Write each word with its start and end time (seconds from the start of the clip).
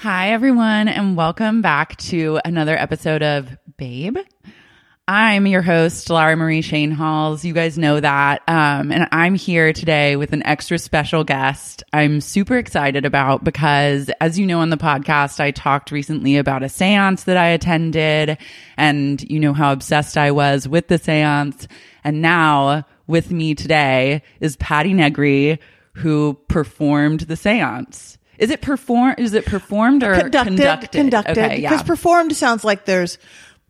Hi, 0.00 0.30
everyone, 0.30 0.88
and 0.88 1.14
welcome 1.14 1.60
back 1.60 1.98
to 1.98 2.40
another 2.42 2.74
episode 2.74 3.22
of 3.22 3.54
Babe. 3.76 4.16
I'm 5.06 5.46
your 5.46 5.60
host, 5.60 6.08
Lara 6.08 6.38
Marie 6.38 6.62
Schoenhals. 6.62 7.44
You 7.44 7.52
guys 7.52 7.76
know 7.76 8.00
that. 8.00 8.40
Um, 8.48 8.92
and 8.92 9.08
I'm 9.12 9.34
here 9.34 9.74
today 9.74 10.16
with 10.16 10.32
an 10.32 10.42
extra 10.46 10.78
special 10.78 11.22
guest 11.22 11.82
I'm 11.92 12.22
super 12.22 12.56
excited 12.56 13.04
about 13.04 13.44
because, 13.44 14.10
as 14.22 14.38
you 14.38 14.46
know 14.46 14.60
on 14.60 14.70
the 14.70 14.78
podcast, 14.78 15.38
I 15.38 15.50
talked 15.50 15.90
recently 15.90 16.38
about 16.38 16.62
a 16.62 16.70
seance 16.70 17.24
that 17.24 17.36
I 17.36 17.48
attended, 17.48 18.38
and 18.78 19.20
you 19.30 19.38
know 19.38 19.52
how 19.52 19.70
obsessed 19.70 20.16
I 20.16 20.30
was 20.30 20.66
with 20.66 20.88
the 20.88 20.96
seance. 20.96 21.68
And 22.04 22.22
now, 22.22 22.86
with 23.06 23.30
me 23.30 23.54
today 23.54 24.22
is 24.40 24.56
Patti 24.56 24.94
Negri, 24.94 25.60
who 25.92 26.40
performed 26.48 27.20
the 27.20 27.36
seance. 27.36 28.16
Is 28.40 28.50
it 28.50 28.62
perform? 28.62 29.14
Is 29.18 29.34
it 29.34 29.44
performed 29.44 30.02
or 30.02 30.14
conducted, 30.14 30.56
conducted? 30.56 30.90
conducted. 30.92 31.38
Okay, 31.38 31.56
Because 31.56 31.80
yeah. 31.80 31.82
performed 31.82 32.34
sounds 32.34 32.64
like 32.64 32.86
there's 32.86 33.18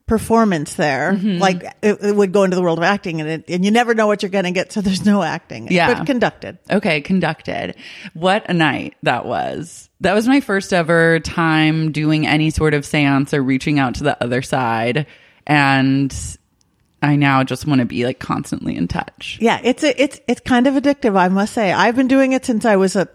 performance 0.07 0.75
there. 0.75 1.13
Mm-hmm. 1.13 1.39
Like 1.39 1.63
it, 1.83 1.99
it 2.03 2.15
would 2.15 2.33
go 2.33 2.45
into 2.45 2.57
the 2.57 2.63
world 2.63 2.79
of 2.79 2.85
acting, 2.85 3.21
and 3.21 3.31
it, 3.31 3.45
and 3.48 3.65
you 3.65 3.71
never 3.71 3.95
know 3.95 4.07
what 4.07 4.23
you're 4.23 4.31
going 4.31 4.45
to 4.45 4.51
get, 4.53 4.73
so 4.73 4.81
there's 4.81 5.05
no 5.05 5.23
acting. 5.23 5.69
Yeah. 5.71 5.95
but 5.95 6.07
conducted. 6.07 6.59
Okay, 6.71 7.01
conducted. 7.01 7.77
What 8.15 8.48
a 8.48 8.55
night 8.55 8.95
that 9.03 9.27
was. 9.27 9.89
That 10.01 10.15
was 10.15 10.27
my 10.27 10.41
first 10.41 10.73
ever 10.73 11.21
time 11.21 11.93
doing 11.93 12.27
any 12.27 12.51
sort 12.51 12.75
of 12.75 12.87
seance 12.87 13.35
or 13.35 13.43
reaching 13.43 13.79
out 13.79 13.97
to 13.97 14.05
the 14.05 14.23
other 14.23 14.43
side. 14.43 15.07
And 15.47 16.15
I 17.03 17.17
now 17.17 17.45
just 17.45 17.67
want 17.67 17.81
to 17.81 17.87
be 17.87 18.05
like 18.05 18.19
constantly 18.19 18.77
in 18.77 18.89
touch. 18.89 19.39
Yeah, 19.41 19.61
it's 19.63 19.83
a, 19.83 20.03
it's 20.03 20.21
it's 20.27 20.41
kind 20.41 20.67
of 20.67 20.75
addictive, 20.75 21.17
I 21.17 21.29
must 21.29 21.55
say. 21.55 21.73
I've 21.73 21.97
been 21.97 22.09
doing 22.09 22.33
it 22.33 22.45
since 22.45 22.65
I 22.65 22.77
was 22.77 22.97
a 22.97 23.09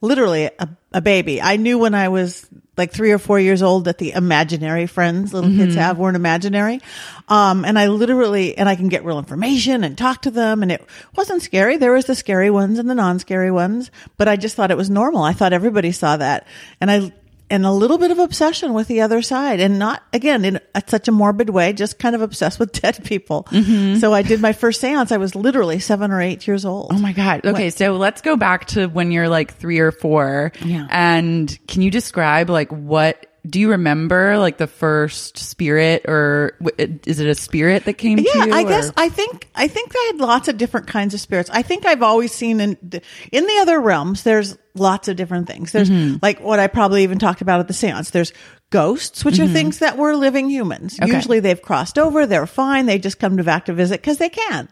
literally 0.00 0.44
a, 0.44 0.68
a 0.92 1.00
baby. 1.00 1.40
I 1.42 1.56
knew 1.56 1.78
when 1.78 1.94
I 1.94 2.08
was 2.08 2.46
like 2.76 2.92
three 2.92 3.12
or 3.12 3.18
four 3.18 3.38
years 3.38 3.62
old 3.62 3.84
that 3.84 3.98
the 3.98 4.12
imaginary 4.12 4.86
friends 4.86 5.34
little 5.34 5.50
kids 5.50 5.74
have 5.74 5.98
weren't 5.98 6.16
imaginary. 6.16 6.80
Um, 7.28 7.64
and 7.66 7.78
I 7.78 7.88
literally, 7.88 8.56
and 8.56 8.68
I 8.68 8.74
can 8.74 8.88
get 8.88 9.04
real 9.04 9.18
information 9.18 9.84
and 9.84 9.98
talk 9.98 10.22
to 10.22 10.30
them. 10.30 10.62
And 10.62 10.72
it 10.72 10.84
wasn't 11.14 11.42
scary. 11.42 11.76
There 11.76 11.92
was 11.92 12.06
the 12.06 12.14
scary 12.14 12.50
ones 12.50 12.78
and 12.78 12.88
the 12.88 12.94
non-scary 12.94 13.50
ones, 13.50 13.90
but 14.16 14.28
I 14.28 14.36
just 14.36 14.56
thought 14.56 14.70
it 14.70 14.78
was 14.78 14.88
normal. 14.88 15.22
I 15.22 15.34
thought 15.34 15.52
everybody 15.52 15.92
saw 15.92 16.16
that. 16.16 16.46
And 16.80 16.90
I, 16.90 17.12
and 17.50 17.66
a 17.66 17.72
little 17.72 17.98
bit 17.98 18.10
of 18.10 18.18
obsession 18.18 18.72
with 18.72 18.88
the 18.88 19.00
other 19.00 19.20
side 19.22 19.60
and 19.60 19.78
not 19.78 20.02
again 20.12 20.44
in 20.44 20.60
such 20.86 21.08
a 21.08 21.12
morbid 21.12 21.50
way, 21.50 21.72
just 21.72 21.98
kind 21.98 22.14
of 22.14 22.22
obsessed 22.22 22.58
with 22.58 22.72
dead 22.80 23.04
people. 23.04 23.46
Mm-hmm. 23.50 23.96
So 23.96 24.14
I 24.14 24.22
did 24.22 24.40
my 24.40 24.52
first 24.52 24.80
seance. 24.80 25.12
I 25.12 25.16
was 25.16 25.34
literally 25.34 25.80
seven 25.80 26.10
or 26.10 26.22
eight 26.22 26.46
years 26.46 26.64
old. 26.64 26.92
Oh 26.92 26.98
my 26.98 27.12
God. 27.12 27.44
Okay. 27.44 27.70
So 27.70 27.94
let's 27.96 28.22
go 28.22 28.36
back 28.36 28.66
to 28.68 28.86
when 28.86 29.10
you're 29.10 29.28
like 29.28 29.54
three 29.54 29.80
or 29.80 29.90
four. 29.92 30.52
Yeah. 30.64 30.86
And 30.88 31.58
can 31.66 31.82
you 31.82 31.90
describe 31.90 32.48
like 32.48 32.70
what, 32.70 33.26
do 33.48 33.58
you 33.58 33.70
remember 33.70 34.38
like 34.38 34.58
the 34.58 34.66
first 34.66 35.38
spirit 35.38 36.04
or 36.06 36.52
w- 36.62 36.98
is 37.06 37.20
it 37.20 37.26
a 37.28 37.34
spirit 37.34 37.84
that 37.86 37.94
came 37.94 38.18
to 38.18 38.22
Yeah, 38.22 38.44
you? 38.44 38.52
I 38.52 38.62
or- 38.64 38.68
guess 38.68 38.92
I 38.96 39.08
think 39.08 39.48
I 39.54 39.66
think 39.68 39.92
I 39.94 40.10
had 40.12 40.20
lots 40.20 40.48
of 40.48 40.56
different 40.58 40.86
kinds 40.88 41.14
of 41.14 41.20
spirits. 41.20 41.48
I 41.52 41.62
think 41.62 41.86
I've 41.86 42.02
always 42.02 42.32
seen 42.32 42.60
in 42.60 42.76
in 43.32 43.46
the 43.46 43.58
other 43.60 43.80
realms. 43.80 44.22
There's 44.22 44.58
lots 44.74 45.08
of 45.08 45.16
different 45.16 45.46
things. 45.46 45.72
There's 45.72 45.90
Mm-hmm. 45.90 46.16
like 46.22 46.40
what 46.40 46.58
I 46.60 46.66
probably 46.66 47.02
even 47.02 47.18
talked 47.18 47.40
about 47.40 47.60
at 47.60 47.68
the 47.68 47.74
seance. 47.74 48.10
There's 48.10 48.32
ghosts, 48.70 49.24
which 49.24 49.40
are 49.40 49.48
things 49.48 49.80
that 49.80 49.98
were 49.98 50.14
living 50.14 50.48
humans. 50.48 50.94
Mm-hmm. 50.94 51.04
Okay. 51.04 51.14
Usually 51.14 51.40
they've 51.40 51.60
crossed 51.60 51.98
over. 51.98 52.24
They're 52.24 52.46
fine. 52.46 52.86
They 52.86 52.98
just 52.98 53.18
come 53.18 53.36
to 53.36 53.44
back 53.44 53.64
to 53.64 53.72
visit 53.72 54.00
because 54.00 54.18
they 54.18 54.28
can. 54.28 54.68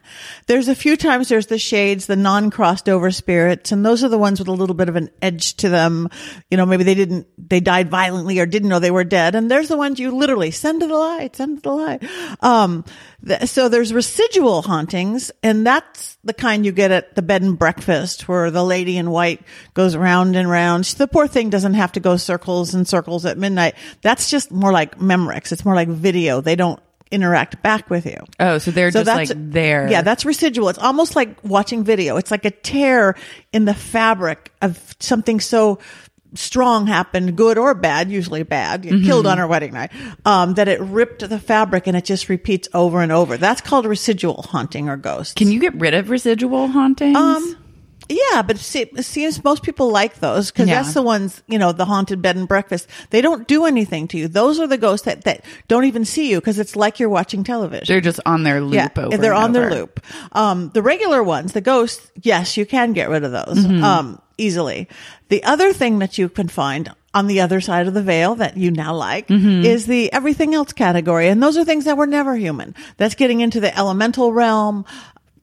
There's 0.47 0.69
a 0.69 0.75
few 0.75 0.97
times 0.97 1.29
there's 1.29 1.49
the 1.49 1.59
shades, 1.59 2.07
the 2.07 2.15
non-crossed 2.15 2.89
over 2.89 3.11
spirits, 3.11 3.73
and 3.73 3.85
those 3.85 4.05
are 4.05 4.09
the 4.09 4.17
ones 4.17 4.39
with 4.39 4.49
a 4.49 4.53
little 4.53 4.77
bit 4.77 4.89
of 4.89 4.95
an 4.95 5.11
edge 5.21 5.55
to 5.57 5.69
them. 5.69 6.09
You 6.49 6.57
know, 6.57 6.65
maybe 6.65 6.85
they 6.85 6.95
didn't, 6.95 7.27
they 7.37 7.59
died 7.61 7.91
violently 7.91 8.39
or 8.39 8.47
didn't 8.47 8.69
know 8.69 8.79
they 8.79 8.93
were 8.93 9.05
dead. 9.05 9.35
And 9.35 9.51
there's 9.51 9.69
the 9.69 9.77
ones 9.77 9.99
you 9.99 10.13
literally 10.13 10.53
send 10.53 10.81
to 10.81 10.87
the 10.87 10.95
light, 10.95 11.35
send 11.35 11.59
to 11.59 11.63
the 11.63 11.73
light. 11.73 12.05
Um, 12.41 12.85
th- 13.27 13.49
so 13.49 13.69
there's 13.69 13.93
residual 13.93 14.63
hauntings, 14.63 15.33
and 15.43 15.67
that's 15.67 16.19
the 16.23 16.35
kind 16.35 16.65
you 16.65 16.73
get 16.73 16.93
at 16.93 17.17
the 17.17 17.23
bed 17.23 17.43
and 17.43 17.59
breakfast 17.59 18.29
where 18.29 18.51
the 18.51 18.65
lady 18.65 18.97
in 18.97 19.11
white 19.11 19.43
goes 19.75 19.97
round 19.97 20.37
and 20.37 20.49
round. 20.49 20.85
The 20.85 21.09
poor 21.09 21.27
thing 21.27 21.51
doesn't 21.51 21.75
have 21.75 21.93
to 21.93 22.01
go 22.01 22.17
circles 22.17 22.75
and 22.75 22.87
circles 22.87 23.27
at 23.27 23.39
midnight. 23.39 23.75
That's 24.03 24.31
just 24.31 24.51
more 24.51 24.73
like 24.73 24.99
Memorex. 24.99 25.53
It's 25.53 25.65
more 25.65 25.75
like 25.75 25.89
video. 25.89 26.41
They 26.41 26.57
don't 26.57 26.81
interact 27.11 27.63
back 27.63 27.89
with 27.89 28.05
you. 28.05 28.19
Oh, 28.39 28.59
so 28.59 28.71
they're 28.71 28.91
just 28.91 29.07
like 29.07 29.31
there. 29.35 29.91
Yeah, 29.91 30.03
that's 30.03 30.25
residual. 30.27 30.69
It's 30.69 30.79
almost 30.79 31.17
like 31.17 31.43
watching 31.43 31.83
video. 31.85 32.17
It's 32.19 32.31
like 32.31 32.45
a 32.45 32.51
tear 32.51 33.17
in 33.53 33.65
the 33.65 33.73
fabric 33.75 34.53
of 34.61 34.95
something 35.01 35.41
so 35.41 35.79
strong 36.35 36.87
happened, 36.87 37.35
good 37.37 37.57
or 37.57 37.73
bad, 37.75 38.11
usually 38.11 38.43
bad, 38.43 38.83
killed 38.83 39.03
Mm-hmm. 39.03 39.27
on 39.27 39.39
our 39.39 39.47
wedding 39.47 39.73
night, 39.73 39.91
um, 40.27 40.53
that 40.55 40.69
it 40.69 40.79
ripped 40.81 41.27
the 41.27 41.39
fabric 41.39 41.87
and 41.87 41.97
it 41.97 42.05
just 42.05 42.29
repeats 42.29 42.69
over 42.75 43.01
and 43.01 43.11
over. 43.11 43.39
That's 43.39 43.63
called 43.63 43.87
residual 43.87 44.43
haunting 44.43 44.91
or 44.91 44.99
ghosts. 44.99 45.33
Can 45.33 45.51
you 45.51 45.59
get 45.59 45.75
rid 45.77 45.95
of 45.95 46.11
residual 46.11 46.69
hauntings? 46.69 47.17
Um, 47.17 47.57
yeah, 48.09 48.43
but 48.43 48.59
see, 48.59 48.81
it 48.83 49.05
seems 49.05 49.43
most 49.45 49.63
people 49.63 49.91
like 49.91 50.17
those 50.21 50.51
because 50.51 50.69
Yeah. 50.69 50.83
that's 50.83 50.95
the 50.95 51.03
ones, 51.03 51.43
you 51.47 51.59
know, 51.59 51.73
the 51.73 51.85
haunted 51.85 52.23
bed 52.23 52.37
and 52.37 52.49
breakfast. 52.49 52.89
They 53.11 53.21
don't 53.21 53.47
do 53.47 53.67
anything 53.67 54.09
to 54.09 54.19
you. 54.19 54.29
Those 54.29 54.59
are 54.61 54.67
the 54.67 54.79
ghosts 54.79 55.05
that, 55.05 55.25
that 55.25 55.45
don't 55.69 55.85
even 55.85 56.05
see 56.05 56.31
you 56.31 56.41
because 56.41 56.59
it's 56.59 56.75
like 56.77 56.99
you're 56.99 57.09
watching 57.09 57.45
television. 57.45 57.85
they're 57.87 58.01
just 58.01 58.21
on 58.25 58.43
their 58.45 58.61
loop 58.61 58.75
Yeah, 58.75 58.89
over. 58.97 59.17
they're 59.19 59.35
on 59.35 59.53
their 59.53 59.71
loop. 59.71 60.01
Um, 60.33 60.71
the 60.75 60.83
regular 60.83 61.23
ones, 61.23 61.53
the 61.53 61.61
ghosts, 61.61 62.11
yes, 62.23 62.57
you 62.57 62.65
can 62.67 62.93
get 62.93 63.09
rid 63.11 63.25
of 63.25 63.33
those 63.33 63.59
Mm-hmm. 63.59 63.85
um, 63.85 64.21
easily. 64.39 64.89
The 65.29 65.43
other 65.45 65.73
thing 65.73 65.99
that 65.99 66.17
you 66.17 66.29
can 66.29 66.49
find 66.49 66.91
on 67.13 67.27
the 67.27 67.41
other 67.41 67.61
side 67.61 67.89
of 67.89 67.95
the 67.95 68.03
veil 68.03 68.35
that 68.37 68.57
you 68.57 68.71
now 68.71 68.95
like 68.95 69.27
Mm-hmm. 69.29 69.65
is 69.65 69.87
the 69.87 70.13
everything 70.13 70.55
else 70.55 70.73
category, 70.73 71.29
and 71.29 71.43
those 71.43 71.57
are 71.57 71.65
things 71.65 71.85
that 71.87 71.97
were 71.97 72.07
never 72.07 72.37
human. 72.37 72.75
That's 72.97 73.15
getting 73.17 73.41
into 73.41 73.61
the 73.61 73.77
elemental 73.77 74.33
realm. 74.33 74.85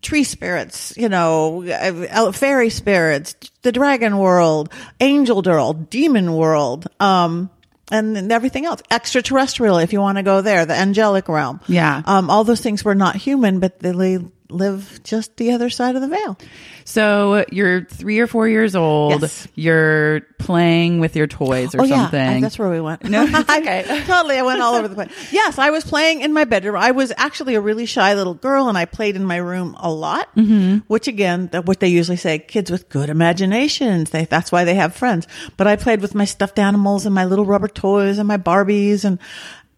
Tree 0.01 0.23
spirits, 0.23 0.94
you 0.97 1.09
know, 1.09 1.63
uh, 1.66 2.31
fairy 2.31 2.69
spirits, 2.69 3.35
the 3.61 3.72
dragon 3.72 4.17
world, 4.17 4.72
angel 5.00 5.41
world, 5.41 5.89
demon 5.89 6.33
world, 6.33 6.88
um, 7.00 7.50
and, 7.91 8.31
everything 8.31 8.66
else. 8.66 8.81
Extraterrestrial, 8.91 9.78
if 9.78 9.94
you 9.94 10.00
want 10.00 10.17
to 10.17 10.23
go 10.23 10.41
there, 10.41 10.66
the 10.66 10.75
angelic 10.75 11.28
realm. 11.28 11.59
Yeah. 11.67 12.01
Um, 12.05 12.29
all 12.29 12.44
those 12.44 12.61
things 12.61 12.84
were 12.84 12.95
not 12.95 13.16
human, 13.16 13.59
but 13.59 13.79
they 13.79 14.19
live 14.50 15.00
just 15.03 15.38
the 15.38 15.51
other 15.51 15.69
side 15.69 15.96
of 15.96 16.02
the 16.02 16.08
veil. 16.08 16.37
So 16.84 17.46
you're 17.52 17.85
three 17.85 18.19
or 18.19 18.28
four 18.28 18.47
years 18.47 18.75
old. 18.75 19.22
Yes. 19.22 19.47
You're 19.55 20.22
playing 20.37 20.99
with 20.99 21.16
your 21.16 21.28
toys 21.28 21.73
or 21.73 21.81
oh 21.81 21.87
something. 21.87 22.19
yeah, 22.19 22.40
that's 22.40 22.59
where 22.59 22.69
we 22.69 22.79
went. 22.79 23.03
No, 23.03 23.23
okay. 23.49 24.03
totally, 24.05 24.37
I 24.37 24.43
went 24.43 24.61
all 24.61 24.75
over 24.75 24.87
the 24.87 24.96
place. 24.96 25.11
Yes, 25.34 25.58
I 25.58 25.72
was 25.72 25.84
playing 25.84 26.22
in 26.22 26.34
my 26.34 26.43
bedroom. 26.43 26.75
I 26.75 26.91
was 26.91 27.11
actually 27.17 27.55
a 27.55 27.61
really 27.61 27.85
shy 27.85 28.14
little 28.14 28.35
girl, 28.35 28.69
and 28.69 28.78
I 28.78 28.85
played 28.85 29.16
in 29.16 29.25
my 29.25 29.37
room 29.37 29.75
a 29.79 29.91
lot. 29.91 30.34
Mm-hmm. 30.35 30.79
Which 30.87 31.08
again, 31.08 31.47
that- 31.47 31.66
what 31.66 31.79
they 31.79 31.87
usually 31.87 32.17
say, 32.17 32.37
kids 32.40 32.69
with 32.69 32.90
good 32.90 33.09
imaginations. 33.09 34.11
They, 34.11 34.25
that's 34.25 34.52
why 34.52 34.64
they 34.64 34.75
have 34.75 34.96
friends. 34.96 35.28
But 35.58 35.67
I 35.67 35.75
played 35.75 36.02
with 36.02 36.14
my 36.14 36.25
stuffed 36.25 36.59
animals 36.59 37.05
and 37.05 37.16
my 37.16 37.25
little 37.25 37.46
rubber 37.46 37.67
toys 37.67 38.19
and 38.19 38.28
my 38.28 38.37
Barbies, 38.37 39.05
and 39.05 39.19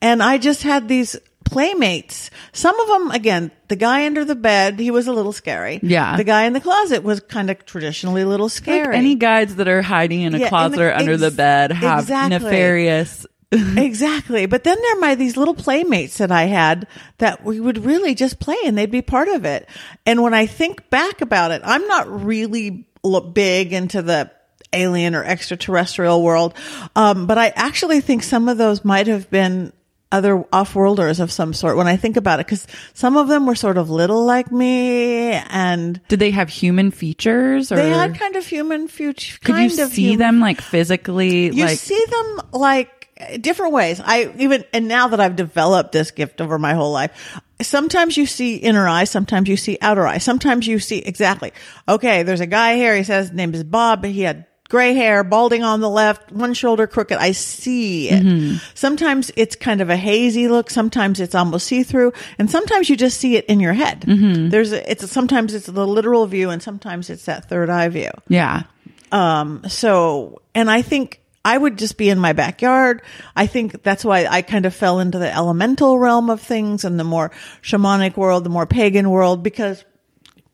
and 0.01 0.21
I 0.21 0.37
just 0.37 0.63
had 0.63 0.87
these 0.87 1.15
playmates. 1.47 2.29
Some 2.53 2.79
of 2.79 2.87
them, 2.87 3.11
again, 3.11 3.51
the 3.67 3.75
guy 3.75 4.05
under 4.05 4.23
the 4.23 4.35
bed, 4.35 4.79
he 4.79 4.91
was 4.91 5.07
a 5.07 5.13
little 5.13 5.31
scary. 5.33 5.79
Yeah. 5.81 6.15
The 6.17 6.23
guy 6.23 6.43
in 6.43 6.53
the 6.53 6.61
closet 6.61 7.03
was 7.03 7.19
kind 7.21 7.49
of 7.49 7.65
traditionally 7.65 8.21
a 8.21 8.27
little 8.27 8.45
Like 8.47 8.51
scary. 8.53 8.95
any 8.95 9.15
guys 9.15 9.55
that 9.55 9.67
are 9.67 9.81
hiding 9.81 10.21
in 10.21 10.35
a 10.35 10.37
Yeah, 10.37 10.45
in 10.45 10.49
closet 10.49 10.77
the- 10.77 10.83
or 10.83 10.93
under 10.93 11.17
the 11.17 11.31
bed 11.31 11.71
have 11.71 12.01
exactly. 12.01 12.39
nefarious 12.39 13.25
exactly. 13.51 14.45
But 14.45 14.63
then 14.65 14.77
there 14.81 14.97
are 14.97 14.99
my 14.99 15.15
these 15.15 15.37
little 15.37 15.53
playmates 15.55 16.17
that 16.17 16.31
I 16.31 16.43
had 16.43 16.85
that 17.19 17.43
we 17.45 17.59
would 17.61 17.85
really 17.85 18.13
just 18.13 18.39
play 18.39 18.57
and 18.65 18.77
they'd 18.77 18.91
be 18.91 19.01
part 19.01 19.29
of 19.29 19.45
it. 19.45 19.69
And 20.05 20.21
when 20.21 20.33
I 20.33 20.45
think 20.47 20.89
back 20.89 21.21
about 21.21 21.51
it, 21.51 21.61
I'm 21.63 21.87
not 21.87 22.25
really 22.25 22.85
big 23.33 23.71
into 23.71 24.01
the 24.01 24.29
alien 24.73 25.15
or 25.15 25.23
extraterrestrial 25.23 26.21
world. 26.21 26.53
Um, 26.93 27.25
but 27.25 27.37
I 27.37 27.53
actually 27.55 28.01
think 28.01 28.21
some 28.21 28.49
of 28.49 28.57
those 28.57 28.83
might 28.83 29.07
have 29.07 29.29
been 29.29 29.71
other 30.11 30.45
off-worlders 30.53 31.19
of 31.19 31.31
some 31.31 31.53
sort 31.53 31.77
when 31.77 31.87
I 31.87 31.97
think 31.97 32.17
about 32.17 32.39
it, 32.39 32.45
because 32.45 32.65
some 32.93 33.17
of 33.17 33.27
them 33.27 33.45
were 33.45 33.55
sort 33.55 33.77
of 33.77 33.89
little 33.89 34.25
like 34.25 34.51
me 34.51 35.31
and 35.31 36.01
Did 36.07 36.19
they 36.19 36.31
have 36.31 36.49
human 36.49 36.91
features 36.91 37.71
or 37.71 37.75
they 37.75 37.89
had 37.89 38.17
kind 38.17 38.35
of 38.35 38.45
human 38.45 38.87
features. 38.87 39.37
could 39.39 39.57
you 39.57 39.69
see 39.69 40.09
human 40.11 40.19
them 40.19 40.39
like 40.39 40.61
physically 40.61 41.53
you 41.53 41.65
like 41.65 41.77
see 41.77 42.01
them 42.09 42.41
like 42.53 42.93
different 43.41 43.73
ways. 43.73 43.99
I 44.03 44.33
even, 44.37 44.63
and 44.73 44.87
now 44.87 45.09
that 45.09 45.19
I've 45.19 45.35
developed 45.35 45.91
this 45.91 46.11
gift 46.11 46.39
over 46.39 46.59
my 46.59 46.73
whole 46.73 46.91
life, 46.91 47.39
sometimes 47.61 48.15
you 48.15 48.25
see 48.25 48.57
inner 48.57 48.87
eye, 48.87 49.05
sometimes 49.05 49.49
you 49.49 49.57
see 49.57 49.77
outer 49.81 50.05
eye, 50.05 50.19
sometimes 50.19 50.67
you 50.67 50.79
see 50.79 50.99
exactly, 50.99 51.51
okay, 51.87 52.23
there's 52.23 52.41
a 52.41 52.47
guy 52.47 52.75
here. 52.75 52.95
He 52.95 53.03
says 53.03 53.29
his 53.29 53.35
name 53.35 53.53
is 53.53 53.63
Bob. 53.63 54.05
He 54.05 54.21
had 54.21 54.45
gray 54.69 54.93
hair, 54.93 55.23
balding 55.23 55.63
on 55.63 55.79
the 55.79 55.89
left, 55.89 56.31
one 56.31 56.53
shoulder 56.53 56.87
crooked. 56.87 57.17
I 57.17 57.31
see 57.31 58.09
it. 58.09 58.59
Sometimes 58.73 59.31
it's 59.35 59.55
kind 59.55 59.81
of 59.81 59.89
a 59.89 59.95
hazy 59.97 60.47
look. 60.47 60.69
Sometimes 60.69 61.19
it's 61.19 61.35
almost 61.35 61.67
see 61.67 61.83
through 61.83 62.13
and 62.37 62.49
sometimes 62.51 62.89
you 62.89 62.95
just 62.97 63.17
see 63.19 63.35
it 63.37 63.45
in 63.45 63.59
your 63.59 63.73
head. 63.73 64.01
There's 64.49 64.73
a, 64.73 64.91
it's 64.91 65.09
sometimes 65.11 65.53
it's 65.53 65.67
the 65.67 65.87
literal 65.87 66.25
view 66.27 66.49
and 66.49 66.61
sometimes 66.61 67.09
it's 67.09 67.25
that 67.25 67.47
third 67.49 67.69
eye 67.69 67.89
view. 67.89 68.11
yeah. 68.27 68.63
Um, 69.09 69.63
so, 69.69 70.41
and 70.53 70.69
I 70.69 70.81
think 70.81 71.21
I 71.45 71.57
would 71.57 71.77
just 71.77 71.97
be 71.97 72.09
in 72.09 72.19
my 72.19 72.33
backyard. 72.33 73.01
I 73.37 73.47
think 73.47 73.81
that's 73.81 74.03
why 74.03 74.25
I 74.25 74.41
kind 74.41 74.65
of 74.65 74.75
fell 74.75 74.99
into 74.99 75.17
the 75.17 75.33
elemental 75.33 75.97
realm 75.97 76.29
of 76.29 76.41
things 76.41 76.83
and 76.83 76.99
the 76.99 77.05
more 77.05 77.31
shamanic 77.61 78.17
world, 78.17 78.43
the 78.43 78.49
more 78.49 78.65
pagan 78.65 79.09
world, 79.09 79.43
because, 79.43 79.85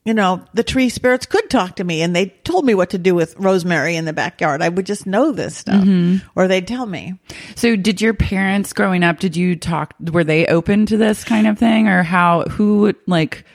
you 0.05 0.13
know, 0.13 0.43
the 0.53 0.63
tree 0.63 0.89
spirits 0.89 1.25
could 1.25 1.49
talk 1.49 1.77
to 1.77 1.83
me 1.83 2.01
and 2.01 2.15
they 2.15 2.27
told 2.43 2.65
me 2.65 2.75
what 2.75 2.89
to 2.89 2.97
do 2.97 3.15
with 3.15 3.35
rosemary 3.37 3.95
in 3.95 4.05
the 4.05 4.13
backyard. 4.13 4.61
I 4.61 4.69
would 4.69 4.85
just 4.85 5.07
know 5.07 5.31
this 5.31 5.55
stuff 5.55 5.83
mm-hmm. 5.83 6.27
or 6.35 6.47
they'd 6.47 6.67
tell 6.67 6.85
me. 6.85 7.19
So 7.55 7.75
did 7.75 8.01
your 8.01 8.13
parents 8.13 8.73
growing 8.73 9.03
up 9.03 9.19
did 9.19 9.35
you 9.37 9.55
talk 9.55 9.93
were 9.99 10.23
they 10.23 10.45
open 10.47 10.85
to 10.87 10.97
this 10.97 11.23
kind 11.23 11.47
of 11.47 11.57
thing 11.57 11.87
or 11.87 12.03
how 12.03 12.43
who 12.43 12.93
like 13.07 13.45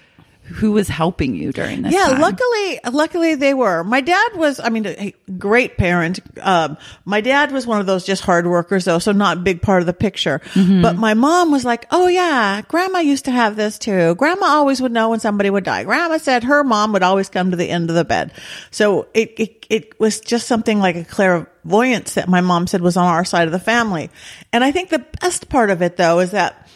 who 0.49 0.73
was 0.73 0.89
helping 0.89 1.35
you 1.35 1.53
during 1.53 1.83
this 1.83 1.93
Yeah, 1.93 2.07
time? 2.07 2.21
luckily, 2.21 2.81
luckily 2.91 3.35
they 3.35 3.55
were. 3.55 3.85
My 3.85 4.01
dad 4.01 4.29
was, 4.35 4.59
I 4.61 4.69
mean, 4.71 4.87
a 4.87 5.15
great 5.39 5.77
parent. 5.77 6.21
Um, 6.41 6.77
my 7.05 7.21
dad 7.21 7.53
was 7.53 7.67
one 7.67 7.81
of 7.81 7.87
those 7.87 8.05
just 8.05 8.23
hard 8.23 8.47
workers 8.47 8.85
though, 8.87 8.99
so 8.99 9.13
not 9.13 9.37
a 9.37 9.41
big 9.41 9.63
part 9.63 9.81
of 9.83 9.87
the 9.87 9.93
picture. 9.93 10.41
But 10.55 10.97
my 10.97 11.15
mom 11.15 11.51
was 11.53 11.65
like, 11.65 11.87
oh 11.91 12.07
yeah, 12.09 12.63
grandma 12.69 13.01
used 13.01 13.27
to 13.27 13.31
have 13.31 13.57
this 13.57 13.79
too. 13.79 14.15
Grandma 14.17 14.47
always 14.47 14.81
would 14.81 14.93
know 14.93 15.11
when 15.11 15.21
somebody 15.21 15.51
would 15.51 15.65
die. 15.65 15.85
Grandma 15.85 16.19
said 16.19 16.45
her 16.45 16.65
mom 16.65 16.93
would 16.93 17.03
always 17.03 17.29
come 17.29 17.51
to 17.51 17.57
the 17.57 17.69
end 17.71 17.91
of 17.91 17.97
the 17.97 18.05
bed. 18.05 18.33
So 18.71 19.09
it, 19.15 19.33
it, 19.39 19.67
it 19.71 20.01
was 20.01 20.21
just 20.21 20.47
something 20.47 20.79
like 20.81 20.97
a 20.97 21.05
clairvoyance 21.05 22.15
that 22.15 22.29
my 22.29 22.41
mom 22.41 22.67
said 22.67 22.81
was 22.81 22.97
on 22.97 23.07
our 23.07 23.25
side 23.25 23.47
of 23.49 23.53
the 23.53 23.59
family. 23.59 24.11
And 24.53 24.65
I 24.65 24.73
think 24.73 24.89
the 24.91 25.05
best 25.21 25.49
part 25.49 25.71
of 25.71 25.83
it 25.83 25.97
though 25.97 26.21
is 26.21 26.31
that 26.33 26.68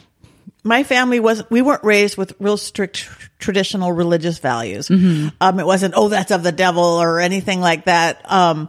my 0.65 0.85
family 0.85 1.21
was 1.21 1.43
we 1.51 1.63
weren't 1.63 1.85
raised 1.85 2.17
with 2.17 2.35
real 2.39 2.57
strict 2.57 3.09
traditional 3.39 3.93
religious 3.93 4.39
values. 4.39 4.89
Um, 5.41 5.59
it 5.61 5.67
wasn't 5.67 5.95
oh 5.97 6.09
that's 6.09 6.31
of 6.31 6.43
the 6.43 6.53
devil 6.53 6.85
or 6.85 7.21
anything 7.21 7.61
like 7.61 7.87
that. 7.87 8.31
Um, 8.31 8.69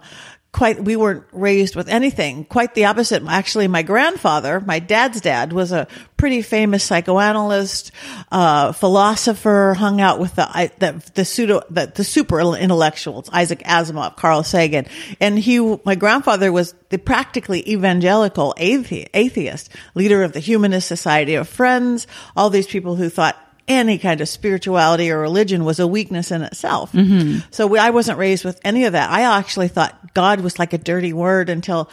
quite 0.53 0.81
we 0.81 0.95
weren't 0.95 1.25
raised 1.33 1.75
with 1.75 1.89
anything. 1.89 2.45
Quite 2.45 2.75
the 2.75 2.85
opposite. 2.85 3.23
Actually, 3.27 3.67
my 3.67 3.81
grandfather, 3.81 4.61
my 4.61 4.79
dad's 4.79 5.19
dad, 5.19 5.51
was 5.51 5.73
a 5.73 5.87
pretty 6.15 6.41
famous 6.41 6.83
psychoanalyst, 6.83 7.91
uh, 8.31 8.71
philosopher. 8.71 9.75
Hung 9.77 9.99
out 9.99 10.19
with 10.19 10.35
the 10.35 10.71
the, 10.79 11.11
the 11.15 11.25
pseudo 11.25 11.61
the, 11.69 11.91
the 11.93 12.03
super 12.03 12.39
intellectuals, 12.39 13.29
Isaac 13.33 13.59
Asimov, 13.63 14.15
Carl 14.15 14.43
Sagan, 14.43 14.85
and 15.19 15.37
he. 15.37 15.59
My 15.83 15.95
grandfather 15.95 16.51
was 16.51 16.73
the 16.89 16.99
practically 16.99 17.67
evangelical 17.69 18.55
athe- 18.57 19.09
atheist, 19.13 19.69
leader 19.95 20.23
of 20.23 20.33
the 20.33 20.39
Humanist 20.39 20.87
Society 20.87 21.35
of 21.35 21.49
Friends. 21.49 22.07
All 22.37 22.49
these 22.49 22.67
people 22.67 22.95
who 22.95 23.09
thought 23.09 23.35
any 23.67 23.97
kind 23.97 24.21
of 24.21 24.27
spirituality 24.27 25.11
or 25.11 25.19
religion 25.19 25.63
was 25.63 25.79
a 25.79 25.87
weakness 25.87 26.31
in 26.31 26.41
itself. 26.41 26.91
Mm-hmm. 26.91 27.39
So 27.51 27.67
we, 27.67 27.79
I 27.79 27.91
wasn't 27.91 28.17
raised 28.17 28.43
with 28.43 28.59
any 28.63 28.85
of 28.85 28.93
that. 28.93 29.09
I 29.09 29.21
actually 29.37 29.69
thought 29.69 30.13
God 30.13 30.41
was 30.41 30.59
like 30.59 30.73
a 30.73 30.77
dirty 30.77 31.13
word 31.13 31.49
until 31.49 31.89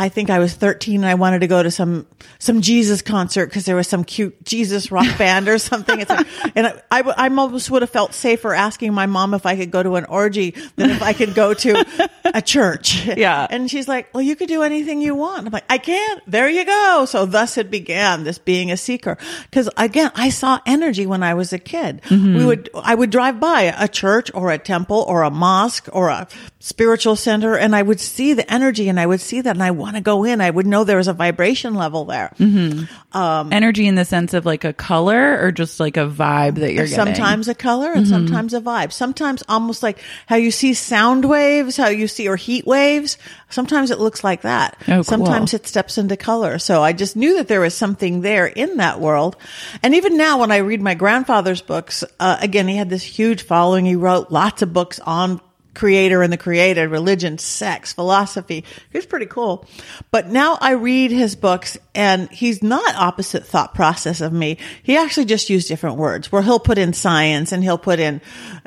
I 0.00 0.08
think 0.08 0.30
I 0.30 0.38
was 0.38 0.54
13 0.54 0.96
and 0.96 1.04
I 1.04 1.12
wanted 1.12 1.40
to 1.40 1.46
go 1.46 1.62
to 1.62 1.70
some, 1.70 2.06
some 2.38 2.62
Jesus 2.62 3.02
concert 3.02 3.48
because 3.48 3.66
there 3.66 3.76
was 3.76 3.86
some 3.86 4.02
cute 4.02 4.42
Jesus 4.44 4.90
rock 4.90 5.06
band 5.18 5.46
or 5.46 5.58
something. 5.58 6.00
It's 6.00 6.08
like, 6.08 6.26
and 6.56 6.68
I, 6.68 6.82
I, 6.90 7.00
I 7.02 7.24
almost 7.24 7.70
would 7.70 7.82
have 7.82 7.90
felt 7.90 8.14
safer 8.14 8.54
asking 8.54 8.94
my 8.94 9.04
mom 9.04 9.34
if 9.34 9.44
I 9.44 9.56
could 9.56 9.70
go 9.70 9.82
to 9.82 9.96
an 9.96 10.06
orgy 10.06 10.54
than 10.76 10.88
if 10.88 11.02
I 11.02 11.12
could 11.12 11.34
go 11.34 11.52
to 11.52 12.10
a 12.24 12.40
church. 12.40 13.06
Yeah. 13.08 13.46
And 13.50 13.70
she's 13.70 13.88
like, 13.88 14.12
well, 14.14 14.22
you 14.22 14.36
could 14.36 14.48
do 14.48 14.62
anything 14.62 15.02
you 15.02 15.14
want. 15.14 15.46
I'm 15.46 15.52
like, 15.52 15.64
I 15.68 15.76
can't. 15.76 16.22
There 16.26 16.48
you 16.48 16.64
go. 16.64 17.04
So 17.06 17.26
thus 17.26 17.58
it 17.58 17.70
began 17.70 18.24
this 18.24 18.38
being 18.38 18.72
a 18.72 18.78
seeker. 18.78 19.18
Cause 19.52 19.68
again, 19.76 20.12
I 20.14 20.30
saw 20.30 20.60
energy 20.64 21.04
when 21.04 21.22
I 21.22 21.34
was 21.34 21.52
a 21.52 21.58
kid. 21.58 22.00
Mm-hmm. 22.04 22.38
We 22.38 22.46
would, 22.46 22.70
I 22.74 22.94
would 22.94 23.10
drive 23.10 23.38
by 23.38 23.74
a 23.76 23.86
church 23.86 24.30
or 24.32 24.50
a 24.50 24.56
temple 24.56 25.04
or 25.06 25.24
a 25.24 25.30
mosque 25.30 25.90
or 25.92 26.08
a 26.08 26.26
spiritual 26.58 27.16
center 27.16 27.54
and 27.54 27.76
I 27.76 27.82
would 27.82 28.00
see 28.00 28.32
the 28.32 28.50
energy 28.50 28.88
and 28.88 28.98
I 28.98 29.06
would 29.06 29.20
see 29.20 29.42
that 29.42 29.56
and 29.56 29.62
I 29.62 29.70
want 29.90 30.04
to 30.04 30.08
go 30.08 30.24
in. 30.24 30.40
I 30.40 30.50
would 30.50 30.66
know 30.66 30.84
there 30.84 30.96
was 30.96 31.08
a 31.08 31.12
vibration 31.12 31.74
level 31.74 32.04
there. 32.04 32.32
Mm-hmm. 32.38 32.84
Um, 33.16 33.52
energy 33.52 33.86
in 33.86 33.96
the 33.96 34.04
sense 34.04 34.34
of 34.34 34.46
like 34.46 34.64
a 34.64 34.72
color 34.72 35.44
or 35.44 35.50
just 35.50 35.80
like 35.80 35.96
a 35.96 36.06
vibe 36.06 36.56
that 36.56 36.72
you're 36.72 36.86
getting? 36.86 37.14
sometimes 37.14 37.48
a 37.48 37.54
color 37.54 37.92
and 37.92 38.06
mm-hmm. 38.06 38.26
sometimes 38.26 38.54
a 38.54 38.60
vibe. 38.60 38.92
Sometimes 38.92 39.42
almost 39.48 39.82
like 39.82 39.98
how 40.26 40.36
you 40.36 40.50
see 40.50 40.74
sound 40.74 41.24
waves, 41.24 41.76
how 41.76 41.88
you 41.88 42.06
see 42.06 42.28
or 42.28 42.36
heat 42.36 42.66
waves. 42.66 43.18
Sometimes 43.48 43.90
it 43.90 43.98
looks 43.98 44.22
like 44.22 44.42
that. 44.42 44.76
Oh, 44.82 44.86
cool. 44.86 45.04
Sometimes 45.04 45.54
it 45.54 45.66
steps 45.66 45.98
into 45.98 46.16
color. 46.16 46.58
So 46.58 46.82
I 46.82 46.92
just 46.92 47.16
knew 47.16 47.36
that 47.36 47.48
there 47.48 47.60
was 47.60 47.74
something 47.74 48.20
there 48.20 48.46
in 48.46 48.76
that 48.76 49.00
world. 49.00 49.36
And 49.82 49.94
even 49.94 50.16
now 50.16 50.38
when 50.38 50.52
I 50.52 50.58
read 50.58 50.80
my 50.80 50.94
grandfather's 50.94 51.62
books, 51.62 52.04
uh, 52.20 52.36
again, 52.40 52.68
he 52.68 52.76
had 52.76 52.90
this 52.90 53.02
huge 53.02 53.42
following. 53.42 53.84
He 53.84 53.96
wrote 53.96 54.30
lots 54.30 54.62
of 54.62 54.72
books 54.72 55.00
on 55.00 55.40
creator 55.80 56.22
and 56.22 56.30
the 56.30 56.36
created, 56.36 56.90
religion, 56.90 57.38
sex, 57.38 57.94
philosophy. 57.94 58.66
He's 58.92 59.06
pretty 59.06 59.24
cool. 59.24 59.64
But 60.10 60.26
now 60.26 60.58
I 60.60 60.72
read 60.72 61.10
his 61.10 61.34
books 61.34 61.78
and 61.94 62.30
he's 62.30 62.62
not 62.62 62.94
opposite 62.96 63.46
thought 63.46 63.74
process 63.74 64.20
of 64.20 64.30
me. 64.30 64.58
He 64.82 64.98
actually 64.98 65.24
just 65.24 65.48
used 65.48 65.68
different 65.68 65.96
words 65.96 66.30
where 66.30 66.42
he'll 66.42 66.60
put 66.60 66.76
in 66.76 66.92
science 66.92 67.50
and 67.50 67.64
he'll 67.64 67.78
put 67.78 67.98
in, 67.98 68.20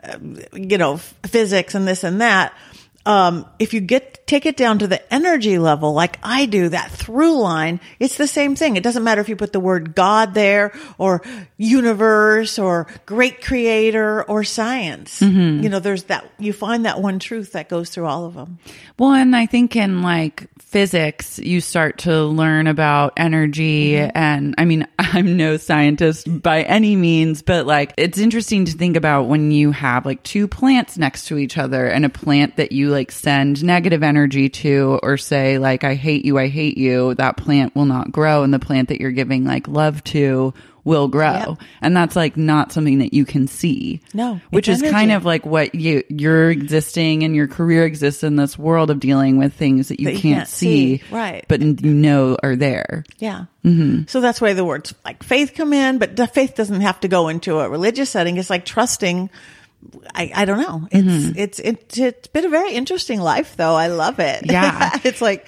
uh, 0.04 0.18
you 0.54 0.80
know, 0.80 0.98
physics 0.98 1.76
and 1.76 1.88
this 1.88 2.04
and 2.04 2.20
that. 2.20 2.52
Um, 3.06 3.46
if 3.60 3.74
you 3.74 3.82
get, 3.82 4.26
take 4.28 4.46
it 4.46 4.56
down 4.56 4.80
to 4.80 4.88
the 4.88 5.14
energy 5.14 5.58
level, 5.58 5.92
like 5.94 6.20
I 6.24 6.46
do, 6.46 6.70
that 6.70 6.90
through 6.90 7.38
line, 7.38 7.82
it's 8.00 8.16
the 8.16 8.28
same 8.28 8.56
thing. 8.56 8.78
It 8.78 8.84
doesn't 8.84 9.04
matter 9.04 9.20
if 9.20 9.28
you 9.28 9.36
put 9.36 9.52
the 9.52 9.60
word 9.60 9.94
God 9.94 10.34
there 10.34 10.72
or 10.98 11.22
universe 11.58 12.58
or 12.58 12.88
great 13.06 13.44
creator 13.44 14.24
or 14.24 14.46
science. 14.46 15.22
You 15.64 15.70
know, 15.70 15.80
there's 15.80 16.04
that, 16.06 16.32
you 16.40 16.54
find 16.54 16.86
that 16.86 17.02
one 17.02 17.20
truth 17.20 17.52
that 17.52 17.68
goes 17.68 17.90
through 17.90 18.06
all 18.06 18.26
of 18.26 18.36
them. 18.36 18.60
Well, 18.98 19.12
and 19.14 19.36
I 19.36 19.48
think 19.48 19.76
in 19.76 20.02
like 20.02 20.48
physics, 20.74 21.38
you 21.38 21.62
start 21.62 22.00
to 22.00 22.24
learn 22.24 22.66
about 22.66 23.14
energy. 23.16 23.92
Mm-hmm. 23.92 24.18
And 24.18 24.56
I 24.58 24.66
mean, 24.66 24.88
I'm 25.00 25.38
no 25.38 25.58
scientist 25.58 26.42
by 26.42 26.64
any 26.64 26.96
means, 26.96 27.44
but 27.44 27.68
like 27.68 27.94
it's 27.96 28.18
interesting 28.18 28.66
to 28.66 28.72
think 28.72 28.98
about 28.98 29.28
when 29.28 29.52
you 29.52 29.72
have 29.72 30.04
like 30.04 30.24
two 30.24 30.48
plants 30.48 30.98
next 30.98 31.28
to 31.28 31.38
each 31.38 31.60
other 31.60 31.86
and 31.86 32.06
a 32.06 32.10
plant 32.10 32.58
that 32.58 32.72
you 32.72 32.90
like 32.90 33.12
send 33.12 33.64
negative 33.64 34.02
energy 34.02 34.50
to 34.50 35.00
or 35.04 35.16
say 35.16 35.60
like, 35.60 35.84
I 35.84 35.94
hate 35.94 36.26
you, 36.26 36.40
I 36.40 36.48
hate 36.48 36.78
you, 36.78 37.14
that 37.16 37.38
plant 37.38 37.76
will 37.76 37.86
not 37.86 38.12
grow. 38.12 38.42
And 38.42 38.52
the 38.52 38.58
plant 38.58 38.90
that 38.90 39.00
you're 39.00 39.12
giving 39.12 39.46
like 39.46 39.68
love 39.68 40.04
to 40.06 40.56
will 40.84 41.08
grow. 41.08 41.58
And 41.82 41.96
that's 41.96 42.16
like 42.16 42.36
not 42.36 42.72
something 42.72 43.00
that 43.00 43.14
you 43.14 43.26
can 43.26 43.48
see. 43.48 44.02
No, 44.14 44.42
Which 44.50 44.68
is 44.68 44.82
kind 44.82 45.12
of 45.12 45.26
like 45.26 45.46
what 45.46 45.76
you 45.76 46.04
you're 46.10 46.50
existing 46.50 47.24
and 47.24 47.36
your 47.36 47.48
career 47.48 47.86
exists 47.86 48.24
in 48.24 48.36
this 48.36 48.58
world 48.58 48.90
of 48.90 49.00
dealing 49.00 49.38
with 49.38 49.54
things 49.54 49.88
that 49.88 50.00
you, 50.00 50.06
That 50.06 50.16
you 50.16 50.20
can't, 50.20 50.36
can't 50.40 50.48
see, 50.48 50.98
see. 50.98 51.04
Right. 51.12 51.46
But 51.48 51.62
you 51.62 51.94
know 51.94 52.38
are 52.44 52.56
there. 52.56 53.04
Yeah. 53.20 53.46
Mm-hmm. 53.64 54.04
So 54.08 54.20
that's 54.20 54.42
where 54.42 54.54
the 54.54 54.66
words 54.66 54.94
like 55.06 55.24
faith 55.24 55.54
come 55.56 55.74
in, 55.74 56.00
but 56.00 56.16
the 56.16 56.28
faith 56.28 56.56
doesn't 56.56 56.82
have 56.82 57.00
to 57.02 57.08
go 57.08 57.30
into 57.30 57.60
a 57.60 57.70
religious 57.70 58.10
setting. 58.10 58.38
It's 58.38 58.50
like 58.50 58.66
trusting. 58.66 59.30
I, 60.16 60.32
I 60.34 60.46
don't 60.46 60.62
know. 60.62 60.88
It's, 60.92 61.38
it's, 61.38 61.60
it's, 61.60 61.98
it's 61.98 62.28
been 62.28 62.46
a 62.46 62.50
very 62.50 62.74
interesting 62.74 63.20
life 63.20 63.58
though. 63.58 63.76
I 63.76 63.88
love 63.88 64.20
it. 64.20 64.46
Yeah. 64.46 64.98
it's 65.04 65.22
like 65.22 65.46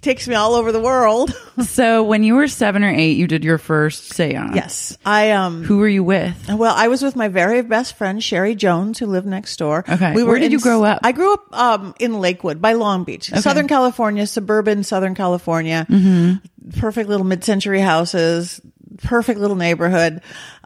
takes 0.00 0.26
me 0.26 0.34
all 0.34 0.54
over 0.54 0.72
the 0.72 0.80
world. 0.80 1.34
So 1.60 2.04
when 2.04 2.22
you 2.22 2.36
were 2.36 2.48
seven 2.48 2.82
or 2.84 2.88
eight, 2.88 3.18
you 3.18 3.26
did 3.26 3.44
your 3.44 3.58
first 3.58 4.14
seance. 4.14 4.56
yes, 4.56 4.96
I 5.04 5.32
um. 5.32 5.62
Who 5.62 5.76
were 5.76 5.88
you 5.88 6.02
with? 6.02 6.48
Well, 6.48 6.74
I 6.74 6.88
was 6.88 7.02
with 7.02 7.16
my 7.16 7.28
very 7.28 7.60
best 7.60 7.98
friend 7.98 8.22
Sherry 8.24 8.54
Jones, 8.54 8.98
who 8.98 9.04
lived 9.04 9.26
next 9.26 9.58
door. 9.58 9.84
Okay. 9.86 10.14
Where 10.14 10.38
did 10.38 10.46
in- 10.46 10.52
you 10.52 10.60
grow 10.60 10.84
up? 10.84 11.00
I 11.02 11.12
grew 11.12 11.34
up 11.34 11.52
um, 11.52 11.94
in 12.00 12.18
Lakewood 12.18 12.62
by 12.62 12.72
Long 12.72 13.04
Beach, 13.04 13.28
Southern 13.28 13.68
California, 13.68 14.26
suburban 14.26 14.84
Southern 14.84 15.14
California. 15.14 15.86
Mm-hmm. 15.90 16.80
Perfect 16.80 17.10
little 17.10 17.26
mid-century 17.26 17.80
houses, 17.80 18.58
perfect 19.02 19.38
little 19.38 19.56
neighborhood. 19.56 20.22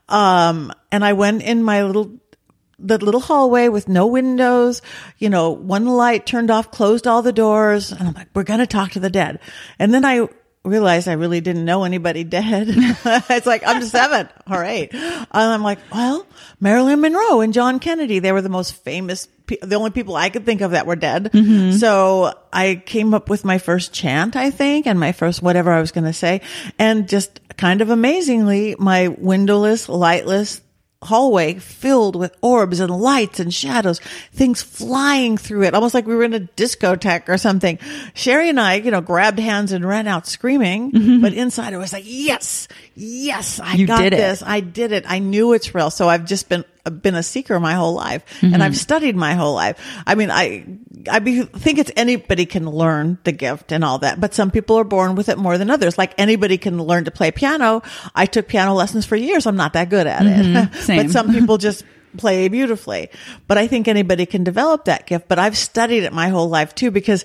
Um, 0.09 0.73
and 0.93 1.05
I 1.05 1.15
went 1.15 1.43
in 1.43 1.65
my 1.65 1.83
little 1.83 2.21
the 2.85 2.99
little 2.99 3.21
hallway 3.21 3.69
with 3.69 3.89
no 3.89 4.07
windows, 4.07 4.83
you 5.19 5.31
know, 5.31 5.51
one 5.51 5.87
light 5.87 6.27
turned 6.27 6.51
off, 6.51 6.71
closed 6.71 7.07
all 7.07 7.23
the 7.23 7.33
doors. 7.33 7.91
And 7.93 8.07
I'm 8.07 8.15
like, 8.15 8.29
we're 8.35 8.45
going 8.45 8.61
to 8.61 8.67
talk 8.67 8.93
to 8.93 9.01
the 9.01 9.11
dead. 9.11 9.41
And 9.79 9.93
then 9.93 10.05
I 10.05 10.29
realized 10.65 11.09
I 11.09 11.13
really 11.13 11.41
didn't 11.41 11.65
know 11.65 11.85
anybody 11.85 12.25
dead. 12.25 12.67
it's 12.69 13.47
like, 13.47 13.63
I'm 13.67 13.83
seven 13.85 14.29
or 14.51 14.65
eight. 14.65 14.93
And 14.93 15.29
I'm 15.33 15.63
like, 15.63 15.79
well, 15.93 16.27
Marilyn 16.61 17.01
Monroe 17.01 17.41
and 17.41 17.53
John 17.53 17.79
Kennedy, 17.79 18.19
they 18.19 18.33
were 18.33 18.43
the 18.43 18.49
most 18.49 18.75
famous, 18.75 19.29
pe- 19.47 19.59
the 19.63 19.77
only 19.77 19.91
people 19.91 20.17
I 20.17 20.29
could 20.31 20.45
think 20.45 20.61
of 20.61 20.73
that 20.73 20.87
were 20.87 20.97
dead. 20.97 21.33
Mm-hmm. 21.33 21.73
So 21.73 22.35
I 22.53 22.83
came 22.85 23.15
up 23.15 23.29
with 23.29 23.45
my 23.45 23.59
first 23.59 23.93
chant, 23.93 24.37
I 24.37 24.51
think, 24.51 24.87
and 24.87 25.01
my 25.01 25.13
first 25.13 25.43
whatever 25.43 25.73
I 25.73 25.81
was 25.81 25.93
going 25.93 26.05
to 26.05 26.13
say. 26.13 26.41
And 26.79 27.09
just 27.09 27.41
kind 27.57 27.81
of 27.81 27.91
amazingly, 27.91 28.77
my 28.79 29.09
windowless, 29.09 29.89
lightless, 29.89 30.61
hallway 31.05 31.55
filled 31.55 32.17
with 32.17 32.37
orbs 32.41 32.81
and 32.81 32.91
lights 32.91 33.41
and 33.41 33.53
shadows, 33.53 34.01
things 34.33 34.63
flying 34.63 35.37
through 35.37 35.63
it, 35.65 35.75
almost 35.75 35.95
like 35.95 36.07
we 36.07 36.15
were 36.15 36.25
in 36.25 36.35
a 36.35 36.41
discotheque 36.41 37.29
or 37.29 37.39
something. 37.39 37.79
Sherry 38.15 38.49
and 38.49 38.59
I, 38.59 38.75
you 38.75 38.91
know, 38.91 39.01
grabbed 39.01 39.39
hands 39.39 39.73
and 39.73 39.85
ran 39.85 40.07
out 40.09 40.27
screaming, 40.27 40.93
mm-hmm. 40.93 41.21
but 41.21 41.33
inside 41.35 41.75
I 41.75 41.79
was 41.79 41.93
like, 41.93 42.05
yes, 42.07 42.69
yes, 42.95 43.61
I 43.61 43.75
You 43.75 43.87
got 43.87 43.99
did 44.03 44.15
it. 44.15 44.17
this. 44.17 44.43
I 44.43 44.61
did 44.61 44.93
it. 44.93 45.05
I 45.07 45.19
knew 45.19 45.53
it's 45.53 45.75
real. 45.75 45.91
So 45.91 46.09
I've 46.09 46.25
just 46.25 46.49
been, 46.49 46.65
been 46.91 47.15
a 47.15 47.23
seeker 47.23 47.59
my 47.59 47.75
whole 47.75 47.95
life 47.95 48.43
and 48.43 48.63
I've 48.63 48.77
studied 48.77 49.17
my 49.17 49.35
whole 49.35 49.55
life. 49.55 49.81
I 50.07 50.15
mean, 50.15 50.31
I, 50.31 50.67
I 51.11 51.19
be, 51.19 51.43
think 51.43 51.79
it's 51.79 51.91
anybody 51.97 52.47
can 52.47 52.69
learn 52.69 53.19
the 53.25 53.33
gift 53.33 53.73
and 53.73 53.83
all 53.85 53.99
that, 53.99 54.21
but 54.21 54.35
some 54.35 54.51
people 54.51 54.77
are 54.77 54.85
born 54.85 55.15
with 55.15 55.29
it 55.29 55.39
more 55.39 55.57
than 55.57 55.71
others. 55.71 55.97
Like 55.97 56.13
anybody 56.19 56.59
can 56.59 56.83
learn 56.83 57.07
to 57.07 57.11
play 57.11 57.31
piano. 57.31 57.83
I 58.15 58.27
took 58.27 58.49
piano 58.49 58.75
lessons 58.75 59.07
for 59.07 59.17
years. 59.17 59.47
I'm 59.47 59.57
not 59.57 59.73
that 59.73 59.89
good 59.89 60.07
at 60.07 60.23
it, 60.25 60.75
Same. 60.75 60.97
but 61.07 61.11
some 61.11 61.33
people 61.33 61.59
just 61.59 61.85
play 62.17 62.49
beautifully. 62.49 63.11
But 63.47 63.59
I 63.59 63.67
think 63.67 63.89
anybody 63.89 64.27
can 64.27 64.45
develop 64.45 64.85
that 64.85 65.07
gift. 65.07 65.29
But 65.29 65.39
I've 65.39 65.57
studied 65.57 66.05
it 66.05 66.13
my 66.13 66.29
whole 66.29 66.49
life 66.49 66.75
too, 66.75 66.91
because 66.91 67.25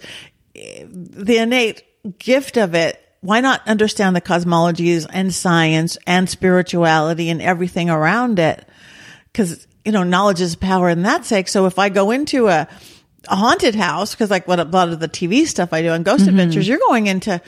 eh, 0.55 0.85
the 0.89 1.37
innate 1.37 1.83
gift 2.17 2.57
of 2.57 2.75
it, 2.75 3.03
why 3.21 3.41
not 3.41 3.67
understand 3.67 4.15
the 4.15 4.21
cosmologies 4.21 5.05
and 5.11 5.33
science 5.33 5.97
and 6.07 6.29
spirituality 6.29 7.29
and 7.29 7.41
everything 7.41 7.89
around 7.89 8.39
it? 8.39 8.65
Cause, 9.33 9.67
you 9.85 9.91
know, 9.91 10.03
knowledge 10.03 10.41
is 10.41 10.55
power 10.55 10.89
in 10.89 11.03
that 11.03 11.25
sake. 11.25 11.47
So 11.47 11.65
if 11.65 11.77
I 11.79 11.89
go 11.89 12.11
into 12.11 12.47
a, 12.47 12.67
a 13.27 13.35
haunted 13.35 13.75
house, 13.75 14.15
cause 14.15 14.29
like 14.31 14.47
what 14.47 14.59
a 14.59 14.63
lot 14.63 14.89
of 14.89 14.99
the 14.99 15.07
TV 15.07 15.45
stuff 15.45 15.71
I 15.73 15.81
do 15.81 15.89
on 15.89 16.03
Ghost 16.03 16.27
Adventures, 16.27 16.67
you're 16.67 16.79
going 16.87 17.07
into 17.07 17.41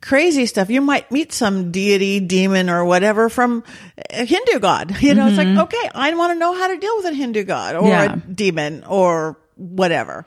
crazy 0.00 0.46
stuff. 0.46 0.68
You 0.70 0.80
might 0.80 1.10
meet 1.10 1.32
some 1.32 1.70
deity, 1.72 2.20
demon, 2.20 2.68
or 2.70 2.84
whatever 2.84 3.28
from 3.28 3.64
a 4.10 4.24
Hindu 4.24 4.58
god. 4.60 4.96
You 5.00 5.14
know, 5.14 5.26
it's 5.28 5.36
like, 5.36 5.46
okay, 5.48 5.90
I 5.94 6.12
want 6.14 6.32
to 6.34 6.38
know 6.38 6.54
how 6.54 6.68
to 6.68 6.76
deal 6.76 6.96
with 6.98 7.06
a 7.06 7.14
Hindu 7.14 7.44
god 7.44 7.76
or 7.76 7.88
Yeah. 7.88 8.12
a 8.14 8.16
demon 8.16 8.84
or 8.84 9.38
whatever. 9.56 10.26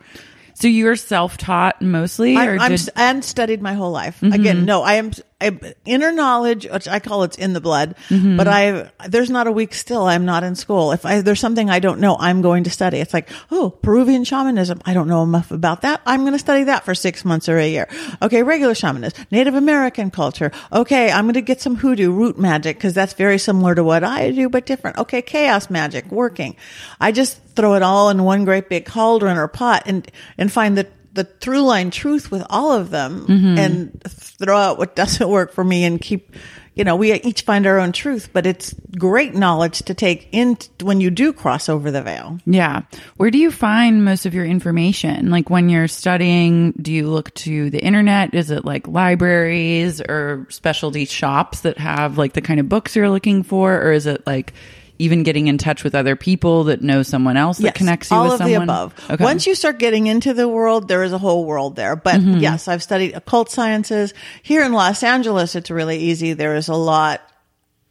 So 0.56 0.68
you're 0.68 0.96
self-taught 0.96 1.82
mostly, 1.82 2.36
or 2.38 2.58
I'm 2.60 2.72
did, 2.72 2.80
Mm-hmm. 2.82 3.00
and 3.00 3.26
studied 3.26 3.62
my 3.62 3.74
whole 3.74 3.92
life. 3.92 4.22
Again, 4.22 4.66
no, 4.66 4.84
I 4.84 4.96
am 4.96 5.12
I, 5.42 5.74
inner 5.86 6.12
knowledge, 6.12 6.68
which 6.68 6.88
I 6.88 7.00
call 7.00 7.24
it's 7.24 7.38
in 7.38 7.54
the 7.54 7.62
blood. 7.62 7.96
Mm-hmm. 8.10 8.38
But 8.38 8.48
I 8.48 8.92
there's 9.08 9.30
not 9.30 9.48
a 9.48 9.52
week 9.52 9.74
still 9.74 10.06
I'm 10.06 10.26
not 10.26 10.44
in 10.44 10.56
school. 10.56 10.92
If 10.92 11.06
I, 11.06 11.22
there's 11.22 11.40
something 11.40 11.70
I 11.70 11.80
don't 11.80 12.00
know, 12.00 12.16
I'm 12.20 12.42
going 12.42 12.64
to 12.66 12.70
study. 12.70 13.00
It's 13.00 13.14
like 13.14 13.30
oh 13.50 13.70
Peruvian 13.70 14.24
shamanism. 14.24 14.82
I 14.86 14.94
don't 14.94 15.08
know 15.08 15.24
enough 15.24 15.52
about 15.52 15.82
that. 15.82 16.02
I'm 16.06 16.22
going 16.22 16.34
to 16.34 16.40
study 16.40 16.66
that 16.66 16.86
for 16.86 16.96
six 16.96 17.26
months 17.26 17.50
or 17.50 17.58
a 17.58 17.68
year. 17.68 17.88
Okay, 18.22 18.44
regular 18.44 18.76
shamanism, 18.76 19.26
Native 19.32 19.56
American 19.56 20.12
culture. 20.12 20.52
Okay, 20.72 21.12
I'm 21.12 21.26
going 21.26 21.34
to 21.34 21.42
get 21.42 21.62
some 21.62 21.76
hoodoo 21.76 22.12
root 22.12 22.38
magic 22.38 22.78
because 22.78 22.94
that's 22.94 23.14
very 23.14 23.38
similar 23.38 23.76
to 23.76 23.84
what 23.84 24.04
I 24.04 24.32
do, 24.32 24.50
but 24.50 24.66
different. 24.66 24.98
Okay, 24.98 25.22
chaos 25.22 25.70
magic 25.70 26.12
working. 26.12 26.56
I 27.00 27.12
just 27.12 27.42
throw 27.56 27.74
it 27.76 27.82
all 27.82 28.10
in 28.10 28.24
one 28.24 28.46
great 28.46 28.70
big 28.70 28.86
cauldron 28.86 29.38
or 29.38 29.48
pot 29.48 29.84
and 29.86 30.10
and 30.38 30.52
find 30.52 30.78
the 30.78 30.88
the 31.14 31.24
through 31.24 31.62
line 31.62 31.92
truth 31.92 32.32
with 32.32 32.44
all 32.50 32.72
of 32.72 32.90
them 32.90 33.26
mm-hmm. 33.28 33.58
and 33.58 34.04
throw 34.04 34.58
out 34.58 34.78
what 34.78 34.96
doesn't 34.96 35.30
work 35.30 35.54
for 35.54 35.64
me 35.64 35.84
and 35.84 36.02
keep 36.02 36.36
you 36.74 36.84
know 36.84 36.96
we 36.96 37.14
each 37.14 37.42
find 37.42 37.68
our 37.68 37.80
own 37.80 37.92
truth 37.92 38.30
but 38.32 38.46
it's 38.46 38.74
great 38.98 39.36
knowledge 39.36 39.80
to 39.84 39.94
take 39.94 40.30
in 40.32 40.58
when 40.82 41.02
you 41.02 41.10
do 41.10 41.34
cross 41.34 41.68
over 41.68 41.92
the 41.92 42.02
veil 42.02 42.40
yeah. 42.46 42.82
Where 43.18 43.32
do 43.32 43.38
you 43.38 43.52
find 43.52 44.04
most 44.04 44.26
of 44.26 44.34
your 44.34 44.46
information? 44.46 45.30
Like 45.30 45.50
when 45.50 45.70
you're 45.70 45.88
studying, 45.88 46.72
do 46.74 46.92
you 46.92 47.10
look 47.10 47.34
to 47.36 47.70
the 47.70 47.80
internet? 47.80 48.34
Is 48.34 48.52
it 48.52 48.66
like 48.66 48.88
libraries 48.88 50.02
or 50.02 50.48
specialty 50.50 51.06
shops 51.06 51.62
that 51.62 51.78
have 51.78 52.18
like 52.18 52.34
the 52.34 52.42
kind 52.42 52.60
of 52.60 52.70
books 52.70 52.96
you're 52.96 53.10
looking 53.10 53.44
for, 53.44 53.74
or 53.74 53.92
is 53.92 54.06
it 54.06 54.26
like 54.26 54.54
even 55.02 55.24
getting 55.24 55.48
in 55.48 55.58
touch 55.58 55.84
with 55.84 55.96
other 55.96 56.16
people 56.16 56.66
that 56.66 56.82
know 56.82 57.04
someone 57.04 57.36
else 57.38 57.58
that 57.58 57.64
Yes, 57.64 57.78
connects 57.78 58.12
you 58.12 58.18
all 58.18 58.24
with 58.26 58.34
of 58.34 58.38
someone? 58.40 58.68
the 58.68 58.74
above. 58.74 58.94
Okay. 59.06 59.14
Mm-hmm. 59.16 59.24
Once 59.24 59.48
you 59.48 59.56
start 59.56 59.80
getting 59.80 60.08
into 60.08 60.34
the 60.34 60.48
world, 60.48 60.88
there 60.88 61.04
is 61.04 61.12
a 61.12 61.18
whole 61.18 61.46
world 61.46 61.76
there. 61.76 61.96
But 61.96 62.22
yes, 62.22 62.68
I've 62.68 62.84
studied 62.84 63.14
occult 63.14 63.50
sciences 63.50 64.14
here 64.44 64.64
in 64.64 64.74
Los 64.74 65.04
Angeles. 65.04 65.56
It's 65.56 65.72
really 65.72 65.98
easy. 65.98 66.34
There 66.34 66.56
is 66.56 66.68
a 66.68 66.76
lot 66.76 67.22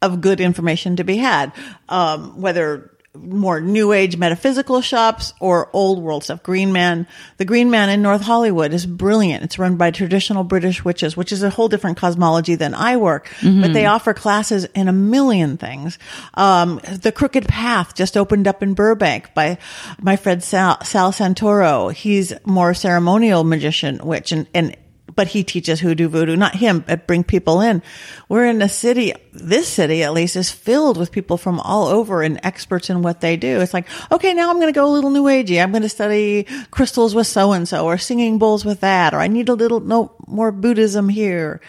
of 0.03 0.21
good 0.21 0.41
information 0.41 0.97
to 0.97 1.05
be 1.05 1.17
had, 1.17 1.53
um, 1.89 2.41
whether 2.41 2.91
more 3.15 3.61
new 3.61 3.93
age 3.93 4.17
metaphysical 4.17 4.81
shops 4.81 5.35
or 5.41 5.69
old 5.73 6.01
world 6.01 6.23
stuff. 6.23 6.43
Green 6.43 6.73
Man, 6.73 7.09
the 7.39 7.45
Green 7.45 7.69
Man 7.69 7.91
in 7.91 8.03
North 8.03 8.21
Hollywood 8.23 8.73
is 8.73 8.87
brilliant. 8.87 9.43
It's 9.43 9.59
run 9.59 9.77
by 9.77 9.91
traditional 9.91 10.45
British 10.45 10.85
witches, 10.85 11.17
which 11.17 11.33
is 11.33 11.43
a 11.43 11.51
whole 11.51 11.69
different 11.69 11.97
cosmology 11.99 12.55
than 12.55 12.73
I 12.73 12.97
work, 12.97 13.29
but 13.43 13.73
they 13.73 13.87
offer 13.87 14.15
classes 14.15 14.65
in 14.77 14.87
a 14.87 14.93
million 14.93 15.57
things. 15.57 15.99
Um, 16.35 16.81
the 16.85 17.13
Crooked 17.13 17.49
Path 17.49 17.95
just 17.95 18.17
opened 18.17 18.47
up 18.47 18.63
in 18.63 18.75
Burbank 18.75 19.35
by 19.35 19.59
my 20.01 20.17
friend 20.17 20.43
Sal, 20.43 20.83
Sal 20.85 21.13
Santoro. 21.13 21.93
He's 21.93 22.33
more 22.45 22.75
ceremonial 22.75 23.43
magician 23.43 23.99
witch 24.05 24.31
and, 24.31 24.47
and 24.55 24.77
but 25.15 25.29
he 25.29 25.45
teaches 25.45 25.81
hoodoo 25.81 26.09
voodoo, 26.09 26.37
not 26.37 26.55
him, 26.55 26.85
but 26.87 27.07
bring 27.07 27.25
people 27.25 27.61
in. 27.61 27.83
We're 28.29 28.47
in 28.47 28.63
a 28.63 28.69
city, 28.69 29.13
this 29.33 29.69
city 29.69 30.03
at 30.03 30.13
least 30.13 30.37
is 30.37 30.51
filled 30.51 30.97
with 30.97 31.13
people 31.13 31.37
from 31.37 31.61
all 31.61 31.87
over 31.89 32.23
and 32.23 32.41
experts 32.43 32.91
in 32.91 33.03
what 33.03 33.21
they 33.21 33.37
do. 33.37 33.61
It's 33.61 33.75
like, 33.75 33.87
okay, 34.13 34.35
now 34.35 34.51
I'm 34.51 34.57
going 34.61 34.73
to 34.73 34.79
go 34.79 34.87
a 34.87 34.93
little 34.93 35.11
new 35.11 35.25
agey. 35.25 35.63
I'm 35.63 35.73
going 35.73 35.83
to 35.83 35.89
study 35.89 36.47
crystals 36.71 37.15
with 37.15 37.27
so 37.27 37.53
and 37.53 37.69
so 37.69 37.85
or 37.87 37.99
singing 37.99 38.39
bowls 38.39 38.65
with 38.65 38.81
that, 38.81 39.15
or 39.15 39.19
I 39.19 39.29
need 39.29 39.49
a 39.49 39.55
little 39.55 39.81
no 39.81 40.13
more 40.27 40.53
Buddhism 40.53 41.09
here. 41.09 41.61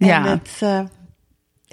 And 0.00 0.08
Yeah. 0.08 0.34
it's, 0.34 0.62
uh, 0.62 0.88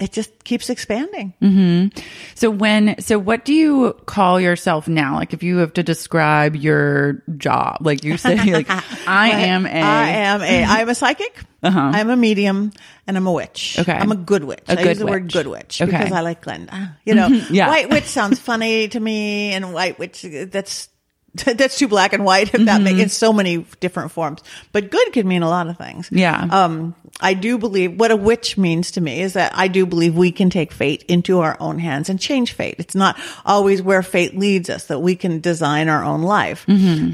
it 0.02 0.12
just 0.12 0.44
keeps 0.44 0.68
expanding. 0.68 1.92
So 2.34 2.50
when 2.50 3.00
so 3.00 3.18
what 3.18 3.44
do 3.44 3.54
you 3.54 3.92
call 4.06 4.40
yourself 4.40 4.88
now? 4.88 5.14
Like 5.14 5.32
if 5.32 5.42
you 5.42 5.58
have 5.58 5.72
to 5.74 5.82
describe 5.82 6.56
your 6.56 7.22
job, 7.36 7.78
like 7.80 8.02
you 8.04 8.16
say 8.16 8.36
like 8.52 8.66
I 9.06 9.30
am 9.30 9.66
a 9.66 9.70
I 9.70 10.08
am 10.08 10.42
a. 10.42 10.64
I'm 10.82 10.88
a 10.88 10.94
psychic. 10.94 11.38
Uh-huh. 11.62 11.78
I'm 11.94 12.10
a 12.10 12.16
medium, 12.16 12.72
and 13.06 13.16
I'm 13.16 13.26
a 13.28 13.32
witch. 13.32 13.76
Okay. 13.78 13.92
I'm 13.92 14.10
a 14.10 14.16
good 14.16 14.42
witch. 14.42 14.64
A 14.66 14.72
I 14.72 14.82
good 14.82 14.86
use 14.88 14.98
the 14.98 15.06
word 15.06 15.32
good 15.32 15.46
witch 15.46 15.80
Okay. 15.80 15.92
because 15.92 16.10
I 16.10 16.20
like 16.20 16.42
Glinda. 16.42 16.96
You 17.04 17.14
know, 17.14 17.28
Yeah. 17.50 17.68
white 17.68 17.88
witch 17.88 18.06
sounds 18.06 18.40
funny 18.40 18.88
to 18.88 18.98
me, 18.98 19.52
and 19.52 19.72
white 19.72 19.96
witch 19.96 20.26
that's 20.50 20.88
that's 21.44 21.78
too 21.78 21.88
black 21.88 22.12
and 22.12 22.24
white. 22.24 22.54
If 22.54 22.64
that 22.66 22.80
Mm-hmm. 22.80 22.84
makes 22.84 23.00
in 23.00 23.08
so 23.08 23.32
many 23.32 23.64
different 23.80 24.12
forms, 24.12 24.42
but 24.72 24.90
good 24.90 25.12
could 25.12 25.24
mean 25.26 25.42
a 25.42 25.48
lot 25.48 25.66
of 25.68 25.78
things. 25.78 26.08
Yeah. 26.12 26.40
Um, 26.50 26.94
I 27.20 27.34
do 27.34 27.58
believe 27.58 27.98
what 27.98 28.10
a 28.10 28.16
witch 28.16 28.58
means 28.58 28.92
to 28.92 29.00
me 29.00 29.20
is 29.20 29.34
that 29.34 29.52
I 29.54 29.68
do 29.68 29.86
believe 29.86 30.14
we 30.16 30.32
can 30.32 30.50
take 30.50 30.72
fate 30.72 31.04
into 31.08 31.40
our 31.40 31.56
own 31.60 31.78
hands 31.78 32.08
and 32.08 32.18
change 32.20 32.52
fate. 32.52 32.76
It's 32.78 32.94
not 32.94 33.18
always 33.46 33.80
where 33.82 34.02
fate 34.02 34.36
leads 34.36 34.68
us 34.70 34.86
that 34.86 34.98
we 35.00 35.14
can 35.16 35.40
design 35.40 35.88
our 35.88 36.02
own 36.04 36.22
life. 36.22 36.66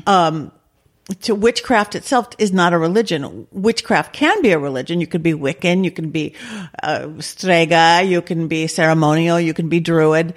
Um, 0.07 0.53
to 1.23 1.35
witchcraft 1.35 1.95
itself 1.95 2.29
is 2.39 2.53
not 2.53 2.73
a 2.75 2.79
religion. 2.79 3.47
Witchcraft 3.51 4.13
can 4.13 4.43
be 4.43 4.51
a 4.53 4.59
religion. 4.59 5.01
You 5.01 5.07
could 5.07 5.23
be 5.23 5.33
Wiccan, 5.33 5.85
you 5.85 5.91
can 5.91 6.11
be 6.11 6.35
uh, 6.83 7.09
Strega, 7.21 8.03
you 8.05 8.21
can 8.21 8.47
be 8.49 8.67
ceremonial, 8.67 9.41
you 9.41 9.55
can 9.55 9.69
be 9.69 9.81
Druid, 9.81 10.35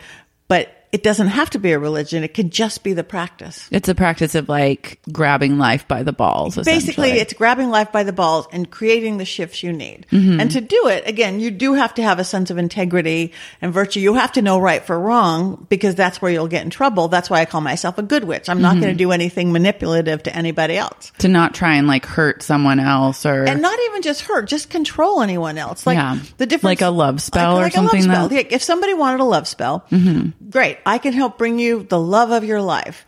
but 0.48 0.70
it 0.92 1.04
doesn't 1.04 1.28
have 1.28 1.50
to 1.52 1.60
be 1.60 1.72
a 1.72 1.80
religion. 1.80 2.24
It 2.24 2.34
can 2.34 2.50
just 2.50 2.84
be 2.84 2.94
the 2.94 3.04
practice. 3.04 3.68
It's 3.72 3.88
a 3.88 3.96
practice 3.96 4.36
of 4.36 4.50
like 4.50 5.00
grabbing 5.12 5.58
life 5.58 5.88
by 5.88 6.04
the 6.04 6.12
balls. 6.12 6.56
Basically, 6.58 7.12
it's 7.12 7.34
grabbing 7.34 7.70
life 7.70 7.92
by 7.92 8.04
the 8.04 8.12
balls 8.12 8.48
and 8.52 8.70
creating 8.70 9.18
the 9.18 9.26
shifts 9.26 9.64
you 9.64 9.72
need. 9.72 10.06
Mm-hmm. 10.12 10.40
And 10.40 10.52
to 10.52 10.60
do 10.62 10.88
it, 10.88 11.08
again, 11.08 11.40
you 11.40 11.50
do 11.52 11.74
have 11.76 11.94
to 11.96 12.04
have 12.04 12.20
a 12.20 12.24
sense 12.26 12.50
of 12.52 12.58
integrity 12.58 13.32
and 13.62 13.74
virtue. 13.74 14.00
You 14.02 14.16
have 14.16 14.34
to 14.34 14.42
know 14.42 14.60
right 14.60 14.84
for 14.84 15.00
wrong 15.00 15.66
because 15.70 15.96
that's 15.96 16.22
where 16.22 16.32
you'll 16.32 16.48
get 16.50 16.64
in 16.64 16.70
trouble. 16.70 17.08
That's 17.08 17.30
why 17.30 17.40
I 17.42 17.46
call 17.46 17.62
myself 17.62 17.98
a 17.98 18.04
good 18.04 18.26
witch. 18.26 18.50
I'm 18.50 18.62
not 18.62 18.72
Mm-hmm. 18.74 18.82
going 18.82 18.94
to 18.94 18.98
do 18.98 19.12
anything 19.12 19.52
manipulative 19.52 20.24
to 20.24 20.36
anybody 20.36 20.76
else. 20.78 21.12
to 21.20 21.28
not 21.28 21.54
try 21.54 21.76
and 21.76 21.88
like 21.88 22.06
hurt 22.06 22.42
someone 22.44 22.80
else 22.80 23.26
or 23.26 23.44
And 23.44 23.62
not 23.62 23.78
even 23.86 24.02
just 24.02 24.22
hurt, 24.22 24.48
just 24.48 24.70
control 24.70 25.22
anyone 25.22 25.58
else. 25.58 25.86
Like 25.88 25.96
Yeah. 25.98 26.20
the 26.38 26.46
difference, 26.46 26.64
Like 26.64 26.82
a 26.82 26.90
love 26.90 27.22
spell 27.22 27.58
or 27.60 27.64
like 27.64 27.74
something 27.74 28.04
A 28.04 28.08
love 28.08 28.16
spell. 28.16 28.28
that- 28.30 28.36
Yeah, 28.52 28.56
if 28.56 28.64
somebody 28.64 28.94
wanted 28.94 29.20
a 29.22 29.26
love 29.26 29.48
spell, 29.48 29.86
great. 30.50 30.78
I 30.86 30.98
can 30.98 31.14
help 31.14 31.38
bring 31.38 31.60
you 31.60 31.84
the 31.84 32.00
love 32.00 32.32
of 32.32 32.44
your 32.44 32.62
life. 32.62 33.06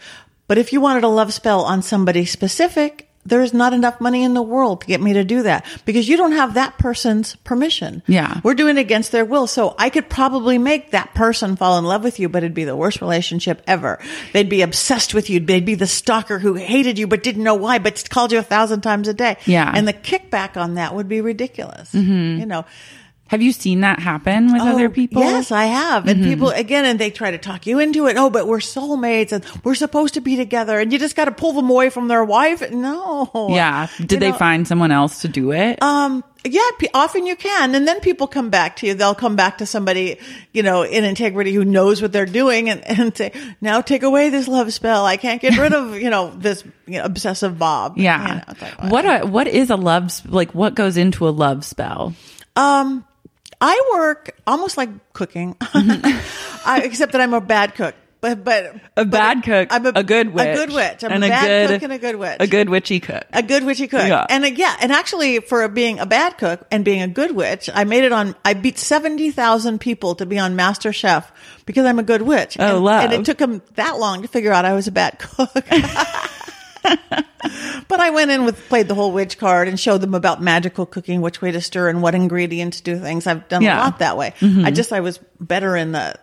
But 0.48 0.58
if 0.58 0.74
you 0.74 0.82
wanted 0.82 1.04
a 1.04 1.08
love 1.08 1.34
spell 1.34 1.62
on 1.62 1.82
somebody 1.82 2.26
specific, 2.26 3.10
there's 3.26 3.54
not 3.54 3.74
enough 3.74 4.02
money 4.02 4.24
in 4.24 4.34
the 4.34 4.42
world 4.42 4.82
to 4.82 4.88
get 4.88 5.02
me 5.02 5.14
to 5.14 5.24
do 5.24 5.44
that 5.44 5.66
because 5.86 6.10
you 6.10 6.18
don't 6.18 6.34
have 6.34 6.56
that 6.56 6.78
person's 6.78 7.36
permission. 7.38 8.04
Yeah. 8.06 8.42
We're 8.44 8.54
doing 8.54 8.78
it 8.78 8.82
against 8.82 9.12
their 9.12 9.26
will. 9.26 9.48
So 9.48 9.76
I 9.78 9.90
could 9.90 10.10
probably 10.10 10.58
make 10.58 10.92
that 10.92 11.14
person 11.16 11.56
fall 11.56 11.78
in 11.78 11.86
love 11.86 12.04
with 12.04 12.20
you, 12.20 12.28
but 12.28 12.44
it'd 12.44 12.54
be 12.54 12.66
the 12.66 12.76
worst 12.76 13.02
relationship 13.02 13.62
ever. 13.66 14.00
They'd 14.34 14.50
be 14.50 14.62
obsessed 14.62 15.14
with 15.14 15.30
you. 15.30 15.40
They'd 15.40 15.66
be 15.66 15.76
the 15.76 15.88
stalker 15.88 16.40
who 16.40 16.56
hated 16.56 17.00
you, 17.00 17.08
but 17.08 17.24
didn't 17.24 17.44
know 17.44 17.56
why, 17.56 17.80
but 17.80 18.10
called 18.10 18.32
you 18.32 18.40
a 18.40 18.44
thousand 18.44 18.82
times 18.82 19.08
a 19.08 19.14
day. 19.14 19.38
Yeah. 19.46 19.72
And 19.74 19.88
the 19.88 19.94
kickback 19.94 20.58
on 20.58 20.76
that 20.76 20.94
would 20.94 21.08
be 21.08 21.22
ridiculous. 21.22 21.94
Mm-hmm. 21.94 22.42
You 22.42 22.46
know, 22.46 22.66
have 23.28 23.42
you 23.42 23.52
seen 23.52 23.82
that 23.82 24.00
happen 24.00 24.52
with 24.54 24.62
other 24.62 24.86
Oh, 24.86 24.90
people? 24.90 25.22
Yes, 25.24 25.52
I 25.52 25.66
have. 25.66 26.08
And 26.08 26.24
people 26.24 26.50
again, 26.50 26.86
and 26.86 27.00
they 27.00 27.10
try 27.10 27.32
to 27.32 27.38
talk 27.40 27.66
you 27.66 27.80
into 27.80 28.06
it. 28.08 28.16
Oh, 28.18 28.30
but 28.30 28.48
we're 28.48 28.60
soulmates, 28.60 29.32
and 29.32 29.44
we're 29.64 29.76
supposed 29.76 30.14
to 30.16 30.22
be 30.22 30.36
together, 30.36 30.78
and 30.80 30.94
you 30.94 31.00
just 31.00 31.16
got 31.16 31.26
to 31.26 31.32
pull 31.32 31.54
them 31.54 31.70
away 31.70 31.90
from 31.90 32.08
their 32.10 32.24
wife. 32.24 32.70
No. 32.72 33.48
Yeah. 33.50 33.88
Did 33.98 34.12
You 34.14 34.20
they 34.20 34.32
know, 34.32 34.38
find 34.38 34.68
someone 34.68 34.92
else 34.92 35.22
to 35.22 35.28
do 35.28 35.52
it? 35.52 35.82
Um. 35.82 36.24
Yeah. 36.46 36.60
p- 36.78 36.90
Often 36.94 37.26
you 37.26 37.36
can, 37.38 37.74
and 37.74 37.88
then 37.88 38.02
people 38.02 38.28
come 38.28 38.50
back 38.50 38.76
to 38.78 38.88
you. 38.88 38.94
They'll 38.94 39.16
come 39.16 39.36
back 39.38 39.60
to 39.60 39.66
somebody, 39.66 40.20
you 40.52 40.62
know, 40.62 40.84
in 40.84 41.04
integrity 41.06 41.54
who 41.54 41.64
knows 41.66 42.02
what 42.02 42.12
they're 42.12 42.26
doing, 42.28 42.70
and, 42.70 42.86
and 42.86 43.16
say, 43.18 43.32
"Now 43.62 43.80
take 43.82 44.04
away 44.04 44.30
this 44.30 44.48
love 44.50 44.72
spell. 44.74 45.06
I 45.06 45.16
can't 45.18 45.42
get 45.42 45.58
rid 45.58 45.74
of, 45.74 45.98
you 46.00 46.10
know, 46.12 46.32
this 46.36 46.64
you 46.86 47.00
know, 47.00 47.06
obsessive 47.06 47.58
Bob." 47.58 47.98
You 47.98 48.04
yeah. 48.04 48.44
know, 48.46 48.54
like, 48.62 48.92
what 48.92 49.06
a, 49.06 49.26
what 49.26 49.48
is 49.48 49.70
a 49.70 49.78
love 49.78 50.12
like? 50.30 50.54
What 50.54 50.76
goes 50.76 50.98
into 50.98 51.28
a 51.28 51.32
love 51.32 51.64
spell? 51.66 52.14
Um, 52.56 53.04
I 53.66 53.92
work 53.94 54.36
almost 54.46 54.76
like 54.76 54.90
cooking, 55.14 55.56
I, 55.62 56.82
except 56.84 57.14
that 57.14 57.22
I'm 57.22 57.34
a 57.34 57.40
bad 57.40 57.76
cook. 57.76 57.96
But 58.20 58.44
but 58.44 58.66
A 58.66 58.80
but 58.96 59.10
bad 59.10 59.44
cook, 59.44 59.70
I'm 59.72 59.86
a, 59.86 60.04
good 60.04 60.34
witch, 60.34 60.48
a 60.48 60.54
good 60.54 60.74
witch. 60.74 61.04
I'm 61.04 61.12
and 61.12 61.24
a 61.24 61.30
bad 61.30 61.70
good, 61.70 61.74
cook 61.74 61.84
and 61.84 61.94
a 61.94 61.98
good 61.98 62.16
witch. 62.18 62.38
a 62.42 62.48
good 62.48 62.70
witchy 62.70 63.00
cook. 63.00 63.24
a 63.32 63.42
good 63.42 63.64
witchy 63.64 63.88
cook. 63.88 64.06
Yeah. 64.06 64.26
And 64.30 64.44
uh, 64.44 64.48
yeah, 64.48 64.76
and 64.82 64.92
actually 64.92 65.40
for 65.40 65.66
being 65.70 66.00
a 66.00 66.06
bad 66.06 66.38
cook 66.38 66.66
and 66.72 66.84
being 66.84 67.02
a 67.02 67.08
good 67.08 67.32
witch, 67.32 67.70
I 67.74 67.86
made 67.86 68.04
it 68.04 68.12
on, 68.12 68.36
I 68.44 68.54
beat 68.54 68.78
70,000 68.80 69.80
people 69.80 70.16
to 70.16 70.26
be 70.26 70.40
on 70.40 70.56
MasterChef 70.56 71.26
because 71.66 71.86
I'm 71.86 72.00
a 72.00 72.04
good 72.04 72.22
witch. 72.22 72.58
Oh, 72.60 72.76
and, 72.76 72.86
love. 72.86 73.04
And 73.04 73.14
it 73.14 73.26
took 73.26 73.38
them 73.38 73.62
that 73.76 73.98
long 73.98 74.22
to 74.22 74.28
figure 74.28 74.52
out 74.52 74.66
I 74.66 74.74
was 74.74 74.88
a 74.88 74.92
bad 74.92 75.20
cook. 75.20 75.54
but 76.84 78.00
I 78.00 78.10
went 78.10 78.32
in 78.32 78.46
with, 78.46 78.68
played 78.70 78.88
the 78.88 78.96
whole 78.96 79.12
witch 79.12 79.38
card 79.38 79.68
and 79.68 79.80
showed 79.80 80.02
them 80.02 80.14
about 80.14 80.42
magical 80.42 80.86
cooking, 80.86 81.22
which 81.22 81.42
way 81.42 81.52
to 81.52 81.62
stir 81.62 81.90
and 81.90 82.02
what 82.02 82.16
ingredients 82.16 82.82
do 82.82 82.98
things. 83.00 83.28
I've 83.28 83.48
done 83.48 83.62
Yeah. 83.62 83.78
a 83.78 83.84
lot 83.84 84.00
that 84.00 84.18
way. 84.18 84.34
Mm-hmm. 84.40 84.66
I 84.66 84.72
just, 84.72 84.92
I 84.94 85.00
was 85.00 85.20
better 85.40 85.76
in 85.76 85.92
the, 85.92 86.16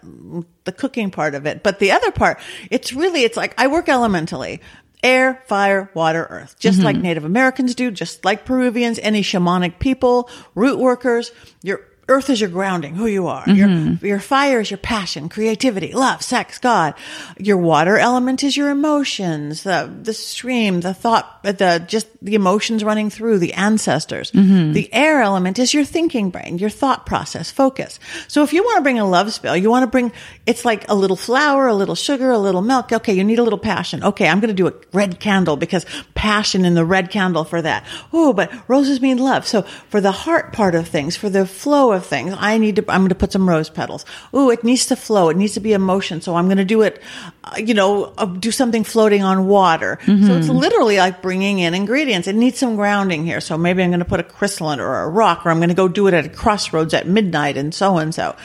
the 0.64 0.72
cooking 0.72 1.10
part 1.10 1.34
of 1.34 1.46
it. 1.46 1.62
But 1.62 1.78
the 1.78 1.92
other 1.92 2.10
part, 2.10 2.38
it's 2.70 2.92
really, 2.92 3.22
it's 3.22 3.36
like 3.36 3.54
I 3.58 3.66
work 3.66 3.88
elementally. 3.88 4.60
Air, 5.02 5.42
fire, 5.46 5.90
water, 5.94 6.26
earth. 6.28 6.56
Just 6.58 6.82
like 6.82 6.94
mm-hmm. 6.96 7.04
Native 7.04 7.24
Americans 7.24 7.74
do, 7.74 7.90
just 7.90 8.22
like 8.22 8.44
Peruvians, 8.44 8.98
any 8.98 9.22
shamanic 9.22 9.78
people, 9.78 10.28
root 10.54 10.78
workers. 10.78 11.32
Your 11.62 11.80
earth 12.10 12.28
is 12.28 12.40
your 12.40 12.50
grounding, 12.50 12.94
who 12.94 13.06
you 13.06 13.28
are. 13.28 13.48
Your, 13.48 13.68
mm-hmm. 13.68 14.04
your 14.04 14.18
fire 14.18 14.60
is 14.60 14.70
your 14.70 14.78
passion, 14.78 15.28
creativity, 15.28 15.92
love, 15.92 16.22
sex, 16.22 16.58
God. 16.58 16.94
Your 17.38 17.56
water 17.56 17.96
element 17.96 18.42
is 18.42 18.56
your 18.56 18.70
emotions, 18.70 19.62
the, 19.62 19.90
the 20.02 20.12
stream, 20.12 20.80
the 20.80 20.92
thought, 20.92 21.42
the, 21.42 21.84
just 21.86 22.08
the 22.20 22.34
emotions 22.34 22.84
running 22.84 23.08
through, 23.08 23.38
the 23.38 23.54
ancestors. 23.54 24.32
Mm-hmm. 24.32 24.72
The 24.72 24.92
air 24.92 25.22
element 25.22 25.58
is 25.58 25.72
your 25.72 25.84
thinking 25.84 26.30
brain, 26.30 26.58
your 26.58 26.68
thought 26.68 27.06
process, 27.06 27.50
focus. 27.50 28.00
So 28.28 28.42
if 28.42 28.52
you 28.52 28.62
want 28.62 28.78
to 28.78 28.82
bring 28.82 28.98
a 28.98 29.08
love 29.08 29.32
spell, 29.32 29.56
you 29.56 29.70
want 29.70 29.84
to 29.84 29.90
bring, 29.90 30.12
it's 30.46 30.64
like 30.64 30.88
a 30.90 30.94
little 30.94 31.16
flour, 31.16 31.68
a 31.68 31.74
little 31.74 31.94
sugar, 31.94 32.30
a 32.30 32.38
little 32.38 32.62
milk. 32.62 32.92
Okay, 32.92 33.14
you 33.14 33.24
need 33.24 33.38
a 33.38 33.44
little 33.44 33.58
passion. 33.58 34.02
Okay, 34.02 34.28
I'm 34.28 34.40
going 34.40 34.54
to 34.54 34.54
do 34.54 34.68
a 34.68 34.74
red 34.92 35.20
candle 35.20 35.56
because 35.56 35.86
passion 36.14 36.64
in 36.64 36.74
the 36.74 36.84
red 36.84 37.10
candle 37.10 37.44
for 37.44 37.62
that. 37.62 37.84
Oh, 38.12 38.32
but 38.32 38.52
roses 38.68 39.00
mean 39.00 39.18
love. 39.18 39.46
So 39.46 39.62
for 39.62 40.00
the 40.00 40.12
heart 40.12 40.52
part 40.52 40.74
of 40.74 40.88
things, 40.88 41.16
for 41.16 41.30
the 41.30 41.46
flow 41.46 41.92
of 41.92 41.99
things, 42.00 42.34
I 42.36 42.58
need 42.58 42.76
to, 42.76 42.84
I'm 42.88 43.02
going 43.02 43.10
to 43.10 43.14
put 43.14 43.32
some 43.32 43.48
rose 43.48 43.68
petals. 43.70 44.04
Ooh, 44.34 44.50
it 44.50 44.64
needs 44.64 44.86
to 44.86 44.96
flow. 44.96 45.28
It 45.28 45.36
needs 45.36 45.54
to 45.54 45.60
be 45.60 45.72
emotion. 45.72 46.20
So 46.20 46.34
I'm 46.36 46.46
going 46.46 46.58
to 46.58 46.64
do 46.64 46.82
it, 46.82 47.00
uh, 47.44 47.56
you 47.58 47.74
know, 47.74 48.12
uh, 48.16 48.26
do 48.26 48.50
something 48.50 48.84
floating 48.84 49.22
on 49.22 49.46
water. 49.46 49.98
So 50.26 50.36
it's 50.36 50.48
literally 50.48 50.96
like 50.98 51.22
bringing 51.22 51.58
in 51.58 51.74
ingredients. 51.74 52.28
It 52.28 52.34
needs 52.34 52.58
some 52.58 52.76
grounding 52.76 53.24
here. 53.24 53.40
So 53.40 53.56
maybe 53.56 53.82
I'm 53.82 53.90
going 53.90 54.00
to 54.00 54.04
put 54.04 54.20
a 54.20 54.24
crystal 54.24 54.70
in 54.70 54.80
or 54.80 55.02
a 55.02 55.08
rock, 55.08 55.46
or 55.46 55.50
I'm 55.50 55.58
going 55.58 55.68
to 55.68 55.74
go 55.74 55.88
do 55.88 56.06
it 56.06 56.14
at 56.14 56.26
a 56.26 56.28
crossroads 56.28 56.94
at 56.94 57.06
midnight 57.06 57.56
and 57.56 57.74
so 57.74 57.98
and 57.98 58.14
so. 58.14 58.36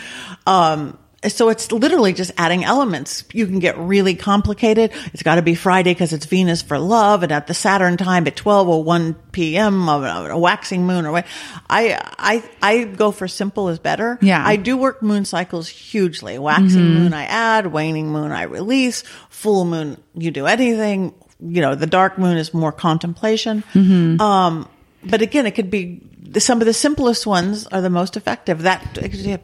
Um, 0.45 0.97
so 1.27 1.49
it's 1.49 1.71
literally 1.71 2.13
just 2.13 2.31
adding 2.37 2.63
elements. 2.63 3.23
You 3.33 3.45
can 3.45 3.59
get 3.59 3.77
really 3.77 4.15
complicated. 4.15 4.91
It's 5.13 5.23
got 5.23 5.35
to 5.35 5.41
be 5.41 5.55
Friday 5.55 5.91
because 5.91 6.13
it's 6.13 6.25
Venus 6.25 6.61
for 6.61 6.77
love, 6.77 7.23
and 7.23 7.31
at 7.31 7.47
the 7.47 7.53
Saturn 7.53 7.97
time 7.97 8.27
at 8.27 8.35
twelve 8.35 8.67
or 8.67 8.83
one 8.83 9.13
p.m. 9.31 9.89
of 9.89 10.03
a, 10.03 10.37
waxing 10.37 10.85
moon 10.85 11.05
or 11.05 11.11
what. 11.11 11.25
I 11.69 11.99
I 12.17 12.43
I 12.61 12.83
go 12.83 13.11
for 13.11 13.27
simple 13.27 13.69
is 13.69 13.79
better. 13.79 14.17
Yeah. 14.21 14.43
I 14.45 14.55
do 14.55 14.77
work 14.77 15.01
moon 15.01 15.25
cycles 15.25 15.67
hugely. 15.67 16.37
Waxing 16.37 16.93
moon 16.93 17.13
I 17.13 17.25
add, 17.25 17.67
waning 17.67 18.09
moon 18.09 18.31
I 18.31 18.43
release, 18.43 19.03
full 19.29 19.65
moon 19.65 19.97
you 20.13 20.31
do 20.31 20.45
anything. 20.45 21.13
You 21.39 21.61
know, 21.61 21.75
the 21.75 21.87
dark 21.87 22.17
moon 22.17 22.37
is 22.37 22.53
more 22.53 22.71
contemplation. 22.71 23.63
Um, 24.21 24.69
but 25.03 25.21
again, 25.21 25.45
it 25.45 25.51
could 25.51 25.69
be 25.69 26.01
some 26.39 26.61
of 26.61 26.65
the 26.65 26.73
simplest 26.73 27.25
ones 27.25 27.67
are 27.67 27.81
the 27.81 27.89
most 27.89 28.17
effective. 28.17 28.63
That 28.63 28.93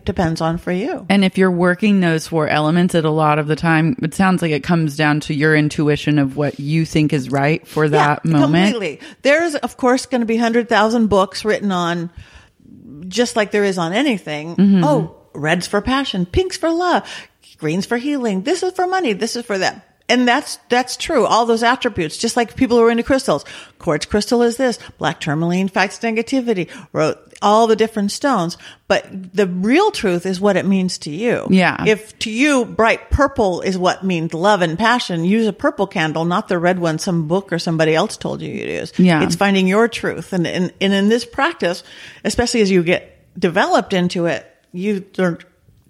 depends 0.06 0.42
on 0.42 0.58
for 0.58 0.72
you. 0.72 1.06
And 1.10 1.24
if 1.24 1.38
you're 1.38 1.52
working 1.52 2.00
those 2.00 2.28
four 2.28 2.48
elements 2.48 2.96
at 2.96 3.06
a 3.06 3.10
lot 3.10 3.40
of 3.40 3.48
the 3.48 3.56
time, 3.56 3.96
it 4.02 4.14
sounds 4.14 4.42
like 4.42 4.52
it 4.52 4.64
comes 4.64 4.96
down 4.96 5.20
to 5.22 5.34
your 5.34 5.56
intuition 5.56 6.20
of 6.20 6.38
what 6.38 6.60
you 6.60 6.86
think 6.86 7.14
is 7.14 7.30
right 7.30 7.68
for 7.68 7.90
that 7.90 8.26
moment. 8.26 8.72
Completely. 8.74 9.08
There's, 9.22 9.56
of 9.56 9.78
course, 9.78 10.06
going 10.06 10.22
to 10.22 10.28
be 10.28 10.36
100,000 10.36 11.08
books 11.08 11.46
written 11.46 11.72
on, 11.72 12.12
just 13.08 13.36
like 13.36 13.52
there 13.52 13.64
is 13.64 13.78
on 13.78 13.94
anything. 13.94 14.56
Mm-hmm. 14.56 14.84
Oh, 14.84 15.18
red's 15.34 15.68
for 15.68 15.82
passion, 15.82 16.26
pink's 16.26 16.58
for 16.58 16.70
love, 16.70 17.10
green's 17.58 17.86
for 17.86 17.98
healing, 17.98 18.42
this 18.44 18.64
is 18.64 18.74
for 18.74 18.86
money, 18.86 19.14
this 19.14 19.38
is 19.38 19.46
for 19.46 19.58
that. 19.58 19.91
And 20.12 20.28
that's, 20.28 20.58
that's 20.67 20.97
true. 20.97 21.26
All 21.26 21.45
those 21.45 21.63
attributes, 21.63 22.17
just 22.17 22.36
like 22.36 22.58
people 22.58 22.78
who 22.78 22.84
are 22.84 22.91
into 22.91 23.04
crystals. 23.04 23.45
Quartz 23.80 24.06
crystal 24.06 24.41
is 24.41 24.58
this. 24.58 24.78
Black 24.97 25.21
tourmaline 25.21 25.69
fights 25.69 26.00
negativity. 26.00 26.69
Wrote 26.91 27.17
all 27.41 27.65
the 27.65 27.78
different 27.78 28.12
stones. 28.12 28.58
But 28.89 29.08
the 29.34 29.47
real 29.47 29.89
truth 29.91 30.26
is 30.26 30.41
what 30.41 30.58
it 30.58 30.65
means 30.65 30.97
to 31.00 31.10
you. 31.10 31.47
Yeah. 31.50 31.86
If 31.88 32.19
to 32.19 32.30
you, 32.30 32.65
bright 32.65 33.10
purple 33.10 33.62
is 33.62 33.78
what 33.78 34.04
means 34.04 34.34
love 34.34 34.62
and 34.62 34.78
passion, 34.78 35.24
use 35.24 35.47
a 35.47 35.54
purple 35.54 35.88
candle, 35.88 36.26
not 36.26 36.50
the 36.50 36.60
red 36.60 36.78
one 36.78 37.00
some 37.00 37.30
book 37.30 37.54
or 37.54 37.58
somebody 37.58 37.95
else 37.95 38.17
told 38.17 38.41
you 38.41 38.52
to 38.52 38.74
use. 38.74 38.93
Yeah. 39.00 39.24
It's 39.24 39.38
finding 39.38 39.65
your 39.65 39.88
truth. 39.88 40.34
And, 40.34 40.45
and, 40.45 40.74
and 40.82 40.93
in 40.93 41.08
this 41.08 41.26
practice, 41.26 41.84
especially 42.26 42.62
as 42.62 42.69
you 42.69 42.84
get 42.84 43.17
developed 43.39 43.93
into 43.93 44.26
it, 44.26 44.45
you 44.74 45.06
learn 45.17 45.39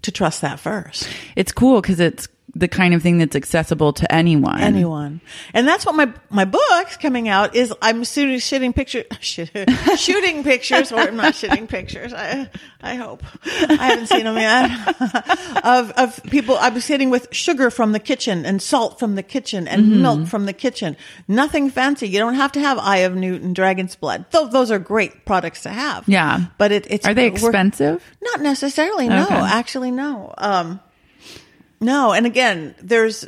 to 0.04 0.12
trust 0.12 0.42
that 0.42 0.60
first. 0.60 1.10
It's 1.36 1.52
cool 1.52 1.82
because 1.82 2.00
it's 2.00 2.28
the 2.54 2.68
kind 2.68 2.94
of 2.94 3.02
thing 3.02 3.18
that's 3.18 3.36
accessible 3.36 3.94
to 3.94 4.12
anyone. 4.14 4.60
Anyone. 4.60 5.22
And 5.54 5.68
that's 5.68 5.86
what 5.86 5.96
my, 5.96 6.12
my 6.30 6.46
book's 6.46 6.98
coming 6.98 7.30
out 7.30 7.56
is 7.56 7.74
I'm 7.82 8.04
shooting, 8.04 8.40
shooting 8.40 8.74
pictures, 8.74 9.06
shooting 9.98 10.44
pictures, 10.44 10.92
or 10.92 10.98
I'm 11.00 11.16
not 11.16 11.36
shooting 11.36 11.68
pictures. 11.68 12.14
I, 12.14 12.50
I 12.82 12.96
hope. 12.96 13.24
I 13.46 13.74
haven't 13.76 14.08
seen 14.08 14.26
them 14.26 14.36
yet. 14.38 15.62
of, 15.66 15.92
of 15.92 16.24
people, 16.24 16.58
I'm 16.60 16.80
sitting 16.82 17.10
with 17.10 17.28
sugar 17.32 17.70
from 17.72 17.92
the 17.94 18.00
kitchen 18.00 18.46
and 18.46 18.62
salt 18.62 19.00
from 19.00 19.16
the 19.16 19.24
kitchen 19.24 19.68
and 19.68 19.82
Mm-hmm. 19.82 20.02
milk 20.02 20.28
from 20.28 20.46
the 20.46 20.54
kitchen. 20.54 20.96
Nothing 21.28 21.70
fancy. 21.70 22.08
You 22.08 22.20
don't 22.20 22.36
have 22.36 22.52
to 22.52 22.60
have 22.60 22.78
Eye 22.78 22.98
of 22.98 23.16
Newton, 23.16 23.54
Dragon's 23.54 23.96
Blood. 23.96 24.26
Though 24.32 24.48
those 24.48 24.70
are 24.72 24.78
great 24.80 25.26
products 25.26 25.64
to 25.64 25.70
have. 25.70 26.08
Yeah. 26.08 26.46
But 26.60 26.72
it, 26.72 26.88
it's. 26.90 27.08
Are 27.08 27.14
they 27.14 27.28
expensive? 27.28 28.04
Not 28.22 28.42
necessarily. 28.42 29.10
No, 29.10 29.24
Okay. 29.24 29.36
actually, 29.36 29.90
no. 29.92 30.34
Um, 30.38 30.80
no. 31.82 32.14
And 32.14 32.26
again, 32.26 32.76
there's, 32.82 33.28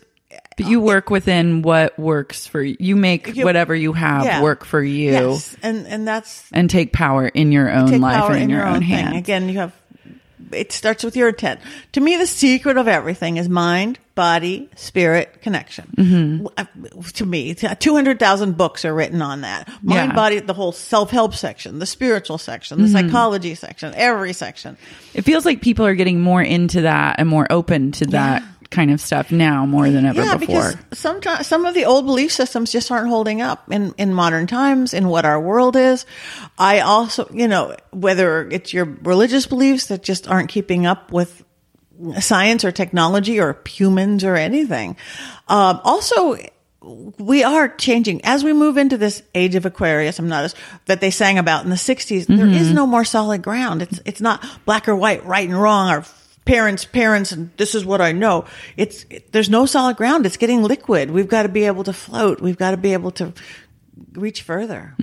But 0.57 0.67
you 0.67 0.79
work 0.79 1.09
within 1.09 1.61
what 1.63 1.97
works 1.99 2.47
for 2.47 2.61
you. 2.61 2.77
You 2.79 2.95
make 2.95 3.35
You- 3.35 3.43
whatever 3.43 3.75
you 3.75 3.93
have 3.93 4.23
Yeah. 4.25 4.41
work 4.41 4.63
for 4.65 4.81
you 4.81 5.11
yes. 5.11 5.55
And, 5.61 5.85
and 5.87 6.07
that's, 6.07 6.47
and 6.53 6.69
take 6.69 6.93
power 6.93 7.27
in 7.27 7.51
your 7.51 7.69
own 7.71 7.99
life 7.99 8.29
and 8.31 8.43
in, 8.43 8.49
your, 8.49 8.65
own, 8.65 8.79
thing. 8.79 8.83
hands. 8.83 9.17
Again, 9.17 9.49
you 9.49 9.59
have, 9.59 9.73
it 10.51 10.71
starts 10.71 11.03
with 11.03 11.15
your 11.15 11.29
intent. 11.29 11.59
To 11.93 12.01
me, 12.01 12.15
the 12.17 12.27
secret 12.27 12.77
of 12.77 12.87
everything 12.87 13.37
is 13.37 13.49
mind, 13.49 13.97
body 14.15 14.69
spirit 14.75 15.41
connection. 15.41 15.91
Mm-hmm. 15.97 16.99
To 17.01 17.25
me, 17.25 17.55
200,000 17.55 18.57
books 18.57 18.85
are 18.85 18.93
written 18.93 19.21
on 19.21 19.41
that. 19.41 19.67
Mind, 19.81 20.11
Yeah. 20.11 20.15
body, 20.15 20.39
the 20.39 20.53
whole 20.53 20.71
self 20.71 21.09
help 21.11 21.33
section, 21.33 21.79
the 21.79 21.85
spiritual 21.85 22.37
section, 22.37 22.77
Mm-hmm. 22.77 22.93
the 22.93 23.01
psychology 23.01 23.55
section, 23.55 23.93
every 23.95 24.33
section. 24.33 24.77
It 25.13 25.23
feels 25.23 25.45
like 25.45 25.61
people 25.61 25.85
are 25.85 25.95
getting 25.95 26.21
more 26.21 26.41
into 26.43 26.81
that 26.81 27.15
and 27.19 27.27
more 27.27 27.47
open 27.51 27.91
to 27.93 28.05
that 28.07 28.43
kind 28.69 28.89
of 28.91 28.99
stuff 28.99 29.31
now 29.31 29.67
more 29.67 29.87
than 29.89 30.03
ever 30.05 30.23
Yeah, 30.23 30.35
before. 30.37 30.71
because 30.71 30.77
sometimes 30.99 31.45
some 31.45 31.65
of 31.65 31.75
the 31.75 31.85
old 31.85 32.07
belief 32.07 32.31
systems 32.31 32.71
just 32.71 32.89
aren't 32.91 33.07
holding 33.07 33.39
up 33.39 33.71
in, 33.71 33.93
in 33.99 34.13
modern 34.15 34.47
times 34.47 34.95
in 34.95 35.07
what 35.09 35.25
our 35.25 35.39
world 35.39 35.75
is. 35.75 36.07
I 36.57 36.79
also, 36.79 37.29
you 37.31 37.47
know, 37.47 37.75
whether 37.91 38.47
it's 38.49 38.73
your 38.73 38.85
religious 38.85 39.45
beliefs 39.45 39.87
that 39.87 40.01
just 40.01 40.27
aren't 40.27 40.49
keeping 40.49 40.87
up 40.87 41.11
with 41.11 41.43
science 42.19 42.63
or 42.65 42.71
technology 42.71 43.39
or 43.39 43.57
humans 43.67 44.23
or 44.23 44.35
anything. 44.35 44.95
Um, 45.47 45.79
also, 45.83 46.37
we 47.17 47.43
are 47.43 47.69
changing 47.69 48.21
as 48.25 48.43
we 48.43 48.51
move 48.51 48.77
into 48.77 48.97
this 48.97 49.23
age 49.33 49.55
of 49.55 49.65
Aquarius. 49.65 50.19
I'm 50.19 50.27
not 50.27 50.43
as 50.43 50.55
that 50.87 50.99
they 51.01 51.11
sang 51.11 51.37
about 51.37 51.63
in 51.63 51.69
the 51.69 51.75
60s. 51.77 52.25
There 52.27 52.47
is 52.47 52.71
no 52.73 52.85
more 52.85 53.05
solid 53.05 53.41
ground. 53.41 53.81
It's 53.81 53.99
it's 54.05 54.21
not 54.21 54.43
black 54.65 54.87
or 54.89 54.95
white, 54.95 55.25
right 55.25 55.47
and 55.47 55.59
wrong, 55.59 55.91
or 55.93 56.03
parents, 56.45 56.83
parents, 56.83 57.31
and 57.31 57.51
this 57.55 57.73
is 57.73 57.85
what 57.85 58.01
I 58.01 58.11
know. 58.11 58.45
It's 58.75 59.05
it, 59.09 59.31
there's 59.31 59.49
no 59.49 59.65
solid 59.65 59.95
ground. 59.95 60.25
It's 60.25 60.35
getting 60.35 60.61
liquid. 60.63 61.09
We've 61.11 61.29
got 61.29 61.43
to 61.43 61.49
be 61.49 61.63
able 61.65 61.85
to 61.85 61.93
float. 61.93 62.41
We've 62.41 62.57
got 62.57 62.71
to 62.71 62.77
be 62.77 62.91
able 62.93 63.11
to 63.11 63.31
reach 64.13 64.41
further. 64.41 64.93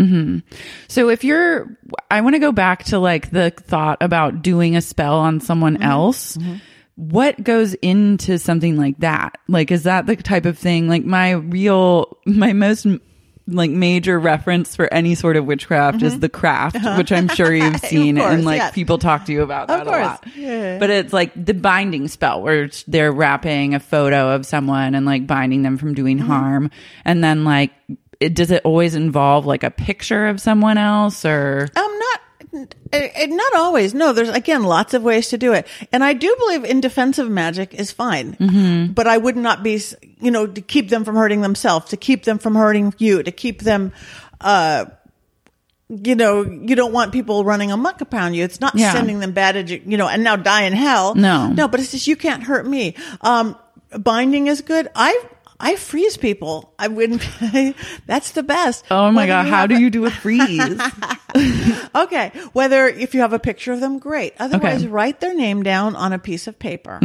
So 0.89 1.09
if 1.09 1.25
you're, 1.25 1.79
I 2.11 2.21
want 2.21 2.35
to 2.35 2.41
go 2.41 2.53
back 2.53 2.85
to 2.85 2.99
like 2.99 3.31
the 3.31 3.51
thought 3.51 3.99
about 4.03 4.43
doing 4.43 4.77
a 4.77 4.83
spell 4.83 5.15
on 5.19 5.41
someone 5.41 5.75
Mm-hmm. 5.77 5.83
else. 5.85 6.37
What 7.01 7.43
goes 7.43 7.73
into 7.75 8.39
something 8.39 8.77
like 8.77 8.99
that? 8.99 9.39
Like, 9.49 9.71
is 9.71 9.85
that 9.85 10.07
the 10.07 10.17
type 10.17 10.45
of 10.45 10.59
thing? 10.59 10.87
Like 10.89 11.05
my 11.05 11.31
real, 11.33 12.19
my 12.27 12.53
most 12.53 12.87
like 13.47 13.71
major 13.71 14.21
reference 14.21 14.77
for 14.77 14.93
any 14.93 15.15
sort 15.17 15.37
of 15.37 15.45
witchcraft 15.47 16.03
is 16.03 16.21
the 16.21 16.29
craft, 16.29 16.77
which 16.99 17.11
I'm 17.11 17.27
sure 17.29 17.53
you've 17.53 17.81
seen 17.81 18.15
Mm-hmm. 18.17 18.19
Uh-huh. 18.19 18.29
course, 18.29 18.35
and 18.37 18.45
like 18.45 18.59
yes. 18.59 18.75
people 18.75 18.99
talk 18.99 19.25
to 19.25 19.33
you 19.33 19.43
about 19.43 19.69
that 19.69 19.87
a 19.87 19.91
lot. 19.91 20.25
Yeah. 20.37 20.79
But 20.79 20.91
it's 20.91 21.13
like 21.13 21.33
the 21.35 21.55
binding 21.55 22.07
spell 22.09 22.43
where 22.43 22.69
they're 22.87 23.11
wrapping 23.11 23.75
a 23.75 23.81
photo 23.81 24.35
of 24.35 24.45
someone 24.47 24.95
and 24.95 25.05
like 25.07 25.27
binding 25.27 25.63
them 25.63 25.79
from 25.79 25.95
doing 25.95 26.19
Mm-hmm. 26.19 26.29
harm. 26.29 26.71
And 27.05 27.25
then 27.25 27.45
like, 27.45 27.73
it, 28.21 28.35
does 28.35 28.51
it 28.51 28.61
always 28.65 28.95
involve 28.95 29.47
like 29.47 29.65
a 29.65 29.71
picture 29.71 30.29
of 30.29 30.41
someone 30.41 30.77
else 30.79 31.25
or? 31.25 31.67
Um, 31.75 32.00
not. 32.53 32.75
eh, 32.93 33.27
Not 33.27 33.55
always. 33.55 33.95
No, 33.95 34.13
there's 34.13 34.29
again 34.29 34.63
lots 34.65 34.95
of 34.95 35.03
ways 35.03 35.29
to 35.29 35.39
do 35.39 35.53
it, 35.53 35.67
and 35.93 36.03
I 36.05 36.13
do 36.13 36.35
believe 36.39 36.65
in 36.65 36.81
defensive 36.81 37.29
magic 37.31 37.75
is 37.75 37.91
fine. 37.93 38.35
Mm-hmm. 38.35 38.93
But 38.93 39.07
I 39.07 39.17
would 39.19 39.37
not 39.37 39.63
be, 39.63 39.81
you 40.21 40.31
know, 40.31 40.47
to 40.47 40.61
keep 40.61 40.89
them 40.91 41.05
from 41.05 41.17
hurting 41.17 41.41
themselves, 41.43 41.91
to 41.91 41.97
keep 41.97 42.25
them 42.25 42.39
from 42.39 42.55
hurting 42.55 42.95
you, 42.99 43.23
to 43.23 43.31
keep 43.33 43.63
them, 43.63 43.93
uh, 44.41 44.87
you 45.89 46.15
know, 46.15 46.43
you 46.43 46.77
don't 46.77 46.93
want 46.93 47.13
people 47.13 47.45
running 47.45 47.73
amok 47.73 48.01
upon 48.01 48.35
you. 48.35 48.45
It's 48.45 48.61
not 48.61 48.75
Yeah. 48.77 48.93
sending 48.93 49.19
them 49.21 49.33
bad, 49.33 49.57
edu- 49.57 49.83
you 49.85 49.97
know, 49.97 50.07
and 50.09 50.23
now 50.23 50.37
die 50.37 50.63
in 50.63 50.73
hell. 50.73 51.15
No. 51.15 51.49
no, 51.49 51.67
but 51.69 51.81
it's 51.81 51.91
just 51.91 52.07
you 52.07 52.17
can't 52.17 52.43
hurt 52.45 52.67
me. 52.67 52.95
Um, 53.23 53.57
binding 53.99 54.47
is 54.47 54.61
good. 54.61 54.89
I. 54.95 55.21
I 55.63 55.77
freeze 55.77 56.17
people. 56.17 56.73
I 56.79 56.89
wouldn't. 56.89 57.23
that's 58.07 58.33
the 58.33 58.43
best. 58.43 58.85
Oh 58.91 59.11
my 59.13 59.23
Whether 59.23 59.33
God. 59.33 59.47
How 59.47 59.67
do 59.67 59.77
a- 59.77 59.79
you 59.79 59.91
do 59.91 60.07
a 60.07 60.11
freeze? 60.11 60.81
Okay. 61.95 62.33
Whether 62.53 62.87
if 62.87 63.15
you 63.15 63.21
have 63.21 63.33
a 63.33 63.39
picture 63.39 63.73
of 63.73 63.81
them, 63.81 63.99
great. 63.99 64.35
Otherwise, 64.39 64.77
Okay. 64.77 64.85
Mm-hmm. 64.85 64.93
write 64.93 65.21
their 65.21 65.35
name 65.35 65.63
down 65.63 65.97
on 65.97 66.13
a 66.13 66.19
piece 66.19 66.47
of 66.47 66.59
paper. 66.59 66.99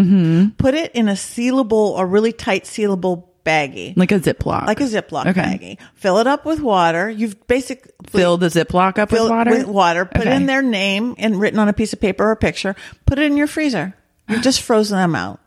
Put 0.57 0.73
it 0.73 0.91
in 0.95 1.09
a 1.09 1.13
sealable 1.13 1.71
or 1.91 2.05
really 2.07 2.31
tight 2.31 2.63
sealable 2.63 3.25
baggie. 3.45 3.95
like 3.95 4.11
a 4.11 4.19
Ziploc. 4.19 4.65
like 4.65 4.79
a 4.81 4.85
Ziploc 4.85 5.27
Okay. 5.27 5.41
baggie. 5.41 5.77
Fill 5.95 6.17
it 6.17 6.27
up 6.27 6.45
with 6.45 6.59
water. 6.59 7.09
You've 7.09 7.45
basically 7.47 7.91
Fill 8.09 8.37
the 8.37 8.47
Ziploc 8.47 8.97
up 8.97 9.11
with 9.11 9.29
water? 9.29 9.51
With 9.51 9.67
water. 9.67 10.05
Put 10.05 10.21
Okay. 10.21 10.35
in 10.35 10.45
their 10.47 10.61
name 10.63 11.15
and 11.19 11.39
written 11.39 11.59
on 11.59 11.67
a 11.67 11.73
piece 11.73 11.93
of 11.93 12.01
paper 12.01 12.23
or 12.25 12.31
a 12.31 12.35
picture. 12.37 12.75
Put 13.05 13.19
it 13.19 13.25
in 13.31 13.37
your 13.37 13.47
freezer. 13.47 13.93
You've 14.27 14.41
just 14.41 14.61
frozen 14.63 14.97
them 14.97 15.13
out. 15.15 15.39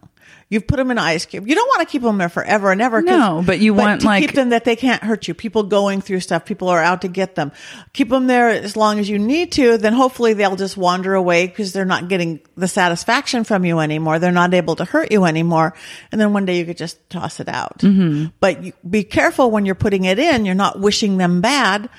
You've 0.51 0.67
put 0.67 0.77
them 0.77 0.91
in 0.91 0.97
ice 0.97 1.27
cube. 1.27 1.47
You 1.47 1.55
don't 1.55 1.67
want 1.69 1.87
to 1.87 1.93
keep 1.93 2.01
them 2.01 2.17
there 2.17 2.31
forever 2.31 2.73
and 2.73 2.81
ever. 2.81 3.03
No, 3.03 3.43
but 3.45 3.59
you 3.59 3.75
want, 3.75 4.01
to 4.01 4.07
like- 4.07 4.23
keep 4.23 4.33
them 4.33 4.51
that 4.51 4.65
they 4.65 4.77
can't 4.77 5.03
hurt 5.03 5.29
you. 5.29 5.35
People 5.35 5.65
going 5.65 6.01
through 6.01 6.21
stuff. 6.21 6.47
People 6.47 6.69
are 6.69 6.83
out 6.83 7.03
to 7.03 7.09
get 7.09 7.35
them. 7.35 7.53
Keep 7.93 8.09
them 8.09 8.29
there 8.29 8.49
as 8.49 8.75
long 8.75 8.99
as 8.99 9.11
you 9.11 9.19
need 9.19 9.53
to. 9.53 9.77
Then 9.77 9.93
hopefully 9.93 10.33
they'll 10.33 10.57
just 10.57 10.79
wander 10.79 11.15
away 11.15 11.47
because 11.47 11.75
they're 11.75 11.85
not 11.85 12.09
getting 12.09 12.41
the 12.57 12.67
satisfaction 12.67 13.45
from 13.45 13.67
you 13.67 13.81
anymore. 13.81 14.19
They're 14.19 14.33
not 14.33 14.55
able 14.55 14.77
to 14.77 14.87
hurt 14.87 15.13
you 15.13 15.27
anymore. 15.27 15.75
And 16.13 16.21
then 16.21 16.33
one 16.33 16.47
day 16.47 16.59
you 16.59 16.65
could 16.65 16.79
just 16.79 17.11
toss 17.11 17.41
it 17.41 17.49
out. 17.49 17.81
Mm-hmm. 17.81 18.29
But 18.41 18.65
you, 18.65 18.73
be 18.89 19.05
careful 19.05 19.51
when 19.51 19.67
you're 19.67 19.75
putting 19.75 20.05
it 20.05 20.19
in. 20.19 20.47
You're 20.47 20.55
not 20.55 20.81
wishing 20.81 21.19
them 21.19 21.43
bad 21.43 21.91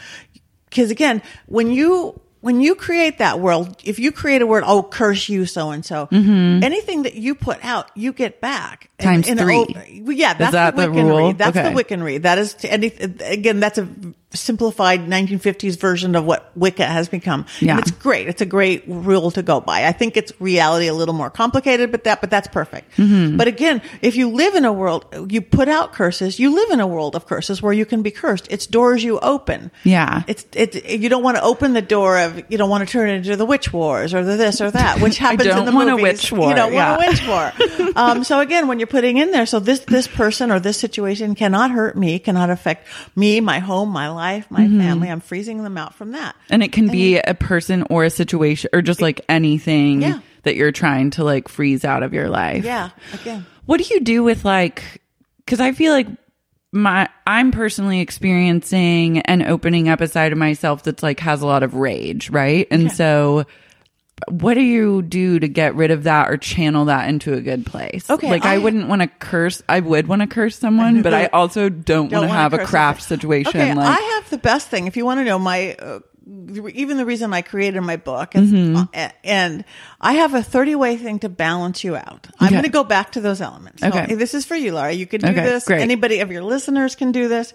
because 0.70 0.90
again, 0.90 1.22
when 1.46 1.70
you 1.70 2.20
when 2.41 2.62
you 2.62 2.73
create 2.75 3.17
that 3.17 3.39
world, 3.39 3.75
if 3.84 3.99
you 3.99 4.12
create 4.12 4.41
a 4.41 4.47
word, 4.47 4.63
oh, 4.65 4.82
curse 4.84 5.28
you, 5.28 5.45
so 5.45 5.71
and 5.71 5.86
so, 5.86 6.08
anything 6.12 7.04
that 7.04 7.15
you 7.15 7.36
put 7.36 7.63
out, 7.63 7.91
you 7.95 8.13
get 8.13 8.39
back 8.41 8.89
Times 8.99 9.28
three. 9.28 10.02
well, 10.04 10.12
yeah, 10.15 10.34
that's 10.34 10.52
that 10.54 10.75
the 10.75 10.84
the 10.84 10.88
Wiccan 10.88 11.04
rule? 11.10 11.28
rede. 11.28 11.38
That's 11.38 11.58
Okay. 11.58 11.73
the 11.73 11.84
Wiccan 11.84 12.04
Rede. 12.04 12.23
That 12.23 12.38
is 12.38 12.54
to 12.56 12.71
any 12.71 12.88
again. 13.21 13.60
That's 13.60 13.78
a 13.78 13.88
simplified 14.34 15.02
1950s 15.08 15.80
version 15.80 16.15
of 16.15 16.24
what 16.26 16.52
Wicca 16.56 16.86
has 16.86 17.10
become. 17.10 17.46
Yeah. 17.60 17.72
and 17.72 17.80
it's 17.80 17.92
great. 17.92 18.28
It's 18.28 18.42
a 18.42 18.46
great 18.46 18.84
rule 18.88 19.32
to 19.32 19.42
go 19.42 19.60
by. 19.60 19.86
I 19.86 19.92
think 19.92 20.15
it's 20.18 20.32
reality 20.39 20.88
a 20.88 20.94
little 20.94 21.15
more 21.15 21.30
complicated, 21.32 21.92
but 21.92 22.04
that 22.04 22.22
but 22.22 22.30
that's 22.30 22.48
perfect. 22.48 22.96
Mm-hmm. 22.98 23.38
But 23.38 23.48
again, 23.48 23.82
if 24.02 24.15
you 24.15 24.30
live 24.30 24.54
in 24.56 24.65
a 24.65 24.74
world, 24.74 25.32
you 25.32 25.42
put 25.42 25.68
out 25.68 25.94
curses. 25.94 26.39
You 26.39 26.54
live 26.54 26.70
in 26.70 26.80
a 26.80 26.86
world 26.88 27.15
of 27.15 27.26
curses 27.26 27.62
where 27.62 27.74
you 27.74 27.86
can 27.86 28.04
be 28.04 28.12
cursed. 28.12 28.48
It's 28.52 28.68
doors 28.68 29.04
you 29.04 29.20
open. 29.20 29.72
Yeah. 29.84 30.22
It's 30.28 30.46
it's 30.54 30.76
you 30.88 31.10
don't 31.10 31.24
want 31.24 31.38
to 31.38 31.44
open 31.44 31.74
the 31.74 31.82
door 31.82 32.20
of 32.20 32.44
you 32.50 32.58
don't 32.60 32.70
want 32.70 32.88
to 32.88 32.92
turn 32.92 33.10
it 33.10 33.13
into 33.15 33.36
the 33.36 33.46
witch 33.46 33.74
wars 33.74 34.13
or 34.13 34.24
the 34.24 34.36
this 34.38 34.62
or 34.62 34.70
that, 34.70 35.02
which 35.02 35.18
happens 35.26 35.46
in 35.48 35.65
the 35.65 35.72
want 35.72 35.89
movies. 35.89 36.04
witch 36.04 36.32
war, 36.32 36.50
You 36.50 36.56
don't 36.56 36.74
yeah. 36.74 36.98
want 36.98 37.04
a 37.04 37.10
witch 37.10 37.28
war. 37.28 37.94
um, 37.96 38.24
so 38.24 38.39
again, 38.42 38.68
when 38.68 38.80
you're 38.80 38.88
putting 38.88 39.18
in 39.18 39.32
there, 39.32 39.48
so 39.48 39.60
this 39.60 39.80
this 39.82 40.08
person 40.08 40.52
or 40.52 40.60
this 40.60 40.78
situation 40.78 41.34
cannot 41.34 41.72
hurt 41.72 41.98
me, 41.98 42.20
cannot 42.20 42.52
affect 42.52 42.86
me, 43.15 43.39
my 43.42 43.58
home, 43.58 43.89
my 43.89 44.08
life, 44.10 44.19
my 44.50 44.62
Mm-hmm. 44.62 44.80
family. 44.80 45.10
I'm 45.10 45.20
freezing 45.22 45.64
them 45.64 45.78
out 45.78 45.96
from 45.96 46.12
that. 46.12 46.36
and 46.50 46.62
it 46.62 46.72
can 46.72 46.88
be 46.88 47.18
a 47.18 47.34
person 47.34 47.84
or 47.90 48.04
a 48.04 48.10
situation 48.10 48.70
or 48.74 48.82
just 48.82 49.02
like 49.02 49.22
anything 49.30 50.02
Yeah. 50.02 50.20
that 50.44 50.56
you're 50.56 50.72
trying 50.72 51.12
to 51.12 51.24
like 51.24 51.48
freeze 51.48 51.84
out 51.86 52.04
of 52.04 52.14
your 52.14 52.30
life. 52.30 52.64
Yeah, 52.66 52.90
again. 53.14 53.46
What 53.66 53.80
do 53.82 53.94
you 53.94 54.02
do 54.02 54.24
with 54.24 54.46
like 54.46 55.02
cuz 55.48 55.60
I 55.60 55.72
feel 55.72 55.94
like 55.94 56.08
my 56.72 57.10
I'm 57.26 57.52
personally 57.52 58.00
experiencing 58.00 59.20
and 59.22 59.44
opening 59.44 59.90
up 59.90 60.02
a 60.02 60.08
side 60.08 60.32
of 60.32 60.38
myself 60.38 60.84
that's 60.84 61.02
like 61.04 61.20
has 61.22 61.42
a 61.42 61.48
lot 61.48 61.64
of 61.64 61.74
rage, 61.76 62.30
right? 62.30 62.68
And 62.72 62.92
so 62.92 63.46
what 64.28 64.56
do 64.56 64.62
you 64.62 65.02
do 65.02 65.40
to 65.40 65.48
get 65.48 65.76
rid 65.76 65.92
of 65.92 66.04
that 66.04 66.30
or 66.30 66.38
channel 66.38 66.86
that 66.86 67.08
into 67.10 67.34
a 67.34 67.42
good 67.42 67.66
place? 67.66 68.10
Okay, 68.10 68.30
Like 68.30 68.46
I, 68.46 68.56
I- 68.56 68.58
wouldn't 68.58 68.88
want 68.88 69.02
to 69.02 69.08
curse 69.08 69.62
I 69.70 69.80
would 69.80 70.08
want 70.08 70.22
to 70.22 70.28
curse 70.28 70.58
someone, 70.58 71.02
but 71.02 71.14
I 71.14 71.26
also 71.34 71.70
don't, 71.70 72.10
Don't 72.10 72.22
want 72.22 72.32
to 72.32 72.38
have 72.38 72.54
a 72.54 72.66
craft 72.66 73.02
something. 73.04 73.18
situation 73.18 73.62
Okay, 73.62 73.74
like 73.74 74.00
I 74.00 74.02
have 74.16 74.30
the 74.30 74.38
best 74.38 74.68
thing. 74.70 74.88
If 74.88 74.98
you 74.98 75.06
want 75.06 75.20
to 75.20 75.24
know 75.24 75.40
my, 75.40 75.74
uh, 75.76 76.00
even 76.74 76.98
the 76.98 77.06
reason 77.06 77.34
I 77.34 77.42
created 77.42 77.82
my 77.82 77.96
book, 77.98 78.36
is, 78.36 78.52
Mm-hmm. 78.52 78.84
uh, 78.94 79.10
and 79.24 79.66
I 80.00 80.14
have 80.14 80.34
a 80.36 80.44
30 80.44 80.76
way 80.76 80.96
thing 80.98 81.20
to 81.20 81.30
balance 81.30 81.84
you 81.84 81.96
out. 81.96 82.28
I'm 82.40 82.48
Okay. 82.48 82.56
going 82.56 82.64
to 82.66 82.70
go 82.70 82.84
back 82.84 83.14
to 83.14 83.22
those 83.22 83.42
elements. 83.42 83.82
So, 83.82 83.88
Okay. 83.88 84.14
this 84.16 84.34
is 84.36 84.46
for 84.46 84.56
you, 84.56 84.74
Laura. 84.74 84.92
You 84.92 85.08
can 85.08 85.22
do 85.22 85.28
Okay, 85.28 85.42
this. 85.44 85.66
great. 85.66 85.82
Anybody 85.82 86.20
of 86.20 86.32
your 86.32 86.44
listeners 86.44 86.96
can 86.96 87.12
do 87.12 87.28
this. 87.30 87.54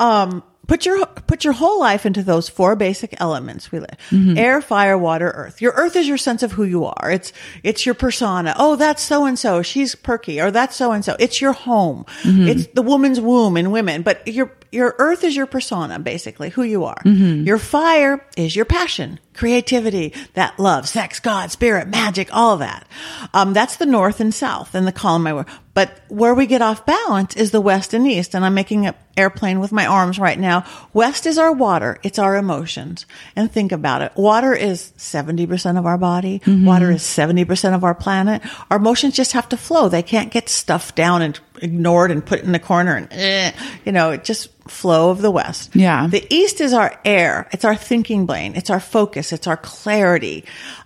Um, 0.00 0.42
put 0.68 0.86
your 0.86 1.04
put 1.06 1.42
your 1.42 1.54
whole 1.54 1.80
life 1.80 2.06
into 2.06 2.22
those 2.22 2.48
four 2.48 2.76
basic 2.76 3.20
elements 3.20 3.72
we 3.72 3.80
live 3.80 3.88
Mm-hmm. 4.10 4.38
air 4.38 4.60
fire 4.62 4.96
water 4.96 5.30
earth. 5.34 5.60
Your 5.60 5.72
earth 5.72 5.96
is 5.96 6.06
your 6.06 6.18
sense 6.18 6.42
of 6.44 6.52
who 6.52 6.62
you 6.64 6.84
are. 6.84 7.10
It's 7.10 7.32
it's 7.64 7.84
your 7.84 7.96
persona. 7.96 8.54
Oh 8.56 8.76
that's 8.76 9.02
so 9.02 9.24
and 9.26 9.36
so 9.38 9.62
she's 9.62 9.94
perky. 9.96 10.40
Or 10.40 10.50
that's 10.52 10.76
so 10.76 10.92
and 10.92 11.04
so 11.04 11.16
it's 11.18 11.40
your 11.40 11.52
home. 11.52 12.04
Mm-hmm. 12.22 12.48
it's 12.48 12.66
the 12.68 12.82
woman's 12.82 13.20
womb 13.20 13.56
in 13.56 13.70
women. 13.72 14.02
But 14.02 14.26
your 14.28 14.52
your 14.70 14.94
earth 14.98 15.24
is 15.24 15.34
your 15.36 15.46
persona 15.46 15.98
basically 15.98 16.50
who 16.50 16.62
you 16.62 16.84
are. 16.84 17.02
Mm-hmm. 17.04 17.44
your 17.44 17.58
fire 17.58 18.24
is 18.36 18.54
your 18.54 18.64
passion 18.64 19.18
creativity 19.34 20.12
that 20.34 20.58
love 20.58 20.88
sex 20.88 21.20
god 21.20 21.50
spirit 21.50 21.88
magic 21.88 22.28
all 22.32 22.54
of 22.54 22.58
that. 22.60 22.86
Um, 23.32 23.52
that's 23.52 23.76
the 23.76 23.86
north 23.86 24.20
and 24.20 24.34
south 24.34 24.74
and 24.74 24.86
the 24.86 24.92
column 24.92 25.26
I 25.26 25.32
wear. 25.32 25.46
But 25.74 26.00
where 26.08 26.34
we 26.34 26.46
get 26.46 26.60
off 26.60 26.84
balance 26.84 27.36
is 27.36 27.52
the 27.52 27.60
west 27.60 27.94
and 27.94 28.06
east 28.06 28.34
and 28.34 28.44
i'm 28.44 28.54
making 28.54 28.86
an 28.86 28.94
airplane 29.18 29.60
with 29.60 29.72
my 29.72 29.86
arms 29.86 30.18
right 30.18 30.38
now. 30.38 30.64
West 30.92 31.26
is 31.26 31.38
our 31.38 31.52
water. 31.52 31.98
It's 32.02 32.18
our 32.18 32.36
emotions. 32.36 33.04
And 33.34 33.50
think 33.50 33.72
about 33.72 34.00
it. 34.00 34.12
Water 34.16 34.54
is 34.54 34.92
70% 34.96 35.78
of 35.78 35.84
our 35.84 35.98
body. 35.98 36.40
Water 36.46 36.90
is 36.90 37.02
70% 37.02 37.74
of 37.74 37.84
our 37.84 37.94
planet. 37.94 38.42
Our 38.70 38.76
emotions 38.76 39.16
just 39.16 39.32
have 39.32 39.48
to 39.50 39.56
flow. 39.56 39.88
They 39.88 40.02
can't 40.02 40.30
get 40.30 40.48
stuffed 40.48 40.94
down 40.94 41.22
and 41.22 41.38
ignored 41.62 42.10
and 42.10 42.24
put 42.24 42.40
in 42.40 42.52
the 42.52 42.58
corner 42.58 42.96
and 42.96 43.08
eh, 43.10 43.52
you 43.84 43.92
know 43.92 44.10
it 44.10 44.24
just 44.24 44.50
flow 44.70 45.10
of 45.10 45.22
the 45.22 45.30
west. 45.30 45.74
Yeah. 45.74 46.06
the 46.06 46.26
east 46.32 46.60
is 46.60 46.72
our 46.72 46.98
air. 47.04 47.48
It's 47.52 47.64
our 47.64 47.74
thinking 47.74 48.26
brain. 48.26 48.54
It's 48.54 48.70
our 48.70 48.80
focus. 48.80 49.32
It's 49.32 49.46
our 49.46 49.56
clarity 49.56 50.44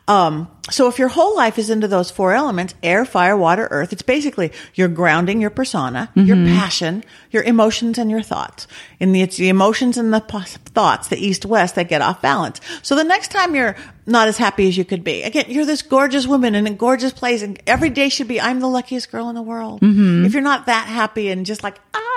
um 0.09 0.49
so 0.71 0.87
if 0.87 0.99
your 0.99 1.09
whole 1.09 1.37
life 1.37 1.59
is 1.59 1.71
into 1.71 1.89
those 1.89 2.13
four 2.13 2.33
elements, 2.33 2.75
air, 2.85 3.05
fire, 3.05 3.37
water, 3.37 3.67
earth, 3.73 3.93
it's 3.93 4.03
basically 4.03 4.53
you're 4.75 4.89
grounding 4.89 5.41
your 5.41 5.51
persona, 5.51 6.09
your 6.15 6.37
mm-hmm. 6.37 6.57
passion, 6.57 7.05
your 7.33 7.43
emotions 7.43 7.99
and 7.99 8.11
your 8.11 8.23
thoughts. 8.23 8.69
And 9.01 9.17
it's 9.17 9.37
the 9.37 9.49
emotions 9.49 9.99
and 9.99 10.15
the 10.15 10.21
thoughts, 10.21 11.09
the 11.09 11.17
east 11.17 11.45
west 11.45 11.75
that 11.75 11.89
get 11.89 12.01
off 12.01 12.23
balance. 12.23 12.61
So 12.83 12.95
the 12.95 13.03
next 13.03 13.33
time 13.33 13.57
you're 13.57 13.75
not 14.07 14.29
as 14.29 14.39
happy 14.39 14.69
as 14.69 14.77
you 14.77 14.85
could 14.85 15.03
be, 15.03 15.25
again, 15.25 15.47
you're 15.49 15.67
this 15.67 15.83
gorgeous 15.83 16.29
woman 16.29 16.55
in 16.55 16.69
a 16.69 16.75
gorgeous 16.75 17.13
place 17.13 17.43
and 17.43 17.61
every 17.67 17.91
day 17.91 18.09
should 18.09 18.29
be, 18.29 18.41
I'm 18.41 18.61
the 18.61 18.69
luckiest 18.69 19.11
girl 19.11 19.29
in 19.31 19.35
the 19.35 19.43
world. 19.43 19.81
Mm-hmm. 19.81 20.27
If 20.27 20.33
you're 20.33 20.43
not 20.43 20.67
that 20.67 20.87
happy 20.87 21.31
and 21.31 21.45
just 21.45 21.65
like, 21.65 21.81
I'm 21.93 22.12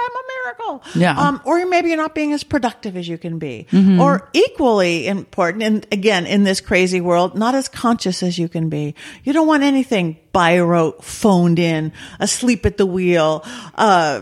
Yeah. 0.96 1.18
Um, 1.20 1.42
or 1.46 1.66
maybe 1.66 1.90
you're 1.90 1.98
not 1.98 2.14
being 2.16 2.34
as 2.34 2.44
productive 2.44 2.96
as 2.98 3.08
you 3.08 3.18
can 3.18 3.40
be. 3.40 3.68
Or 4.00 4.30
equally 4.34 5.08
important, 5.08 5.64
and 5.64 5.88
again, 5.92 6.26
in 6.26 6.44
this 6.44 6.62
crazy 6.62 7.02
world, 7.02 7.38
not 7.38 7.56
as 7.56 7.68
conscious 7.68 8.22
as 8.24 8.38
you 8.38 8.48
can 8.50 8.70
be. 8.70 8.96
You 9.24 9.34
don't 9.34 9.48
want 9.48 9.64
anything 9.64 10.18
by 10.32 10.60
rote, 10.60 11.04
phoned 11.04 11.60
in, 11.60 11.94
asleep 12.20 12.66
at 12.66 12.78
the 12.78 12.86
wheel, 12.86 13.44
uh, 13.76 14.22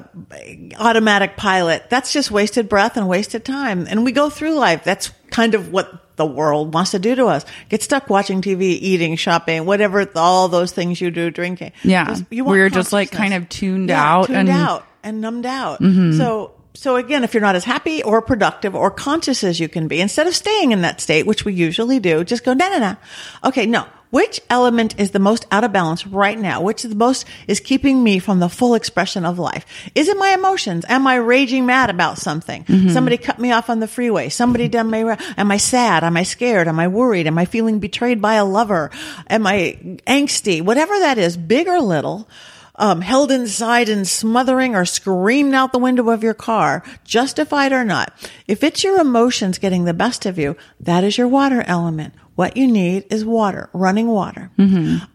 automatic 0.79 1.37
pilot. 1.37 1.89
That's 1.89 2.13
just 2.13 2.31
wasted 2.31 2.69
breath 2.69 2.97
and 2.97 3.07
wasted 3.07 3.45
time. 3.45 3.87
And 3.89 4.03
we 4.05 4.11
go 4.11 4.29
through 4.29 4.55
life. 4.55 4.83
That's 4.83 5.11
kind 5.31 5.55
of 5.55 5.71
what 5.71 6.15
the 6.15 6.25
world 6.25 6.73
wants 6.73 6.91
to 6.91 6.99
do 6.99 7.15
to 7.15 7.25
us. 7.25 7.43
Get 7.69 7.81
stuck 7.81 8.09
watching 8.09 8.41
TV, 8.41 8.61
eating, 8.79 9.15
shopping, 9.15 9.65
whatever, 9.65 10.07
all 10.15 10.47
those 10.47 10.71
things 10.71 11.01
you 11.01 11.09
do, 11.09 11.31
drinking. 11.31 11.71
Yeah. 11.83 12.05
Just- 12.05 12.25
you 12.29 12.43
Where 12.43 12.49
want 12.51 12.57
you're 12.59 12.69
just, 12.69 12.93
like, 12.93 13.11
kind 13.11 13.33
of 13.33 13.49
tuned 13.49 13.89
Yeah, 13.89 14.03
out 14.03 14.27
tuned 14.27 14.37
and- 14.37 14.49
Mm-hmm. 14.49 14.57
out 14.59 14.85
and 15.03 15.21
numbed 15.21 15.45
out. 15.45 15.81
Mm-hmm. 15.81 16.17
So, 16.17 16.51
so 16.73 16.95
again, 16.95 17.23
if 17.23 17.33
you're 17.33 17.41
not 17.41 17.55
as 17.55 17.63
happy 17.63 18.01
or 18.03 18.21
productive 18.21 18.75
or 18.75 18.89
conscious 18.89 19.43
as 19.43 19.59
you 19.59 19.69
can 19.69 19.87
be, 19.87 20.01
instead 20.01 20.27
of 20.27 20.35
staying 20.35 20.71
in 20.71 20.81
that 20.81 21.01
state, 21.01 21.25
which 21.25 21.45
we 21.45 21.53
usually 21.53 21.99
do, 21.99 22.23
just 22.23 22.43
go, 22.43 22.53
no, 22.53 22.69
no, 22.69 22.79
no. 22.79 22.95
Okay, 23.43 23.65
no. 23.65 23.85
Which 24.13 24.39
element 24.47 24.99
is 24.99 25.09
the 25.09 25.17
most 25.17 25.47
out 25.49 25.63
of 25.63 25.73
balance 25.73 26.05
right 26.05 26.37
now? 26.37 26.61
Which 26.61 26.85
is 26.85 26.91
the 26.91 26.95
most 26.95 27.25
is 27.47 27.59
keeping 27.59 28.03
me 28.03 28.19
from 28.19 28.39
the 28.39 28.47
full 28.47 28.75
expression 28.75 29.25
of 29.25 29.39
life? 29.39 29.65
Is 29.95 30.07
it 30.07 30.17
my 30.17 30.29
emotions? 30.29 30.85
Am 30.87 31.07
I 31.07 31.15
raging 31.15 31.65
mad 31.65 31.89
about 31.89 32.19
something? 32.19 32.63
Mm-hmm. 32.63 32.89
Somebody 32.89 33.17
cut 33.17 33.39
me 33.39 33.51
off 33.51 33.71
on 33.71 33.79
the 33.79 33.87
freeway. 33.87 34.29
Somebody 34.29 34.67
done 34.67 34.91
me 34.91 35.01
wrong. 35.01 35.17
Am 35.35 35.49
I 35.49 35.57
sad? 35.57 36.03
Am 36.03 36.15
I 36.15 36.21
scared? 36.21 36.67
Am 36.67 36.79
I 36.79 36.89
worried? 36.89 37.25
Am 37.25 37.39
I 37.39 37.45
feeling 37.45 37.79
betrayed 37.79 38.21
by 38.21 38.35
a 38.35 38.45
lover? 38.45 38.91
Am 39.31 39.47
I 39.47 39.79
angsty? 40.05 40.61
Whatever 40.61 40.99
that 40.99 41.17
is, 41.17 41.35
big 41.35 41.67
or 41.67 41.81
little 41.81 42.29
um, 42.75 43.01
held 43.01 43.31
inside 43.31 43.89
and 43.89 44.07
smothering 44.07 44.75
or 44.75 44.85
screamed 44.85 45.53
out 45.53 45.71
the 45.71 45.79
window 45.79 46.09
of 46.09 46.23
your 46.23 46.33
car, 46.33 46.83
justified 47.03 47.71
or 47.71 47.83
not. 47.83 48.13
If 48.47 48.63
it's 48.63 48.83
your 48.83 48.99
emotions 48.99 49.57
getting 49.59 49.85
the 49.85 49.93
best 49.93 50.25
of 50.25 50.37
you, 50.39 50.55
that 50.79 51.03
is 51.03 51.17
your 51.17 51.27
water 51.27 51.63
element. 51.67 52.13
What 52.35 52.57
you 52.57 52.65
need 52.67 53.05
is 53.11 53.23
water, 53.23 53.69
running 53.73 54.07
water. 54.07 54.49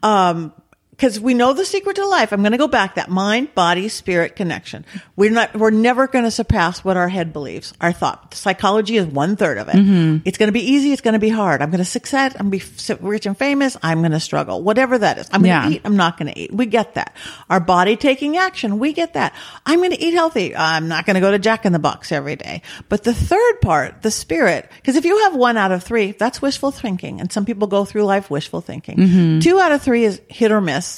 Um, 0.03 0.53
because 0.99 1.17
we 1.17 1.33
know 1.33 1.53
the 1.53 1.63
secret 1.63 1.95
to 1.95 2.05
life. 2.05 2.33
I'm 2.33 2.41
going 2.41 2.51
to 2.51 2.57
go 2.57 2.67
back 2.67 2.95
that 2.95 3.09
mind, 3.09 3.55
body, 3.55 3.87
spirit 3.87 4.35
connection. 4.35 4.83
We're 5.15 5.31
not, 5.31 5.55
we're 5.55 5.69
never 5.69 6.07
going 6.07 6.25
to 6.25 6.31
surpass 6.31 6.83
what 6.83 6.97
our 6.97 7.07
head 7.07 7.31
believes, 7.31 7.73
our 7.79 7.93
thought. 7.93 8.33
Psychology 8.33 8.97
is 8.97 9.05
one 9.05 9.37
third 9.37 9.57
of 9.59 9.69
it. 9.69 9.75
Mm-hmm. 9.75 10.17
It's 10.25 10.37
going 10.37 10.49
to 10.49 10.51
be 10.53 10.59
easy. 10.71 10.91
It's 10.91 11.01
going 11.01 11.13
to 11.13 11.19
be 11.19 11.29
hard. 11.29 11.61
I'm 11.61 11.69
going 11.71 11.77
to 11.79 11.85
succeed. 11.85 12.33
I'm 12.37 12.49
going 12.49 12.59
to 12.59 12.95
be 12.97 13.07
rich 13.07 13.25
and 13.25 13.37
famous. 13.37 13.77
I'm 13.81 13.99
going 13.99 14.11
to 14.11 14.19
struggle. 14.19 14.61
Whatever 14.61 14.97
that 14.97 15.17
is. 15.19 15.29
I'm 15.31 15.41
going 15.41 15.61
to 15.61 15.69
Yeah. 15.69 15.75
eat. 15.77 15.81
I'm 15.85 15.95
not 15.95 16.17
going 16.17 16.33
to 16.33 16.37
eat. 16.37 16.53
We 16.53 16.65
get 16.65 16.95
that. 16.95 17.15
Our 17.49 17.61
body 17.61 17.95
taking 17.95 18.35
action. 18.35 18.77
We 18.77 18.91
get 18.91 19.13
that. 19.13 19.33
I'm 19.65 19.79
going 19.79 19.91
to 19.91 20.01
eat 20.01 20.13
healthy. 20.13 20.53
I'm 20.53 20.89
not 20.89 21.05
going 21.05 21.13
to 21.15 21.21
go 21.21 21.31
to 21.31 21.39
Jack 21.39 21.65
in 21.65 21.71
the 21.71 21.79
Box 21.79 22.11
every 22.11 22.35
day. 22.35 22.61
But 22.89 23.05
the 23.05 23.13
third 23.13 23.61
part, 23.61 24.01
the 24.01 24.11
spirit, 24.11 24.69
because 24.75 24.97
if 24.97 25.05
you 25.05 25.17
have 25.19 25.33
one 25.35 25.55
out 25.55 25.71
of 25.71 25.81
three, 25.81 26.11
that's 26.11 26.41
wishful 26.41 26.71
thinking. 26.71 27.21
And 27.21 27.31
some 27.31 27.45
people 27.45 27.69
go 27.69 27.85
through 27.85 28.03
life 28.03 28.29
wishful 28.29 28.59
thinking. 28.59 28.97
Mm-hmm. 28.97 29.39
Two 29.39 29.61
out 29.61 29.71
of 29.71 29.81
three 29.81 30.03
is 30.03 30.19
hit 30.27 30.51
or 30.51 30.59
miss. 30.59 30.88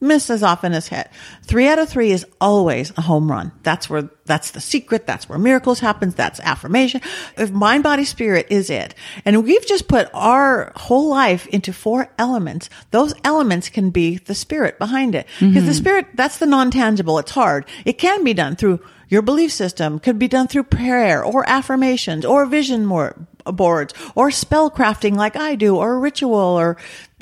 Miss 0.00 0.30
as 0.30 0.42
often 0.42 0.72
as 0.72 0.88
hit. 0.88 1.10
Three 1.42 1.68
out 1.68 1.78
of 1.78 1.88
three 1.88 2.10
is 2.10 2.24
always 2.40 2.90
a 2.96 3.02
home 3.02 3.30
run. 3.30 3.52
That's 3.62 3.90
where, 3.90 4.08
that's 4.24 4.52
the 4.52 4.60
secret. 4.60 5.06
That's 5.06 5.28
where 5.28 5.38
miracles 5.38 5.80
happens. 5.80 6.14
That's 6.14 6.40
affirmation. 6.40 7.02
If 7.36 7.50
mind, 7.50 7.82
body, 7.82 8.04
spirit 8.04 8.46
is 8.48 8.70
it. 8.70 8.94
And 9.24 9.44
we've 9.44 9.66
just 9.66 9.88
put 9.88 10.08
our 10.14 10.72
whole 10.74 11.10
life 11.10 11.46
into 11.48 11.72
four 11.72 12.08
elements. 12.18 12.70
Those 12.92 13.12
elements 13.24 13.68
can 13.68 13.90
be 13.90 14.16
the 14.16 14.34
spirit 14.34 14.78
behind 14.78 15.14
it. 15.14 15.26
Because 15.38 15.54
the 15.54 15.60
mm-hmm. 15.60 15.72
spirit, 15.72 16.06
that's 16.14 16.38
the 16.38 16.46
non-tangible. 16.46 17.18
It's 17.18 17.32
hard. 17.32 17.66
It 17.84 17.98
can 17.98 18.24
be 18.24 18.32
done 18.32 18.56
through 18.56 18.80
your 19.10 19.22
belief 19.22 19.52
system, 19.52 19.98
could 19.98 20.18
be 20.18 20.28
done 20.28 20.46
through 20.46 20.62
prayer 20.62 21.22
or 21.22 21.46
affirmations 21.48 22.24
or 22.24 22.46
vision 22.46 22.86
more 22.86 23.16
boards 23.44 23.92
or 24.14 24.30
spell 24.30 24.70
crafting 24.70 25.16
like 25.16 25.34
I 25.34 25.56
do 25.56 25.76
or 25.76 25.98
ritual 25.98 26.34
or 26.34 26.76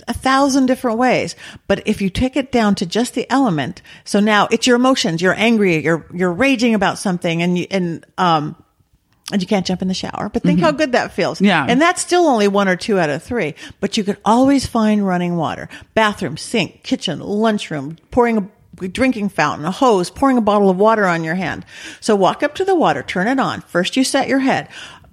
a 0.09 0.15
thousand 0.15 0.67
different 0.67 0.99
ways. 0.99 1.37
But 1.67 1.87
if 1.87 2.01
you 2.03 2.11
take 2.11 2.37
it 2.37 2.51
down 2.51 2.75
to 2.77 2.87
just 2.87 3.15
the 3.15 3.31
element, 3.31 3.83
so 4.05 4.21
now 4.21 4.49
it's 4.51 4.67
your 4.67 4.77
emotions, 4.77 5.23
you're 5.23 5.39
angry, 5.39 5.85
you're, 5.85 6.07
you're 6.13 6.33
raging 6.33 6.75
about 6.75 6.99
something 6.99 7.43
and 7.43 7.59
you, 7.59 7.67
and, 7.71 8.05
um, 8.17 8.57
and 9.31 9.43
you 9.43 9.47
can't 9.47 9.67
jump 9.67 9.83
in 9.83 9.89
the 9.89 9.95
shower, 9.95 10.31
but 10.33 10.43
think 10.43 10.61
how 10.61 10.71
good 10.71 10.93
that 10.93 11.13
feels. 11.13 11.41
Yeah. 11.41 11.67
And 11.69 11.81
that's 11.81 12.01
still 12.01 12.27
only 12.27 12.49
one 12.49 12.67
or 12.67 12.77
two 12.77 12.99
out 12.99 13.11
of 13.11 13.23
three, 13.23 13.55
but 13.79 13.97
you 13.99 14.05
could 14.05 14.17
always 14.25 14.67
find 14.67 15.07
running 15.07 15.37
water, 15.37 15.69
bathroom, 15.95 16.39
sink, 16.39 16.83
kitchen, 16.83 17.21
lunchroom, 17.21 17.99
pouring 18.11 18.39
a 18.39 18.49
drinking 18.87 19.29
fountain, 19.29 19.67
a 19.67 19.71
hose, 19.71 20.09
pouring 20.09 20.39
a 20.39 20.41
bottle 20.41 20.71
of 20.71 20.79
water 20.79 21.05
on 21.05 21.25
your 21.25 21.35
hand. 21.35 21.67
So 22.01 22.17
walk 22.17 22.43
up 22.43 22.55
to 22.57 22.65
the 22.65 22.75
water, 22.75 23.03
turn 23.03 23.27
it 23.27 23.41
on. 23.41 23.61
First 23.63 23.97
you 23.97 24.05
set 24.05 24.29
your 24.29 24.39
head, 24.39 24.69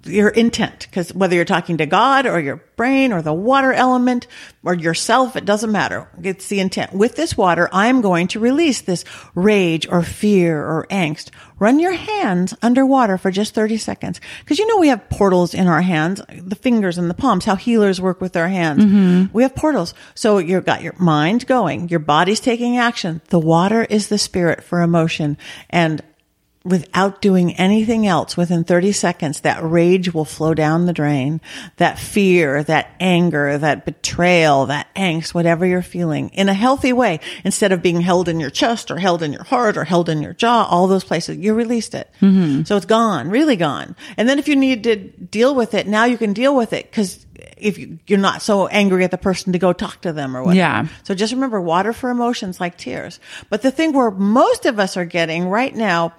your 0.06 0.28
intent, 0.28 0.86
because 0.88 1.12
whether 1.14 1.34
you're 1.34 1.44
talking 1.44 1.78
to 1.78 1.86
God 1.86 2.26
or 2.26 2.40
your 2.40 2.56
brain 2.76 3.12
or 3.12 3.22
the 3.22 3.32
water 3.32 3.72
element 3.72 4.26
or 4.62 4.74
yourself, 4.74 5.36
it 5.36 5.44
doesn't 5.44 5.72
matter. 5.72 6.08
It's 6.22 6.48
the 6.48 6.60
intent. 6.60 6.92
With 6.92 7.16
this 7.16 7.36
water, 7.36 7.68
I'm 7.72 8.00
going 8.00 8.28
to 8.28 8.40
release 8.40 8.82
this 8.82 9.04
rage 9.34 9.88
or 9.88 10.02
fear 10.02 10.62
or 10.62 10.86
angst. 10.90 11.30
Run 11.58 11.78
your 11.78 11.92
hands 11.92 12.54
underwater 12.62 13.16
for 13.18 13.30
just 13.30 13.54
30 13.54 13.78
seconds. 13.78 14.20
Cause 14.44 14.58
you 14.58 14.66
know, 14.66 14.78
we 14.78 14.88
have 14.88 15.08
portals 15.08 15.54
in 15.54 15.66
our 15.66 15.82
hands, 15.82 16.20
the 16.28 16.56
fingers 16.56 16.98
and 16.98 17.08
the 17.08 17.14
palms, 17.14 17.44
how 17.44 17.56
healers 17.56 18.00
work 18.00 18.20
with 18.20 18.32
their 18.32 18.48
hands. 18.48 18.84
Mm-hmm. 18.84 19.32
We 19.32 19.42
have 19.42 19.54
portals. 19.54 19.94
So 20.14 20.38
you've 20.38 20.66
got 20.66 20.82
your 20.82 20.94
mind 20.98 21.46
going, 21.46 21.88
your 21.88 22.00
body's 22.00 22.40
taking 22.40 22.76
action. 22.76 23.22
The 23.28 23.38
water 23.38 23.84
is 23.84 24.08
the 24.08 24.18
spirit 24.18 24.62
for 24.62 24.82
emotion 24.82 25.38
and 25.70 26.02
without 26.66 27.22
doing 27.22 27.54
anything 27.54 28.06
else 28.06 28.36
within 28.36 28.64
30 28.64 28.92
seconds, 28.92 29.40
that 29.40 29.62
rage 29.62 30.12
will 30.12 30.24
flow 30.24 30.52
down 30.52 30.86
the 30.86 30.92
drain. 30.92 31.40
That 31.76 31.98
fear, 31.98 32.62
that 32.64 32.94
anger, 32.98 33.56
that 33.58 33.84
betrayal, 33.84 34.66
that 34.66 34.88
angst, 34.94 35.32
whatever 35.32 35.64
you're 35.64 35.82
feeling 35.82 36.30
in 36.30 36.48
a 36.48 36.54
healthy 36.54 36.92
way, 36.92 37.20
instead 37.44 37.72
of 37.72 37.82
being 37.82 38.00
held 38.00 38.28
in 38.28 38.40
your 38.40 38.50
chest 38.50 38.90
or 38.90 38.98
held 38.98 39.22
in 39.22 39.32
your 39.32 39.44
heart 39.44 39.76
or 39.76 39.84
held 39.84 40.08
in 40.08 40.22
your 40.22 40.32
jaw, 40.32 40.66
all 40.68 40.86
those 40.86 41.04
places, 41.04 41.36
you 41.36 41.54
released 41.54 41.94
it. 41.94 42.10
Mm-hmm. 42.20 42.64
So 42.64 42.76
it's 42.76 42.86
gone, 42.86 43.30
really 43.30 43.56
gone. 43.56 43.94
And 44.16 44.28
then 44.28 44.38
if 44.38 44.48
you 44.48 44.56
need 44.56 44.84
to 44.84 44.96
deal 44.96 45.54
with 45.54 45.74
it, 45.74 45.86
now 45.86 46.04
you 46.04 46.18
can 46.18 46.32
deal 46.32 46.56
with 46.56 46.72
it 46.72 46.90
because 46.90 47.25
if 47.56 47.78
you, 47.78 47.98
you're 48.06 48.18
not 48.18 48.42
so 48.42 48.66
angry 48.66 49.04
at 49.04 49.10
the 49.10 49.18
person 49.18 49.52
to 49.52 49.58
go 49.58 49.72
talk 49.72 50.02
to 50.02 50.12
them 50.12 50.36
or 50.36 50.42
whatever. 50.42 50.56
Yeah. 50.58 50.88
So 51.04 51.14
just 51.14 51.32
remember 51.32 51.60
water 51.60 51.92
for 51.92 52.10
emotions 52.10 52.60
like 52.60 52.76
tears. 52.76 53.18
But 53.48 53.62
the 53.62 53.70
thing 53.70 53.92
where 53.92 54.10
most 54.10 54.66
of 54.66 54.78
us 54.78 54.96
are 54.96 55.04
getting 55.04 55.48
right 55.48 55.74
now 55.74 56.14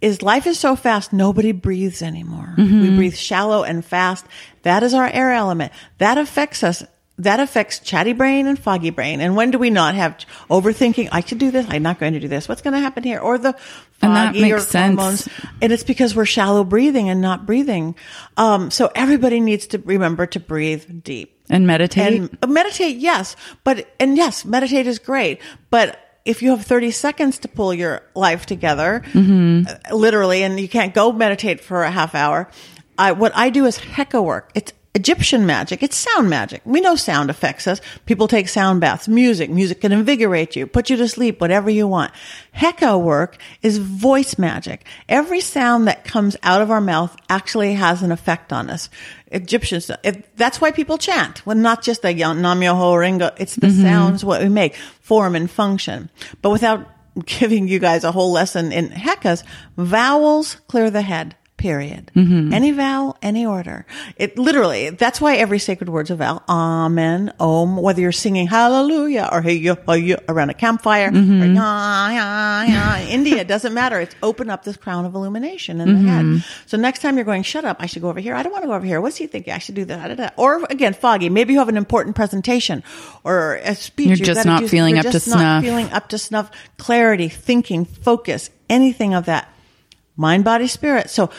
is 0.00 0.20
life 0.20 0.46
is 0.46 0.58
so 0.58 0.76
fast, 0.76 1.12
nobody 1.12 1.52
breathes 1.52 2.02
anymore. 2.02 2.54
Mm-hmm. 2.58 2.80
We 2.80 2.96
breathe 2.96 3.14
shallow 3.14 3.62
and 3.62 3.84
fast. 3.84 4.26
That 4.62 4.82
is 4.82 4.94
our 4.94 5.08
air 5.08 5.32
element. 5.32 5.72
That 5.98 6.18
affects 6.18 6.62
us. 6.62 6.84
That 7.18 7.40
affects 7.40 7.78
chatty 7.78 8.14
brain 8.14 8.46
and 8.46 8.58
foggy 8.58 8.90
brain. 8.90 9.20
And 9.20 9.36
when 9.36 9.50
do 9.50 9.58
we 9.58 9.68
not 9.70 9.94
have 9.94 10.16
overthinking? 10.50 11.10
I 11.12 11.20
should 11.20 11.38
do 11.38 11.50
this. 11.50 11.66
I'm 11.68 11.82
not 11.82 12.00
going 12.00 12.14
to 12.14 12.20
do 12.20 12.26
this. 12.26 12.48
What's 12.48 12.62
going 12.62 12.72
to 12.74 12.80
happen 12.80 13.02
here? 13.04 13.20
Or 13.20 13.36
the 13.38 13.54
And 14.00 14.16
that 14.16 14.28
foggy 14.28 14.40
makes 14.40 14.54
or 14.56 14.60
sense. 14.60 14.98
hormones. 14.98 15.28
And 15.60 15.72
it's 15.72 15.84
because 15.84 16.16
we're 16.16 16.24
shallow 16.24 16.64
breathing 16.64 17.10
and 17.10 17.20
not 17.20 17.44
breathing. 17.44 17.94
Um, 18.38 18.70
so 18.70 18.90
everybody 18.94 19.40
needs 19.40 19.66
to 19.68 19.78
remember 19.78 20.26
to 20.26 20.40
breathe 20.40 21.04
deep. 21.04 21.38
And 21.50 21.66
meditate. 21.66 22.14
And 22.14 22.38
uh, 22.42 22.46
meditate, 22.46 22.96
yes. 22.96 23.36
But, 23.62 23.92
and 24.00 24.16
yes, 24.16 24.44
meditate 24.46 24.86
is 24.86 24.98
great. 24.98 25.40
But 25.68 25.98
if 26.24 26.40
you 26.40 26.50
have 26.50 26.64
30 26.64 26.92
seconds 26.92 27.38
to 27.40 27.48
pull 27.48 27.74
your 27.74 28.02
life 28.14 28.46
together, 28.46 29.02
uh, 29.14 29.94
literally, 29.94 30.42
and 30.44 30.58
you 30.58 30.68
can't 30.68 30.94
go 30.94 31.12
meditate 31.12 31.60
for 31.60 31.82
a 31.82 31.90
half 31.90 32.14
hour, 32.14 32.48
I, 32.96 33.12
what 33.12 33.32
I 33.34 33.50
do 33.50 33.66
is 33.66 33.76
heka 33.78 34.24
work. 34.24 34.50
It's 34.54 34.72
Egyptian 34.94 35.46
magic. 35.46 35.82
It's 35.82 35.96
sound 35.96 36.28
magic. 36.28 36.60
We 36.66 36.82
know 36.82 36.96
sound 36.96 37.30
affects 37.30 37.66
us. 37.66 37.80
People 38.04 38.28
take 38.28 38.46
sound 38.46 38.82
baths, 38.82 39.08
music. 39.08 39.48
Music 39.48 39.80
can 39.80 39.90
invigorate 39.90 40.54
you, 40.54 40.66
put 40.66 40.90
you 40.90 40.96
to 40.96 41.08
sleep, 41.08 41.40
whatever 41.40 41.70
you 41.70 41.88
want. 41.88 42.12
Heka 42.54 43.00
work 43.00 43.38
is 43.62 43.78
voice 43.78 44.36
magic. 44.36 44.84
Every 45.08 45.40
sound 45.40 45.88
that 45.88 46.04
comes 46.04 46.36
out 46.42 46.60
of 46.60 46.70
our 46.70 46.82
mouth 46.82 47.16
actually 47.30 47.72
has 47.72 48.02
an 48.02 48.12
effect 48.12 48.52
on 48.52 48.68
us. 48.68 48.90
Egyptians, 49.28 49.90
that's 50.36 50.60
why 50.60 50.70
people 50.70 50.98
chant. 50.98 51.44
Well, 51.46 51.56
not 51.56 51.82
just 51.82 52.02
the 52.02 52.12
Nam 52.12 52.60
Myoho 52.60 52.98
Ringo. 52.98 53.30
It's 53.38 53.56
the 53.56 53.68
mm-hmm. 53.68 53.82
sounds 53.82 54.22
what 54.22 54.42
we 54.42 54.50
make, 54.50 54.74
form 55.00 55.34
and 55.34 55.50
function. 55.50 56.10
But 56.42 56.50
without 56.50 56.86
giving 57.24 57.66
you 57.66 57.78
guys 57.78 58.04
a 58.04 58.12
whole 58.12 58.30
lesson 58.30 58.72
in 58.72 58.90
Hekas, 58.90 59.42
vowels 59.78 60.56
clear 60.68 60.90
the 60.90 61.00
head. 61.00 61.34
Period. 61.62 62.10
Mm-hmm. 62.16 62.52
Any 62.52 62.72
vowel, 62.72 63.16
any 63.22 63.46
order. 63.46 63.86
It 64.16 64.36
literally, 64.36 64.90
that's 64.90 65.20
why 65.20 65.36
every 65.36 65.60
sacred 65.60 65.88
word's 65.88 66.10
a 66.10 66.16
vowel. 66.16 66.42
Amen, 66.48 67.32
om, 67.38 67.76
whether 67.76 68.00
you're 68.00 68.10
singing 68.10 68.48
hallelujah 68.48 69.28
or 69.30 69.40
hey, 69.40 69.54
yo, 69.54 69.76
hey, 69.86 69.98
yo, 69.98 70.16
around 70.28 70.50
a 70.50 70.54
campfire 70.54 71.12
mm-hmm. 71.12 71.40
or 71.40 71.46
ya, 71.46 72.10
ya, 72.10 72.62
ya. 72.64 73.08
India, 73.08 73.44
doesn't 73.44 73.72
matter. 73.72 74.00
It's 74.00 74.16
open 74.24 74.50
up 74.50 74.64
this 74.64 74.76
crown 74.76 75.06
of 75.06 75.14
illumination 75.14 75.80
in 75.80 75.88
the 75.88 76.00
mm-hmm. 76.00 76.34
head. 76.34 76.44
So 76.66 76.76
next 76.76 76.98
time 76.98 77.16
you're 77.16 77.24
going, 77.24 77.44
shut 77.44 77.64
up, 77.64 77.76
I 77.78 77.86
should 77.86 78.02
go 78.02 78.08
over 78.08 78.18
here. 78.18 78.34
I 78.34 78.42
don't 78.42 78.50
want 78.50 78.64
to 78.64 78.68
go 78.68 78.74
over 78.74 78.84
here. 78.84 79.00
What's 79.00 79.16
he 79.16 79.28
thinking? 79.28 79.52
I 79.52 79.58
should 79.58 79.76
do 79.76 79.84
that. 79.84 80.08
Da, 80.08 80.14
da. 80.16 80.30
Or 80.36 80.64
again, 80.68 80.94
foggy. 80.94 81.28
Maybe 81.28 81.52
you 81.52 81.60
have 81.60 81.68
an 81.68 81.76
important 81.76 82.16
presentation 82.16 82.82
or 83.22 83.60
a 83.62 83.76
speech. 83.76 84.08
You're 84.08 84.16
just 84.16 84.44
not 84.44 84.62
do- 84.62 84.68
feeling 84.68 84.98
up 84.98 85.04
to 85.04 85.12
not 85.12 85.22
snuff. 85.22 85.62
feeling 85.62 85.92
up 85.92 86.08
to 86.08 86.18
snuff. 86.18 86.50
Clarity, 86.76 87.28
thinking, 87.28 87.84
focus, 87.84 88.50
anything 88.68 89.14
of 89.14 89.26
that 89.26 89.51
mind, 90.16 90.44
body, 90.44 90.66
spirit. 90.66 91.10
So 91.10 91.30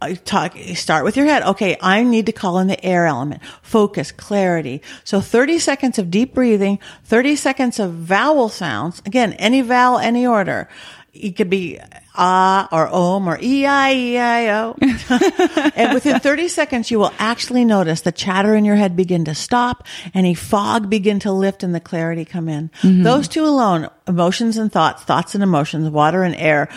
I 0.00 0.14
talk, 0.14 0.56
start 0.74 1.04
with 1.04 1.16
your 1.16 1.26
head. 1.26 1.42
Okay. 1.42 1.76
I 1.80 2.02
need 2.04 2.26
to 2.26 2.32
call 2.32 2.58
in 2.58 2.68
the 2.68 2.84
air 2.84 3.06
element, 3.06 3.42
focus, 3.62 4.12
clarity. 4.12 4.80
So 5.04 5.20
30 5.20 5.58
seconds 5.58 5.98
of 5.98 6.10
deep 6.10 6.34
breathing, 6.34 6.78
30 7.04 7.36
seconds 7.36 7.80
of 7.80 7.92
vowel 7.92 8.48
sounds. 8.48 9.02
Again, 9.06 9.32
any 9.34 9.60
vowel, 9.60 9.98
any 9.98 10.26
order. 10.26 10.68
It 11.12 11.32
could 11.32 11.50
be 11.50 11.80
ah 12.14 12.68
or 12.70 12.86
om 12.88 13.28
or 13.28 13.38
e 13.40 13.66
i 13.66 13.92
e 13.92 14.18
i 14.18 14.50
o. 14.50 14.76
and 15.74 15.94
within 15.94 16.20
30 16.20 16.46
seconds, 16.46 16.90
you 16.92 16.98
will 17.00 17.12
actually 17.18 17.64
notice 17.64 18.02
the 18.02 18.12
chatter 18.12 18.54
in 18.54 18.64
your 18.64 18.76
head 18.76 18.94
begin 18.94 19.24
to 19.24 19.34
stop, 19.34 19.84
any 20.14 20.34
fog 20.34 20.88
begin 20.88 21.18
to 21.20 21.32
lift, 21.32 21.64
and 21.64 21.74
the 21.74 21.80
clarity 21.80 22.24
come 22.24 22.48
in. 22.48 22.70
Those 23.02 23.26
two 23.26 23.44
alone, 23.44 23.88
emotions 24.06 24.58
and 24.58 24.70
thoughts, 24.70 25.02
thoughts 25.02 25.34
and 25.34 25.42
emotions, 25.42 25.88
water 25.90 26.22
and 26.22 26.36
air, 26.36 26.68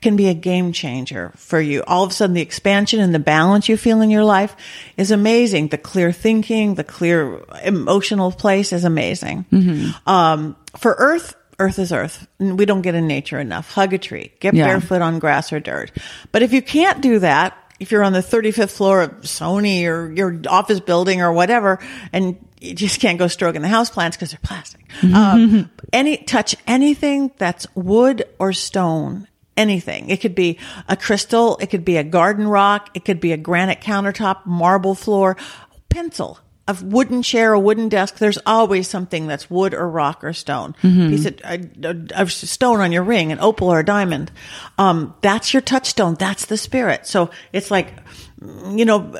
can 0.00 0.16
be 0.16 0.28
a 0.28 0.34
game 0.34 0.72
changer 0.72 1.32
for 1.36 1.60
you. 1.60 1.82
All 1.86 2.02
of 2.04 2.10
a 2.10 2.12
sudden, 2.12 2.34
the 2.34 2.42
expansion 2.42 3.00
and 3.00 3.14
the 3.14 3.18
balance 3.18 3.68
you 3.68 3.76
feel 3.76 4.00
in 4.02 4.10
your 4.10 4.24
life 4.24 4.54
is 4.96 5.10
amazing. 5.10 5.68
The 5.68 5.78
clear 5.78 6.12
thinking, 6.12 6.74
the 6.74 6.84
clear 6.84 7.40
emotional 7.64 8.32
place 8.32 8.72
is 8.72 8.84
amazing. 8.84 9.46
Um, 10.06 10.56
for 10.76 10.94
Earth, 10.98 11.34
Earth 11.58 11.78
is 11.78 11.92
Earth. 11.92 12.26
We 12.38 12.66
don't 12.66 12.82
get 12.82 12.94
in 12.94 13.06
nature 13.06 13.38
enough. 13.38 13.70
Hug 13.72 13.94
a 13.94 13.98
tree. 13.98 14.32
Get 14.40 14.54
Yeah. 14.54 14.66
barefoot 14.66 15.00
on 15.02 15.18
grass 15.18 15.52
or 15.52 15.60
dirt. 15.60 15.90
But 16.32 16.42
if 16.42 16.52
you 16.52 16.60
can't 16.62 17.00
do 17.00 17.20
that, 17.20 17.56
if 17.78 17.90
you're 17.92 18.02
on 18.02 18.12
the 18.12 18.22
35th 18.22 18.70
floor 18.72 19.02
of 19.02 19.10
Sony 19.22 19.84
or 19.86 20.10
your 20.12 20.40
office 20.48 20.80
building 20.80 21.22
or 21.22 21.32
whatever, 21.32 21.78
and 22.12 22.36
you 22.60 22.74
just 22.74 23.00
can't 23.00 23.18
go 23.18 23.28
stroking 23.28 23.62
the 23.62 23.68
house 23.68 23.88
plants 23.90 24.16
because 24.16 24.30
they're 24.30 24.40
plastic. 24.42 24.80
Um, 25.14 25.70
any 25.92 26.16
touch 26.18 26.56
anything 26.66 27.30
that's 27.38 27.66
wood 27.74 28.24
or 28.38 28.52
stone. 28.52 29.28
Anything. 29.56 30.10
It 30.10 30.20
could 30.20 30.34
be 30.34 30.58
a 30.88 30.96
crystal. 30.96 31.56
It 31.58 31.68
could 31.68 31.84
be 31.84 31.96
a 31.96 32.04
garden 32.04 32.46
rock. 32.46 32.90
It 32.94 33.04
could 33.04 33.20
be 33.20 33.32
a 33.32 33.38
granite 33.38 33.80
countertop, 33.80 34.44
marble 34.44 34.94
floor, 34.94 35.36
pencil, 35.88 36.38
a 36.68 36.76
wooden 36.82 37.22
chair, 37.22 37.52
a 37.52 37.60
wooden 37.60 37.88
desk. 37.88 38.18
There's 38.18 38.38
always 38.44 38.88
something 38.88 39.26
that's 39.26 39.48
wood 39.48 39.72
or 39.72 39.88
rock 39.88 40.22
or 40.24 40.32
stone. 40.32 40.74
Piece 41.08 41.24
of, 41.26 41.40
a, 41.44 42.06
a 42.14 42.28
stone 42.28 42.80
on 42.80 42.92
your 42.92 43.04
ring, 43.04 43.32
an 43.32 43.38
opal 43.38 43.72
or 43.72 43.80
a 43.80 43.84
diamond. 43.84 44.30
Um, 44.76 45.14
that's 45.22 45.54
your 45.54 45.62
touchstone. 45.62 46.16
That's 46.16 46.46
the 46.46 46.58
spirit. 46.58 47.06
So 47.06 47.30
it's 47.52 47.70
like, 47.70 47.94
you 48.42 48.84
know, 48.84 49.18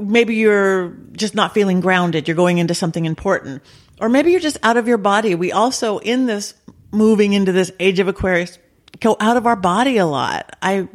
maybe 0.00 0.36
you're 0.36 0.90
just 1.12 1.34
not 1.34 1.52
feeling 1.52 1.80
grounded. 1.80 2.28
You're 2.28 2.36
going 2.36 2.58
into 2.58 2.74
something 2.74 3.06
important. 3.06 3.62
Or 4.00 4.08
maybe 4.08 4.30
you're 4.30 4.40
just 4.40 4.58
out 4.62 4.76
of 4.76 4.86
your 4.86 4.98
body. 4.98 5.34
We 5.34 5.52
also, 5.52 5.98
in 5.98 6.26
this 6.26 6.54
moving 6.92 7.32
into 7.32 7.50
this 7.50 7.72
age 7.80 7.98
of 7.98 8.08
Aquarius, 8.08 8.58
go 9.04 9.16
out 9.20 9.36
of 9.36 9.46
our 9.46 9.54
body 9.54 9.98
a 9.98 10.06
lot. 10.06 10.56
I 10.62 10.88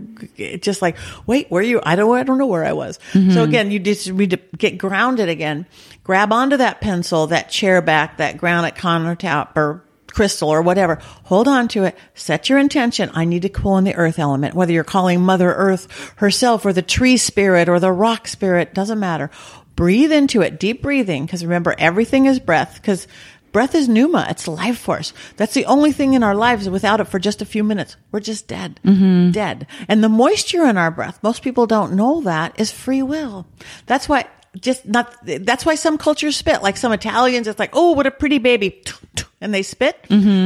just 0.59 0.81
like, 0.81 0.97
wait, 1.27 1.49
where 1.49 1.61
are 1.61 1.65
you? 1.65 1.79
I 1.83 1.95
don't, 1.95 2.17
I 2.17 2.23
don't 2.23 2.39
know 2.39 2.47
where 2.47 2.65
I 2.65 2.73
was. 2.73 2.99
So 3.13 3.19
mm-hmm. 3.19 3.37
again, 3.37 3.71
you 3.71 3.77
just 3.79 4.11
need 4.11 4.31
to 4.31 4.37
get 4.57 4.79
grounded 4.79 5.29
again. 5.29 5.67
Grab 6.03 6.33
onto 6.33 6.57
that 6.57 6.81
pencil, 6.81 7.27
that 7.27 7.51
chair 7.51 7.83
back, 7.83 8.17
that 8.17 8.37
granite 8.37 8.73
countertop 8.73 9.55
or 9.55 9.85
crystal 10.07 10.49
or 10.49 10.63
whatever. 10.63 10.95
Hold 11.25 11.47
on 11.47 11.67
to 11.69 11.83
it. 11.83 11.95
Set 12.15 12.49
your 12.49 12.57
intention. 12.57 13.11
I 13.13 13.25
need 13.25 13.43
to 13.43 13.49
pull 13.49 13.77
in 13.77 13.83
the 13.83 13.93
earth 13.93 14.17
element, 14.17 14.55
whether 14.55 14.73
you're 14.73 14.83
calling 14.83 15.21
Mother 15.21 15.53
Earth 15.53 16.13
herself 16.15 16.65
or 16.65 16.73
the 16.73 16.81
tree 16.81 17.17
spirit 17.17 17.69
or 17.69 17.79
the 17.79 17.91
rock 17.91 18.27
spirit, 18.27 18.73
doesn't 18.73 18.99
matter. 18.99 19.29
Breathe 19.75 20.11
into 20.11 20.41
it, 20.41 20.59
deep 20.59 20.81
breathing, 20.81 21.25
because 21.25 21.43
remember, 21.43 21.75
everything 21.77 22.25
is 22.25 22.39
breath, 22.39 22.79
because 22.81 23.07
breath 23.51 23.75
is 23.75 23.87
pneuma. 23.87 24.27
It's 24.29 24.47
life 24.47 24.77
force. 24.77 25.13
That's 25.37 25.53
the 25.53 25.65
only 25.65 25.91
thing 25.91 26.13
in 26.13 26.23
our 26.23 26.35
lives. 26.35 26.69
Without 26.69 26.99
it 26.99 27.05
for 27.05 27.19
just 27.19 27.41
a 27.41 27.45
few 27.45 27.63
minutes, 27.63 27.95
we're 28.11 28.19
just 28.19 28.47
dead, 28.47 28.79
dead. 28.83 29.67
And 29.87 30.03
the 30.03 30.09
moisture 30.09 30.65
in 30.65 30.77
our 30.77 30.91
breath, 30.91 31.21
most 31.23 31.41
people 31.41 31.67
don't 31.67 31.93
know 31.93 32.21
that, 32.21 32.59
is 32.59 32.71
free 32.71 33.01
will. 33.01 33.45
That's 33.85 34.07
why 34.09 34.25
just 34.59 34.85
not 34.87 35.15
that's 35.23 35.65
why 35.65 35.75
some 35.75 35.97
cultures 35.97 36.35
spit. 36.35 36.63
Like 36.63 36.75
some 36.77 36.91
italians 36.91 37.47
it's 37.47 37.59
like 37.59 37.69
oh 37.73 37.91
what 37.91 38.07
a 38.07 38.11
pretty 38.11 38.37
baby. 38.39 38.83
And 39.41 39.53
they 39.53 39.63
spit? 39.63 39.95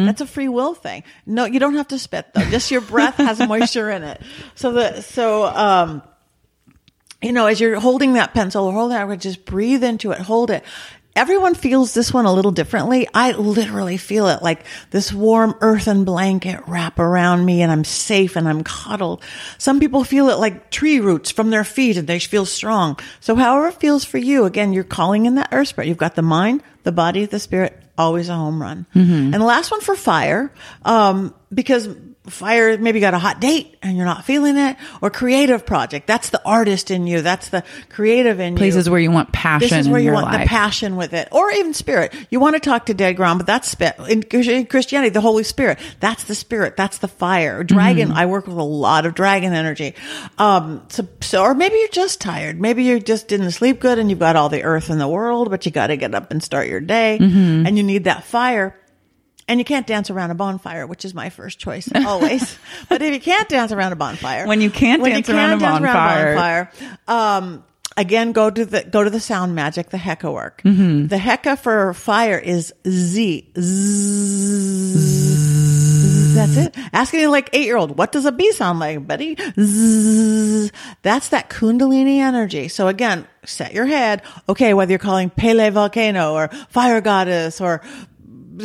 That's 0.05 0.21
a 0.21 0.27
free 0.27 0.49
will 0.49 0.75
thing. 0.75 1.03
No 1.25 1.45
you 1.45 1.59
don't 1.59 1.73
have 1.75 1.87
to 1.87 1.97
spit 1.97 2.27
though. 2.33 2.45
Just 2.51 2.69
your 2.69 2.81
breath 2.81 3.15
has 3.15 3.39
moisture 3.47 3.89
in 3.89 4.03
it. 4.03 4.21
So 4.53 4.71
the 4.71 5.01
so 5.01 5.45
um 5.45 6.03
you 7.19 7.31
know 7.31 7.47
as 7.47 7.59
you're 7.59 7.79
holding 7.79 8.13
that 8.13 8.35
pencil 8.35 8.65
or 8.65 8.73
holding 8.73 8.95
that 8.95 9.19
just 9.19 9.45
breathe 9.45 9.83
into 9.83 10.11
it. 10.11 10.19
Hold 10.19 10.51
it 10.51 10.63
Everyone 11.15 11.53
feels 11.53 11.93
this 11.93 12.11
one 12.11 12.25
a 12.25 12.33
little 12.33 12.51
differently. 12.51 13.07
I 13.13 13.33
literally 13.33 13.97
feel 13.97 14.27
it 14.29 14.41
like 14.41 14.65
this 14.89 15.13
warm 15.13 15.55
earthen 15.61 16.05
blanket 16.05 16.61
wrap 16.65 16.97
around 16.97 17.45
me 17.45 17.61
and 17.61 17.71
I'm 17.71 17.83
safe 17.83 18.35
and 18.35 18.49
I'm 18.49 18.63
cuddled. 18.63 19.21
Some 19.59 19.79
people 19.79 20.03
feel 20.03 20.29
it 20.29 20.39
like 20.39 20.71
tree 20.71 20.99
roots 20.99 21.29
from 21.29 21.51
their 21.51 21.63
feet 21.63 21.97
and 21.97 22.07
they 22.07 22.17
feel 22.17 22.45
strong. 22.47 22.97
So 23.19 23.35
however 23.35 23.67
it 23.67 23.79
feels 23.79 24.03
for 24.03 24.17
you, 24.17 24.45
again, 24.45 24.73
you're 24.73 24.83
calling 24.83 25.27
in 25.27 25.35
that 25.35 25.49
earth 25.51 25.67
spirit. 25.67 25.87
You've 25.87 25.97
got 25.97 26.15
the 26.15 26.23
mind, 26.23 26.63
the 26.81 26.91
body, 26.91 27.25
the 27.25 27.39
spirit, 27.39 27.79
always 27.95 28.27
a 28.27 28.35
home 28.35 28.59
run. 28.59 28.87
And 29.33 29.35
the 29.35 29.45
last 29.45 29.69
one 29.69 29.81
for 29.81 29.95
fire, 29.95 30.51
um, 30.83 31.35
because 31.53 31.89
fire 32.27 32.77
maybe 32.77 33.01
got 33.01 33.13
a 33.13 33.19
hot 33.19 33.41
date 33.41 33.77
and 33.81 33.97
you're 33.97 34.05
not 34.05 34.23
feeling 34.23 34.57
it 34.57 34.77
or 35.01 35.09
creative 35.09 35.65
project. 35.65 36.07
That's 36.07 36.29
the 36.29 36.41
artist 36.45 36.89
in 36.89 37.05
you. 37.05 37.21
That's 37.21 37.49
the 37.49 37.63
creative 37.89 38.39
in 38.39 38.53
you. 38.53 38.57
Places 38.57 38.89
where 38.89 38.99
you 38.99 39.11
want 39.11 39.33
passion 39.33 39.67
this 39.69 39.79
is 39.85 39.89
where 39.89 39.99
you 39.99 40.13
want 40.13 40.31
the 40.31 40.45
passion 40.45 40.95
with 40.95 41.13
it. 41.13 41.27
Or 41.31 41.51
even 41.51 41.73
spirit. 41.73 42.13
You 42.29 42.39
want 42.39 42.55
to 42.55 42.61
talk 42.61 42.85
to 42.85 42.93
dead 42.93 43.17
ground 43.17 43.39
but 43.39 43.47
that's 43.47 43.73
in 44.09 44.23
in 44.31 44.65
christianity 44.67 45.09
the 45.09 45.19
holy 45.21 45.43
spirit. 45.43 45.79
That's 45.99 46.23
the 46.23 46.35
spirit. 46.35 46.77
That's 46.77 46.99
the 46.99 47.07
fire. 47.09 47.63
Dragon 47.63 48.07
Mm-hmm. 48.09 48.17
i 48.17 48.25
work 48.25 48.47
with 48.47 48.57
a 48.57 48.63
lot 48.63 49.05
of 49.05 49.15
dragon 49.15 49.53
energy. 49.53 49.93
Um 50.37 50.83
so, 50.89 51.07
so 51.21 51.43
or 51.43 51.53
maybe 51.53 51.75
you're 51.75 51.87
just 51.89 52.21
tired. 52.21 52.59
Maybe 52.59 52.83
you 52.85 52.99
just 53.01 53.27
didn't 53.27 53.51
sleep 53.51 53.81
good 53.81 53.99
and 53.99 54.09
you've 54.09 54.19
got 54.19 54.35
all 54.37 54.47
the 54.49 54.63
earth 54.63 54.89
in 54.89 54.97
the 54.97 55.07
world 55.09 55.49
but 55.49 55.65
you 55.65 55.71
got 55.73 55.87
to 55.87 55.97
get 55.97 56.15
up 56.15 56.31
and 56.31 56.41
start 56.41 56.67
your 56.67 56.79
day 56.79 57.17
Mm-hmm. 57.19 57.65
and 57.67 57.77
you 57.77 57.83
need 57.83 58.05
that 58.05 58.23
fire 58.23 58.79
and 59.47 59.59
you 59.59 59.65
can't 59.65 59.85
dance 59.87 60.09
around 60.09 60.31
a 60.31 60.35
bonfire, 60.35 60.87
which 60.87 61.05
is 61.05 61.13
my 61.13 61.29
first 61.29 61.59
choice 61.59 61.89
always. 61.95 62.57
but 62.89 63.01
if 63.01 63.13
you 63.13 63.19
can't 63.19 63.49
dance 63.49 63.71
around 63.71 63.91
a 63.91 63.95
bonfire, 63.95 64.47
When 64.47 64.61
you 64.61 64.69
can't 64.69 65.03
dance 65.03 65.29
around 65.29 65.53
a 65.53 65.57
bonfire. 65.57 66.35
bonfire, 66.35 66.71
um, 67.07 67.63
again, 67.97 68.31
go 68.31 68.49
to 68.49 68.65
the 68.65 68.83
go 68.83 69.03
to 69.03 69.09
the 69.09 69.19
sound 69.19 69.55
magic, 69.55 69.89
the 69.89 69.97
Heka 69.97 70.31
work. 70.33 70.61
Mm-hmm. 70.63 71.07
The 71.07 71.17
Heka 71.17 71.57
for 71.59 71.93
fire 71.93 72.37
is 72.37 72.73
Z. 72.87 73.51
Zzz. 73.59 75.53
That's 76.35 76.57
it. 76.57 76.75
Ask 76.93 77.13
any 77.13 77.27
like 77.27 77.49
eight 77.53 77.65
year 77.65 77.77
old, 77.77 77.97
what 77.97 78.11
does 78.11 78.25
a 78.25 78.31
bee 78.31 78.51
sound 78.53 78.79
like, 78.79 79.05
buddy? 79.07 79.35
Zzz. 79.59 80.71
That's 81.03 81.29
that 81.29 81.49
Kundalini 81.49 82.17
energy. 82.17 82.69
So 82.69 82.87
again, 82.87 83.27
set 83.45 83.73
your 83.73 83.85
head. 83.85 84.23
Okay, 84.49 84.73
whether 84.73 84.91
you're 84.91 84.99
calling 84.99 85.29
Pele 85.29 85.69
volcano 85.69 86.33
or 86.33 86.47
fire 86.69 87.01
goddess 87.01 87.61
or 87.61 87.81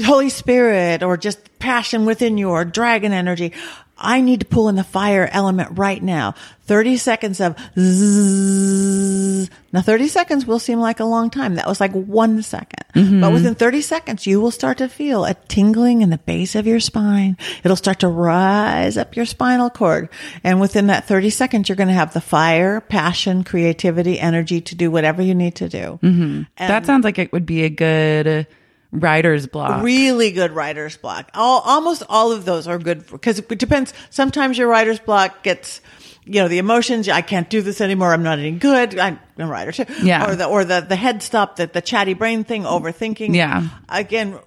Holy 0.05 0.31
Spirit 0.31 1.03
or 1.03 1.17
just 1.17 1.59
passion 1.59 2.05
within 2.07 2.39
you 2.39 2.51
or 2.51 2.65
dragon 2.65 3.13
energy. 3.13 3.53
I 4.01 4.21
need 4.21 4.41
to 4.41 4.47
pull 4.47 4.69
in 4.69 4.77
the 4.77 4.85
fire 4.85 5.29
element 5.31 5.77
right 5.77 6.01
now. 6.01 6.35
30 6.67 6.99
seconds 6.99 7.41
of 7.41 7.57
zzz. 7.79 9.51
Now 9.73 9.81
30 9.81 10.09
seconds 10.09 10.47
will 10.47 10.59
seem 10.59 10.79
like 10.79 11.01
a 11.01 11.05
long 11.05 11.31
time. 11.31 11.57
That 11.57 11.67
was 11.67 11.81
like 11.81 11.93
one 11.93 12.43
second. 12.43 12.85
Mm-hmm. 12.95 13.21
But 13.21 13.33
within 13.33 13.55
30 13.55 13.81
seconds, 13.81 14.27
you 14.27 14.41
will 14.41 14.51
start 14.51 14.79
to 14.79 14.89
feel 14.89 15.25
a 15.25 15.35
tingling 15.35 16.03
in 16.03 16.11
the 16.11 16.19
base 16.19 16.55
of 16.55 16.67
your 16.67 16.79
spine. 16.79 17.37
It'll 17.65 17.77
start 17.77 18.01
to 18.01 18.09
rise 18.09 18.97
up 18.97 19.17
your 19.17 19.27
spinal 19.27 19.71
cord. 19.71 20.11
And 20.45 20.61
within 20.61 20.87
that 20.89 21.09
30 21.09 21.31
seconds, 21.31 21.69
you're 21.69 21.77
going 21.77 21.89
to 21.89 21.95
have 21.95 22.15
the 22.15 22.21
fire, 22.21 22.81
passion, 22.81 23.45
creativity, 23.45 24.21
energy 24.21 24.61
to 24.61 24.75
do 24.75 24.91
whatever 24.91 25.23
you 25.23 25.35
need 25.35 25.57
to 25.57 25.69
do. 25.69 25.99
Mm-hmm. 26.03 26.43
And- 26.57 26.71
that 26.71 26.87
sounds 26.87 27.05
like 27.05 27.19
it 27.19 27.33
would 27.33 27.47
be 27.47 27.65
a 27.65 27.71
good 27.71 28.47
writer's 28.93 29.47
block. 29.47 29.83
really 29.83 30.31
good 30.33 30.53
writer's 30.53 30.97
block. 30.97 31.31
All, 31.35 31.61
almost 31.61 32.03
all 32.09 32.33
of 32.33 32.45
those 32.45 32.67
are 32.67 32.79
good 32.79 33.07
because 33.11 33.39
it 33.39 33.49
depends. 33.59 33.93
Sometimes 34.11 34.57
your 34.59 34.69
writer's 34.69 34.99
block 35.01 35.43
gets, 35.43 35.81
you 36.25 36.41
know, 36.41 36.49
the 36.49 36.59
emotions. 36.59 37.09
I 37.09 37.21
can't 37.23 37.49
do 37.51 37.61
this 37.63 37.81
anymore. 37.81 38.13
I'm 38.13 38.23
not 38.23 38.39
any 38.39 38.53
good. 38.53 38.99
I'm 38.99 39.19
a 39.39 39.47
writer 39.47 39.73
too. 39.73 39.85
Yeah. 40.03 40.31
Or 40.31 40.37
the, 40.37 40.47
or 40.47 40.65
the, 40.65 40.81
the 40.81 40.97
head 40.97 41.23
stop, 41.23 41.57
the, 41.57 41.67
the 41.67 41.81
chatty 41.83 42.15
brain 42.15 42.45
thing, 42.45 42.63
overthinking. 42.65 43.35
Yeah. 43.35 43.69
Again, 43.89 44.39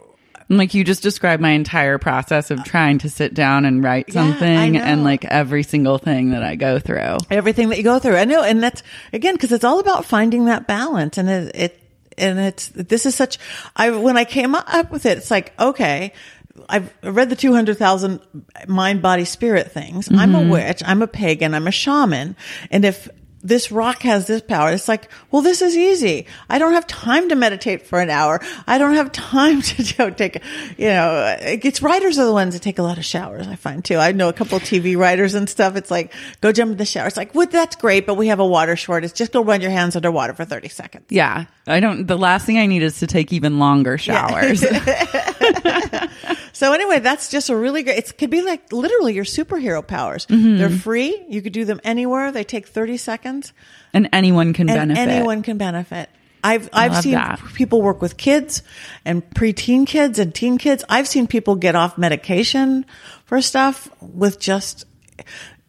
Like 0.49 0.73
you 0.73 0.83
just 0.83 1.01
described 1.01 1.41
my 1.41 1.51
entire 1.51 1.97
process 1.97 2.51
of 2.51 2.63
trying 2.65 2.97
to 2.99 3.09
sit 3.09 3.33
down 3.33 3.63
and 3.65 3.83
write 3.83 4.05
Yeah, 4.09 4.13
something 4.13 4.75
and 4.77 5.03
like 5.03 5.23
every 5.23 5.63
single 5.63 5.97
thing 5.97 6.31
that 6.31 6.43
I 6.43 6.55
go 6.55 6.77
through. 6.79 7.17
everything 7.29 7.69
that 7.69 7.77
you 7.77 7.83
go 7.83 7.99
through. 7.99 8.17
I 8.17 8.25
know. 8.25 8.43
And 8.43 8.61
that's 8.61 8.83
again, 9.13 9.37
cause 9.37 9.51
it's 9.51 9.63
all 9.63 9.79
about 9.79 10.03
finding 10.03 10.45
that 10.45 10.67
balance 10.67 11.17
and 11.17 11.29
it, 11.29 11.55
it 11.55 11.80
and 12.17 12.39
it's, 12.39 12.67
this 12.69 13.05
is 13.05 13.15
such, 13.15 13.37
I, 13.75 13.91
when 13.91 14.17
I 14.17 14.25
came 14.25 14.55
up 14.55 14.91
with 14.91 15.05
it, 15.05 15.17
it's 15.17 15.31
like, 15.31 15.53
okay, 15.59 16.13
I've 16.67 16.93
read 17.03 17.29
the 17.29 17.35
200,000 17.35 18.19
mind, 18.67 19.01
body, 19.01 19.25
spirit 19.25 19.71
things. 19.71 20.09
I'm 20.11 20.35
a 20.35 20.39
mm-hmm. 20.39 20.49
witch. 20.49 20.83
I'm 20.85 21.01
a 21.01 21.07
pagan. 21.07 21.53
I'm 21.53 21.67
a 21.67 21.71
shaman. 21.71 22.35
And 22.69 22.85
if 22.85 23.09
this 23.43 23.71
rock 23.71 24.01
has 24.03 24.27
this 24.27 24.41
power, 24.41 24.71
it's 24.71 24.87
like, 24.87 25.09
well, 25.31 25.41
this 25.41 25.61
is 25.61 25.75
easy. 25.75 26.27
I 26.49 26.59
don't 26.59 26.73
have 26.73 26.87
time 26.87 27.29
to 27.29 27.35
meditate 27.35 27.87
for 27.87 27.99
an 27.99 28.09
hour. 28.09 28.41
I 28.67 28.77
don't 28.77 28.95
have 28.95 29.11
time 29.11 29.61
to 29.61 29.83
you 29.83 29.93
know, 29.99 30.09
take, 30.09 30.41
you 30.77 30.87
know, 30.87 31.37
it's 31.41 31.81
writers 31.81 32.19
are 32.19 32.25
the 32.25 32.33
ones 32.33 32.53
that 32.53 32.61
take 32.61 32.79
a 32.79 32.83
lot 32.83 32.97
of 32.97 33.05
showers. 33.05 33.47
I 33.47 33.55
find 33.55 33.83
too. 33.83 33.97
I 33.97 34.11
know 34.11 34.29
a 34.29 34.33
couple 34.33 34.57
of 34.57 34.63
TV 34.63 34.97
writers 34.97 35.33
and 35.33 35.49
stuff. 35.49 35.75
It's 35.75 35.91
like, 35.91 36.13
go 36.41 36.51
jump 36.51 36.71
in 36.71 36.77
the 36.77 36.85
shower. 36.85 37.07
It's 37.07 37.17
like, 37.17 37.33
well, 37.35 37.47
that's 37.47 37.75
great, 37.75 38.05
but 38.05 38.15
we 38.15 38.27
have 38.27 38.39
a 38.39 38.45
water 38.45 38.75
shortage. 38.75 39.13
Just 39.13 39.31
go 39.31 39.43
run 39.43 39.61
your 39.61 39.71
hands 39.71 39.95
underwater 39.95 40.33
for 40.33 40.45
30 40.45 40.69
seconds. 40.69 41.05
Yeah. 41.09 41.45
I 41.67 41.79
don't, 41.79 42.07
the 42.07 42.17
last 42.17 42.45
thing 42.45 42.57
I 42.57 42.65
need 42.65 42.83
is 42.83 42.99
to 42.99 43.07
take 43.07 43.33
even 43.33 43.59
longer 43.59 43.97
showers. 43.97 44.63
So 46.61 46.73
anyway, 46.73 46.99
that's 46.99 47.29
just 47.29 47.49
a 47.49 47.55
really 47.55 47.81
great. 47.81 47.97
It 47.97 48.17
could 48.19 48.29
be 48.29 48.43
like 48.43 48.71
literally 48.71 49.15
your 49.15 49.23
superhero 49.23 49.85
powers. 49.85 50.27
Mm-hmm. 50.27 50.57
They're 50.59 50.69
free. 50.69 51.25
You 51.27 51.41
could 51.41 51.53
do 51.53 51.65
them 51.65 51.81
anywhere. 51.83 52.31
They 52.31 52.43
take 52.43 52.67
thirty 52.67 52.97
seconds, 52.97 53.30
and 53.93 54.09
anyone 54.13 54.53
can 54.53 54.69
and 54.69 54.77
benefit. 54.77 55.07
anyone 55.07 55.43
can 55.43 55.57
benefit. 55.57 56.09
I've 56.43 56.69
I've 56.73 56.97
seen 56.97 57.13
that. 57.13 57.39
people 57.53 57.81
work 57.81 58.01
with 58.01 58.17
kids 58.17 58.63
and 59.05 59.27
preteen 59.31 59.85
kids 59.85 60.19
and 60.19 60.33
teen 60.33 60.57
kids. 60.57 60.83
I've 60.89 61.07
seen 61.07 61.27
people 61.27 61.55
get 61.55 61.75
off 61.75 61.97
medication 61.97 62.85
for 63.25 63.41
stuff 63.41 63.89
with 64.01 64.39
just. 64.39 64.85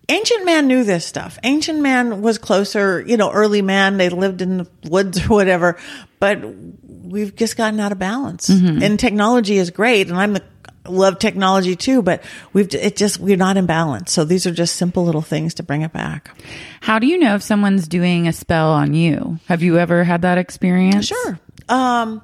Ancient 0.09 0.45
man 0.45 0.67
knew 0.67 0.83
this 0.83 1.07
stuff. 1.07 1.39
Ancient 1.45 1.81
man 1.81 2.23
was 2.23 2.37
closer, 2.37 3.01
you 3.07 3.17
know, 3.17 3.31
early 3.31 3.63
man. 3.63 3.99
They 3.99 4.09
lived 4.09 4.43
in 4.43 4.59
the 4.59 4.69
woods 4.85 5.19
or 5.25 5.29
whatever, 5.29 5.79
but 6.19 6.43
we've 6.43 7.35
just 7.35 7.57
gotten 7.57 7.79
out 7.79 7.93
of 7.93 7.99
balance. 7.99 8.49
Mm-hmm. 8.49 8.83
And 8.83 8.99
technology 8.99 9.59
is 9.59 9.71
great, 9.71 10.09
and 10.09 10.19
I'm 10.19 10.33
the 10.33 10.43
love 10.87 11.19
technology 11.19 11.77
too, 11.77 12.03
but 12.03 12.23
we've 12.53 12.73
it 12.75 12.97
just 12.97 13.19
we're 13.19 13.37
not 13.37 13.57
in 13.57 13.67
balance. 13.67 14.13
So 14.13 14.25
these 14.25 14.47
are 14.47 14.53
just 14.53 14.77
simple 14.77 15.05
little 15.05 15.23
things 15.23 15.55
to 15.55 15.63
bring 15.63 15.83
it 15.83 15.93
back. 15.93 16.37
How 16.81 16.99
do 16.99 17.07
you 17.07 17.19
know 17.19 17.35
if 17.35 17.43
someone's 17.43 17.89
doing 17.89 18.29
a 18.29 18.33
spell 18.33 18.71
on 18.71 18.95
you? 18.95 19.39
Have 19.47 19.63
you 19.63 19.79
ever 19.79 20.05
had 20.05 20.23
that 20.23 20.39
experience? 20.39 21.07
Sure. 21.07 21.39
Um, 21.69 22.23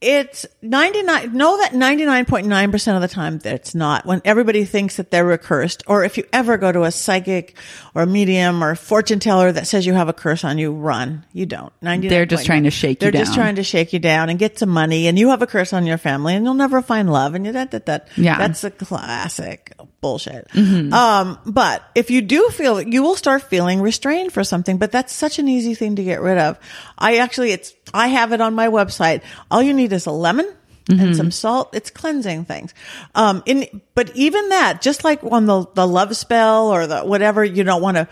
it's 0.00 0.46
99, 0.62 1.36
know 1.36 1.56
that 1.58 1.72
99.9% 1.72 2.94
of 2.94 3.00
the 3.00 3.08
time 3.08 3.38
that 3.38 3.54
it's 3.54 3.74
not. 3.74 4.06
When 4.06 4.22
everybody 4.24 4.64
thinks 4.64 4.96
that 4.96 5.10
they're 5.10 5.30
a 5.32 5.38
cursed, 5.38 5.82
or 5.86 6.04
if 6.04 6.16
you 6.16 6.24
ever 6.32 6.56
go 6.56 6.70
to 6.70 6.84
a 6.84 6.92
psychic 6.92 7.56
or 7.94 8.02
a 8.02 8.06
medium 8.06 8.62
or 8.62 8.70
a 8.70 8.76
fortune 8.76 9.18
teller 9.18 9.50
that 9.50 9.66
says 9.66 9.86
you 9.86 9.94
have 9.94 10.08
a 10.08 10.12
curse 10.12 10.44
on 10.44 10.58
you, 10.58 10.72
run. 10.72 11.24
You 11.32 11.46
don't. 11.46 11.72
99 11.82 12.10
They're 12.10 12.26
just 12.26 12.46
trying 12.46 12.64
to 12.64 12.70
shake 12.70 13.02
you 13.02 13.10
They're 13.10 13.20
just 13.20 13.34
trying 13.34 13.56
to 13.56 13.64
shake 13.64 13.92
you 13.92 13.98
down 13.98 14.28
and 14.28 14.38
get 14.38 14.58
some 14.58 14.68
money, 14.68 15.08
and 15.08 15.18
you 15.18 15.30
have 15.30 15.42
a 15.42 15.46
curse 15.46 15.72
on 15.72 15.86
your 15.86 15.98
family, 15.98 16.34
and 16.34 16.44
you'll 16.44 16.54
never 16.54 16.80
find 16.80 17.10
love, 17.10 17.34
and 17.34 17.44
you 17.44 17.52
that 17.52 17.72
that 17.72 17.86
that. 17.86 18.08
Yeah. 18.16 18.38
that's 18.38 18.62
a 18.62 18.70
classic 18.70 19.72
bullshit. 20.00 20.48
Mm-hmm. 20.48 20.92
Um, 20.92 21.38
but 21.46 21.82
if 21.94 22.10
you 22.10 22.22
do 22.22 22.48
feel, 22.50 22.80
you 22.80 23.02
will 23.02 23.16
start 23.16 23.42
feeling 23.42 23.80
restrained 23.80 24.32
for 24.32 24.44
something. 24.44 24.78
But 24.78 24.92
that's 24.92 25.12
such 25.12 25.38
an 25.38 25.48
easy 25.48 25.74
thing 25.74 25.96
to 25.96 26.04
get 26.04 26.20
rid 26.20 26.38
of. 26.38 26.58
I 26.96 27.18
actually, 27.18 27.52
it's 27.52 27.74
I 27.92 28.08
have 28.08 28.32
it 28.32 28.40
on 28.40 28.54
my 28.54 28.68
website. 28.68 29.22
All 29.50 29.62
you 29.62 29.74
need 29.74 29.92
is 29.92 30.06
a 30.06 30.12
lemon. 30.12 30.52
Mm-hmm. 30.86 31.00
And 31.00 31.16
some 31.16 31.30
salt. 31.30 31.74
It's 31.74 31.90
cleansing 31.90 32.46
things. 32.46 32.72
Um, 33.14 33.42
in, 33.44 33.82
but 33.94 34.10
even 34.16 34.48
that, 34.48 34.80
just 34.80 35.04
like 35.04 35.22
on 35.22 35.44
the, 35.44 35.66
the 35.74 35.86
love 35.86 36.16
spell 36.16 36.68
or 36.68 36.86
the 36.86 37.00
whatever, 37.02 37.44
you 37.44 37.62
don't 37.62 37.82
want 37.82 37.98
to, 37.98 38.08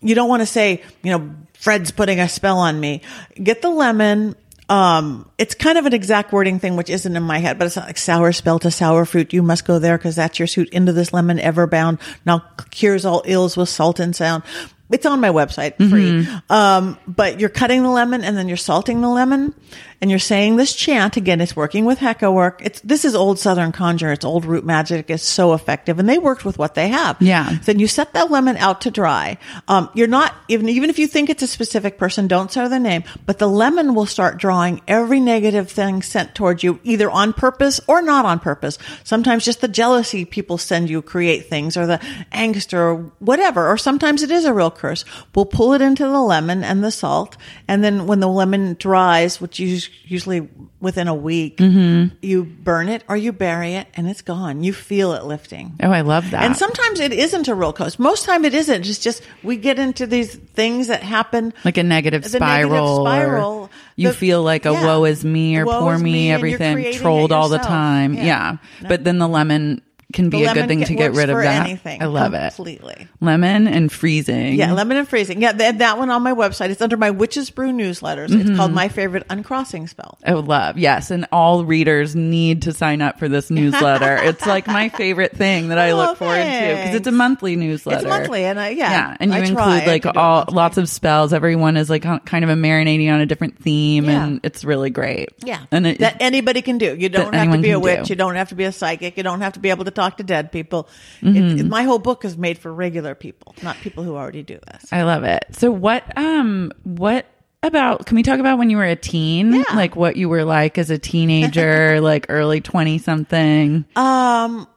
you 0.00 0.14
don't 0.14 0.28
want 0.28 0.42
to 0.42 0.46
say, 0.46 0.84
you 1.02 1.10
know, 1.10 1.34
Fred's 1.54 1.90
putting 1.90 2.20
a 2.20 2.28
spell 2.28 2.58
on 2.58 2.78
me. 2.78 3.02
Get 3.34 3.62
the 3.62 3.70
lemon. 3.70 4.36
Um, 4.68 5.30
it's 5.38 5.54
kind 5.54 5.78
of 5.78 5.86
an 5.86 5.94
exact 5.94 6.32
wording 6.32 6.58
thing, 6.58 6.76
which 6.76 6.90
isn't 6.90 7.16
in 7.16 7.22
my 7.22 7.38
head, 7.38 7.58
but 7.58 7.66
it's 7.66 7.76
not 7.76 7.86
like 7.86 7.96
sour 7.98 8.32
spell 8.32 8.58
to 8.60 8.70
sour 8.70 9.04
fruit. 9.06 9.32
You 9.32 9.42
must 9.42 9.64
go 9.64 9.78
there 9.78 9.96
because 9.96 10.16
that's 10.16 10.38
your 10.38 10.46
suit 10.46 10.68
into 10.70 10.92
this 10.92 11.12
lemon 11.12 11.40
ever 11.40 11.66
bound. 11.66 11.98
Now 12.26 12.44
cures 12.70 13.06
all 13.06 13.22
ills 13.24 13.56
with 13.56 13.68
salt 13.70 13.98
and 13.98 14.14
sound. 14.14 14.42
It's 14.90 15.04
on 15.04 15.20
my 15.20 15.28
website 15.28 15.76
free. 15.90 16.26
Um, 16.48 16.98
but 17.06 17.40
you're 17.40 17.50
cutting 17.50 17.82
the 17.82 17.90
lemon 17.90 18.24
and 18.24 18.36
then 18.36 18.48
you're 18.48 18.56
salting 18.56 19.00
the 19.02 19.08
lemon 19.08 19.54
and 20.00 20.10
you're 20.10 20.18
saying 20.18 20.56
this 20.56 20.74
chant 20.74 21.16
again. 21.16 21.40
It's 21.40 21.56
working 21.56 21.84
with 21.84 21.98
Heka 21.98 22.32
work. 22.32 22.60
It's, 22.64 22.80
this 22.82 23.04
is 23.04 23.14
old 23.14 23.38
Southern 23.38 23.72
conjure. 23.72 24.12
It's 24.12 24.24
old 24.24 24.44
root 24.44 24.64
magic. 24.64 25.10
It's 25.10 25.24
so 25.24 25.54
effective 25.54 25.98
and 25.98 26.08
they 26.08 26.18
worked 26.18 26.44
with 26.44 26.58
what 26.58 26.74
they 26.74 26.88
have. 26.88 27.20
Yeah. 27.20 27.58
Then 27.64 27.78
you 27.78 27.88
set 27.88 28.12
that 28.12 28.30
lemon 28.30 28.56
out 28.58 28.82
to 28.82 28.90
dry. 28.90 29.38
Um, 29.66 29.90
you're 29.94 30.06
not 30.06 30.34
even 30.46 30.68
even 30.68 30.90
if 30.90 30.98
you 30.98 31.06
think 31.08 31.30
it's 31.30 31.42
a 31.42 31.48
specific 31.48 31.98
person, 31.98 32.28
don't 32.28 32.52
say 32.52 32.68
their 32.68 32.78
name. 32.78 33.04
But 33.26 33.38
the 33.38 33.48
lemon 33.48 33.94
will 33.94 34.06
start 34.06 34.38
drawing 34.38 34.82
every 34.86 35.20
negative 35.20 35.70
thing 35.70 36.02
sent 36.02 36.34
towards 36.34 36.62
you, 36.62 36.80
either 36.84 37.10
on 37.10 37.32
purpose 37.32 37.80
or 37.88 38.00
not 38.02 38.24
on 38.24 38.38
purpose. 38.38 38.78
Sometimes 39.04 39.44
just 39.44 39.60
the 39.60 39.68
jealousy 39.68 40.24
people 40.24 40.58
send 40.58 40.90
you 40.90 41.02
create 41.02 41.46
things, 41.46 41.76
or 41.76 41.86
the 41.86 41.98
angst, 42.32 42.72
or 42.72 43.12
whatever. 43.18 43.68
Or 43.68 43.76
sometimes 43.76 44.22
it 44.22 44.30
is 44.30 44.44
a 44.44 44.54
real 44.54 44.70
curse. 44.70 45.04
We'll 45.34 45.46
pull 45.46 45.72
it 45.72 45.82
into 45.82 46.04
the 46.04 46.20
lemon 46.20 46.62
and 46.62 46.84
the 46.84 46.90
salt, 46.90 47.36
and 47.66 47.82
then 47.82 48.06
when 48.06 48.20
the 48.20 48.28
lemon 48.28 48.76
dries, 48.78 49.40
which 49.40 49.60
is 49.60 49.87
usually 50.04 50.48
within 50.80 51.08
a 51.08 51.14
week, 51.14 51.58
mm-hmm. 51.58 52.14
you 52.22 52.44
burn 52.44 52.88
it 52.88 53.04
or 53.08 53.16
you 53.16 53.32
bury 53.32 53.74
it, 53.74 53.86
and 53.94 54.08
it's 54.08 54.22
gone. 54.22 54.62
You 54.64 54.72
feel 54.72 55.12
it 55.12 55.24
lifting. 55.24 55.76
Oh, 55.82 55.90
I 55.90 56.00
love 56.00 56.30
that. 56.30 56.44
And 56.44 56.56
sometimes 56.56 57.00
it 57.00 57.12
isn't 57.12 57.48
a 57.48 57.54
real 57.54 57.72
cause. 57.72 57.98
Most 57.98 58.24
time 58.24 58.44
it 58.44 58.54
isn't. 58.54 58.86
It's 58.86 58.98
just 58.98 59.22
we 59.42 59.56
get 59.56 59.78
into 59.78 60.06
these 60.06 60.34
things 60.34 60.88
that 60.88 61.02
happen. 61.02 61.52
like 61.64 61.76
a 61.76 61.82
negative 61.82 62.24
spiral. 62.24 63.04
negative 63.04 63.28
spiral. 63.28 63.70
you 63.96 64.08
The- 64.08 64.14
feel 64.14 64.42
like 64.42 64.66
a 64.66 64.72
yeah. 64.72 64.86
woe 64.86 65.04
is 65.04 65.24
me 65.24 65.56
or 65.56 65.64
poor 65.64 65.98
me, 65.98 66.12
me, 66.12 66.30
everything 66.30 66.92
trolled 66.94 67.32
all 67.32 67.48
the 67.48 67.58
time. 67.58 68.14
Yeah. 68.14 68.24
Yeah. 68.24 68.56
No. 68.82 68.88
But 68.88 69.04
then 69.04 69.18
the 69.18 69.28
lemon 69.28 69.82
can 70.12 70.30
be 70.30 70.44
a 70.44 70.54
good 70.54 70.68
thing 70.68 70.78
get- 70.78 70.88
to 70.88 70.94
get 70.94 71.12
rid 71.12 71.28
of 71.28 71.36
that. 71.38 71.66
Anything, 71.66 72.02
I 72.02 72.06
love 72.06 72.32
it. 72.34 72.54
completely. 72.54 73.08
Lemon 73.20 73.66
and 73.68 73.92
freezing. 73.92 74.54
Yeah, 74.54 74.72
lemon 74.72 74.96
and 74.96 75.06
freezing. 75.08 75.42
Yeah, 75.42 75.52
that, 75.52 75.78
that 75.78 75.98
one 75.98 76.08
on 76.08 76.22
my 76.22 76.32
website. 76.32 76.70
It's 76.70 76.80
under 76.80 76.96
my 76.96 77.10
Witches 77.10 77.50
Brew 77.50 77.72
newsletters. 77.72 78.28
Mm-hmm. 78.28 78.40
It's 78.48 78.56
called 78.56 78.72
My 78.72 78.88
Favorite 78.88 79.24
Uncrossing 79.28 79.86
Spell. 79.86 80.16
I 80.24 80.34
would 80.34 80.46
love. 80.46 80.78
Yes. 80.78 81.10
And 81.10 81.26
all 81.30 81.64
readers 81.64 82.16
need 82.16 82.62
to 82.62 82.72
sign 82.72 83.02
up 83.02 83.18
for 83.18 83.28
this 83.28 83.50
newsletter. 83.58 84.16
it's 84.22 84.46
like 84.46 84.66
my 84.66 84.88
favorite 84.88 85.36
thing 85.36 85.68
that 85.68 85.78
I 85.78 85.90
Oh, 85.90 85.96
look 85.96 86.16
forward 86.18 86.36
to 86.36 86.42
because 86.42 86.94
it's 86.94 87.06
a 87.06 87.12
monthly 87.12 87.56
newsletter. 87.56 87.98
It's 87.98 88.06
monthly, 88.06 88.44
and 88.44 88.58
I 88.58 88.70
yeah, 88.70 88.90
Yeah, 88.90 89.16
and 89.20 89.30
you 89.30 89.36
I 89.36 89.40
include 89.40 89.56
try 89.56 89.86
like 89.86 90.02
to 90.02 90.08
do 90.08 90.10
it 90.10 90.16
all 90.16 90.44
lots 90.50 90.78
of 90.78 90.88
spells. 90.88 91.32
Everyone 91.34 91.76
is 91.76 91.90
like 91.90 92.02
kind 92.02 92.44
of 92.44 92.48
a 92.50 92.54
marinating 92.54 93.12
on 93.12 93.20
a 93.20 93.26
different 93.26 93.58
theme, 93.62 94.04
Yeah. 94.06 94.24
and 94.24 94.40
it's 94.42 94.64
really 94.64 94.90
great. 94.90 95.28
Yeah, 95.44 95.60
and 95.70 95.86
it, 95.86 95.98
that 95.98 96.16
anybody 96.20 96.62
can 96.62 96.78
do. 96.78 96.96
You 96.96 97.08
don't 97.10 97.34
have 97.34 97.52
to 97.52 97.58
be 97.58 97.70
a 97.72 97.78
witch. 97.78 98.06
do. 98.06 98.12
You 98.12 98.16
don't 98.16 98.36
have 98.36 98.48
to 98.50 98.54
be 98.54 98.64
a 98.64 98.72
psychic. 98.72 99.16
You 99.18 99.22
don't 99.22 99.40
have 99.42 99.52
to 99.54 99.60
be 99.60 99.68
able 99.70 99.84
to 99.84 99.90
talk 99.98 100.16
to 100.18 100.22
dead 100.22 100.52
people. 100.52 100.88
Mm-hmm. 101.22 101.58
It- 101.60 101.66
my 101.66 101.82
whole 101.82 101.98
book 101.98 102.24
is 102.24 102.36
made 102.38 102.58
for 102.58 102.72
regular 102.72 103.14
people, 103.14 103.54
not 103.62 103.76
people 103.78 104.04
who 104.04 104.16
already 104.16 104.42
do 104.42 104.58
this. 104.72 104.92
I 104.92 105.02
love 105.02 105.24
it. 105.24 105.44
So 105.52 105.70
what 105.70 106.04
um 106.16 106.72
what 106.84 107.26
about 107.62 108.06
can 108.06 108.14
we 108.14 108.22
talk 108.22 108.38
about 108.38 108.58
when 108.58 108.70
you 108.70 108.76
were 108.76 108.84
a 108.84 108.94
teen? 108.96 109.52
Yeah. 109.52 109.64
Like 109.74 109.96
what 109.96 110.16
you 110.16 110.28
were 110.28 110.44
like 110.44 110.78
as 110.78 110.90
a 110.90 110.98
teenager, 110.98 112.00
like 112.10 112.26
early 112.28 112.60
20 112.60 112.98
something. 112.98 113.84
Um, 113.96 114.68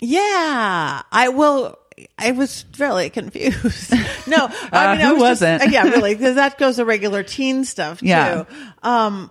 yeah, 0.00 1.02
I 1.10 1.28
will. 1.28 1.78
I 2.18 2.32
was 2.32 2.62
fairly 2.72 3.10
confused. 3.10 3.92
No, 4.26 4.48
I 4.70 4.92
Uh, 4.92 4.96
mean, 4.96 5.06
I 5.06 5.12
was 5.12 5.20
wasn't? 5.20 5.72
yeah, 5.72 5.82
really, 5.82 6.14
because 6.18 6.36
that 6.36 6.56
goes 6.56 6.76
to 6.76 6.84
regular 6.84 7.22
teen 7.24 7.64
stuff 7.64 7.98
too. 7.98 8.06
Yeah. 8.06 8.44
Um, 8.82 9.30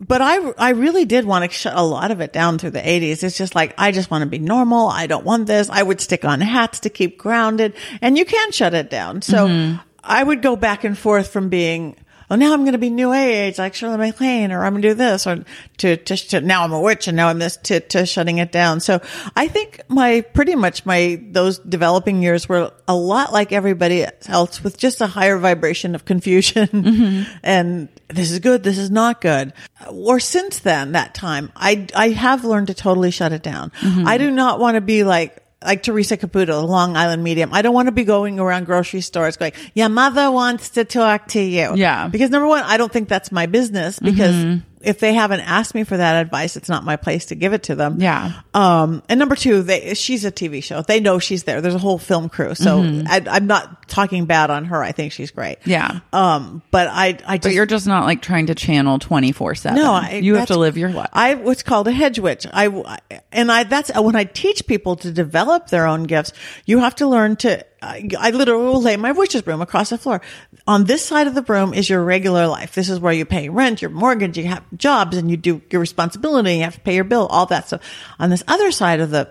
but 0.00 0.22
I, 0.22 0.38
I 0.52 0.70
really 0.70 1.04
did 1.04 1.26
want 1.26 1.44
to 1.44 1.50
shut 1.54 1.74
a 1.76 1.82
lot 1.82 2.10
of 2.10 2.20
it 2.20 2.32
down 2.32 2.58
through 2.58 2.70
the 2.70 2.80
80s. 2.80 3.22
It's 3.22 3.36
just 3.36 3.54
like, 3.54 3.74
I 3.76 3.92
just 3.92 4.10
want 4.10 4.22
to 4.22 4.26
be 4.26 4.38
normal. 4.38 4.88
I 4.88 5.06
don't 5.06 5.24
want 5.24 5.46
this. 5.46 5.68
I 5.68 5.82
would 5.82 6.00
stick 6.00 6.24
on 6.24 6.40
hats 6.40 6.80
to 6.80 6.90
keep 6.90 7.18
grounded 7.18 7.74
and 8.00 8.16
you 8.16 8.24
can 8.24 8.50
shut 8.52 8.72
it 8.74 8.88
down. 8.90 9.22
So 9.22 9.46
Mm-hmm. 9.46 9.78
I 10.02 10.22
would 10.22 10.40
go 10.40 10.56
back 10.56 10.84
and 10.84 10.96
forth 10.96 11.28
from 11.28 11.50
being, 11.50 11.94
oh, 12.30 12.36
now 12.36 12.52
I'm 12.52 12.60
going 12.60 12.72
to 12.72 12.78
be 12.78 12.90
new 12.90 13.12
age, 13.12 13.58
like 13.58 13.74
Shirley 13.74 13.96
MacLaine, 13.96 14.52
or 14.52 14.64
I'm 14.64 14.72
going 14.72 14.82
to 14.82 14.88
do 14.88 14.94
this, 14.94 15.26
or 15.26 15.44
to, 15.78 15.96
to, 15.96 16.16
to, 16.16 16.40
now 16.40 16.62
I'm 16.62 16.72
a 16.72 16.80
witch 16.80 17.08
and 17.08 17.16
now 17.16 17.28
I'm 17.28 17.38
this, 17.38 17.56
to, 17.58 17.80
to 17.80 18.06
shutting 18.06 18.38
it 18.38 18.52
down. 18.52 18.80
So 18.80 19.00
I 19.34 19.48
think 19.48 19.80
my, 19.88 20.20
pretty 20.20 20.54
much 20.54 20.86
my, 20.86 21.20
those 21.22 21.58
developing 21.58 22.22
years 22.22 22.48
were 22.48 22.72
a 22.86 22.94
lot 22.94 23.32
like 23.32 23.52
everybody 23.52 24.06
else 24.26 24.62
with 24.62 24.78
just 24.78 25.00
a 25.00 25.06
higher 25.06 25.38
vibration 25.38 25.94
of 25.94 26.04
confusion 26.04 26.68
mm-hmm. 26.68 27.38
and 27.42 27.88
this 28.08 28.30
is 28.30 28.38
good, 28.38 28.62
this 28.62 28.78
is 28.78 28.90
not 28.90 29.20
good. 29.20 29.52
Or 29.88 30.20
since 30.20 30.60
then, 30.60 30.92
that 30.92 31.14
time, 31.14 31.50
I, 31.56 31.86
I 31.94 32.10
have 32.10 32.44
learned 32.44 32.68
to 32.68 32.74
totally 32.74 33.10
shut 33.10 33.32
it 33.32 33.42
down. 33.42 33.70
Mm-hmm. 33.80 34.06
I 34.06 34.18
do 34.18 34.30
not 34.30 34.60
want 34.60 34.76
to 34.76 34.80
be 34.80 35.04
like, 35.04 35.42
like 35.64 35.82
Teresa 35.82 36.16
Caputo, 36.16 36.46
the 36.46 36.62
Long 36.62 36.96
Island 36.96 37.22
medium. 37.22 37.52
I 37.52 37.62
don't 37.62 37.74
want 37.74 37.86
to 37.86 37.92
be 37.92 38.04
going 38.04 38.40
around 38.40 38.64
grocery 38.64 39.02
stores 39.02 39.36
going, 39.36 39.52
your 39.74 39.88
mother 39.88 40.30
wants 40.30 40.70
to 40.70 40.84
talk 40.84 41.28
to 41.28 41.40
you. 41.40 41.74
Yeah. 41.74 42.08
Because 42.08 42.30
number 42.30 42.48
one, 42.48 42.62
I 42.64 42.76
don't 42.76 42.92
think 42.92 43.08
that's 43.08 43.30
my 43.30 43.46
business 43.46 43.98
because 43.98 44.34
mm-hmm. 44.34 44.69
If 44.82 44.98
they 44.98 45.12
haven't 45.14 45.40
asked 45.40 45.74
me 45.74 45.84
for 45.84 45.96
that 45.96 46.20
advice, 46.24 46.56
it's 46.56 46.68
not 46.68 46.84
my 46.84 46.96
place 46.96 47.26
to 47.26 47.34
give 47.34 47.52
it 47.52 47.64
to 47.64 47.74
them. 47.74 48.00
Yeah. 48.00 48.32
Um, 48.54 49.02
and 49.08 49.18
number 49.18 49.36
two, 49.36 49.62
they, 49.62 49.94
she's 49.94 50.24
a 50.24 50.32
TV 50.32 50.62
show. 50.62 50.82
They 50.82 51.00
know 51.00 51.18
she's 51.18 51.44
there. 51.44 51.60
There's 51.60 51.74
a 51.74 51.78
whole 51.78 51.98
film 51.98 52.28
crew. 52.28 52.54
So 52.54 52.80
I, 53.06 53.22
I'm 53.30 53.46
not 53.46 53.88
talking 53.88 54.24
bad 54.24 54.50
on 54.50 54.66
her. 54.66 54.82
I 54.82 54.92
think 54.92 55.12
she's 55.12 55.30
great. 55.30 55.60
Mm-hmm. 55.60 55.70
Yeah. 55.70 56.00
Um, 56.12 56.62
but 56.70 56.88
I, 56.88 57.18
I 57.26 57.36
just, 57.36 57.42
But 57.42 57.52
you're 57.52 57.66
just 57.66 57.86
not 57.86 58.04
like 58.04 58.22
trying 58.22 58.46
to 58.46 58.54
channel 58.54 58.98
24 58.98 59.54
7. 59.54 59.80
no, 59.80 59.92
I, 59.92 60.20
you 60.22 60.36
have 60.36 60.48
to 60.48 60.58
live 60.58 60.78
your 60.78 60.90
life. 60.90 61.10
I 61.12 61.34
what's 61.34 61.62
called 61.62 61.86
a 61.88 61.92
hedge 61.92 62.18
witch. 62.18 62.46
I 62.52 62.98
and 63.32 63.52
I 63.52 63.64
that's 63.64 63.90
when 63.94 64.16
I 64.16 64.24
teach 64.24 64.66
people 64.66 64.96
to 64.96 65.12
develop 65.12 65.68
their 65.68 65.86
own 65.86 66.04
gifts. 66.04 66.32
You 66.66 66.78
have 66.78 66.94
to 66.96 67.06
learn 67.06 67.36
to. 67.36 67.64
I, 67.82 68.08
I 68.18 68.30
literally 68.30 68.64
will 68.64 68.82
lay 68.82 68.96
my 68.96 69.12
witch's 69.12 69.42
broom 69.42 69.60
across 69.62 69.90
the 69.90 69.98
floor. 69.98 70.20
On 70.66 70.84
this 70.84 71.04
side 71.04 71.26
of 71.26 71.34
the 71.34 71.42
broom 71.42 71.72
is 71.74 71.88
your 71.88 72.02
regular 72.04 72.46
life. 72.46 72.74
This 72.74 72.88
is 72.90 73.00
where 73.00 73.12
you 73.12 73.24
pay 73.24 73.48
rent, 73.48 73.80
your 73.80 73.90
mortgage, 73.90 74.36
you 74.36 74.44
have 74.44 74.62
jobs, 74.76 75.16
and 75.16 75.30
you 75.30 75.36
do 75.36 75.62
your 75.70 75.80
responsibility. 75.80 76.56
You 76.56 76.64
have 76.64 76.74
to 76.74 76.80
pay 76.80 76.94
your 76.94 77.04
bill, 77.04 77.26
all 77.28 77.46
that 77.46 77.66
stuff. 77.68 77.80
On 78.18 78.28
this 78.30 78.44
other 78.48 78.70
side 78.70 79.00
of 79.00 79.10
the 79.10 79.30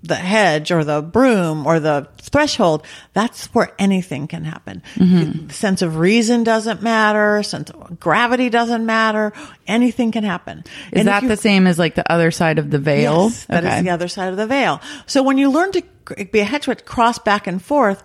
the 0.00 0.14
hedge 0.14 0.70
or 0.70 0.84
the 0.84 1.02
broom 1.02 1.66
or 1.66 1.80
the 1.80 2.06
threshold, 2.22 2.86
that's 3.14 3.46
where 3.46 3.72
anything 3.80 4.28
can 4.28 4.44
happen. 4.44 4.80
The 4.96 5.52
sense 5.52 5.82
of 5.82 5.96
reason 5.96 6.44
doesn't 6.44 6.82
matter. 6.82 7.42
Sense 7.42 7.70
of 7.70 7.98
gravity 7.98 8.48
doesn't 8.48 8.86
matter. 8.86 9.32
Anything 9.66 10.12
can 10.12 10.22
happen. 10.22 10.62
Is 10.92 11.00
And 11.00 11.08
that 11.08 11.24
you- 11.24 11.28
the 11.28 11.36
same 11.36 11.66
as 11.66 11.80
like 11.80 11.96
the 11.96 12.10
other 12.12 12.30
side 12.30 12.60
of 12.60 12.70
the 12.70 12.78
veil? 12.78 13.24
Yes, 13.24 13.44
that 13.46 13.64
is 13.64 13.82
the 13.82 13.90
other 13.90 14.06
side 14.06 14.28
of 14.28 14.36
the 14.36 14.46
veil. 14.46 14.80
So 15.06 15.24
when 15.24 15.36
you 15.36 15.50
learn 15.50 15.72
to 15.72 15.82
be 16.30 16.40
a 16.40 16.44
hedge 16.44 16.66
witch, 16.66 16.84
cross 16.84 17.18
back 17.18 17.46
and 17.46 17.62
forth, 17.62 18.02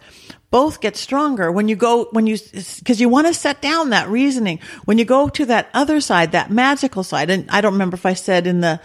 both 0.51 0.81
get 0.81 0.95
stronger 0.95 1.51
when 1.51 1.67
you 1.67 1.75
go, 1.75 2.05
when 2.11 2.27
you, 2.27 2.37
cause 2.85 3.01
you 3.01 3.09
want 3.09 3.27
to 3.27 3.33
set 3.33 3.61
down 3.61 3.89
that 3.89 4.07
reasoning. 4.07 4.59
When 4.85 4.97
you 4.97 5.05
go 5.05 5.29
to 5.29 5.45
that 5.47 5.69
other 5.73 5.99
side, 5.99 6.33
that 6.33 6.51
magical 6.51 7.03
side, 7.03 7.29
and 7.29 7.49
I 7.49 7.61
don't 7.61 7.73
remember 7.73 7.95
if 7.95 8.05
I 8.05 8.13
said 8.13 8.45
in 8.45 8.61
the, 8.61 8.79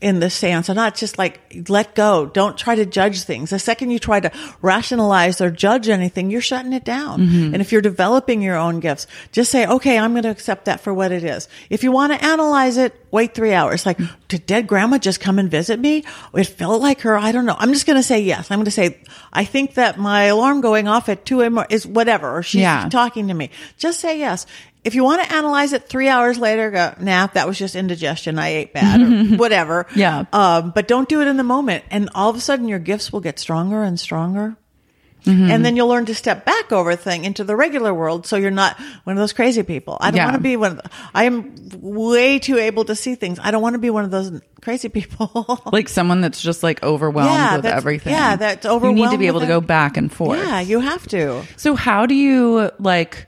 in 0.00 0.20
the 0.20 0.30
seance 0.30 0.68
or 0.70 0.74
not, 0.74 0.94
just 0.94 1.18
like 1.18 1.40
let 1.68 1.94
go. 1.94 2.26
Don't 2.26 2.56
try 2.58 2.74
to 2.74 2.84
judge 2.86 3.22
things. 3.22 3.50
The 3.50 3.58
second 3.58 3.90
you 3.90 3.98
try 3.98 4.20
to 4.20 4.30
rationalize 4.62 5.40
or 5.40 5.50
judge 5.50 5.88
anything, 5.88 6.30
you're 6.30 6.40
shutting 6.40 6.72
it 6.72 6.84
down. 6.84 7.20
Mm-hmm. 7.20 7.52
And 7.54 7.60
if 7.60 7.72
you're 7.72 7.82
developing 7.82 8.42
your 8.42 8.56
own 8.56 8.80
gifts, 8.80 9.06
just 9.32 9.50
say, 9.50 9.66
okay, 9.66 9.98
I'm 9.98 10.12
going 10.12 10.22
to 10.24 10.30
accept 10.30 10.64
that 10.66 10.80
for 10.80 10.92
what 10.92 11.12
it 11.12 11.24
is. 11.24 11.48
If 11.70 11.82
you 11.82 11.92
want 11.92 12.12
to 12.12 12.24
analyze 12.24 12.76
it, 12.76 12.94
wait 13.10 13.34
three 13.34 13.52
hours. 13.52 13.86
Like, 13.86 13.98
did 14.28 14.46
dead 14.46 14.66
grandma 14.66 14.98
just 14.98 15.20
come 15.20 15.38
and 15.38 15.50
visit 15.50 15.78
me? 15.78 16.04
It 16.34 16.44
felt 16.44 16.80
like 16.82 17.02
her. 17.02 17.16
I 17.16 17.32
don't 17.32 17.46
know. 17.46 17.56
I'm 17.58 17.72
just 17.72 17.86
going 17.86 17.98
to 17.98 18.02
say 18.02 18.20
yes. 18.20 18.50
I'm 18.50 18.58
going 18.58 18.64
to 18.64 18.70
say, 18.70 18.98
I 19.32 19.44
think 19.44 19.74
that 19.74 19.98
my 19.98 20.24
alarm 20.24 20.60
going 20.60 20.88
off 20.88 21.08
at 21.08 21.24
2 21.24 21.42
a.m. 21.42 21.58
is 21.70 21.86
whatever, 21.86 22.38
or 22.38 22.42
she's 22.42 22.62
Yeah. 22.62 22.88
talking 22.88 23.28
to 23.28 23.34
me. 23.34 23.50
Just 23.78 24.00
say 24.00 24.18
yes. 24.18 24.46
If 24.84 24.94
you 24.94 25.02
want 25.02 25.22
to 25.24 25.32
analyze 25.34 25.72
it 25.72 25.88
three 25.88 26.08
hours 26.08 26.38
later, 26.38 26.70
go, 26.70 26.94
nah, 27.00 27.26
that 27.28 27.46
was 27.48 27.58
just 27.58 27.74
indigestion. 27.74 28.38
I 28.38 28.48
ate 28.48 28.72
bad 28.74 29.00
or 29.00 29.36
whatever. 29.38 29.86
Yeah. 29.96 30.26
Um, 30.32 30.72
but 30.74 30.86
don't 30.86 31.08
do 31.08 31.22
it 31.22 31.26
in 31.26 31.36
the 31.38 31.42
moment. 31.44 31.84
And 31.90 32.10
all 32.14 32.28
of 32.30 32.36
a 32.36 32.40
sudden 32.40 32.68
your 32.68 32.78
gifts 32.78 33.12
will 33.12 33.20
get 33.20 33.38
stronger 33.38 33.82
and 33.82 33.98
stronger. 33.98 34.56
Mm-hmm. 35.24 35.50
And 35.50 35.64
then 35.64 35.74
you'll 35.74 35.88
learn 35.88 36.04
to 36.04 36.14
step 36.14 36.44
back 36.44 36.70
over 36.70 36.94
thing 36.96 37.24
into 37.24 37.44
the 37.44 37.56
regular 37.56 37.94
world. 37.94 38.26
So 38.26 38.36
you're 38.36 38.50
not 38.50 38.78
one 39.04 39.16
of 39.16 39.20
those 39.22 39.32
crazy 39.32 39.62
people. 39.62 39.96
I 39.98 40.10
don't 40.10 40.18
Yeah. 40.18 40.24
want 40.26 40.36
to 40.36 40.42
be 40.42 40.56
one 40.58 40.72
of 40.72 40.76
the, 40.82 40.90
I 41.14 41.24
am 41.24 41.54
way 41.80 42.38
too 42.38 42.58
able 42.58 42.84
to 42.84 42.94
see 42.94 43.14
things. 43.14 43.38
I 43.42 43.50
don't 43.50 43.62
want 43.62 43.72
to 43.72 43.78
be 43.78 43.88
one 43.88 44.04
of 44.04 44.10
those 44.10 44.38
crazy 44.60 44.90
people. 44.90 45.62
Like 45.72 45.88
someone 45.88 46.20
that's 46.20 46.42
just 46.42 46.62
like 46.62 46.82
overwhelmed 46.82 47.30
Yeah, 47.30 47.56
with 47.56 47.64
everything. 47.64 48.12
yeah, 48.12 48.36
that's 48.36 48.66
overwhelmed. 48.66 48.98
You 48.98 49.06
need 49.06 49.12
to 49.12 49.18
be 49.18 49.28
able 49.28 49.40
to 49.40 49.46
go 49.46 49.62
back 49.62 49.96
and 49.96 50.12
forth. 50.12 50.38
yeah, 50.40 50.60
you 50.60 50.80
have 50.80 51.08
to. 51.08 51.42
So 51.56 51.74
how 51.74 52.04
do 52.04 52.14
you 52.14 52.70
like 52.78 53.26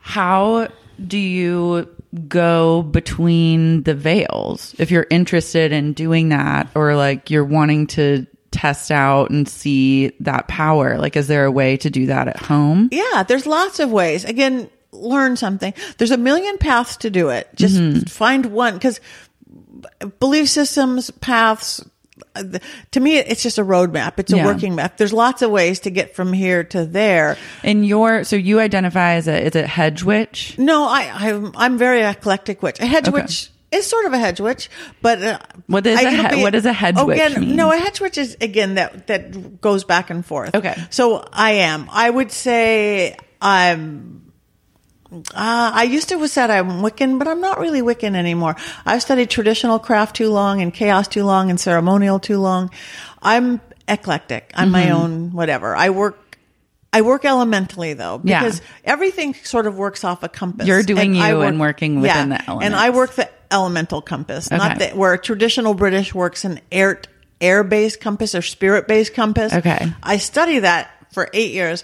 how 0.00 0.68
do 1.08 1.18
you 1.18 1.88
go 2.28 2.82
between 2.82 3.82
the 3.84 3.94
veils 3.94 4.74
if 4.78 4.90
you're 4.90 5.06
interested 5.10 5.72
in 5.72 5.92
doing 5.94 6.28
that 6.30 6.68
or 6.74 6.94
like 6.94 7.30
you're 7.30 7.44
wanting 7.44 7.86
to 7.86 8.26
test 8.50 8.90
out 8.90 9.30
and 9.30 9.48
see 9.48 10.08
that 10.20 10.46
power 10.46 10.98
like 10.98 11.16
is 11.16 11.26
there 11.26 11.46
a 11.46 11.50
way 11.50 11.76
to 11.78 11.88
do 11.88 12.06
that 12.06 12.28
at 12.28 12.36
home 12.38 12.88
Yeah, 12.92 13.22
there's 13.22 13.46
lots 13.46 13.80
of 13.80 13.90
ways. 13.90 14.24
Again, 14.26 14.68
learn 14.92 15.36
something. 15.36 15.72
There's 15.96 16.10
a 16.10 16.18
million 16.18 16.58
paths 16.58 16.98
to 16.98 17.08
do 17.10 17.30
it. 17.30 17.48
Just 17.54 17.76
Mm-hmm. 17.76 18.00
find 18.00 18.46
one 18.46 18.74
because 18.74 19.00
belief 20.20 20.48
systems, 20.50 21.10
paths, 21.10 21.78
th- 21.78 21.88
to 22.92 23.00
me, 23.00 23.16
it's 23.18 23.42
just 23.42 23.58
a 23.58 23.64
roadmap. 23.64 24.14
It's 24.18 24.32
a 24.32 24.36
Yeah. 24.36 24.46
working 24.46 24.74
map. 24.74 24.96
There's 24.96 25.12
lots 25.12 25.42
of 25.42 25.50
ways 25.50 25.80
to 25.80 25.90
get 25.90 26.14
from 26.14 26.32
here 26.32 26.64
to 26.64 26.84
there. 26.84 27.36
and 27.62 27.86
your 27.86 28.24
so 28.24 28.36
you 28.36 28.60
identify 28.60 29.14
as 29.14 29.28
a 29.28 29.40
is 29.46 29.54
it 29.56 29.66
hedge 29.66 30.02
witch 30.02 30.56
No, 30.58 30.84
I, 30.84 31.10
I'm, 31.14 31.52
I'm 31.56 31.78
very 31.78 32.02
eclectic 32.02 32.62
witch. 32.62 32.80
A 32.80 32.86
hedge 32.86 33.08
Okay. 33.08 33.22
witch 33.22 33.50
is 33.70 33.86
sort 33.86 34.04
of 34.04 34.12
a 34.12 34.18
hedge 34.18 34.38
witch, 34.40 34.68
but 35.00 35.22
uh, 35.22 35.38
What 35.66 35.86
is 35.86 35.98
I- 35.98 36.02
a 36.02 36.36
he- 36.36 36.42
what 36.42 36.52
does 36.52 36.66
a 36.66 36.72
hedge 36.72 36.96
oh, 36.98 37.06
witch 37.06 37.20
again, 37.20 37.40
mean? 37.40 37.56
No, 37.56 37.72
a 37.72 37.78
hedge 37.78 38.00
witch 38.00 38.18
is 38.18 38.36
again 38.40 38.74
that 38.74 39.06
that 39.06 39.60
goes 39.60 39.84
back 39.84 40.10
and 40.10 40.24
forth. 40.24 40.54
Okay. 40.54 40.76
so 40.90 41.24
I 41.32 41.52
am. 41.52 41.88
I 41.90 42.08
would 42.10 42.30
say 42.32 43.16
I'm. 43.40 44.21
Uh, 45.12 45.20
I 45.34 45.82
used 45.84 46.08
to 46.08 46.18
have 46.18 46.30
said 46.30 46.50
I'm 46.50 46.80
Wiccan, 46.80 47.18
but 47.18 47.28
I'm 47.28 47.40
not 47.40 47.58
really 47.60 47.82
Wiccan 47.82 48.14
anymore. 48.16 48.56
I've 48.86 49.02
studied 49.02 49.28
traditional 49.30 49.78
craft 49.78 50.16
too 50.16 50.30
long 50.30 50.62
and 50.62 50.72
chaos 50.72 51.06
too 51.08 51.24
long 51.24 51.50
and 51.50 51.60
ceremonial 51.60 52.18
too 52.18 52.38
long. 52.38 52.70
I'm 53.20 53.60
eclectic. 53.88 54.52
I'm 54.54 54.70
my 54.70 54.84
Mm-hmm. 54.84 54.94
own 54.96 55.32
whatever. 55.32 55.76
I 55.76 55.90
work. 55.90 56.18
I 56.94 57.00
work 57.00 57.24
elementally 57.24 57.94
though, 57.94 58.20
Yeah. 58.22 58.40
because 58.42 58.60
everything 58.84 59.32
sort 59.34 59.66
of 59.66 59.76
works 59.76 60.04
off 60.04 60.22
a 60.22 60.28
compass. 60.28 60.66
You're 60.66 60.82
doing 60.82 61.16
I 61.16 61.30
you 61.30 61.40
and 61.40 61.58
working 61.58 62.00
within 62.02 62.28
the 62.28 62.42
element 62.46 62.64
And 62.66 62.74
I 62.74 62.90
work 62.90 63.14
the 63.14 63.30
elemental 63.50 64.02
compass, 64.02 64.50
not 64.50 64.78
the, 64.78 64.88
where 64.90 65.16
traditional 65.16 65.72
British 65.74 66.14
works 66.14 66.44
an 66.44 66.60
air 66.70 67.00
air 67.40 67.64
based 67.64 68.00
compass 68.00 68.34
or 68.34 68.42
spirit 68.42 68.86
based 68.88 69.14
compass. 69.14 69.52
Okay. 69.54 69.90
I 70.02 70.18
study 70.18 70.58
that 70.60 70.90
for 71.12 71.28
eight 71.32 71.52
years, 71.52 71.82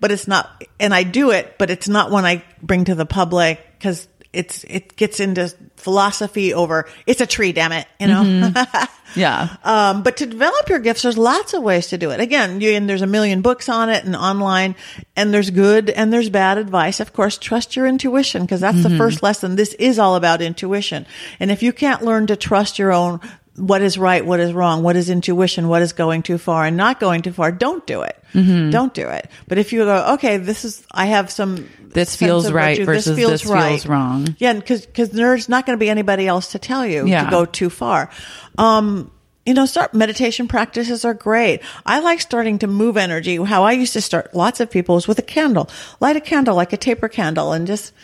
but 0.00 0.10
it's 0.10 0.28
not, 0.28 0.64
and 0.78 0.94
I 0.94 1.02
do 1.02 1.30
it, 1.30 1.56
but 1.58 1.70
it's 1.70 1.88
not 1.88 2.10
one 2.10 2.24
I 2.24 2.44
bring 2.62 2.84
to 2.84 2.94
the 2.94 3.06
public 3.06 3.64
because 3.78 4.08
it's 4.32 4.62
it 4.64 4.94
gets 4.94 5.20
into 5.20 5.52
philosophy 5.76 6.52
over 6.52 6.86
it's 7.06 7.20
a 7.20 7.26
tree, 7.26 7.52
damn 7.52 7.72
it, 7.72 7.86
you 7.98 8.06
know. 8.06 8.22
Mm-hmm. 8.22 8.84
yeah 9.18 9.56
Um, 9.64 10.02
but 10.02 10.18
to 10.18 10.26
develop 10.26 10.68
your 10.68 10.80
gifts, 10.80 11.02
there's 11.02 11.16
lots 11.16 11.54
of 11.54 11.62
ways 11.62 11.88
to 11.88 11.98
do 11.98 12.10
it. 12.10 12.20
Again, 12.20 12.60
you, 12.60 12.72
and 12.72 12.88
there's 12.88 13.02
a 13.02 13.06
million 13.06 13.40
books 13.40 13.68
on 13.68 13.88
it 13.88 14.04
and 14.04 14.14
online, 14.14 14.76
and 15.16 15.32
there's 15.32 15.50
good 15.50 15.88
and 15.88 16.12
there's 16.12 16.28
bad 16.28 16.58
advice. 16.58 17.00
Of 17.00 17.12
course, 17.12 17.38
trust 17.38 17.74
your 17.74 17.86
intuition 17.86 18.42
because 18.42 18.60
that's 18.60 18.82
the 18.82 18.96
first 18.98 19.22
lesson. 19.22 19.56
This 19.56 19.72
is 19.74 19.98
all 19.98 20.14
about 20.14 20.42
intuition. 20.42 21.06
And 21.40 21.50
if 21.50 21.62
you 21.62 21.72
can't 21.72 22.02
learn 22.02 22.26
to 22.26 22.36
trust 22.36 22.78
your 22.78 22.92
own, 22.92 23.20
what 23.58 23.82
is 23.82 23.98
right, 23.98 24.24
what 24.24 24.40
is 24.40 24.52
wrong, 24.52 24.82
what 24.82 24.96
is 24.96 25.10
intuition, 25.10 25.68
what 25.68 25.82
is 25.82 25.92
going 25.92 26.22
too 26.22 26.38
far 26.38 26.64
and 26.64 26.76
not 26.76 27.00
going 27.00 27.22
too 27.22 27.32
far, 27.32 27.50
don't 27.52 27.86
do 27.86 28.02
it. 28.02 28.16
Don't 28.32 28.92
do 28.94 29.08
it. 29.08 29.30
But 29.48 29.58
if 29.58 29.72
you 29.72 29.84
go, 29.84 30.14
okay, 30.14 30.36
this 30.36 30.64
is, 30.64 30.84
I 30.92 31.06
have 31.06 31.30
some. 31.30 31.68
This 31.80 32.14
feels 32.14 32.52
right 32.52 32.76
virtue, 32.76 32.84
versus 32.84 33.16
this 33.16 33.42
feels 33.42 33.46
wrong. 33.86 34.36
Yeah, 34.38 34.52
because 34.52 34.84
because 34.84 35.08
there's 35.10 35.48
not 35.48 35.64
going 35.66 35.78
to 35.78 35.80
be 35.80 35.88
anybody 35.88 36.26
else 36.26 36.52
to 36.52 36.58
tell 36.58 36.86
you 36.86 37.06
Yeah. 37.06 37.24
to 37.24 37.30
go 37.30 37.46
too 37.46 37.70
far. 37.70 38.10
Um, 38.58 39.10
you 39.46 39.54
know, 39.54 39.64
start 39.64 39.94
meditation 39.94 40.46
practices 40.46 41.06
are 41.06 41.14
great. 41.14 41.62
I 41.86 42.00
like 42.00 42.20
starting 42.20 42.58
to 42.58 42.66
move 42.66 42.98
energy. 42.98 43.36
How 43.36 43.64
I 43.64 43.72
used 43.72 43.94
to 43.94 44.02
start 44.02 44.34
lots 44.34 44.60
of 44.60 44.70
people 44.70 44.98
is 44.98 45.08
with 45.08 45.18
a 45.18 45.22
candle. 45.22 45.70
Light 46.00 46.16
a 46.16 46.20
candle 46.20 46.54
like 46.54 46.74
a 46.74 46.76
taper 46.76 47.08
candle 47.08 47.54
and 47.54 47.66
just 47.66 47.94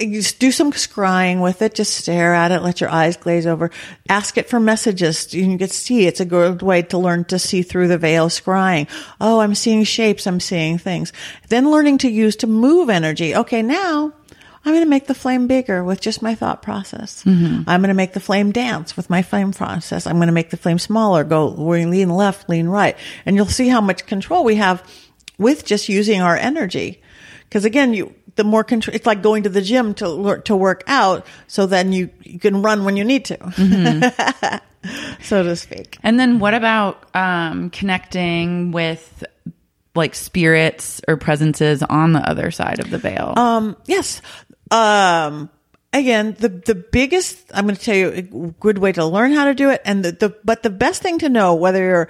you 0.00 0.20
just 0.20 0.38
do 0.38 0.50
some 0.52 0.72
scrying 0.72 1.42
with 1.42 1.62
it. 1.62 1.74
Just 1.74 1.94
stare 1.94 2.34
at 2.34 2.52
it. 2.52 2.62
Let 2.62 2.80
your 2.80 2.90
eyes 2.90 3.16
glaze 3.16 3.46
over. 3.46 3.70
Ask 4.08 4.38
it 4.38 4.48
for 4.48 4.60
messages. 4.60 5.32
You 5.34 5.58
can 5.58 5.68
see 5.68 6.06
it's 6.06 6.20
a 6.20 6.24
good 6.24 6.62
way 6.62 6.82
to 6.82 6.98
learn 6.98 7.24
to 7.26 7.38
see 7.38 7.62
through 7.62 7.88
the 7.88 7.98
veil 7.98 8.28
scrying. 8.28 8.88
Oh, 9.20 9.40
I'm 9.40 9.54
seeing 9.54 9.84
shapes. 9.84 10.26
I'm 10.26 10.40
seeing 10.40 10.78
things. 10.78 11.12
Then 11.48 11.70
learning 11.70 11.98
to 11.98 12.10
use 12.10 12.36
to 12.36 12.46
move 12.46 12.90
energy. 12.90 13.34
Okay, 13.34 13.62
now 13.62 14.12
I'm 14.64 14.72
going 14.72 14.84
to 14.84 14.90
make 14.90 15.06
the 15.06 15.14
flame 15.14 15.46
bigger 15.46 15.82
with 15.82 16.00
just 16.00 16.20
my 16.20 16.34
thought 16.34 16.62
process. 16.62 17.24
Mm-hmm. 17.24 17.68
I'm 17.68 17.80
going 17.80 17.88
to 17.88 17.94
make 17.94 18.12
the 18.12 18.20
flame 18.20 18.52
dance 18.52 18.94
with 18.96 19.08
my 19.08 19.22
flame 19.22 19.52
process. 19.52 20.06
I'm 20.06 20.16
going 20.16 20.26
to 20.26 20.32
make 20.32 20.50
the 20.50 20.58
flame 20.58 20.78
smaller, 20.78 21.24
go 21.24 21.48
lean 21.48 22.10
left, 22.10 22.48
lean 22.48 22.68
right. 22.68 22.96
And 23.24 23.36
you'll 23.36 23.46
see 23.46 23.68
how 23.68 23.80
much 23.80 24.04
control 24.04 24.44
we 24.44 24.56
have 24.56 24.86
with 25.38 25.64
just 25.64 25.88
using 25.88 26.20
our 26.20 26.36
energy. 26.36 27.00
Cause 27.50 27.64
again, 27.64 27.94
you, 27.94 28.14
the 28.40 28.44
more 28.44 28.64
control, 28.64 28.94
it's 28.94 29.04
like 29.04 29.20
going 29.20 29.42
to 29.42 29.50
the 29.50 29.60
gym 29.60 29.92
to, 29.92 30.40
to 30.46 30.56
work 30.56 30.82
out. 30.86 31.26
So 31.46 31.66
then 31.66 31.92
you, 31.92 32.08
you 32.22 32.38
can 32.38 32.62
run 32.62 32.86
when 32.86 32.96
you 32.96 33.04
need 33.04 33.26
to, 33.26 34.62
so 35.22 35.42
to 35.42 35.54
speak. 35.56 35.98
And 36.02 36.18
then 36.18 36.38
what 36.38 36.54
about 36.54 37.14
um, 37.14 37.68
connecting 37.68 38.72
with 38.72 39.24
like 39.94 40.14
spirits 40.14 41.02
or 41.06 41.18
presences 41.18 41.82
on 41.82 42.14
the 42.14 42.26
other 42.26 42.50
side 42.50 42.80
of 42.80 42.88
the 42.88 42.96
veil? 42.96 43.34
Um, 43.36 43.76
yes. 43.84 44.22
Um, 44.70 45.50
again, 45.92 46.34
the, 46.38 46.48
the 46.48 46.74
biggest, 46.74 47.44
I'm 47.52 47.66
going 47.66 47.76
to 47.76 47.82
tell 47.82 47.94
you 47.94 48.08
a 48.08 48.22
good 48.22 48.78
way 48.78 48.92
to 48.92 49.04
learn 49.04 49.32
how 49.32 49.44
to 49.44 49.54
do 49.54 49.68
it. 49.68 49.82
And 49.84 50.02
the, 50.02 50.12
the, 50.12 50.36
but 50.44 50.62
the 50.62 50.70
best 50.70 51.02
thing 51.02 51.18
to 51.18 51.28
know, 51.28 51.56
whether 51.56 51.84
you're 51.84 52.08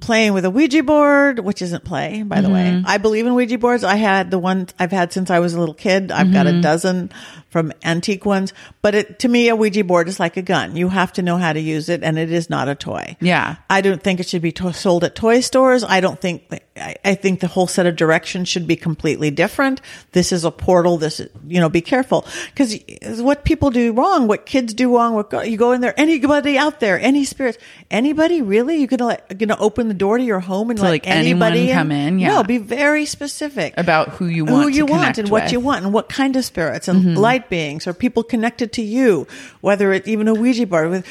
playing 0.00 0.32
with 0.32 0.44
a 0.44 0.50
Ouija 0.50 0.82
board, 0.82 1.40
which 1.40 1.60
isn't 1.60 1.84
play, 1.84 2.22
by 2.22 2.40
the 2.40 2.48
way. 2.48 2.66
Mm-hmm. 2.66 2.86
I 2.86 2.98
believe 2.98 3.26
in 3.26 3.34
Ouija 3.34 3.58
boards. 3.58 3.82
I 3.82 3.96
had 3.96 4.30
the 4.30 4.38
one 4.38 4.68
I've 4.78 4.92
had 4.92 5.12
since 5.12 5.30
I 5.30 5.40
was 5.40 5.54
a 5.54 5.60
little 5.60 5.74
kid. 5.74 6.12
I've 6.12 6.32
got 6.32 6.46
a 6.46 6.50
mm-hmm. 6.50 6.60
dozen 6.60 7.10
from 7.50 7.72
antique 7.82 8.24
ones. 8.24 8.52
But 8.80 8.94
it, 8.94 9.18
to 9.20 9.28
me, 9.28 9.48
a 9.48 9.56
Ouija 9.56 9.84
board 9.84 10.08
is 10.08 10.20
like 10.20 10.36
a 10.36 10.42
gun. 10.42 10.76
You 10.76 10.88
have 10.88 11.12
to 11.14 11.22
know 11.22 11.36
how 11.36 11.52
to 11.52 11.60
use 11.60 11.88
it, 11.88 12.02
and 12.02 12.18
it 12.18 12.30
is 12.30 12.48
not 12.48 12.68
a 12.68 12.74
toy. 12.74 13.16
Yeah. 13.20 13.56
I 13.68 13.80
don't 13.80 14.02
think 14.02 14.20
it 14.20 14.28
should 14.28 14.42
be 14.42 14.52
to- 14.52 14.72
sold 14.72 15.04
at 15.04 15.14
toy 15.14 15.40
stores. 15.40 15.82
I 15.82 16.00
don't 16.00 16.20
think, 16.20 16.48
I, 16.78 16.96
I 17.04 17.14
think 17.14 17.40
the 17.40 17.46
whole 17.46 17.66
set 17.66 17.86
of 17.86 17.96
directions 17.96 18.48
should 18.48 18.66
be 18.66 18.76
completely 18.76 19.30
different. 19.30 19.80
This 20.12 20.32
is 20.32 20.44
a 20.44 20.50
portal. 20.50 20.98
This 20.98 21.20
you 21.46 21.60
know, 21.60 21.68
be 21.68 21.80
careful. 21.80 22.26
Cause 22.56 22.78
what 23.18 23.44
people 23.44 23.70
do 23.70 23.92
wrong, 23.92 24.28
what 24.28 24.46
kids 24.46 24.74
do 24.74 24.96
wrong, 24.96 25.14
what 25.14 25.30
go, 25.30 25.42
you 25.42 25.56
go 25.56 25.72
in 25.72 25.80
there, 25.80 25.98
anybody 25.98 26.56
out 26.58 26.80
there, 26.80 26.98
any 27.00 27.24
spirits, 27.24 27.58
anybody 27.90 28.42
really? 28.42 28.78
You're 28.78 28.86
gonna 28.86 29.06
let, 29.06 29.38
gonna 29.38 29.56
open 29.58 29.88
the 29.88 29.94
door 29.94 30.18
to 30.18 30.24
your 30.24 30.40
home 30.40 30.70
and 30.70 30.78
To, 30.78 30.84
let 30.84 30.90
like, 30.90 31.06
anybody 31.06 31.72
come 31.72 31.92
in? 31.92 32.18
Yeah. 32.18 32.28
No, 32.28 32.44
be 32.44 32.58
very 32.58 33.04
specific 33.04 33.74
About 33.76 34.10
who 34.10 34.26
you 34.26 34.44
want 34.44 34.64
who 34.64 34.70
to 34.70 34.76
you 34.76 34.86
want 34.86 35.18
and 35.18 35.28
what 35.28 35.42
with. 35.42 35.44
Mm-hmm. 35.44 35.52
you 35.52 35.60
want 35.60 35.84
and 35.84 35.92
what 35.92 36.08
kind 36.08 36.36
of 36.36 36.44
spirits 36.44 36.88
and 36.88 37.16
light 37.18 37.48
beings 37.48 37.86
or 37.86 37.94
people 37.94 38.22
connected 38.22 38.72
to 38.74 38.82
you, 38.82 39.26
whether 39.60 39.92
it's 39.92 40.08
even 40.08 40.28
a 40.28 40.34
Ouija 40.34 40.66
board 40.66 40.90
with, 40.90 41.06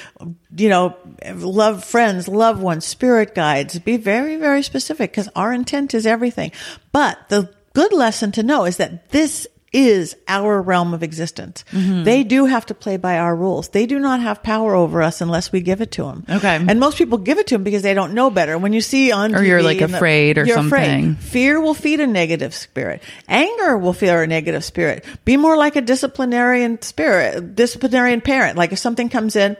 you 0.58 0.70
know, 0.70 0.96
love 1.36 1.84
friends, 1.84 2.28
loved 2.28 2.62
ones, 2.62 2.86
spirit 2.86 3.36
guides. 3.36 3.78
Be 3.80 3.98
very, 3.98 4.38
very 4.38 4.64
specific 4.64 5.12
because 5.12 5.30
our 5.36 5.54
intent 5.54 5.94
is 5.94 6.06
everything. 6.06 6.52
But 6.92 7.18
the 7.30 7.54
good 7.74 7.94
lesson 7.94 8.32
to 8.34 8.44
know 8.44 8.66
is 8.66 8.78
that 8.78 9.10
this 9.10 9.48
is 9.74 10.16
our 10.30 10.62
realm 10.62 10.94
of 10.94 11.04
existence. 11.04 11.66
Mm-hmm. 11.72 12.04
They 12.04 12.24
do 12.24 12.46
have 12.46 12.66
to 12.68 12.74
play 12.74 12.96
by 12.96 13.20
our 13.20 13.36
rules. 13.36 13.68
They 13.70 13.86
do 13.86 14.00
not 14.00 14.22
have 14.22 14.42
power 14.42 14.74
over 14.74 15.02
us 15.02 15.20
unless 15.20 15.52
we 15.52 15.60
give 15.60 15.82
it 15.82 15.92
to 15.92 16.04
them. 16.04 16.26
Okay. 16.30 16.56
And 16.56 16.80
most 16.80 16.98
people 16.98 17.18
give 17.18 17.38
it 17.38 17.48
to 17.48 17.56
them 17.56 17.64
because 17.64 17.84
they 17.84 17.94
don't 17.94 18.14
know 18.14 18.30
better. 18.30 18.58
When 18.58 18.72
you 18.72 18.80
see 18.80 19.12
on 19.12 19.36
Or 19.36 19.44
you're, 19.44 19.62
like, 19.62 19.82
and 19.82 19.94
the- 19.94 19.98
afraid 19.98 20.38
or 20.38 20.46
you're 20.46 20.56
something. 20.56 21.12
Afraid. 21.12 21.18
Fear 21.20 21.60
will 21.60 21.74
feed 21.74 22.00
a 22.00 22.08
negative 22.08 22.56
spirit. 22.56 23.04
Anger 23.28 23.78
will 23.78 23.94
feed 23.94 24.10
a 24.10 24.26
negative 24.26 24.64
spirit. 24.64 25.04
Be 25.26 25.36
more 25.36 25.58
like 25.58 25.76
a 25.76 25.82
disciplinarian 25.82 26.82
spirit, 26.82 27.56
disciplinarian 27.56 28.22
parent. 28.22 28.58
Like 28.58 28.72
if 28.72 28.80
something 28.80 29.10
comes 29.10 29.36
in, 29.36 29.58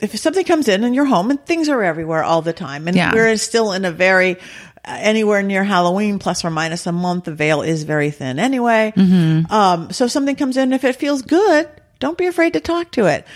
if 0.00 0.16
something 0.18 0.44
comes 0.44 0.68
in 0.68 0.84
in 0.84 0.94
your 0.94 1.04
home 1.06 1.30
and 1.30 1.44
things 1.44 1.68
are 1.68 1.82
everywhere 1.82 2.22
all 2.22 2.42
the 2.42 2.52
time 2.52 2.86
and 2.88 2.96
Yeah. 2.96 3.12
we're 3.12 3.36
still 3.36 3.72
in 3.72 3.84
a 3.84 3.90
very 3.90 4.36
uh, 4.84 4.96
anywhere 5.00 5.42
near 5.42 5.64
Halloween 5.64 6.18
plus 6.18 6.44
or 6.44 6.50
minus 6.50 6.86
a 6.86 6.92
month, 6.92 7.24
the 7.24 7.34
veil 7.34 7.62
is 7.62 7.82
very 7.82 8.10
thin 8.10 8.38
anyway. 8.38 8.92
Mm-hmm. 8.96 9.52
Um, 9.52 9.90
so 9.92 10.04
if 10.04 10.10
something 10.12 10.36
comes 10.36 10.56
in, 10.56 10.72
if 10.72 10.84
it 10.84 10.96
feels 10.96 11.22
good, 11.22 11.68
don't 12.00 12.16
be 12.16 12.26
afraid 12.26 12.52
to 12.52 12.60
talk 12.60 12.92
to 12.92 13.06
it. 13.06 13.26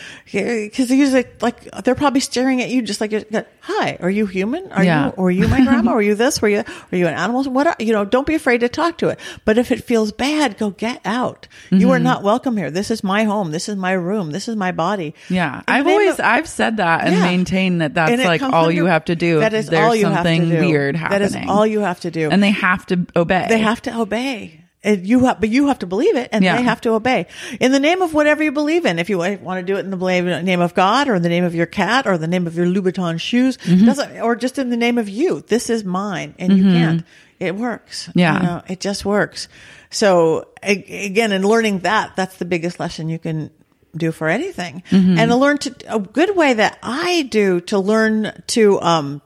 Cause 0.77 0.91
usually 0.91 1.25
like 1.41 1.65
they're 1.85 1.95
probably 1.97 2.21
staring 2.21 2.63
at 2.63 2.69
you 2.71 2.81
just 2.83 3.01
like, 3.01 3.11
you're- 3.11 3.25
hi, 3.61 3.97
are 4.01 4.11
you 4.11 4.27
human? 4.27 4.71
Are 4.73 4.85
Yeah. 4.85 5.07
you, 5.07 5.13
or 5.17 5.27
are 5.29 5.31
you 5.31 5.49
my 5.49 5.65
grandma? 5.65 5.93
Are 5.95 6.03
you 6.03 6.15
this? 6.15 6.41
Were 6.41 6.49
you, 6.49 6.59
are 6.93 6.97
you 6.97 7.07
an 7.07 7.15
animal? 7.15 7.43
What 7.45 7.67
are, 7.67 7.77
you 7.79 7.93
know, 7.93 8.05
don't 8.05 8.27
be 8.27 8.35
afraid 8.35 8.59
to 8.61 8.69
talk 8.69 8.99
to 8.99 9.09
it. 9.09 9.19
But 9.45 9.59
if 9.59 9.71
it 9.73 9.85
feels 9.85 10.11
bad, 10.13 10.59
go 10.59 10.71
get 10.71 11.01
out. 11.05 11.49
You 11.71 11.79
Mm-hmm. 11.79 11.91
are 11.91 11.99
not 11.99 12.23
welcome 12.23 12.57
here. 12.57 12.71
This 12.71 12.91
is 12.91 13.03
my 13.05 13.25
home. 13.25 13.51
This 13.51 13.69
is 13.69 13.77
my 13.77 13.93
room. 13.93 14.31
This 14.31 14.49
is 14.49 14.57
my 14.57 14.73
body. 14.73 15.15
Yeah. 15.29 15.63
The 15.67 15.73
I've 15.73 15.87
always, 15.87 16.19
I've 16.21 16.49
said 16.49 16.77
that 16.79 17.05
and 17.05 17.15
Yeah. 17.17 17.23
maintained 17.25 17.81
that 17.83 17.95
that's 17.95 18.25
like 18.25 18.43
all 18.43 18.67
under- 18.67 18.73
you 18.73 18.87
have 18.87 19.05
to 19.07 19.17
do. 19.17 19.41
That 19.41 19.55
is 19.55 19.73
all 19.73 19.95
you 19.95 20.07
have 20.07 20.13
to 20.25 20.29
something 20.31 20.49
do. 20.49 20.61
weird 20.61 20.97
happening. 20.97 21.19
That 21.21 21.25
is 21.45 21.49
all 21.49 21.67
you 21.67 21.81
have 21.81 22.01
to 22.01 22.11
do. 22.11 22.31
And 22.31 22.43
they 22.43 22.51
have 22.53 22.87
to 22.87 23.07
obey. 23.17 23.47
They 23.49 23.59
have 23.59 23.83
to 23.83 23.99
obey. 24.01 24.61
And 24.85 25.07
you 25.07 25.25
have, 25.27 25.39
but 25.41 25.49
you 25.49 25.69
have 25.69 25.79
to 25.81 25.87
believe 25.87 26.17
it, 26.17 26.29
and 26.33 26.43
Yeah. 26.43 26.57
they 26.57 26.63
have 26.65 26.81
to 26.81 26.91
obey 26.91 27.27
in 27.61 27.71
the 27.71 27.79
name 27.79 28.03
of 28.03 28.15
whatever 28.15 28.43
you 28.43 28.51
believe 28.51 28.85
in. 28.85 28.99
If 28.99 29.09
you 29.09 29.19
want 29.19 29.39
to 29.47 29.63
do 29.63 29.77
it 29.77 29.81
in 29.85 29.91
the 29.91 30.43
name 30.43 30.61
of 30.61 30.75
God, 30.75 31.07
or 31.09 31.15
in 31.15 31.23
the 31.23 31.29
name 31.29 31.45
of 31.45 31.55
your 31.55 31.67
cat, 31.67 32.07
or 32.07 32.19
the 32.19 32.27
name 32.27 32.49
of 32.49 32.57
your 32.57 32.67
Louboutin 32.67 33.21
shoes, 33.21 33.59
Mm-hmm. 33.59 33.87
doesn't, 33.87 34.21
or 34.21 34.35
just 34.35 34.59
in 34.59 34.71
the 34.71 34.77
name 34.77 34.99
of 34.99 35.09
you. 35.09 35.43
This 35.47 35.71
is 35.71 35.85
mine, 35.85 36.35
and 36.39 36.57
you 36.59 36.65
can't. 36.65 37.05
It 37.39 37.55
works. 37.57 38.09
Yeah. 38.15 38.37
you 38.37 38.43
know, 38.43 38.63
it 38.69 38.81
just 38.81 39.05
works. 39.05 39.49
So 39.91 40.49
again, 40.63 41.33
in 41.33 41.43
learning 41.47 41.81
that, 41.81 42.17
that's 42.17 42.37
the 42.39 42.45
biggest 42.45 42.81
lesson 42.81 43.09
you 43.09 43.19
can 43.19 43.51
do 43.97 44.11
for 44.11 44.29
anything, 44.29 44.83
Mm-hmm. 44.91 45.19
and 45.19 45.31
to 45.31 45.37
learn 45.37 45.59
to 45.59 45.75
a 45.89 45.99
good 46.01 46.35
way 46.35 46.55
that 46.55 46.79
I 46.83 47.23
do 47.31 47.61
to 47.63 47.79
learn 47.79 48.33
to 48.49 48.81
um 48.81 49.23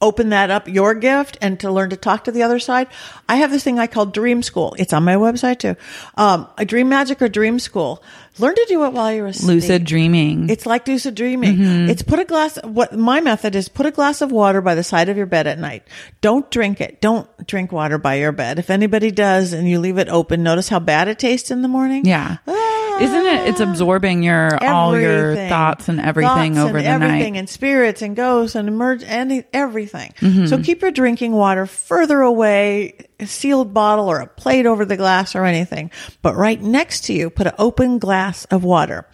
open 0.00 0.28
that 0.30 0.50
up 0.50 0.68
your 0.68 0.94
gift 0.94 1.36
and 1.40 1.58
to 1.60 1.70
learn 1.70 1.90
to 1.90 1.96
talk 1.96 2.24
to 2.24 2.32
the 2.32 2.42
other 2.42 2.58
side. 2.58 2.86
I 3.28 3.36
have 3.36 3.50
this 3.50 3.64
thing 3.64 3.78
I 3.78 3.86
call 3.86 4.06
Dream 4.06 4.42
School. 4.42 4.74
It's 4.78 4.92
on 4.92 5.04
my 5.04 5.14
website 5.16 5.58
too. 5.58 5.76
Um, 6.16 6.48
a 6.56 6.64
Dream 6.64 6.88
Magic 6.88 7.20
or 7.20 7.28
Dream 7.28 7.58
School. 7.58 8.02
Learn 8.38 8.54
to 8.54 8.64
do 8.68 8.84
it 8.84 8.92
while 8.92 9.12
you're 9.12 9.26
asleep. 9.26 9.56
lucid 9.56 9.84
dreaming. 9.84 10.48
It's 10.48 10.64
like 10.64 10.86
lucid 10.86 11.16
dreaming. 11.16 11.56
Mm-hmm. 11.56 11.90
It's 11.90 12.02
put 12.02 12.20
a 12.20 12.24
glass, 12.24 12.56
what 12.62 12.96
my 12.96 13.20
method 13.20 13.56
is 13.56 13.68
put 13.68 13.86
a 13.86 13.90
glass 13.90 14.20
of 14.20 14.30
water 14.30 14.60
by 14.60 14.76
the 14.76 14.84
side 14.84 15.08
of 15.08 15.16
your 15.16 15.26
bed 15.26 15.48
at 15.48 15.58
night. 15.58 15.82
Don't 16.20 16.48
drink 16.48 16.80
it. 16.80 17.00
Don't 17.00 17.28
drink 17.48 17.72
water 17.72 17.98
by 17.98 18.14
your 18.14 18.30
bed. 18.30 18.60
If 18.60 18.70
anybody 18.70 19.10
does 19.10 19.52
and 19.52 19.68
you 19.68 19.80
leave 19.80 19.98
it 19.98 20.08
open, 20.08 20.44
notice 20.44 20.68
how 20.68 20.78
bad 20.78 21.08
it 21.08 21.18
tastes 21.18 21.50
in 21.50 21.62
the 21.62 21.68
morning. 21.68 22.04
yeah. 22.04 22.36
Ah. 22.46 22.67
Isn't 23.00 23.26
it? 23.26 23.48
It's 23.48 23.60
absorbing 23.60 24.22
your, 24.22 24.62
all 24.64 24.98
your 24.98 25.34
thoughts 25.48 25.88
and 25.88 26.00
everything 26.00 26.54
Thoughts 26.54 26.68
over 26.68 26.78
and 26.78 26.86
the 26.86 27.06
everything 27.06 27.32
night. 27.34 27.38
and 27.38 27.48
spirits 27.48 28.02
and 28.02 28.16
ghosts 28.16 28.56
and 28.56 28.68
emerge 28.68 29.02
and 29.04 29.44
everything. 29.52 30.12
Mm-hmm. 30.20 30.46
So 30.46 30.62
keep 30.62 30.82
your 30.82 30.90
drinking 30.90 31.32
water 31.32 31.66
further 31.66 32.20
away, 32.20 32.96
a 33.20 33.26
sealed 33.26 33.72
bottle 33.72 34.08
or 34.10 34.18
a 34.20 34.26
plate 34.26 34.66
over 34.66 34.84
the 34.84 34.96
glass 34.96 35.34
or 35.36 35.44
anything. 35.44 35.90
But 36.22 36.34
right 36.36 36.60
next 36.60 37.04
to 37.04 37.12
you, 37.12 37.30
put 37.30 37.46
an 37.46 37.54
open 37.58 37.98
glass 37.98 38.44
of 38.46 38.64
water. 38.64 39.06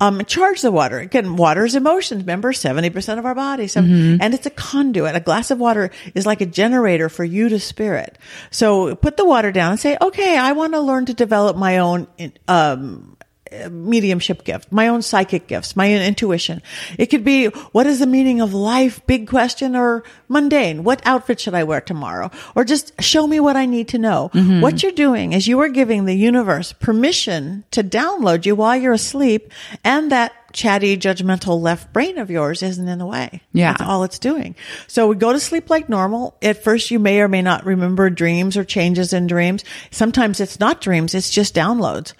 Um, 0.00 0.24
charge 0.24 0.62
the 0.62 0.70
water. 0.72 0.98
Again, 0.98 1.36
water 1.36 1.64
is 1.64 1.74
emotions. 1.74 2.22
Remember, 2.22 2.52
seventy 2.52 2.90
percent 2.90 3.18
of 3.18 3.26
our 3.26 3.34
body, 3.34 3.66
so, 3.68 3.80
Mm-hmm. 3.80 4.20
and 4.20 4.34
it's 4.34 4.46
a 4.46 4.50
conduit. 4.50 5.14
A 5.14 5.20
glass 5.20 5.50
of 5.50 5.58
water 5.58 5.90
is 6.14 6.26
like 6.26 6.40
a 6.40 6.46
generator 6.46 7.08
for 7.08 7.24
you 7.24 7.48
to 7.50 7.60
spirit. 7.60 8.18
So 8.50 8.94
put 8.96 9.16
the 9.16 9.24
water 9.24 9.52
down 9.52 9.72
and 9.72 9.80
say, 9.80 9.96
"Okay, 10.00 10.36
I 10.36 10.52
want 10.52 10.72
to 10.74 10.80
learn 10.80 11.06
to 11.06 11.14
develop 11.14 11.56
my 11.56 11.78
own." 11.78 12.06
Um, 12.48 13.16
mediumship 13.70 14.44
gift, 14.44 14.72
my 14.72 14.88
own 14.88 15.02
psychic 15.02 15.46
gifts, 15.46 15.76
my 15.76 15.94
own 15.94 16.02
intuition. 16.02 16.62
It 16.98 17.06
could 17.06 17.24
be, 17.24 17.46
what 17.46 17.86
is 17.86 17.98
the 17.98 18.06
meaning 18.06 18.40
of 18.40 18.54
life? 18.54 19.04
Big 19.06 19.28
question 19.28 19.76
or 19.76 20.04
mundane? 20.28 20.84
What 20.84 21.02
outfit 21.04 21.40
should 21.40 21.54
I 21.54 21.64
wear 21.64 21.80
tomorrow? 21.80 22.30
Or 22.54 22.64
just 22.64 23.00
show 23.02 23.26
me 23.26 23.40
what 23.40 23.56
I 23.56 23.66
need 23.66 23.88
to 23.88 23.98
know. 23.98 24.30
What 24.32 24.82
you're 24.82 24.92
doing 24.92 25.32
is 25.32 25.46
you 25.46 25.60
are 25.60 25.68
giving 25.68 26.04
the 26.04 26.14
universe 26.14 26.72
permission 26.72 27.64
to 27.70 27.82
download 27.82 28.46
you 28.46 28.54
while 28.54 28.76
you're 28.76 28.92
asleep 28.92 29.52
and 29.84 30.12
that 30.12 30.32
chatty, 30.52 30.96
judgmental 30.96 31.60
left 31.60 31.92
brain 31.92 32.16
of 32.18 32.30
yours 32.30 32.62
isn't 32.62 32.88
in 32.88 32.98
the 32.98 33.06
way. 33.06 33.42
Yeah. 33.52 33.72
That's 33.72 33.82
all 33.82 34.04
it's 34.04 34.18
doing. 34.18 34.56
So 34.86 35.08
we 35.08 35.16
go 35.16 35.32
to 35.32 35.40
sleep 35.40 35.68
like 35.68 35.88
normal. 35.88 36.36
At 36.40 36.64
first, 36.64 36.90
you 36.90 36.98
may 36.98 37.20
or 37.20 37.28
may 37.28 37.42
not 37.42 37.66
remember 37.66 38.08
dreams 38.08 38.56
or 38.56 38.64
changes 38.64 39.12
in 39.12 39.26
dreams. 39.26 39.64
Sometimes 39.90 40.40
it's 40.40 40.58
not 40.58 40.80
dreams. 40.80 41.14
It's 41.14 41.30
just 41.30 41.54
downloads. 41.54 42.14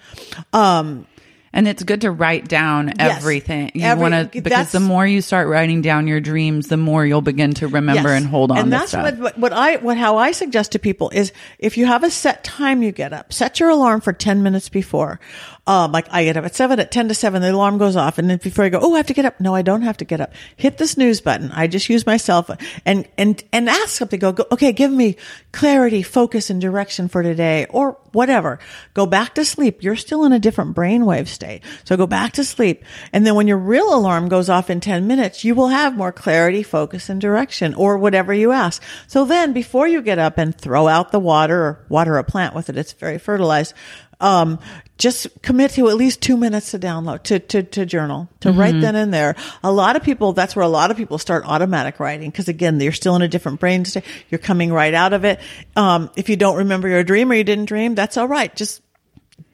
Um, 0.53 1.07
And 1.53 1.67
it's 1.67 1.81
good 1.83 2.01
to 2.01 2.11
write 2.11 2.47
down 2.47 2.93
Yes. 2.99 3.17
everything. 3.17 3.71
You 3.73 3.85
Every- 3.85 4.01
want 4.01 4.31
to 4.33 4.41
because 4.41 4.71
the 4.71 4.79
more 4.79 5.07
you 5.07 5.21
start 5.21 5.47
writing 5.47 5.81
down 5.81 6.07
your 6.07 6.19
dreams, 6.19 6.67
the 6.67 6.77
more 6.77 7.05
you'll 7.05 7.21
begin 7.21 7.53
to 7.55 7.67
remember 7.67 8.09
Yes. 8.09 8.21
and 8.21 8.29
hold 8.29 8.51
on 8.51 8.57
And 8.57 8.65
to 8.65 8.69
that's 8.71 8.93
what 8.93 9.37
what 9.37 9.53
I 9.53 9.77
what 9.77 9.97
how 9.97 10.17
I 10.17 10.31
suggest 10.31 10.73
to 10.73 10.79
people 10.79 11.09
is 11.11 11.31
if 11.59 11.77
you 11.77 11.85
have 11.85 12.03
a 12.03 12.11
set 12.11 12.43
time 12.43 12.83
you 12.83 12.91
get 12.91 13.13
up, 13.13 13.31
set 13.33 13.59
your 13.59 13.69
alarm 13.69 14.01
for 14.01 14.13
ten 14.13 14.43
minutes 14.43 14.69
before. 14.69 15.19
Um, 15.67 15.91
like 15.91 16.07
I 16.11 16.23
get 16.23 16.37
up 16.37 16.45
at 16.45 16.55
seven, 16.55 16.79
at 16.79 16.91
ten 16.91 17.09
to 17.09 17.13
seven, 17.13 17.41
the 17.41 17.51
alarm 17.51 17.77
goes 17.77 17.97
off, 17.97 18.17
and 18.17 18.29
then 18.29 18.37
before 18.37 18.63
I 18.63 18.69
go, 18.69 18.79
oh, 18.81 18.93
I 18.93 18.97
have 18.97 19.07
to 19.07 19.13
get 19.13 19.25
up. 19.25 19.39
No, 19.41 19.53
I 19.53 19.61
don't 19.61 19.81
have 19.81 19.97
to 19.97 20.05
get 20.05 20.21
up. 20.21 20.31
Hit 20.55 20.77
the 20.77 20.87
snooze 20.87 21.19
button. 21.19 21.51
I 21.51 21.67
just 21.67 21.89
use 21.89 22.05
myself 22.05 22.49
and 22.85 23.05
and 23.17 23.43
and 23.51 23.69
ask 23.69 23.89
something. 23.89 24.17
Go, 24.17 24.31
go 24.31 24.45
okay, 24.53 24.71
give 24.71 24.91
me 24.91 25.17
clarity, 25.51 26.03
focus, 26.03 26.49
and 26.49 26.61
direction 26.61 27.09
for 27.09 27.21
today, 27.21 27.65
or 27.69 27.97
whatever. 28.13 28.59
Go 28.93 29.05
back 29.05 29.35
to 29.35 29.43
sleep. 29.43 29.83
You're 29.83 29.97
still 29.97 30.23
in 30.23 30.31
a 30.31 30.39
different 30.39 30.73
brainwave 30.73 31.27
state, 31.27 31.63
so 31.83 31.97
go 31.97 32.07
back 32.07 32.31
to 32.33 32.45
sleep. 32.45 32.85
And 33.11 33.27
then 33.27 33.35
when 33.35 33.47
your 33.47 33.57
real 33.57 33.93
alarm 33.93 34.29
goes 34.29 34.49
off 34.49 34.69
in 34.69 34.79
ten 34.79 35.05
minutes, 35.05 35.43
you 35.43 35.53
will 35.53 35.67
have 35.67 35.97
more 35.97 36.13
clarity, 36.13 36.63
focus, 36.63 37.09
and 37.09 37.19
direction, 37.19 37.73
or 37.73 37.97
whatever 37.97 38.33
you 38.33 38.53
ask. 38.53 38.81
So 39.07 39.25
then, 39.25 39.51
before 39.51 39.85
you 39.85 40.01
get 40.01 40.17
up 40.17 40.37
and 40.37 40.57
throw 40.57 40.87
out 40.87 41.11
the 41.11 41.19
water 41.19 41.59
or 41.59 41.85
water 41.89 42.17
a 42.17 42.23
plant 42.23 42.55
with 42.55 42.69
it, 42.69 42.77
it's 42.77 42.93
very 42.93 43.17
fertilized 43.17 43.73
um, 44.19 44.59
just 44.97 45.27
commit 45.43 45.71
to 45.71 45.89
at 45.89 45.95
least 45.95 46.21
two 46.21 46.37
minutes 46.37 46.71
to 46.71 46.79
download, 46.79 47.23
to, 47.23 47.39
to, 47.39 47.61
to 47.61 47.85
journal, 47.85 48.27
to 48.39 48.51
write 48.51 48.79
then 48.81 48.95
and 48.95 49.13
there. 49.13 49.35
A 49.63 49.71
lot 49.71 49.95
of 49.95 50.03
people, 50.03 50.33
that's 50.33 50.55
where 50.55 50.65
a 50.65 50.69
lot 50.69 50.89
of 50.89 50.97
people 50.97 51.19
start 51.19 51.45
automatic 51.45 51.99
writing. 51.99 52.31
Cause 52.31 52.47
again, 52.47 52.79
you're 52.79 52.91
still 52.91 53.15
in 53.15 53.21
a 53.21 53.27
different 53.27 53.59
brain 53.59 53.85
state. 53.85 54.03
You're 54.29 54.39
coming 54.39 54.73
right 54.73 54.93
out 54.93 55.13
of 55.13 55.23
it. 55.23 55.39
Um, 55.75 56.09
if 56.15 56.29
you 56.29 56.35
don't 56.35 56.57
remember 56.57 56.87
your 56.87 57.03
dream 57.03 57.31
or 57.31 57.35
you 57.35 57.43
didn't 57.43 57.65
dream, 57.65 57.93
that's 57.93 58.17
all 58.17 58.27
right. 58.27 58.55
Just 58.55 58.81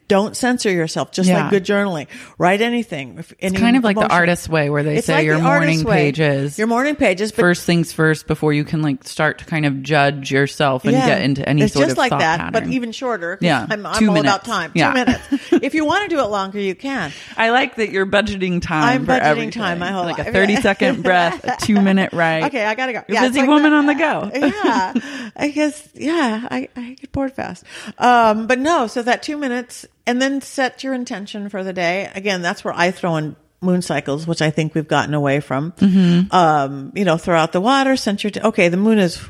don't 0.08 0.36
censor 0.36 0.70
yourself, 0.70 1.12
just 1.12 1.30
Yeah. 1.30 1.42
like 1.44 1.50
good 1.52 1.66
journaling. 1.66 2.08
Write 2.38 2.62
anything. 2.62 3.16
If 3.20 3.34
any 3.40 3.54
it's 3.54 3.60
kind 3.62 3.78
of 3.78 3.84
like 3.84 3.96
the 3.96 4.02
emotion. 4.02 4.18
artist's 4.18 4.50
way 4.50 4.70
where 4.70 4.84
they 4.84 4.98
It's 4.98 5.08
say 5.08 5.16
like 5.16 5.26
your 5.26 5.38
the 5.38 5.44
morning 5.44 5.84
pages. 5.86 6.58
Your 6.58 6.68
morning 6.68 6.96
pages, 6.96 7.32
but 7.32 7.42
first 7.42 7.64
things 7.66 7.92
first 7.94 8.28
before 8.28 8.54
you 8.54 8.64
can 8.64 8.82
like 8.82 9.04
start 9.06 9.40
to 9.40 9.46
kind 9.46 9.66
of 9.66 9.82
judge 9.82 10.32
yourself 10.32 10.84
and 10.86 10.94
get 10.94 11.22
into 11.22 11.48
any 11.48 11.64
it's 11.64 11.74
sort 11.74 11.86
just 11.86 11.94
of 11.94 11.98
like 11.98 12.12
that, 12.12 12.40
pattern. 12.40 12.52
but 12.54 12.68
even 12.72 12.92
shorter. 12.92 13.38
Yeah, 13.42 13.66
I'm, 13.70 13.86
I'm 13.86 14.10
all 14.10 14.18
about 14.18 14.44
time. 14.46 14.72
Yeah. 14.76 14.90
Two 14.92 14.94
minutes. 15.06 15.24
if 15.64 15.74
you 15.74 15.86
want 15.86 16.10
to 16.10 16.16
do 16.16 16.22
it 16.22 16.28
longer, 16.28 16.60
you 16.60 16.76
can. 16.76 17.12
I 17.38 17.50
like 17.52 17.76
that 17.76 17.90
you're 17.92 18.06
budgeting 18.06 18.62
time. 18.62 18.84
I'm 19.02 19.06
budgeting 19.08 19.22
everything. 19.22 19.52
time 19.52 19.80
my 19.80 19.92
whole 19.92 20.04
like 20.04 20.18
life. 20.18 20.28
a 20.28 20.32
30 20.32 20.56
second 20.58 21.04
breath, 21.04 21.44
a 21.44 21.56
two 21.66 21.80
minute 21.82 22.12
right. 22.14 22.44
Okay, 22.46 22.66
I 22.66 22.76
gotta 22.76 22.94
go. 22.94 23.04
You're 23.08 23.18
it's 23.24 23.28
busy 23.30 23.40
like 23.42 23.50
woman 23.50 23.72
that. 23.72 23.78
on 23.78 23.86
the 23.86 23.96
go. 23.96 24.32
yeah, 24.64 25.30
I 25.36 25.48
guess. 25.50 25.88
Yeah, 25.94 26.48
I, 26.52 26.70
I 26.76 26.94
get 27.00 27.12
bored 27.12 27.34
fast. 27.34 27.64
Um, 27.98 28.48
but 28.48 28.60
no, 28.60 28.88
so 28.88 29.02
that 29.04 29.24
two 29.24 29.38
minutes 29.38 29.86
and 30.06 30.22
then 30.22 30.42
set 30.42 30.84
your 30.84 30.94
intention 30.94 31.50
for 31.50 31.64
the 31.64 31.74
day. 31.74 32.10
Again, 32.14 32.42
that's 32.42 32.64
where 32.64 32.74
I 32.76 32.92
throw 32.92 33.16
in 33.18 33.36
moon 33.62 33.82
cycles, 33.82 34.28
which 34.28 34.42
I 34.42 34.50
think 34.50 34.76
we've 34.76 34.88
gotten 34.88 35.14
away 35.14 35.40
from. 35.40 35.74
Um, 36.32 36.92
you 36.96 37.06
know, 37.06 37.18
throw 37.18 37.38
out 37.38 37.52
the 37.54 37.62
water, 37.62 37.96
your, 37.96 38.32
t- 38.32 38.42
okay, 38.42 38.70
the 38.70 38.78
moon 38.78 39.00
is, 39.00 39.22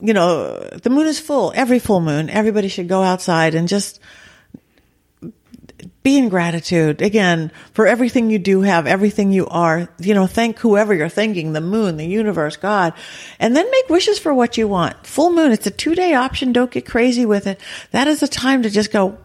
you 0.00 0.12
know, 0.12 0.58
the 0.58 0.90
moon 0.90 1.06
is 1.06 1.18
full. 1.18 1.52
Every 1.54 1.78
full 1.78 2.00
moon, 2.00 2.28
everybody 2.30 2.68
should 2.68 2.88
go 2.88 3.02
outside 3.02 3.54
and 3.54 3.66
just 3.68 4.00
be 6.02 6.16
in 6.16 6.28
gratitude 6.28 7.02
again 7.02 7.52
for 7.72 7.86
everything 7.86 8.30
you 8.30 8.38
do 8.38 8.62
have, 8.62 8.86
everything 8.86 9.32
you 9.32 9.46
are. 9.48 9.88
You 9.98 10.14
know, 10.14 10.26
thank 10.26 10.58
whoever 10.58 10.94
you're 10.94 11.08
thanking, 11.08 11.52
the 11.52 11.60
moon, 11.60 11.96
the 11.96 12.06
universe, 12.06 12.56
God, 12.56 12.94
and 13.38 13.54
then 13.56 13.70
make 13.70 13.88
wishes 13.88 14.18
for 14.18 14.32
what 14.32 14.56
you 14.56 14.66
want. 14.68 15.06
Full 15.06 15.32
moon, 15.32 15.52
it's 15.52 15.66
a 15.66 15.70
two 15.70 15.94
day 15.94 16.14
option. 16.14 16.52
Don't 16.52 16.70
get 16.70 16.86
crazy 16.86 17.26
with 17.26 17.46
it. 17.46 17.60
That 17.90 18.08
is 18.08 18.22
a 18.22 18.28
time 18.28 18.62
to 18.62 18.70
just 18.70 18.92
go, 18.92 19.18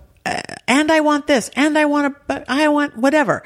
and 0.68 0.92
I 0.92 1.00
want 1.02 1.28
this, 1.28 1.50
and 1.56 1.78
I 1.78 1.86
want 1.86 2.08
a, 2.08 2.16
but 2.28 2.46
I 2.48 2.68
want 2.70 2.98
whatever. 2.98 3.44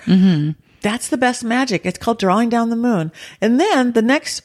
That's 0.82 1.10
the 1.10 1.18
best 1.18 1.44
magic. 1.44 1.86
It's 1.86 1.98
called 1.98 2.20
drawing 2.20 2.50
down 2.50 2.70
the 2.70 2.76
moon. 2.78 3.12
And 3.42 3.60
then 3.60 3.92
the 3.92 4.02
next 4.02 4.44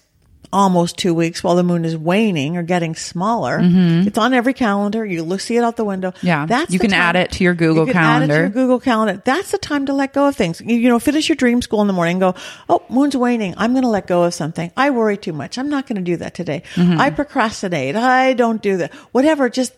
almost 0.53 0.97
two 0.97 1.13
weeks 1.13 1.43
while 1.43 1.57
the 1.57 1.65
moon 1.65 1.85
is 1.85 1.97
waning 1.97 2.57
or 2.57 2.63
getting 2.63 2.95
smaller, 2.95 3.59
it's 3.63 4.19
on 4.19 4.33
every 4.35 4.53
calendar. 4.55 5.05
You 5.05 5.23
look, 5.25 5.41
see 5.41 5.57
it 5.57 5.65
out 5.65 5.77
the 5.77 5.85
window. 5.85 6.11
Mm-hmm. 6.13 6.27
Yeah. 6.27 6.47
That's 6.47 6.73
You 6.73 6.79
can 6.79 6.93
add 6.93 7.17
it 7.17 7.33
to 7.33 7.45
your 7.45 7.55
Google 7.55 7.87
you 7.87 7.93
can 7.93 8.03
Add 8.03 8.23
it 8.23 8.27
to 8.27 8.33
Calendar. 8.33 8.41
your 8.41 8.49
Google 8.51 8.81
Calendar. 8.81 9.23
That's 9.25 9.51
the 9.53 9.59
time 9.59 9.87
to 9.87 9.93
let 9.93 10.13
go 10.13 10.27
of 10.29 10.37
things. 10.37 10.61
You, 10.61 10.77
you 10.77 10.89
know, 10.89 10.99
finish 10.99 11.29
your 11.29 11.37
dream 11.37 11.61
school 11.63 11.81
in 11.81 11.87
the 11.89 11.93
morning. 11.93 12.23
and 12.23 12.35
Go, 12.35 12.41
oh, 12.69 12.83
moon's 12.89 13.17
waning. 13.17 13.55
I'm 13.57 13.73
going 13.73 13.83
to 13.85 13.89
let 13.89 14.07
go 14.07 14.25
of 14.25 14.35
something. 14.35 14.71
I 14.77 14.91
worry 14.91 15.17
too 15.17 15.33
much. 15.33 15.59
I'm 15.59 15.69
not 15.69 15.87
going 15.89 15.97
to 15.97 16.03
do 16.03 16.17
that 16.19 16.35
today. 16.35 16.63
Mm-hmm. 16.75 17.01
I 17.01 17.11
procrastinate. 17.11 17.97
I 17.97 18.35
don't 18.35 18.61
do 18.63 18.77
that. 18.79 18.93
Whatever. 19.13 19.49
Just 19.49 19.73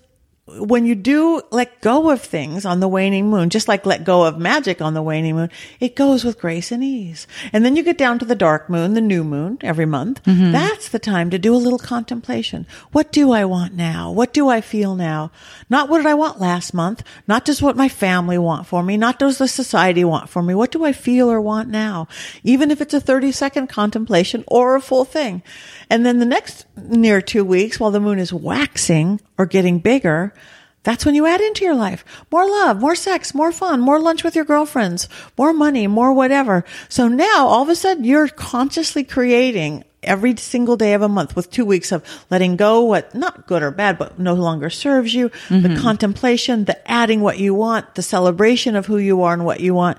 when 0.46 0.86
you 0.86 0.94
do 0.94 1.42
let 1.50 1.80
go 1.80 2.10
of 2.10 2.22
things 2.22 2.64
on 2.64 2.78
the 2.78 2.86
waning 2.86 3.28
moon, 3.28 3.50
just 3.50 3.66
like 3.66 3.84
let 3.84 4.04
go 4.04 4.24
of 4.24 4.38
magic 4.38 4.80
on 4.80 4.94
the 4.94 5.02
waning 5.02 5.34
moon, 5.34 5.50
it 5.80 5.96
goes 5.96 6.24
with 6.24 6.38
grace 6.38 6.70
and 6.70 6.84
ease. 6.84 7.26
And 7.52 7.64
then 7.64 7.74
you 7.74 7.82
get 7.82 7.98
down 7.98 8.20
to 8.20 8.24
the 8.24 8.36
dark 8.36 8.70
moon, 8.70 8.94
the 8.94 9.00
new 9.00 9.24
moon 9.24 9.58
every 9.62 9.86
month. 9.86 10.22
Mm-hmm. 10.22 10.52
That's 10.52 10.88
the 10.90 11.00
time 11.00 11.30
to 11.30 11.38
do 11.38 11.52
a 11.52 11.58
little 11.58 11.80
contemplation. 11.80 12.64
What 12.92 13.10
do 13.10 13.32
I 13.32 13.44
want 13.44 13.74
now? 13.74 14.12
What 14.12 14.32
do 14.32 14.48
I 14.48 14.60
feel 14.60 14.94
now? 14.94 15.32
Not 15.68 15.88
what 15.88 15.98
did 15.98 16.06
I 16.06 16.14
want 16.14 16.40
last 16.40 16.72
month? 16.72 17.02
Not 17.26 17.44
just 17.44 17.60
what 17.60 17.76
my 17.76 17.88
family 17.88 18.38
want 18.38 18.68
for 18.68 18.84
me? 18.84 18.96
Not 18.96 19.18
does 19.18 19.38
the 19.38 19.48
society 19.48 20.04
want 20.04 20.28
for 20.28 20.42
me? 20.42 20.54
What 20.54 20.70
do 20.70 20.84
I 20.84 20.92
feel 20.92 21.28
or 21.28 21.40
want 21.40 21.68
now? 21.70 22.06
Even 22.44 22.70
if 22.70 22.80
it's 22.80 22.94
a 22.94 23.00
30 23.00 23.32
second 23.32 23.66
contemplation 23.66 24.44
or 24.46 24.76
a 24.76 24.80
full 24.80 25.04
thing. 25.04 25.42
And 25.88 26.04
then 26.04 26.18
the 26.18 26.26
next 26.26 26.66
near 26.76 27.20
two 27.20 27.44
weeks 27.44 27.78
while 27.78 27.90
the 27.90 28.00
moon 28.00 28.18
is 28.18 28.32
waxing 28.32 29.20
or 29.38 29.46
getting 29.46 29.78
bigger, 29.78 30.34
that's 30.82 31.04
when 31.04 31.16
you 31.16 31.26
add 31.26 31.40
into 31.40 31.64
your 31.64 31.74
life 31.74 32.04
more 32.30 32.48
love, 32.48 32.80
more 32.80 32.94
sex, 32.94 33.34
more 33.34 33.50
fun, 33.50 33.80
more 33.80 34.00
lunch 34.00 34.22
with 34.22 34.36
your 34.36 34.44
girlfriends, 34.44 35.08
more 35.36 35.52
money, 35.52 35.86
more 35.86 36.12
whatever. 36.12 36.64
So 36.88 37.08
now 37.08 37.46
all 37.46 37.62
of 37.62 37.68
a 37.68 37.74
sudden 37.74 38.04
you're 38.04 38.28
consciously 38.28 39.02
creating 39.02 39.84
every 40.04 40.36
single 40.36 40.76
day 40.76 40.94
of 40.94 41.02
a 41.02 41.08
month 41.08 41.34
with 41.34 41.50
two 41.50 41.64
weeks 41.64 41.90
of 41.90 42.04
letting 42.30 42.54
go 42.56 42.82
what 42.82 43.14
not 43.14 43.48
good 43.48 43.64
or 43.64 43.72
bad, 43.72 43.98
but 43.98 44.18
no 44.18 44.34
longer 44.34 44.70
serves 44.70 45.12
you, 45.12 45.28
the 45.48 45.54
mm-hmm. 45.54 45.82
contemplation, 45.82 46.64
the 46.64 46.88
adding 46.90 47.20
what 47.20 47.38
you 47.38 47.52
want, 47.52 47.96
the 47.96 48.02
celebration 48.02 48.76
of 48.76 48.86
who 48.86 48.98
you 48.98 49.22
are 49.22 49.32
and 49.32 49.44
what 49.44 49.58
you 49.58 49.74
want. 49.74 49.98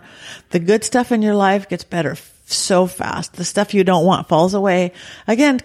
The 0.52 0.60
good 0.60 0.86
stuff 0.86 1.12
in 1.12 1.22
your 1.22 1.36
life 1.36 1.68
gets 1.68 1.84
better 1.84 2.16
so 2.54 2.88
fast. 2.88 3.34
The 3.34 3.46
stuff 3.46 3.74
you 3.74 3.84
don't 3.84 4.06
want 4.06 4.28
falls 4.28 4.54
away. 4.54 4.92
Again, 5.28 5.60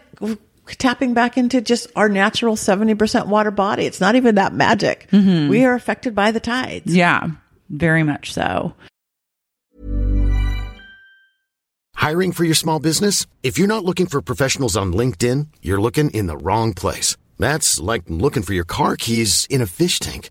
tapping 0.67 1.15
back 1.15 1.37
into 1.37 1.61
just 1.61 1.87
our 1.97 2.09
natural 2.09 2.57
70% 2.57 3.27
water 3.27 3.51
body. 3.51 3.87
It's 3.87 4.01
not 4.01 4.15
even 4.15 4.37
that 4.37 4.53
magic. 4.53 5.09
Mm-hmm. 5.11 5.49
We 5.49 5.65
are 5.65 5.75
affected 5.75 6.15
by 6.15 6.31
the 6.31 6.41
tides. 6.41 6.95
Yeah, 6.95 7.29
very 7.69 8.03
much 8.03 8.33
so. 8.33 8.75
Hiring 11.95 12.33
for 12.33 12.45
your 12.45 12.57
small 12.57 12.81
business? 12.81 13.27
If 13.45 13.59
you're 13.59 13.69
not 13.69 13.85
looking 13.85 14.07
for 14.07 14.21
professionals 14.21 14.77
on 14.77 14.93
LinkedIn, 14.93 15.47
you're 15.63 15.81
looking 15.81 16.11
in 16.11 16.27
the 16.27 16.37
wrong 16.37 16.73
place. 16.75 17.17
That's 17.39 17.79
like 17.79 18.03
looking 18.09 18.43
for 18.43 18.55
your 18.55 18.65
car 18.65 18.97
keys 18.97 19.47
in 19.49 19.61
a 19.61 19.67
fish 19.67 20.01
tank. 20.01 20.31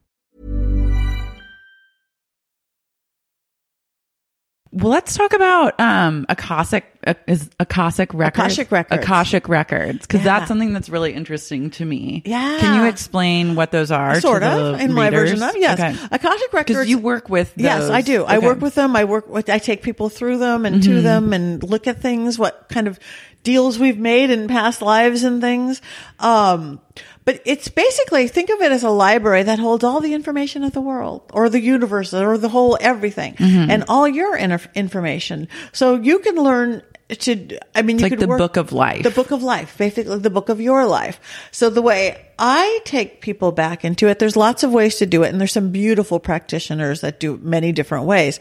Well, 4.73 4.89
let's 4.89 5.15
talk 5.15 5.33
about 5.33 5.77
um 5.79 6.25
Akashic 6.29 6.85
uh, 7.05 7.15
is 7.27 7.49
Akashic 7.59 8.13
records. 8.13 8.37
Akashic 8.45 8.71
records. 8.71 9.03
Akashic 9.03 9.49
records 9.49 9.99
because 10.07 10.19
Yeah. 10.21 10.39
that's 10.39 10.47
something 10.47 10.71
that's 10.71 10.87
really 10.87 11.13
interesting 11.13 11.71
to 11.71 11.85
me. 11.85 12.21
Yeah. 12.25 12.57
Can 12.59 12.81
you 12.81 12.87
explain 12.87 13.55
what 13.55 13.71
those 13.71 13.91
are? 13.91 14.13
to 14.15 14.21
Sort 14.21 14.43
of, 14.43 14.79
in 14.79 14.93
my 14.93 15.09
version 15.09 15.43
of 15.43 15.57
yes. 15.57 15.77
Okay. 15.79 16.15
Akashic 16.15 16.53
records. 16.53 16.67
Because 16.77 16.89
you 16.89 16.99
work 16.99 17.27
with 17.27 17.53
those. 17.55 17.63
Yes, 17.65 17.89
I 17.89 18.01
do. 18.01 18.23
I 18.23 18.37
work 18.37 18.61
with 18.61 18.75
them. 18.75 18.95
I 18.95 19.03
work 19.03 19.27
with. 19.27 19.49
I 19.49 19.57
take 19.57 19.81
people 19.81 20.09
through 20.09 20.37
them 20.37 20.65
and 20.65 20.81
Mm-hmm. 20.81 20.91
to 20.93 21.01
them 21.01 21.33
and 21.33 21.61
look 21.63 21.87
at 21.87 22.01
things. 22.01 22.39
What 22.39 22.67
kind 22.69 22.87
of 22.87 22.97
deals 23.43 23.77
we've 23.79 23.97
made 23.97 24.29
in 24.29 24.47
past 24.47 24.81
lives 24.81 25.23
and 25.23 25.41
things. 25.41 25.81
Um, 26.19 26.79
but 27.23 27.41
it's 27.45 27.67
basically 27.67 28.27
think 28.27 28.49
of 28.49 28.61
it 28.61 28.71
as 28.71 28.83
a 28.83 28.89
library 28.89 29.43
that 29.43 29.59
holds 29.59 29.83
all 29.83 29.99
the 30.01 30.13
information 30.13 30.63
of 30.63 30.73
the 30.73 30.81
world 30.81 31.21
or 31.33 31.49
the 31.49 31.59
universe 31.61 32.13
or 32.13 32.37
the 32.37 32.49
whole 32.49 32.77
everything 32.81 33.35
Mm-hmm. 33.35 33.69
and 33.71 33.83
all 33.87 34.07
your 34.07 34.35
inf- 34.35 34.67
information. 34.75 35.47
So 35.71 35.95
you 35.95 36.19
can 36.19 36.35
learn 36.35 36.81
to. 37.19 37.59
I 37.75 37.81
mean, 37.81 37.97
you 37.99 38.03
like 38.03 38.11
could 38.13 38.19
the 38.19 38.27
work, 38.27 38.37
book 38.39 38.57
of 38.57 38.71
life. 38.71 39.03
The 39.03 39.11
book 39.11 39.31
of 39.31 39.43
life, 39.43 39.77
basically 39.77 40.17
the 40.19 40.29
book 40.29 40.49
of 40.49 40.61
your 40.61 40.85
life. 40.85 41.19
So 41.51 41.69
the 41.69 41.81
way 41.81 42.25
I 42.39 42.79
take 42.85 43.21
people 43.21 43.51
back 43.51 43.83
into 43.83 44.07
it, 44.07 44.17
there's 44.19 44.37
lots 44.37 44.63
of 44.63 44.71
ways 44.71 44.97
to 44.97 45.05
do 45.05 45.23
it, 45.23 45.29
and 45.29 45.39
there's 45.39 45.51
some 45.51 45.71
beautiful 45.71 46.19
practitioners 46.19 47.01
that 47.01 47.19
do 47.19 47.37
many 47.43 47.71
different 47.73 48.05
ways. 48.05 48.39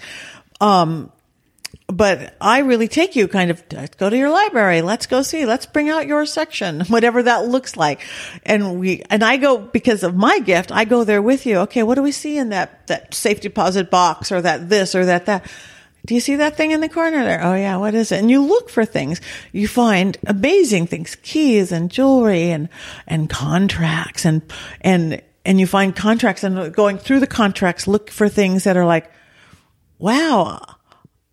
Um, 0.60 1.10
but 1.92 2.36
I 2.40 2.60
really 2.60 2.88
take 2.88 3.16
you 3.16 3.28
kind 3.28 3.50
of 3.50 3.62
let's 3.72 3.96
go 3.96 4.08
to 4.08 4.16
your 4.16 4.30
library. 4.30 4.82
Let's 4.82 5.06
go 5.06 5.22
see. 5.22 5.46
Let's 5.46 5.66
bring 5.66 5.88
out 5.88 6.06
your 6.06 6.24
section, 6.26 6.80
whatever 6.88 7.22
that 7.22 7.46
looks 7.46 7.76
like. 7.76 8.00
And 8.44 8.78
we, 8.78 9.02
and 9.10 9.24
I 9.24 9.36
go 9.36 9.58
because 9.58 10.02
of 10.02 10.14
my 10.14 10.38
gift, 10.38 10.70
I 10.72 10.84
go 10.84 11.04
there 11.04 11.22
with 11.22 11.46
you. 11.46 11.58
Okay. 11.58 11.82
What 11.82 11.96
do 11.96 12.02
we 12.02 12.12
see 12.12 12.38
in 12.38 12.50
that, 12.50 12.86
that 12.86 13.14
safe 13.14 13.40
deposit 13.40 13.90
box 13.90 14.30
or 14.30 14.40
that 14.42 14.68
this 14.68 14.94
or 14.94 15.04
that, 15.06 15.26
that? 15.26 15.50
Do 16.06 16.14
you 16.14 16.20
see 16.20 16.36
that 16.36 16.56
thing 16.56 16.70
in 16.70 16.80
the 16.80 16.88
corner 16.88 17.24
there? 17.24 17.44
Oh 17.44 17.54
yeah. 17.54 17.76
What 17.76 17.94
is 17.94 18.12
it? 18.12 18.20
And 18.20 18.30
you 18.30 18.42
look 18.42 18.70
for 18.70 18.84
things. 18.84 19.20
You 19.52 19.68
find 19.68 20.16
amazing 20.26 20.86
things, 20.86 21.16
keys 21.22 21.72
and 21.72 21.90
jewelry 21.90 22.50
and, 22.50 22.68
and 23.06 23.28
contracts 23.28 24.24
and, 24.24 24.42
and, 24.80 25.20
and 25.44 25.58
you 25.58 25.66
find 25.66 25.94
contracts 25.94 26.44
and 26.44 26.72
going 26.72 26.98
through 26.98 27.20
the 27.20 27.26
contracts, 27.26 27.88
look 27.88 28.10
for 28.10 28.28
things 28.28 28.64
that 28.64 28.76
are 28.76 28.86
like, 28.86 29.10
wow, 29.98 30.60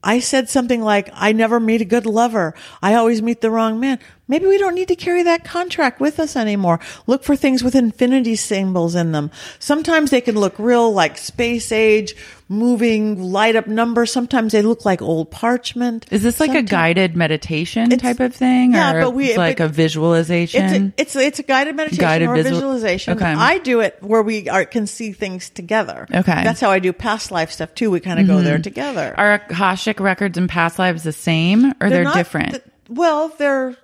I 0.08 0.22
said 0.22 0.48
something 0.48 0.82
like, 0.82 1.10
I 1.14 1.34
never 1.34 1.60
meet 1.60 1.82
a 1.82 1.86
good 1.86 2.06
lover. 2.06 2.56
I 2.82 2.94
always 2.94 3.22
meet 3.22 3.42
the 3.42 3.52
wrong 3.52 3.78
man. 3.78 4.00
Maybe 4.28 4.46
we 4.46 4.58
don't 4.58 4.76
need 4.76 4.90
to 4.90 4.96
carry 4.96 5.24
that 5.24 5.44
contract 5.46 6.00
with 6.00 6.20
us 6.20 6.36
anymore. 6.36 6.80
Look 7.06 7.24
for 7.24 7.36
things 7.36 7.64
with 7.64 7.76
infinity 7.76 8.36
symbols 8.36 8.94
in 8.96 9.12
them. 9.14 9.32
Sometimes 9.60 10.12
they 10.12 10.22
can 10.22 10.36
look 10.36 10.60
real 10.60 10.92
like 10.92 11.18
space 11.18 11.72
age, 11.72 12.14
moving, 12.50 13.22
light 13.22 13.56
up 13.56 13.68
numbers. 13.68 14.12
Sometimes 14.12 14.52
they 14.52 14.62
look 14.62 14.84
like 14.86 15.02
old 15.02 15.32
parchment. 15.32 16.06
Is 16.12 16.24
this 16.24 16.40
like 16.40 16.54
a 16.56 16.62
guided 16.62 17.16
meditation 17.16 17.90
type 17.92 18.20
of 18.20 18.36
thing? 18.36 18.74
yeah, 18.74 18.94
or 18.94 19.02
but 19.04 19.12
we- 19.12 19.38
like 19.38 19.58
but 19.58 19.66
a 19.66 19.70
visualization? 19.70 20.94
It's 20.98 21.16
a, 21.16 21.22
it's 21.22 21.28
it's 21.28 21.40
a 21.40 21.44
guided 21.44 21.76
meditation 21.76 22.02
Guided 22.02 22.28
or 22.30 22.36
visual- 22.36 22.56
visualization. 22.56 23.14
Okay. 23.18 23.26
I 23.26 23.60
do 23.60 23.80
it 23.82 23.98
where 24.02 24.22
we 24.22 24.50
are, 24.50 24.66
can 24.66 24.88
see 24.88 25.12
things 25.14 25.50
together. 25.50 26.06
Okay. 26.10 26.32
Mm-hmm. 26.32 26.44
that's 26.44 26.60
how 26.60 26.70
I 26.70 26.80
do 26.80 26.92
past 26.94 27.32
life 27.32 27.52
stuff 27.52 27.74
too. 27.76 27.92
We 27.92 28.00
kind 28.02 28.20
of 28.20 28.28
go 28.28 28.42
there 28.42 28.60
together. 28.60 29.14
Are 29.18 29.34
Akashic 29.36 30.00
records 30.00 30.38
and 30.38 30.50
past 30.50 30.80
lives 30.80 31.04
the 31.04 31.14
same 31.14 31.74
or 31.80 31.90
they're, 31.90 32.04
not 32.04 32.16
different? 32.16 32.52
th- 32.52 32.64
well, 32.90 33.30
they're 33.38 33.76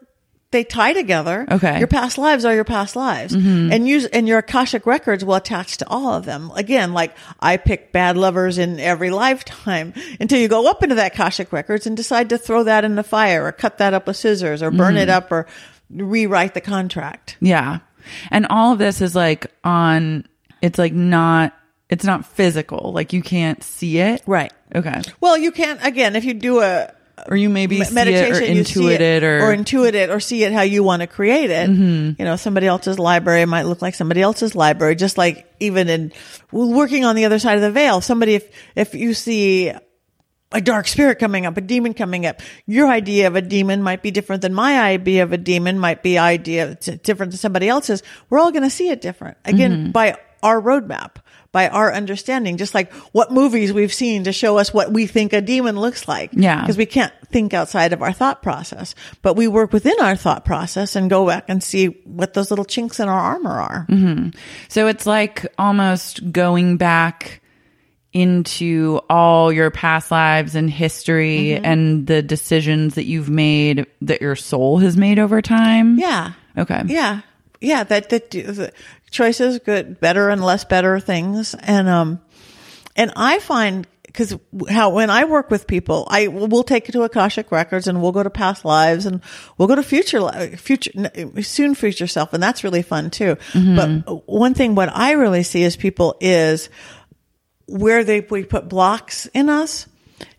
they 0.53 0.63
tie 0.63 0.93
together. 0.93 1.45
Okay. 1.51 1.67
Mm-hmm. 1.67 1.79
Your 1.79 1.87
past 1.89 2.17
lives 2.17 2.45
are 2.45 2.53
your 2.55 2.63
past 2.63 2.95
lives. 2.95 3.33
And 3.33 3.85
use 3.85 4.05
and 4.05 4.25
your 4.25 4.37
Akashic 4.37 4.85
records 4.85 5.25
will 5.25 5.35
attach 5.35 5.75
to 5.79 5.87
all 5.89 6.13
of 6.13 6.23
them. 6.23 6.49
Again, 6.55 6.93
like 6.93 7.13
I 7.41 7.57
pick 7.57 7.91
bad 7.91 8.15
lovers 8.15 8.57
in 8.57 8.79
every 8.79 9.09
lifetime 9.09 9.93
until 10.21 10.39
you 10.39 10.47
go 10.47 10.69
up 10.69 10.81
into 10.81 10.95
that 10.95 11.13
Akashic 11.13 11.51
records 11.51 11.85
and 11.85 11.97
decide 11.97 12.29
to 12.29 12.37
throw 12.37 12.63
that 12.63 12.85
in 12.85 12.95
the 12.95 13.03
fire 13.03 13.45
or 13.45 13.51
cut 13.51 13.79
that 13.79 13.93
up 13.93 14.07
with 14.07 14.15
scissors 14.15 14.63
or 14.63 14.71
burn 14.71 14.93
Mm-hmm. 14.93 14.97
it 15.03 15.09
up 15.09 15.29
or 15.31 15.45
rewrite 15.89 16.53
the 16.53 16.61
contract. 16.61 17.35
yeah. 17.41 17.79
And 18.31 18.45
all 18.49 18.73
of 18.73 18.79
this 18.79 18.99
is 19.01 19.15
like 19.15 19.47
on, 19.63 20.27
it's 20.61 20.77
like 20.77 20.93
not, 20.93 21.53
it's 21.89 22.03
not 22.03 22.25
physical. 22.25 22.91
Like 22.93 23.13
you 23.13 23.21
can't 23.21 23.63
see 23.63 23.97
it. 23.99 24.21
Right. 24.27 24.51
Okay. 24.75 25.01
Well, 25.21 25.37
you 25.37 25.51
can't 25.51 25.79
again 25.85 26.15
if 26.15 26.25
you 26.25 26.33
do 26.33 26.59
a 26.61 26.91
or 27.28 27.38
you 27.38 27.49
maybe 27.49 27.80
me- 27.80 27.86
see 27.86 27.99
it 27.99 28.32
or 28.32 28.41
intuit 28.41 28.99
it, 28.99 29.24
or, 29.24 29.41
or 29.41 29.55
intuit 29.55 29.93
it 29.93 30.09
or 30.09 30.20
see 30.20 30.43
it 30.43 30.51
how 30.51 30.61
you 30.64 30.84
want 30.84 31.01
to 31.01 31.07
create 31.07 31.49
it. 31.51 31.70
Mm-hmm. 31.70 32.20
You 32.20 32.26
know, 32.26 32.36
somebody 32.36 32.68
else's 32.68 32.97
library 32.97 33.45
might 33.45 33.64
look 33.64 33.82
like 33.82 33.95
somebody 33.95 34.22
else's 34.22 34.55
library, 34.55 34.95
just 34.95 35.18
like 35.18 35.47
even 35.59 35.89
in 35.89 36.11
working 36.51 37.05
on 37.05 37.16
the 37.16 37.26
other 37.26 37.39
side 37.39 37.55
of 37.55 37.61
the 37.61 37.72
veil. 37.72 38.01
Somebody, 38.01 38.36
if, 38.36 38.49
if 38.76 38.95
you 38.95 39.14
see 39.14 39.72
a 40.51 40.61
dark 40.61 40.88
spirit 40.88 41.20
coming 41.20 41.45
up, 41.45 41.57
a 41.57 41.61
demon 41.61 41.93
coming 41.93 42.26
up, 42.26 42.41
your 42.66 42.88
idea 42.88 43.28
of 43.28 43.36
a 43.36 43.41
demon 43.41 43.82
might 43.82 44.01
be 44.03 44.11
different 44.11 44.41
than 44.41 44.53
my 44.53 44.80
idea 44.82 45.24
of 45.24 45.34
a 45.34 45.38
demon 45.38 45.80
might 45.80 46.03
be 46.03 46.18
idea 46.18 46.76
different 46.76 47.32
than 47.32 47.38
somebody 47.39 47.70
else's. 47.70 48.03
We're 48.30 48.39
all 48.39 48.51
going 48.51 48.64
to 48.64 48.70
see 48.70 48.89
it 48.89 49.01
different 49.01 49.38
again 49.45 49.72
Mm-hmm. 49.72 49.91
by 49.91 50.18
our 50.43 50.61
roadmap. 50.61 51.15
By 51.51 51.69
our 51.69 51.93
understanding, 51.93 52.57
just 52.57 52.73
like 52.73 52.91
what 53.11 53.31
movies 53.31 53.71
we've 53.71 53.93
seen 53.93 54.23
to 54.23 54.33
show 54.33 54.57
us 54.57 54.73
what 54.73 54.91
we 54.91 55.05
think 55.05 55.33
a 55.33 55.39
demon 55.41 55.79
looks 55.79 56.07
like. 56.07 56.31
Yeah. 56.33 56.59
Because 56.59 56.77
we 56.77 56.87
can't 56.87 57.13
think 57.27 57.53
outside 57.53 57.93
of 57.93 58.01
our 58.01 58.11
thought 58.11 58.41
process, 58.41 58.95
but 59.21 59.35
we 59.35 59.47
work 59.47 59.71
within 59.71 59.93
our 60.01 60.15
thought 60.15 60.45
process 60.45 60.95
and 60.95 61.11
go 61.11 61.27
back 61.27 61.45
and 61.49 61.61
see 61.61 61.89
what 62.05 62.33
those 62.33 62.49
little 62.49 62.65
chinks 62.65 62.99
in 62.99 63.07
our 63.07 63.19
armor 63.19 63.51
are. 63.51 63.87
So 64.69 64.87
it's 64.87 65.05
like 65.05 65.45
almost 65.59 66.31
going 66.31 66.77
back 66.77 67.43
into 68.13 68.99
all 69.07 69.53
your 69.53 69.69
past 69.69 70.09
lives 70.09 70.55
and 70.55 70.71
history 70.71 71.49
Mm-hmm. 71.53 71.65
and 71.65 72.07
the 72.07 72.23
decisions 72.23 72.95
that 72.95 73.05
you've 73.05 73.29
made 73.29 73.85
that 74.01 74.21
your 74.21 74.35
soul 74.35 74.79
has 74.79 74.97
made 74.97 75.19
over 75.19 75.39
time. 75.39 75.99
Yeah. 75.99 76.33
Okay. 76.57 76.81
Yeah. 76.87 77.21
Yeah. 77.61 77.83
That, 77.83 78.09
that 78.09 78.73
choices, 79.14 79.59
good, 79.59 80.01
better 80.01 80.30
and 80.30 80.43
less 80.43 80.66
better 80.66 80.99
things. 80.99 81.53
And, 81.53 81.88
um, 81.88 82.20
and 82.95 83.14
I 83.16 83.39
find, 83.39 83.88
cause 84.14 84.38
how, 84.70 84.89
when 84.89 85.09
I 85.09 85.24
work 85.26 85.49
with 85.49 85.68
people, 85.68 86.05
I 86.09 86.28
will 86.28 86.64
take 86.64 86.88
you 86.88 86.91
to 86.93 87.03
Akashic 87.03 87.51
records 87.51 87.88
and 87.88 88.01
we'll 88.01 88.11
go 88.11 88.24
to 88.24 88.30
past 88.30 88.66
lives 88.66 89.05
and 89.05 89.22
we'll 89.57 89.68
go 89.68 89.76
to 89.76 89.84
future, 89.84 90.30
future, 90.57 90.91
soon 91.41 91.76
future 91.76 92.07
self. 92.07 92.34
And 92.34 92.43
that's 92.43 92.64
really 92.64 92.82
fun 92.82 93.09
too. 93.09 93.38
But 93.76 94.28
one 94.28 94.53
thing, 94.53 94.76
what 94.76 94.89
I 94.93 95.11
really 95.14 95.43
see 95.43 95.64
is 95.64 95.78
people 95.78 96.18
is 96.20 96.70
where 97.68 98.03
they, 98.03 98.20
we 98.20 98.43
put 98.43 98.68
blocks 98.68 99.28
in 99.28 99.49
us. 99.49 99.88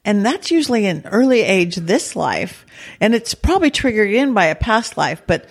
And 0.05 0.25
that's 0.25 0.51
usually 0.51 0.87
in 0.87 1.07
early 1.07 1.41
age, 1.41 1.77
this 1.77 2.14
life. 2.14 2.66
And 3.01 3.14
it's 3.14 3.35
probably 3.35 3.70
triggered 3.70 4.12
in 4.12 4.35
by 4.35 4.47
a 4.47 4.55
past 4.55 4.97
life. 4.97 5.22
But, 5.27 5.47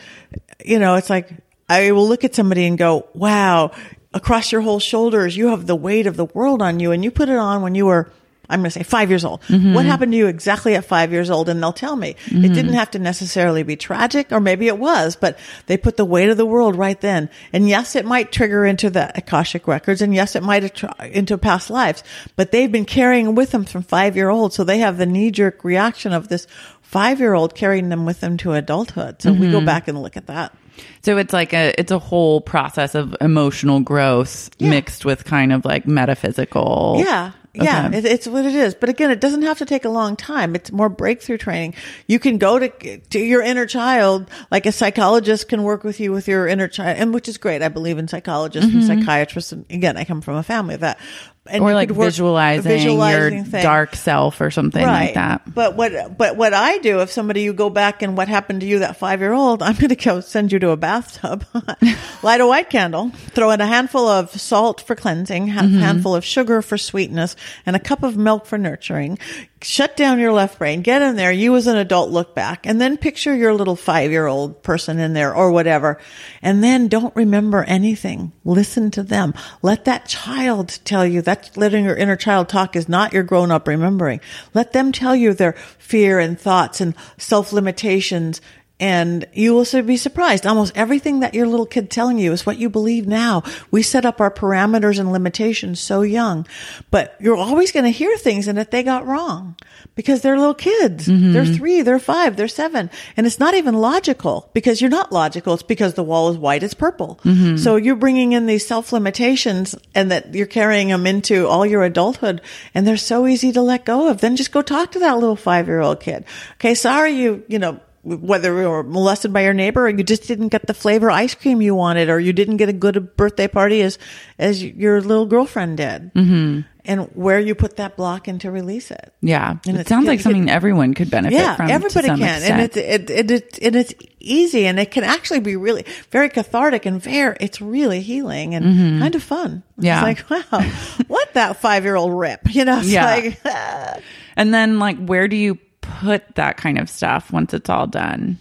you 0.63 0.79
know, 0.79 0.95
it's 0.95 1.09
like, 1.09 1.31
I 1.73 1.91
will 1.91 2.07
look 2.07 2.23
at 2.23 2.35
somebody 2.35 2.65
and 2.65 2.77
go, 2.77 3.07
wow, 3.13 3.71
across 4.13 4.51
your 4.51 4.61
whole 4.61 4.79
shoulders, 4.79 5.35
you 5.35 5.47
have 5.47 5.65
the 5.65 5.75
weight 5.75 6.05
of 6.05 6.17
the 6.17 6.25
world 6.25 6.61
on 6.61 6.79
you. 6.79 6.91
And 6.91 7.03
you 7.03 7.09
put 7.09 7.29
it 7.29 7.37
on 7.37 7.63
when 7.63 7.73
you 7.73 7.87
were, 7.87 8.11
I'm 8.47 8.59
going 8.59 8.69
to 8.69 8.71
say 8.71 8.83
five 8.83 9.09
years 9.09 9.25
old. 9.25 9.41
Mm-hmm. 9.43 9.73
What 9.73 9.87
happened 9.87 10.11
to 10.11 10.17
you 10.17 10.27
exactly 10.27 10.75
at 10.75 10.85
five 10.85 11.11
years 11.11 11.31
old? 11.31 11.49
And 11.49 11.63
they'll 11.63 11.73
tell 11.73 11.95
me 11.95 12.11
it 12.11 12.17
mm-hmm. 12.27 12.53
didn't 12.53 12.73
have 12.73 12.91
to 12.91 12.99
necessarily 12.99 13.63
be 13.63 13.75
tragic 13.75 14.31
or 14.31 14.39
maybe 14.39 14.67
it 14.67 14.77
was, 14.77 15.15
but 15.15 15.39
they 15.65 15.75
put 15.75 15.97
the 15.97 16.05
weight 16.05 16.29
of 16.29 16.37
the 16.37 16.45
world 16.45 16.75
right 16.75 17.01
then. 17.01 17.27
And 17.51 17.67
yes, 17.67 17.95
it 17.95 18.05
might 18.05 18.31
trigger 18.31 18.65
into 18.65 18.91
the 18.91 19.11
Akashic 19.17 19.67
records. 19.67 20.03
And 20.03 20.13
yes, 20.13 20.35
it 20.35 20.43
might 20.43 20.61
attr- 20.61 21.09
into 21.09 21.39
past 21.39 21.71
lives, 21.71 22.03
but 22.35 22.51
they've 22.51 22.71
been 22.71 22.85
carrying 22.85 23.33
with 23.33 23.49
them 23.49 23.65
from 23.65 23.81
five 23.81 24.15
year 24.15 24.29
old. 24.29 24.53
So 24.53 24.63
they 24.63 24.77
have 24.79 24.99
the 24.99 25.07
knee 25.07 25.31
jerk 25.31 25.63
reaction 25.63 26.13
of 26.13 26.27
this 26.27 26.45
five 26.83 27.19
year 27.19 27.33
old 27.33 27.55
carrying 27.55 27.89
them 27.89 28.05
with 28.05 28.19
them 28.19 28.37
to 28.37 28.53
adulthood. 28.53 29.23
So 29.23 29.33
we 29.33 29.49
go 29.49 29.57
mm-hmm. 29.57 29.65
back 29.65 29.87
and 29.87 29.99
look 29.99 30.17
at 30.17 30.27
that. 30.27 30.55
So 31.01 31.17
it's 31.17 31.33
like 31.33 31.53
a 31.53 31.73
it's 31.77 31.91
a 31.91 31.99
whole 31.99 32.41
process 32.41 32.95
of 32.95 33.15
emotional 33.21 33.79
growth 33.79 34.49
Yeah. 34.57 34.69
mixed 34.69 35.05
with 35.05 35.25
kind 35.25 35.51
of 35.53 35.65
like 35.65 35.87
metaphysical. 35.87 36.97
Yeah. 36.99 37.31
Yeah, 37.55 37.91
it, 37.91 38.03
it's 38.03 38.25
what 38.25 38.45
it 38.45 38.55
is. 38.55 38.73
But 38.73 38.89
again, 38.89 39.11
it 39.11 39.19
doesn't 39.21 39.43
have 39.43 39.59
to 39.59 39.65
take 39.65 39.85
a 39.85 39.89
long 39.89 40.15
time. 40.15 40.55
It's 40.55 40.71
more 40.71 40.89
breakthrough 40.89 41.37
training. 41.37 41.75
You 42.07 42.17
can 42.17 42.39
go 42.39 42.57
to 42.57 42.97
to 42.97 43.19
your 43.19 43.43
inner 43.43 43.67
child, 43.67 44.27
like 44.49 44.65
a 44.65 44.71
psychologist 44.71 45.49
can 45.49 45.61
work 45.61 45.83
with 45.83 45.99
you 45.99 46.11
with 46.11 46.27
your 46.27 46.47
inner 46.47 46.67
child, 46.67 46.97
and 46.97 47.13
which 47.13 47.27
is 47.29 47.37
great. 47.37 47.61
I 47.61 47.69
believe 47.69 47.99
in 47.99 48.07
psychologists 48.07 48.73
and 48.73 48.81
mm-hmm. 48.81 48.99
psychiatrists. 49.01 49.51
And 49.51 49.65
again, 49.69 49.97
I 49.97 50.03
come 50.03 50.21
from 50.21 50.35
a 50.35 50.41
family 50.43 50.73
of 50.73 50.81
that. 50.81 50.99
And 51.45 51.61
Or 51.61 51.69
you 51.71 51.75
like 51.75 51.89
work- 51.89 52.05
visualizing, 52.05 52.63
visualizing 52.63 53.35
your 53.35 53.43
thing. 53.45 53.63
dark 53.63 53.97
self 53.97 54.39
or 54.39 54.49
something 54.49 54.81
like 54.85 55.15
that. 55.15 55.41
But 55.53 55.75
what 55.75 56.17
but 56.17 56.37
what 56.37 56.53
I 56.53 56.77
do 56.77 57.01
if 57.01 57.11
somebody 57.11 57.41
you 57.41 57.51
go 57.51 57.69
back 57.69 58.01
and 58.01 58.15
what 58.15 58.29
happened 58.29 58.61
to 58.61 58.65
you 58.65 58.79
that 58.79 58.95
five 58.95 59.19
year 59.19 59.33
old, 59.33 59.61
I'm 59.61 59.75
going 59.75 59.89
to 59.89 59.95
go 59.97 60.21
send 60.21 60.53
you 60.53 60.59
to 60.59 60.69
a 60.69 60.77
bathtub, 60.77 61.43
light 62.23 62.39
a 62.39 62.47
white 62.47 62.69
candle, 62.69 63.09
throw 63.31 63.51
in 63.51 63.59
a 63.59 63.67
handful 63.67 64.07
of 64.07 64.29
salt 64.31 64.79
for 64.81 64.95
cleansing, 64.95 65.49
a 65.49 65.53
Mm-hmm. 65.63 65.79
handful 65.79 66.15
of 66.15 66.23
sugar 66.23 66.61
for 66.61 66.77
sweetness, 66.77 67.35
and 67.65 67.75
a 67.75 67.79
cup 67.79 68.03
of 68.03 68.15
milk 68.15 68.45
for 68.45 68.57
nurturing. 68.57 69.17
Shut 69.61 69.95
down 69.95 70.19
your 70.19 70.33
left 70.33 70.59
brain, 70.59 70.81
get 70.81 71.01
in 71.01 71.15
there. 71.15 71.31
You 71.31 71.55
as 71.55 71.67
an 71.67 71.77
adult 71.77 72.09
look 72.09 72.35
back, 72.35 72.65
and 72.65 72.81
then 72.81 72.97
picture 72.97 73.33
your 73.33 73.53
little 73.53 73.77
five 73.77 74.11
year 74.11 74.27
old 74.27 74.61
person 74.61 74.99
in 74.99 75.13
there 75.13 75.33
or 75.33 75.51
whatever, 75.51 75.99
and 76.41 76.61
then 76.63 76.89
don't 76.89 77.15
remember 77.15 77.63
anything. 77.63 78.31
Listen 78.43 78.91
to 78.91 79.03
them. 79.03 79.33
Let 79.61 79.85
that 79.85 80.05
child 80.05 80.79
tell 80.83 81.05
you 81.05 81.21
that 81.21 81.32
letting 81.55 81.85
your 81.85 81.95
inner 81.95 82.15
child 82.15 82.49
talk 82.49 82.75
is 82.75 82.89
not 82.89 83.13
your 83.13 83.23
grown 83.23 83.51
up 83.51 83.67
remembering. 83.67 84.21
Let 84.53 84.73
them 84.73 84.91
tell 84.91 85.15
you 85.15 85.33
their 85.33 85.53
fear 85.53 86.19
and 86.19 86.39
thoughts 86.39 86.81
and 86.81 86.95
self 87.17 87.53
limitations. 87.53 88.41
And 88.83 89.25
you 89.31 89.53
will 89.53 89.83
be 89.83 89.95
surprised. 89.95 90.45
Almost 90.45 90.75
everything 90.75 91.21
that 91.21 91.33
your 91.33 91.47
little 91.47 91.65
kid 91.65 91.89
telling 91.89 92.17
you 92.17 92.33
is 92.33 92.45
what 92.45 92.57
you 92.57 92.69
believe 92.69 93.07
now. 93.07 93.43
We 93.71 93.81
set 93.81 94.05
up 94.05 94.19
our 94.19 94.29
parameters 94.29 94.99
and 94.99 95.13
limitations 95.13 95.79
so 95.79 96.01
young, 96.01 96.45
but 96.91 97.15
you're 97.17 97.37
always 97.37 97.71
going 97.71 97.85
to 97.85 97.91
hear 97.91 98.17
things 98.17 98.45
and 98.49 98.57
that 98.57 98.71
they 98.71 98.83
got 98.83 99.07
wrong 99.07 99.55
because 99.95 100.19
they're 100.19 100.37
little 100.37 100.53
kids. 100.53 101.07
Mm-hmm. 101.07 101.31
They're 101.31 101.45
three, 101.45 101.81
they're 101.81 101.97
five, 101.97 102.35
they're 102.35 102.49
seven. 102.49 102.89
And 103.15 103.25
it's 103.25 103.39
not 103.39 103.53
even 103.53 103.75
logical 103.75 104.49
because 104.53 104.81
you're 104.81 104.89
not 104.89 105.13
logical. 105.13 105.53
It's 105.53 105.63
because 105.63 105.93
the 105.93 106.03
wall 106.03 106.27
is 106.31 106.37
white, 106.37 106.61
it's 106.61 106.73
purple. 106.73 107.21
Mm-hmm. 107.23 107.55
So 107.55 107.77
you're 107.77 107.95
bringing 107.95 108.33
in 108.33 108.47
these 108.47 108.67
self 108.67 108.91
limitations 108.91 109.75
and 109.95 110.11
that 110.11 110.35
you're 110.35 110.45
carrying 110.45 110.89
them 110.89 111.07
into 111.07 111.47
all 111.47 111.65
your 111.65 111.83
adulthood 111.83 112.41
and 112.75 112.85
they're 112.85 112.97
so 112.97 113.27
easy 113.27 113.53
to 113.53 113.61
let 113.61 113.85
go 113.85 114.09
of. 114.09 114.19
Then 114.19 114.35
just 114.35 114.51
go 114.51 114.61
talk 114.61 114.91
to 114.91 114.99
that 114.99 115.19
little 115.19 115.37
five 115.37 115.67
year 115.67 115.79
old 115.79 116.01
kid. 116.01 116.25
Okay. 116.55 116.75
Sorry 116.75 117.11
you, 117.11 117.45
you 117.47 117.59
know, 117.59 117.79
whether 118.03 118.61
you 118.61 118.69
were 118.69 118.83
molested 118.83 119.31
by 119.31 119.43
your 119.43 119.53
neighbor 119.53 119.85
or 119.85 119.89
you 119.89 120.03
just 120.03 120.27
didn't 120.27 120.49
get 120.49 120.67
the 120.67 120.73
flavor 120.73 121.09
ice 121.09 121.33
cream 121.35 121.61
you 121.61 121.73
wanted 121.73 122.09
or 122.09 122.19
you 122.19 122.33
didn't 122.33 122.57
get 122.57 122.67
a 122.69 122.73
good 122.73 123.15
birthday 123.15 123.47
party 123.47 123.81
as, 123.81 123.97
as 124.37 124.61
your 124.63 124.99
little 125.01 125.25
girlfriend 125.25 125.77
did. 125.77 126.13
Mm-hmm. 126.13 126.61
And 126.85 127.03
where 127.15 127.39
you 127.39 127.55
put 127.55 127.77
that 127.77 127.95
block 127.95 128.27
in 128.27 128.39
to 128.39 128.51
release 128.51 128.91
it. 128.91 129.13
Yeah. 129.21 129.55
And 129.65 129.77
it 129.79 129.87
sounds 129.87 130.05
it- 130.05 130.09
like 130.09 130.19
something 130.19 130.49
everyone 130.49 130.93
could 130.93 131.09
benefit 131.09 131.37
Yeah, 131.37 131.55
from. 131.55 131.67
to 131.67 131.73
everybody 131.73 132.07
can, 132.09 132.19
extent. 132.19 132.43
and 132.43 132.61
it's 132.61 132.75
it, 132.75 133.09
it, 133.09 133.31
it 133.31 133.59
and 133.61 133.75
it's 133.77 133.93
easy, 134.19 134.65
and 134.67 134.77
it 134.77 134.91
can 134.91 135.05
actually 135.05 135.39
be 135.39 135.55
really 135.55 135.85
very 136.11 136.27
cathartic 136.27 136.85
and 136.85 137.01
very 137.01 137.37
it's 137.39 137.61
really 137.61 138.01
healing 138.01 138.53
and 138.53 138.99
kind 138.99 139.15
of 139.15 139.23
fun. 139.23 139.63
Mm-hmm. 139.79 139.85
Yeah. 139.85 140.05
it's 140.09 140.29
like 140.29 140.51
wow, 140.51 140.59
what 141.07 141.33
that 141.35 141.55
five 141.61 141.85
year 141.85 141.95
old 141.95 142.11
rip, 142.19 142.53
you 142.53 142.65
know? 142.65 142.79
It's 142.79 142.89
Yeah. 142.89 143.05
like 143.05 143.39
And 144.35 144.53
then, 144.53 144.77
like, 144.79 144.97
where 145.05 145.29
do 145.29 145.37
you 145.37 145.59
put 145.83 146.35
that 146.35 146.57
kind 146.57 146.79
of 146.79 146.89
stuff 146.89 147.31
once 147.31 147.53
it's 147.53 147.69
all 147.69 147.87
done? 147.87 148.39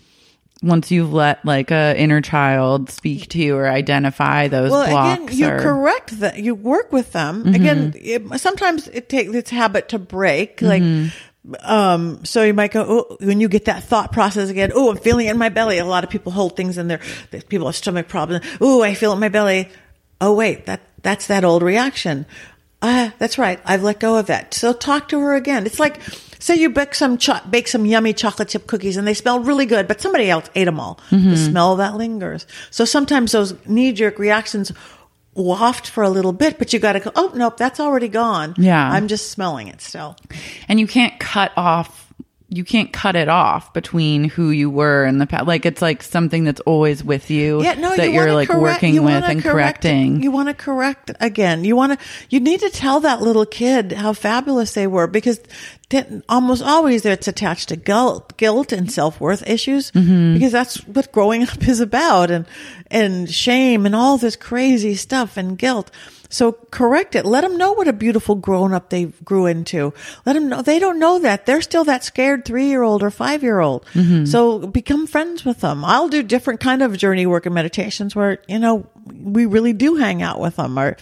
Once 0.62 0.90
you've 0.92 1.12
let 1.12 1.44
like 1.44 1.70
a 1.72 1.94
inner 1.98 2.20
child 2.20 2.88
speak 2.88 3.28
to 3.30 3.38
you 3.38 3.56
or 3.56 3.68
identify 3.68 4.46
those 4.46 4.70
well, 4.70 4.88
blocks, 4.88 5.34
again, 5.34 5.38
you 5.38 5.48
or 5.48 5.60
correct 5.60 6.20
that 6.20 6.38
you 6.38 6.54
work 6.54 6.92
with 6.92 7.12
them. 7.12 7.42
Mm-hmm. 7.42 7.54
Again, 7.54 7.94
it, 7.96 8.40
sometimes 8.40 8.86
it 8.88 9.08
takes 9.08 9.34
its 9.34 9.50
habit 9.50 9.88
to 9.90 9.98
break, 9.98 10.58
Mm-hmm. 10.58 11.02
like. 11.02 11.12
Um, 11.64 12.24
so 12.24 12.44
you 12.44 12.54
might 12.54 12.70
go, 12.70 12.86
oh, 12.88 13.16
when 13.18 13.40
you 13.40 13.48
get 13.48 13.64
that 13.64 13.82
thought 13.82 14.12
process 14.12 14.48
again, 14.48 14.70
oh, 14.72 14.92
I'm 14.92 14.96
feeling 14.96 15.26
it 15.26 15.32
in 15.32 15.38
my 15.38 15.48
belly. 15.48 15.78
A 15.78 15.84
lot 15.84 16.04
of 16.04 16.10
people 16.10 16.30
hold 16.30 16.54
things 16.56 16.78
in 16.78 16.86
their, 16.86 17.00
people 17.48 17.66
have 17.66 17.74
stomach 17.74 18.06
problems. 18.06 18.46
Oh, 18.60 18.80
I 18.80 18.94
feel 18.94 19.10
it 19.10 19.14
in 19.14 19.20
my 19.20 19.28
belly. 19.28 19.68
Oh, 20.20 20.34
wait, 20.34 20.66
that, 20.66 20.82
that's 21.02 21.26
that 21.26 21.44
old 21.44 21.64
reaction. 21.64 22.26
Ah, 22.80 23.12
that's 23.18 23.38
right. 23.38 23.58
I've 23.64 23.82
let 23.82 23.98
go 23.98 24.18
of 24.18 24.26
that. 24.26 24.54
So 24.54 24.72
talk 24.72 25.08
to 25.08 25.18
her 25.18 25.34
again. 25.34 25.66
It's 25.66 25.80
like, 25.80 25.98
say 26.42 26.56
you 26.56 26.70
bake 26.70 26.94
some, 26.94 27.18
cho- 27.18 27.40
bake 27.48 27.68
some 27.68 27.86
yummy 27.86 28.12
chocolate 28.12 28.48
chip 28.48 28.66
cookies 28.66 28.96
and 28.96 29.06
they 29.06 29.14
smell 29.14 29.38
really 29.40 29.64
good, 29.64 29.86
but 29.86 30.00
somebody 30.00 30.28
else 30.28 30.50
ate 30.54 30.64
them 30.64 30.80
all. 30.80 30.98
The 31.10 31.16
mm-hmm. 31.16 31.34
smell 31.34 31.76
that 31.76 31.96
lingers. 31.96 32.46
So 32.70 32.84
sometimes 32.84 33.32
those 33.32 33.54
knee 33.66 33.92
jerk 33.92 34.18
reactions 34.18 34.72
waft 35.34 35.88
for 35.88 36.02
a 36.02 36.10
little 36.10 36.32
bit, 36.32 36.58
but 36.58 36.72
you 36.72 36.78
got 36.78 36.94
to 36.94 37.00
go, 37.00 37.12
oh, 37.14 37.32
nope, 37.34 37.56
that's 37.56 37.80
already 37.80 38.08
gone. 38.08 38.54
Yeah. 38.58 38.90
I'm 38.90 39.08
just 39.08 39.30
smelling 39.30 39.68
it 39.68 39.80
still. 39.80 40.16
and 40.68 40.80
you 40.80 40.86
can't 40.86 41.18
cut 41.20 41.52
off. 41.56 42.01
You 42.54 42.64
can't 42.64 42.92
cut 42.92 43.16
it 43.16 43.28
off 43.30 43.72
between 43.72 44.24
who 44.24 44.50
you 44.50 44.68
were 44.68 45.06
in 45.06 45.16
the 45.16 45.26
past. 45.26 45.46
Like 45.46 45.64
it's 45.64 45.80
like 45.80 46.02
something 46.02 46.44
that's 46.44 46.60
always 46.60 47.02
with 47.02 47.30
you. 47.30 47.62
Yeah, 47.62 47.74
no, 47.74 47.96
that 47.96 48.08
you 48.08 48.12
you're 48.14 48.34
like 48.34 48.48
correct- 48.48 48.62
working 48.82 48.94
you 48.94 49.02
with 49.02 49.24
and 49.24 49.42
correct- 49.42 49.54
correcting. 49.82 50.22
You 50.22 50.30
want 50.30 50.48
to 50.48 50.54
correct 50.54 51.10
again. 51.20 51.64
You 51.64 51.76
want 51.76 51.98
to. 51.98 52.06
You 52.28 52.40
need 52.40 52.60
to 52.60 52.68
tell 52.70 53.00
that 53.00 53.22
little 53.22 53.46
kid 53.46 53.92
how 53.92 54.12
fabulous 54.12 54.74
they 54.74 54.86
were 54.86 55.06
because 55.06 55.40
almost 56.28 56.62
always 56.62 57.04
it's 57.04 57.28
attached 57.28 57.68
to 57.68 57.76
guilt, 57.76 58.36
guilt 58.36 58.72
and 58.72 58.90
self 58.90 59.20
worth 59.20 59.46
issues 59.48 59.90
Mm-hmm. 59.92 60.34
because 60.34 60.52
that's 60.52 60.76
what 60.86 61.10
growing 61.12 61.42
up 61.44 61.66
is 61.66 61.80
about 61.80 62.30
and 62.30 62.46
and 62.90 63.30
shame 63.30 63.86
and 63.86 63.94
all 63.94 64.18
this 64.18 64.36
crazy 64.36 64.94
stuff 64.94 65.36
and 65.36 65.56
guilt. 65.58 65.90
So 66.32 66.52
correct 66.70 67.14
it. 67.14 67.26
Let 67.26 67.42
them 67.42 67.58
know 67.58 67.72
what 67.72 67.88
a 67.88 67.92
beautiful 67.92 68.34
grown 68.34 68.72
up 68.72 68.88
they 68.88 69.06
grew 69.22 69.44
into. 69.44 69.92
Let 70.24 70.32
them 70.32 70.48
know 70.48 70.62
they 70.62 70.78
don't 70.78 70.98
know 70.98 71.18
that. 71.18 71.44
They're 71.44 71.60
still 71.60 71.84
that 71.84 72.04
scared 72.04 72.46
three 72.46 72.66
year 72.66 72.82
old 72.82 73.02
or 73.02 73.10
five 73.10 73.42
year 73.42 73.60
old. 73.60 73.84
Mm-hmm. 73.92 74.24
So 74.24 74.66
become 74.66 75.06
friends 75.06 75.44
with 75.44 75.60
them. 75.60 75.84
I'll 75.84 76.08
do 76.08 76.22
different 76.22 76.60
kind 76.60 76.82
of 76.82 76.96
journey 76.96 77.26
work 77.26 77.44
and 77.44 77.54
meditations 77.54 78.16
where, 78.16 78.38
you 78.48 78.58
know, 78.58 78.86
we 79.06 79.44
really 79.44 79.74
do 79.74 79.96
hang 79.96 80.22
out 80.22 80.40
with 80.40 80.56
them 80.56 80.78
or 80.78 80.96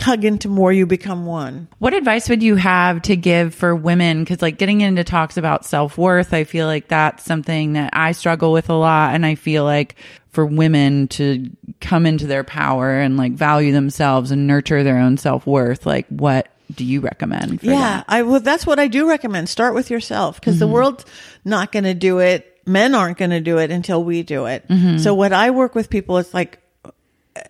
hug 0.00 0.24
into 0.24 0.48
more 0.48 0.72
you 0.72 0.86
become 0.86 1.26
one. 1.26 1.68
What 1.78 1.94
advice 1.94 2.28
would 2.28 2.42
you 2.42 2.56
have 2.56 3.02
to 3.02 3.16
give 3.16 3.54
for 3.54 3.74
women? 3.74 4.24
Because, 4.24 4.42
like, 4.42 4.58
getting 4.58 4.80
into 4.80 5.04
talks 5.04 5.36
about 5.36 5.64
self 5.64 5.98
worth, 5.98 6.32
I 6.32 6.44
feel 6.44 6.66
like 6.66 6.88
that's 6.88 7.24
something 7.24 7.74
that 7.74 7.90
I 7.92 8.12
struggle 8.12 8.52
with 8.52 8.68
a 8.70 8.74
lot. 8.74 9.14
And 9.14 9.24
I 9.24 9.34
feel 9.34 9.64
like 9.64 9.96
for 10.36 10.44
women 10.44 11.08
to 11.08 11.50
come 11.80 12.04
into 12.04 12.26
their 12.26 12.44
power 12.44 13.00
and 13.00 13.16
like 13.16 13.32
value 13.32 13.72
themselves 13.72 14.30
and 14.30 14.46
nurture 14.46 14.84
their 14.84 14.98
own 14.98 15.16
self 15.16 15.46
worth, 15.46 15.86
like, 15.86 16.06
what 16.08 16.48
do 16.74 16.84
you 16.84 17.00
recommend? 17.00 17.60
For 17.60 17.66
Yeah? 17.66 18.04
I 18.06 18.22
well, 18.22 18.40
that's 18.40 18.66
what 18.66 18.78
I 18.78 18.86
do 18.86 19.08
recommend. 19.08 19.48
Start 19.48 19.74
with 19.74 19.90
yourself 19.90 20.38
because 20.38 20.58
the 20.58 20.68
world's 20.68 21.06
not 21.42 21.72
going 21.72 21.84
to 21.84 21.94
do 21.94 22.18
it. 22.18 22.60
Men 22.66 22.94
aren't 22.94 23.16
going 23.16 23.30
to 23.30 23.40
do 23.40 23.56
it 23.56 23.70
until 23.70 24.04
we 24.04 24.22
do 24.22 24.44
it. 24.44 24.66
So 24.98 25.14
what 25.14 25.32
I 25.32 25.52
work 25.52 25.74
with 25.74 25.88
people, 25.88 26.18
it's 26.18 26.34
like 26.34 26.58
uh, 26.84 27.40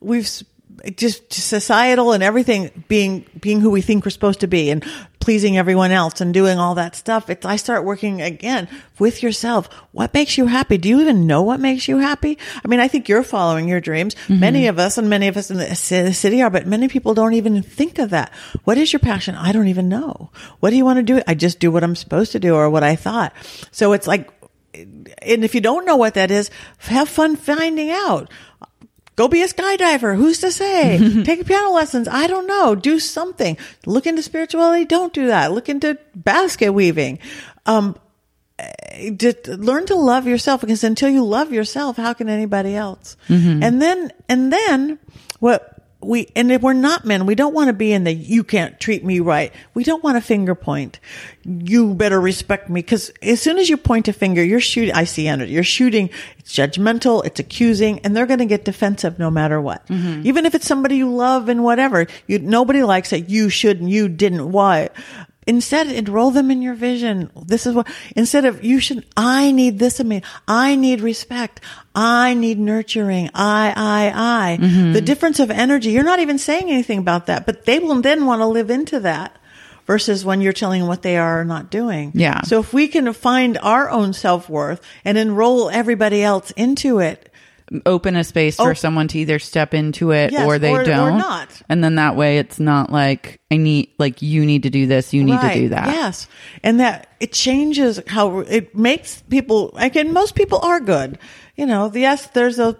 we've 0.00 0.28
just 0.96 1.32
societal 1.32 2.12
and 2.12 2.22
everything 2.22 2.84
being 2.88 3.26
being 3.40 3.60
who 3.60 3.70
we 3.70 3.80
think 3.80 4.04
we're 4.04 4.10
supposed 4.10 4.40
to 4.40 4.46
be 4.46 4.70
and 4.70 4.84
pleasing 5.20 5.58
everyone 5.58 5.90
else 5.90 6.20
and 6.20 6.32
doing 6.32 6.58
all 6.58 6.74
that 6.74 6.96
stuff. 6.96 7.28
It's 7.28 7.44
I 7.44 7.56
start 7.56 7.84
working 7.84 8.22
again 8.22 8.68
with 8.98 9.22
yourself. 9.22 9.68
What 9.92 10.14
makes 10.14 10.38
you 10.38 10.46
happy? 10.46 10.78
Do 10.78 10.88
you 10.88 11.00
even 11.00 11.26
know 11.26 11.42
what 11.42 11.60
makes 11.60 11.88
you 11.88 11.98
happy? 11.98 12.38
I 12.64 12.68
mean, 12.68 12.80
I 12.80 12.88
think 12.88 13.08
you're 13.08 13.22
following 13.22 13.68
your 13.68 13.80
dreams. 13.80 14.14
Mm-hmm. 14.14 14.40
Many 14.40 14.66
of 14.68 14.78
us 14.78 14.96
and 14.98 15.10
many 15.10 15.28
of 15.28 15.36
us 15.36 15.50
in 15.50 15.58
the 15.58 15.74
city 15.74 16.42
are, 16.42 16.50
but 16.50 16.66
many 16.66 16.88
people 16.88 17.14
don't 17.14 17.34
even 17.34 17.62
think 17.62 17.98
of 17.98 18.10
that. 18.10 18.32
What 18.64 18.78
is 18.78 18.92
your 18.92 19.00
passion? 19.00 19.34
I 19.34 19.52
don't 19.52 19.68
even 19.68 19.88
know. 19.88 20.30
What 20.60 20.70
do 20.70 20.76
you 20.76 20.84
want 20.84 20.98
to 20.98 21.02
do? 21.02 21.22
I 21.26 21.34
just 21.34 21.60
do 21.60 21.70
what 21.70 21.84
I'm 21.84 21.96
supposed 21.96 22.32
to 22.32 22.40
do 22.40 22.54
or 22.54 22.70
what 22.70 22.82
I 22.82 22.96
thought. 22.96 23.34
So 23.70 23.92
it's 23.92 24.06
like 24.06 24.30
and 24.72 25.44
if 25.44 25.54
you 25.54 25.60
don't 25.60 25.84
know 25.84 25.96
what 25.96 26.14
that 26.14 26.30
is, 26.30 26.50
have 26.78 27.08
fun 27.08 27.36
finding 27.36 27.90
out. 27.90 28.30
Go 29.20 29.28
be 29.28 29.42
a 29.42 29.48
skydiver. 29.48 30.16
Who's 30.16 30.38
to 30.38 30.50
say? 30.50 30.96
Take 31.24 31.44
piano 31.44 31.72
lessons. 31.72 32.08
I 32.08 32.26
don't 32.26 32.46
know. 32.46 32.74
Do 32.74 32.98
something. 32.98 33.58
Look 33.84 34.06
into 34.06 34.22
spirituality. 34.22 34.86
Don't 34.86 35.12
do 35.12 35.26
that. 35.26 35.52
Look 35.52 35.68
into 35.68 35.98
basket 36.14 36.70
weaving. 36.70 37.18
Um, 37.66 37.98
eh, 38.58 39.10
just 39.10 39.46
learn 39.46 39.84
to 39.84 39.94
love 39.94 40.26
yourself 40.26 40.62
because 40.62 40.82
until 40.84 41.10
you 41.10 41.22
love 41.22 41.52
yourself, 41.52 41.98
how 41.98 42.14
can 42.14 42.30
anybody 42.30 42.74
else? 42.74 43.18
And 43.62 43.82
then, 43.82 44.10
and 44.26 44.50
then 44.50 44.98
what 45.38 45.79
we, 46.02 46.28
and 46.34 46.50
if 46.50 46.62
we're 46.62 46.72
not 46.72 47.04
men, 47.04 47.26
we 47.26 47.34
don't 47.34 47.54
want 47.54 47.68
to 47.68 47.72
be 47.74 47.92
in 47.92 48.04
the, 48.04 48.12
you 48.12 48.42
can't 48.42 48.80
treat 48.80 49.04
me 49.04 49.20
right. 49.20 49.52
We 49.74 49.84
don't 49.84 50.02
want 50.02 50.16
to 50.16 50.20
finger 50.20 50.54
point. 50.54 50.98
You 51.44 51.94
better 51.94 52.20
respect 52.20 52.70
me. 52.70 52.82
Cause 52.82 53.10
as 53.22 53.40
soon 53.42 53.58
as 53.58 53.68
you 53.68 53.76
point 53.76 54.08
a 54.08 54.12
finger, 54.12 54.42
you're 54.42 54.60
shooting, 54.60 54.94
I 54.94 55.04
see 55.04 55.28
energy. 55.28 55.52
You're 55.52 55.62
shooting. 55.62 56.08
It's 56.38 56.54
judgmental. 56.54 57.24
It's 57.26 57.38
accusing 57.38 58.00
and 58.00 58.16
they're 58.16 58.26
going 58.26 58.38
to 58.38 58.46
get 58.46 58.64
defensive 58.64 59.18
no 59.18 59.30
matter 59.30 59.60
what. 59.60 59.86
Mm-hmm. 59.88 60.26
Even 60.26 60.46
if 60.46 60.54
it's 60.54 60.66
somebody 60.66 60.96
you 60.96 61.12
love 61.12 61.48
and 61.48 61.62
whatever, 61.62 62.06
you, 62.26 62.38
nobody 62.38 62.82
likes 62.82 63.12
it. 63.12 63.28
You 63.28 63.50
shouldn't, 63.50 63.90
you 63.90 64.08
didn't, 64.08 64.52
why? 64.52 64.88
Instead, 65.46 65.88
enroll 65.88 66.30
them 66.30 66.50
in 66.50 66.60
your 66.60 66.74
vision. 66.74 67.30
This 67.46 67.66
is 67.66 67.74
what, 67.74 67.88
instead 68.14 68.44
of 68.44 68.62
you 68.62 68.78
should, 68.78 69.06
I 69.16 69.52
need 69.52 69.78
this 69.78 69.98
of 69.98 70.06
me. 70.06 70.22
I 70.46 70.76
need 70.76 71.00
respect. 71.00 71.60
I 71.94 72.34
need 72.34 72.58
nurturing. 72.58 73.30
I, 73.34 73.72
I, 73.74 74.12
I. 74.52 74.58
Mm-hmm. 74.58 74.92
The 74.92 75.00
difference 75.00 75.40
of 75.40 75.50
energy, 75.50 75.90
you're 75.90 76.04
not 76.04 76.20
even 76.20 76.38
saying 76.38 76.70
anything 76.70 76.98
about 76.98 77.26
that, 77.26 77.46
but 77.46 77.64
they 77.64 77.78
will 77.78 78.00
then 78.02 78.26
want 78.26 78.40
to 78.40 78.46
live 78.46 78.70
into 78.70 79.00
that 79.00 79.40
versus 79.86 80.24
when 80.24 80.40
you're 80.40 80.52
telling 80.52 80.80
them 80.80 80.88
what 80.88 81.02
they 81.02 81.16
are 81.16 81.40
or 81.40 81.44
not 81.44 81.70
doing. 81.70 82.12
Yeah. 82.14 82.42
So 82.42 82.60
if 82.60 82.72
we 82.72 82.86
can 82.86 83.12
find 83.12 83.58
our 83.58 83.90
own 83.90 84.12
self 84.12 84.48
worth 84.48 84.80
and 85.04 85.16
enroll 85.16 85.70
everybody 85.70 86.22
else 86.22 86.50
into 86.52 86.98
it, 87.00 87.29
Open 87.86 88.16
a 88.16 88.24
space 88.24 88.56
for 88.56 88.70
Oh. 88.70 88.74
someone 88.74 89.06
to 89.08 89.18
either 89.20 89.38
step 89.38 89.74
into 89.74 90.10
it 90.10 90.32
Yes, 90.32 90.44
or 90.44 90.58
they 90.58 90.72
or- 90.72 90.80
or 90.80 90.84
don't. 90.84 91.18
not. 91.18 91.48
And 91.68 91.84
then 91.84 91.94
that 91.94 92.16
way 92.16 92.38
it's 92.38 92.58
not 92.58 92.90
like, 92.90 93.38
I 93.52 93.58
need, 93.58 93.90
like, 93.96 94.22
you 94.22 94.44
need 94.44 94.64
to 94.64 94.70
do 94.70 94.86
this, 94.88 95.14
you 95.14 95.22
need 95.22 95.40
to 95.40 95.54
do 95.54 95.68
that. 95.68 95.86
Yes. 95.86 96.26
And 96.64 96.80
that 96.80 97.06
it 97.20 97.32
changes 97.32 98.00
how 98.08 98.40
it 98.40 98.76
makes 98.76 99.22
people, 99.30 99.72
again, 99.76 100.12
most 100.12 100.34
people 100.34 100.58
are 100.64 100.80
good. 100.80 101.16
You 101.56 101.66
know, 101.66 101.90
yes, 101.94 102.26
there's 102.34 102.58
a 102.58 102.74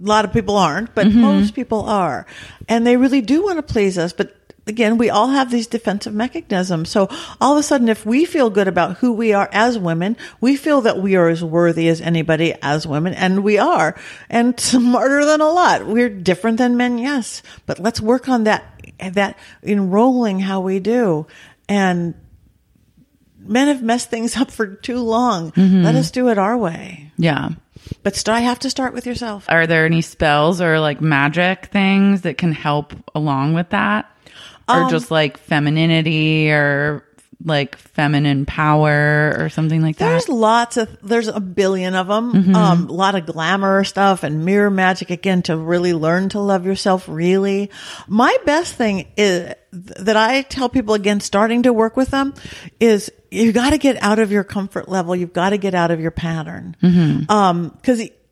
lot 0.00 0.24
of 0.24 0.32
people 0.32 0.56
aren't, 0.56 0.94
but 0.94 1.08
Mm-hmm. 1.08 1.20
most 1.20 1.54
people 1.54 1.82
are. 1.82 2.24
And 2.68 2.86
they 2.86 2.96
really 2.96 3.20
do 3.20 3.42
want 3.42 3.56
to 3.56 3.62
please 3.72 3.98
us. 3.98 4.12
But 4.12 4.36
again, 4.68 4.98
we 4.98 5.10
all 5.10 5.28
have 5.28 5.50
these 5.50 5.66
defensive 5.66 6.14
mechanisms. 6.14 6.90
So 6.90 7.08
all 7.40 7.54
of 7.54 7.58
a 7.58 7.62
sudden, 7.62 7.88
if 7.88 8.04
we 8.04 8.24
feel 8.24 8.50
good 8.50 8.68
about 8.68 8.98
who 8.98 9.12
we 9.12 9.32
are 9.32 9.48
as 9.52 9.78
women, 9.78 10.16
we 10.40 10.56
feel 10.56 10.82
that 10.82 10.98
we 11.00 11.16
are 11.16 11.28
as 11.28 11.42
worthy 11.42 11.88
as 11.88 12.00
anybody 12.00 12.54
as 12.62 12.86
women. 12.86 13.14
And 13.14 13.42
we 13.42 13.58
are. 13.58 13.98
And 14.28 14.58
smarter 14.60 15.24
than 15.24 15.40
a 15.40 15.48
lot. 15.48 15.86
We're 15.86 16.10
different 16.10 16.58
than 16.58 16.76
men, 16.76 16.98
yes. 16.98 17.42
But 17.66 17.78
let's 17.78 18.00
work 18.00 18.28
on 18.28 18.44
that, 18.44 18.64
that 18.98 19.38
enrolling 19.62 20.40
how 20.40 20.60
we 20.60 20.78
do. 20.78 21.26
And 21.68 22.14
men 23.38 23.68
have 23.68 23.82
messed 23.82 24.10
things 24.10 24.36
up 24.36 24.50
for 24.50 24.66
too 24.66 24.98
long. 24.98 25.52
Mm-hmm. 25.52 25.82
Let 25.82 25.94
us 25.94 26.10
do 26.10 26.28
it 26.28 26.38
our 26.38 26.56
way. 26.56 27.12
Yeah. 27.16 27.50
But 28.02 28.16
st- 28.16 28.34
I 28.34 28.40
have 28.40 28.58
to 28.60 28.70
start 28.70 28.92
with 28.92 29.06
yourself. 29.06 29.46
Are 29.48 29.66
there 29.66 29.86
any 29.86 30.02
spells 30.02 30.60
or 30.60 30.78
like 30.80 31.00
magic 31.00 31.66
things 31.66 32.22
that 32.22 32.36
can 32.38 32.52
help 32.52 32.92
along 33.14 33.54
with 33.54 33.70
that? 33.70 34.10
Or 34.68 34.82
Um, 34.82 34.90
just 34.90 35.10
like 35.10 35.38
femininity 35.38 36.50
or 36.50 37.04
like 37.44 37.76
feminine 37.76 38.46
power 38.46 39.36
or 39.38 39.48
something 39.48 39.80
like 39.80 39.96
that? 39.98 40.08
There's 40.08 40.28
lots 40.28 40.76
of, 40.76 40.88
there's 41.02 41.28
a 41.28 41.40
billion 41.40 41.94
of 41.94 42.08
them. 42.08 42.32
Mm-hmm. 42.32 42.54
Um, 42.54 42.88
a 42.88 42.92
lot 42.92 43.14
of 43.14 43.26
glamour 43.26 43.84
stuff 43.84 44.24
and 44.24 44.44
mirror 44.44 44.70
magic 44.70 45.10
again 45.10 45.42
to 45.42 45.56
really 45.56 45.94
learn 45.94 46.30
to 46.30 46.40
love 46.40 46.66
yourself 46.66 47.08
really. 47.08 47.70
My 48.08 48.36
best 48.44 48.74
thing 48.74 49.06
is 49.16 49.54
that 49.70 50.16
I 50.16 50.42
tell 50.42 50.68
people 50.68 50.94
again, 50.94 51.20
starting 51.20 51.62
to 51.62 51.72
work 51.72 51.96
with 51.96 52.08
them 52.08 52.34
is 52.80 53.12
you 53.30 53.52
got 53.52 53.70
to 53.70 53.78
get 53.78 54.02
out 54.02 54.18
of 54.18 54.32
your 54.32 54.44
comfort 54.44 54.88
level. 54.88 55.14
You've 55.14 55.32
got 55.32 55.50
to 55.50 55.58
get 55.58 55.74
out 55.74 55.90
of 55.90 56.00
your 56.00 56.10
pattern. 56.10 56.76
Mm-hmm. 56.82 57.30
Um, 57.30 57.78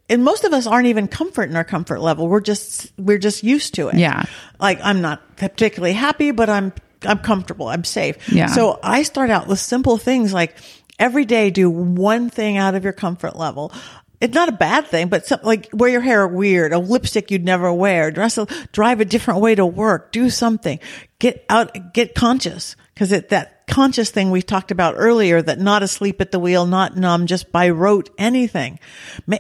and 0.09 0.25
most 0.25 0.45
of 0.45 0.53
us 0.53 0.67
aren't 0.67 0.87
even 0.87 1.09
comfort 1.09 1.51
in 1.51 1.57
our 1.57 1.65
comfort 1.65 2.01
level. 2.01 2.29
We're 2.29 2.41
just, 2.41 2.93
we're 2.99 3.19
just 3.19 3.43
used 3.43 3.75
to 3.75 3.89
it. 3.89 3.97
Yeah. 3.97 4.25
Like 4.61 4.79
I'm 4.83 5.01
not 5.01 5.37
particularly 5.37 5.95
happy, 5.95 6.31
but 6.31 6.49
I'm, 6.49 6.73
I'm 7.03 7.19
comfortable. 7.19 7.69
I'm 7.69 7.85
safe. 7.85 8.29
Yeah. 8.29 8.47
So 8.47 8.79
I 8.83 9.03
start 9.03 9.31
out 9.31 9.49
with 9.49 9.59
simple 9.59 9.99
things 9.99 10.33
like 10.33 10.57
every 10.99 11.25
day 11.25 11.51
do 11.51 11.69
one 11.69 12.31
thing 12.31 12.57
out 12.57 12.75
of 12.75 12.85
your 12.85 12.93
comfort 12.93 13.37
level. 13.37 13.73
It's 14.21 14.35
not 14.35 14.49
a 14.49 14.53
bad 14.53 14.87
thing, 14.87 15.09
but 15.09 15.27
some, 15.27 15.41
like 15.43 15.69
wear 15.73 15.91
your 15.91 16.01
hair 16.01 16.27
weird, 16.27 16.73
a 16.73 16.79
lipstick 16.79 17.31
you'd 17.31 17.45
never 17.45 17.71
wear, 17.73 18.11
dress, 18.11 18.39
a, 18.39 18.47
drive 18.73 19.01
a 19.01 19.05
different 19.05 19.41
way 19.41 19.55
to 19.55 19.67
work, 19.67 20.11
do 20.11 20.31
something, 20.31 20.79
get 21.19 21.45
out, 21.51 21.93
get 21.93 22.15
conscious. 22.15 22.77
Cause 22.95 23.13
it, 23.13 23.29
that 23.29 23.56
conscious 23.67 24.11
thing 24.11 24.31
we 24.31 24.43
talked 24.43 24.71
about 24.71 24.95
earlier, 24.97 25.43
that 25.43 25.59
not 25.59 25.83
asleep 25.83 26.21
at 26.21 26.31
the 26.31 26.39
wheel, 26.39 26.67
not 26.67 26.97
numb, 26.97 27.27
just 27.27 27.51
by 27.53 27.69
rote, 27.69 28.11
anything. 28.19 28.79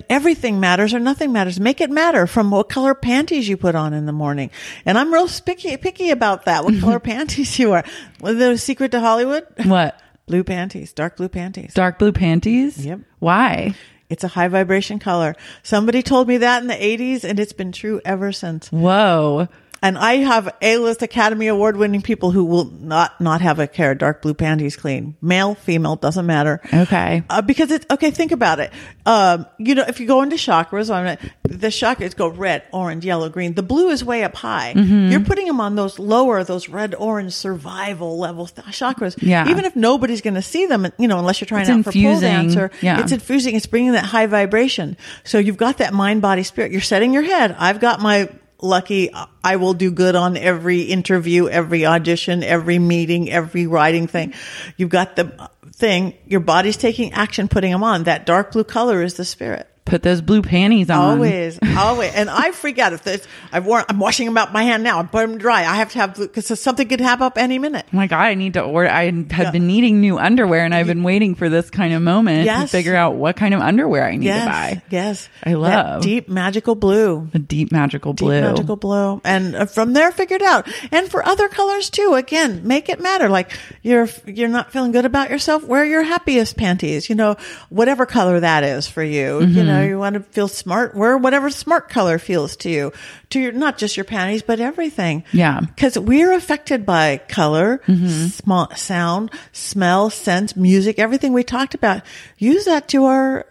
Everything 0.08 0.60
matters 0.60 0.92
or 0.92 0.98
nothing 0.98 1.32
matters. 1.32 1.60
Make 1.60 1.80
it 1.80 1.90
matter 1.90 2.26
from 2.26 2.50
what 2.50 2.68
color 2.68 2.94
panties 2.94 3.48
you 3.48 3.56
put 3.56 3.74
on 3.74 3.92
in 3.92 4.06
the 4.06 4.12
morning. 4.12 4.50
And 4.84 4.98
I'm 4.98 5.12
real 5.12 5.28
picky, 5.28 5.76
picky 5.76 6.10
about 6.10 6.44
that. 6.44 6.64
What 6.64 6.80
color 6.80 7.00
panties 7.00 7.58
you 7.58 7.70
wear. 7.70 7.84
A 8.22 8.58
secret 8.58 8.90
to 8.92 9.00
Hollywood? 9.00 9.46
what? 9.64 10.00
Blue 10.26 10.42
panties, 10.42 10.92
dark 10.92 11.16
blue 11.16 11.28
panties. 11.28 11.72
Dark 11.72 12.00
blue 12.00 12.10
panties? 12.10 12.84
Yep. 12.84 12.98
Why? 13.20 13.76
It's 14.08 14.24
a 14.24 14.28
high 14.28 14.48
vibration 14.48 14.98
color. 14.98 15.36
Somebody 15.62 16.02
told 16.02 16.26
me 16.26 16.38
that 16.38 16.62
in 16.62 16.68
the 16.68 16.74
80s 16.74 17.22
and 17.22 17.38
it's 17.38 17.52
been 17.52 17.70
true 17.70 18.00
ever 18.04 18.32
since. 18.32 18.68
Whoa. 18.72 19.48
And 19.82 19.98
I 19.98 20.14
have 20.16 20.54
A-list 20.62 21.02
Academy 21.02 21.46
Award 21.48 21.76
winning 21.76 22.02
people 22.02 22.30
who 22.30 22.44
will 22.44 22.64
not, 22.64 23.20
not 23.20 23.40
have 23.42 23.58
a 23.58 23.66
care 23.66 23.94
dark 23.94 24.22
blue 24.22 24.34
panties 24.34 24.74
clean. 24.76 25.16
Male, 25.20 25.54
female, 25.54 25.96
doesn't 25.96 26.26
matter. 26.26 26.60
Okay. 26.72 27.22
Uh, 27.28 27.42
because 27.42 27.70
it's 27.70 27.86
okay. 27.90 28.10
Think 28.10 28.32
about 28.32 28.58
it. 28.58 28.72
Um, 29.04 29.46
you 29.58 29.74
know, 29.74 29.84
if 29.86 30.00
you 30.00 30.06
go 30.06 30.22
into 30.22 30.36
chakras, 30.36 30.90
I'm 30.90 31.18
the 31.44 31.68
chakras 31.68 32.16
go 32.16 32.28
red, 32.28 32.64
orange, 32.72 33.04
yellow, 33.04 33.28
green. 33.28 33.54
The 33.54 33.62
blue 33.62 33.90
is 33.90 34.04
way 34.04 34.24
up 34.24 34.34
high. 34.34 34.72
Mm-hmm. 34.74 35.10
You're 35.10 35.20
putting 35.20 35.46
them 35.46 35.60
on 35.60 35.76
those 35.76 35.98
lower, 35.98 36.42
those 36.42 36.68
red, 36.68 36.94
orange 36.94 37.32
survival 37.32 38.18
level 38.18 38.46
th- 38.46 38.66
chakras. 38.68 39.16
Yeah. 39.20 39.48
Even 39.48 39.64
if 39.64 39.76
nobody's 39.76 40.20
going 40.22 40.34
to 40.34 40.42
see 40.42 40.66
them, 40.66 40.86
you 40.98 41.06
know, 41.06 41.18
unless 41.18 41.40
you're 41.40 41.46
trying 41.46 41.62
It's 41.62 41.70
out 41.70 41.84
for 41.84 41.92
pole 41.92 42.00
infusing. 42.02 42.28
dancer, 42.30 42.70
Yeah. 42.80 43.00
it's 43.00 43.12
infusing. 43.12 43.54
It's 43.54 43.66
bringing 43.66 43.92
that 43.92 44.04
high 44.06 44.26
vibration. 44.26 44.96
So 45.24 45.38
you've 45.38 45.56
got 45.58 45.78
that 45.78 45.92
mind, 45.92 46.22
body, 46.22 46.42
spirit. 46.42 46.72
You're 46.72 46.80
setting 46.80 47.12
your 47.12 47.22
head. 47.22 47.54
I've 47.58 47.80
got 47.80 48.00
my 48.00 48.28
lucky 48.60 49.10
I 49.44 49.56
will 49.56 49.74
do 49.74 49.90
good 49.90 50.16
on 50.16 50.36
every 50.36 50.82
interview, 50.82 51.48
every 51.48 51.86
audition, 51.86 52.42
every 52.42 52.78
meeting, 52.78 53.30
every 53.30 53.66
writing 53.66 54.06
thing. 54.06 54.34
You've 54.76 54.90
got 54.90 55.16
the 55.16 55.50
thing, 55.72 56.14
your 56.26 56.40
body's 56.40 56.76
taking 56.76 57.12
action, 57.12 57.48
putting 57.48 57.70
them 57.70 57.84
on. 57.84 58.04
That 58.04 58.26
dark 58.26 58.52
blue 58.52 58.64
color 58.64 59.02
is 59.02 59.14
the 59.14 59.24
spirit. 59.24 59.68
Put 59.86 60.02
those 60.02 60.20
blue 60.20 60.42
panties 60.42 60.90
on. 60.90 60.98
Always, 61.18 61.58
always, 61.78 62.12
and 62.12 62.28
I 62.28 62.50
freak 62.50 62.78
out 62.80 62.92
if 62.92 63.04
this. 63.04 63.26
I've 63.52 63.64
worn. 63.64 63.84
I'm 63.88 64.00
washing 64.00 64.26
them 64.26 64.36
out 64.36 64.52
my 64.52 64.64
hand 64.64 64.82
now. 64.82 64.98
I 64.98 65.04
put 65.04 65.26
them 65.26 65.38
dry. 65.38 65.60
I 65.60 65.76
have 65.76 65.92
to 65.92 65.98
have 66.00 66.14
blue 66.16 66.26
because 66.26 66.60
something 66.60 66.88
could 66.88 67.00
happen 67.00 67.22
up 67.24 67.38
any 67.38 67.60
minute. 67.60 67.86
Oh 67.92 67.96
my 67.96 68.08
god, 68.08 68.22
I 68.24 68.34
need 68.34 68.54
to 68.54 68.62
order. 68.62 68.90
I 68.90 69.04
had 69.30 69.52
been 69.52 69.68
needing 69.68 70.00
new 70.00 70.18
underwear, 70.18 70.64
and 70.64 70.74
I've 70.74 70.88
been 70.88 71.04
waiting 71.04 71.36
for 71.36 71.48
this 71.48 71.70
kind 71.70 71.94
of 71.94 72.02
moment 72.02 72.48
to 72.48 72.66
figure 72.66 72.96
out 72.96 73.14
what 73.14 73.36
kind 73.36 73.54
of 73.54 73.60
underwear 73.60 74.04
I 74.04 74.16
need 74.16 74.24
Yes, 74.26 74.42
to 74.44 74.50
buy. 74.50 74.82
yes, 74.90 75.28
I 75.44 75.50
That 75.52 75.58
love. 75.58 76.02
deep 76.02 76.28
magical 76.28 76.74
blue. 76.74 77.28
The 77.32 77.38
deep 77.38 77.70
magical 77.70 78.12
blue. 78.12 78.32
Deep 78.32 78.40
blue. 78.42 78.50
magical 78.50 78.76
blue, 78.76 79.20
and 79.24 79.54
uh, 79.54 79.66
from 79.66 79.92
there, 79.92 80.10
figured 80.10 80.42
out. 80.42 80.68
And 80.90 81.08
for 81.08 81.24
other 81.24 81.48
colors 81.48 81.90
too. 81.90 82.14
Again, 82.14 82.66
make 82.66 82.88
it 82.88 83.00
matter. 83.00 83.28
Like 83.28 83.52
you're 83.82 84.08
you're 84.26 84.48
not 84.48 84.72
feeling 84.72 84.90
good 84.90 85.04
about 85.04 85.30
yourself, 85.30 85.62
wear 85.62 85.84
your 85.84 86.02
happiest 86.02 86.56
panties. 86.56 87.08
You 87.08 87.14
know, 87.14 87.36
whatever 87.68 88.04
color 88.04 88.40
that 88.40 88.64
is 88.64 88.88
for 88.88 89.04
you. 89.04 89.44
You 89.44 89.62
know, 89.62 89.75
Mm-hmm. 89.80 89.90
you 89.90 89.98
want 89.98 90.14
to 90.14 90.20
feel 90.20 90.48
smart, 90.48 90.94
wear 90.94 91.16
whatever 91.16 91.50
smart 91.50 91.88
color 91.88 92.18
feels 92.18 92.56
to 92.58 92.70
you. 92.70 92.92
To 93.30 93.40
your 93.40 93.52
not 93.52 93.78
just 93.78 93.96
your 93.96 94.04
panties, 94.04 94.42
but 94.42 94.60
everything. 94.60 95.24
Yeah. 95.32 95.60
because 95.60 95.98
we're 95.98 96.32
affected 96.32 96.84
by 96.86 97.18
color, 97.28 97.80
small 98.28 98.70
sound, 98.74 99.30
smell, 99.52 100.10
sense, 100.10 100.56
music, 100.56 100.98
everything 100.98 101.32
we 101.32 101.44
talked 101.44 101.74
about. 101.74 102.02
Use 102.38 102.64
that 102.66 102.88
to 102.88 103.04
our 103.04 103.46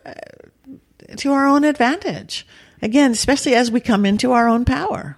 to 1.17 1.31
our 1.33 1.47
own 1.47 1.63
advantage. 1.63 2.47
Again, 2.81 3.11
especially 3.11 3.55
as 3.55 3.71
we 3.71 3.79
come 3.79 4.05
into 4.05 4.31
our 4.31 4.47
own 4.47 4.65
power. 4.65 5.17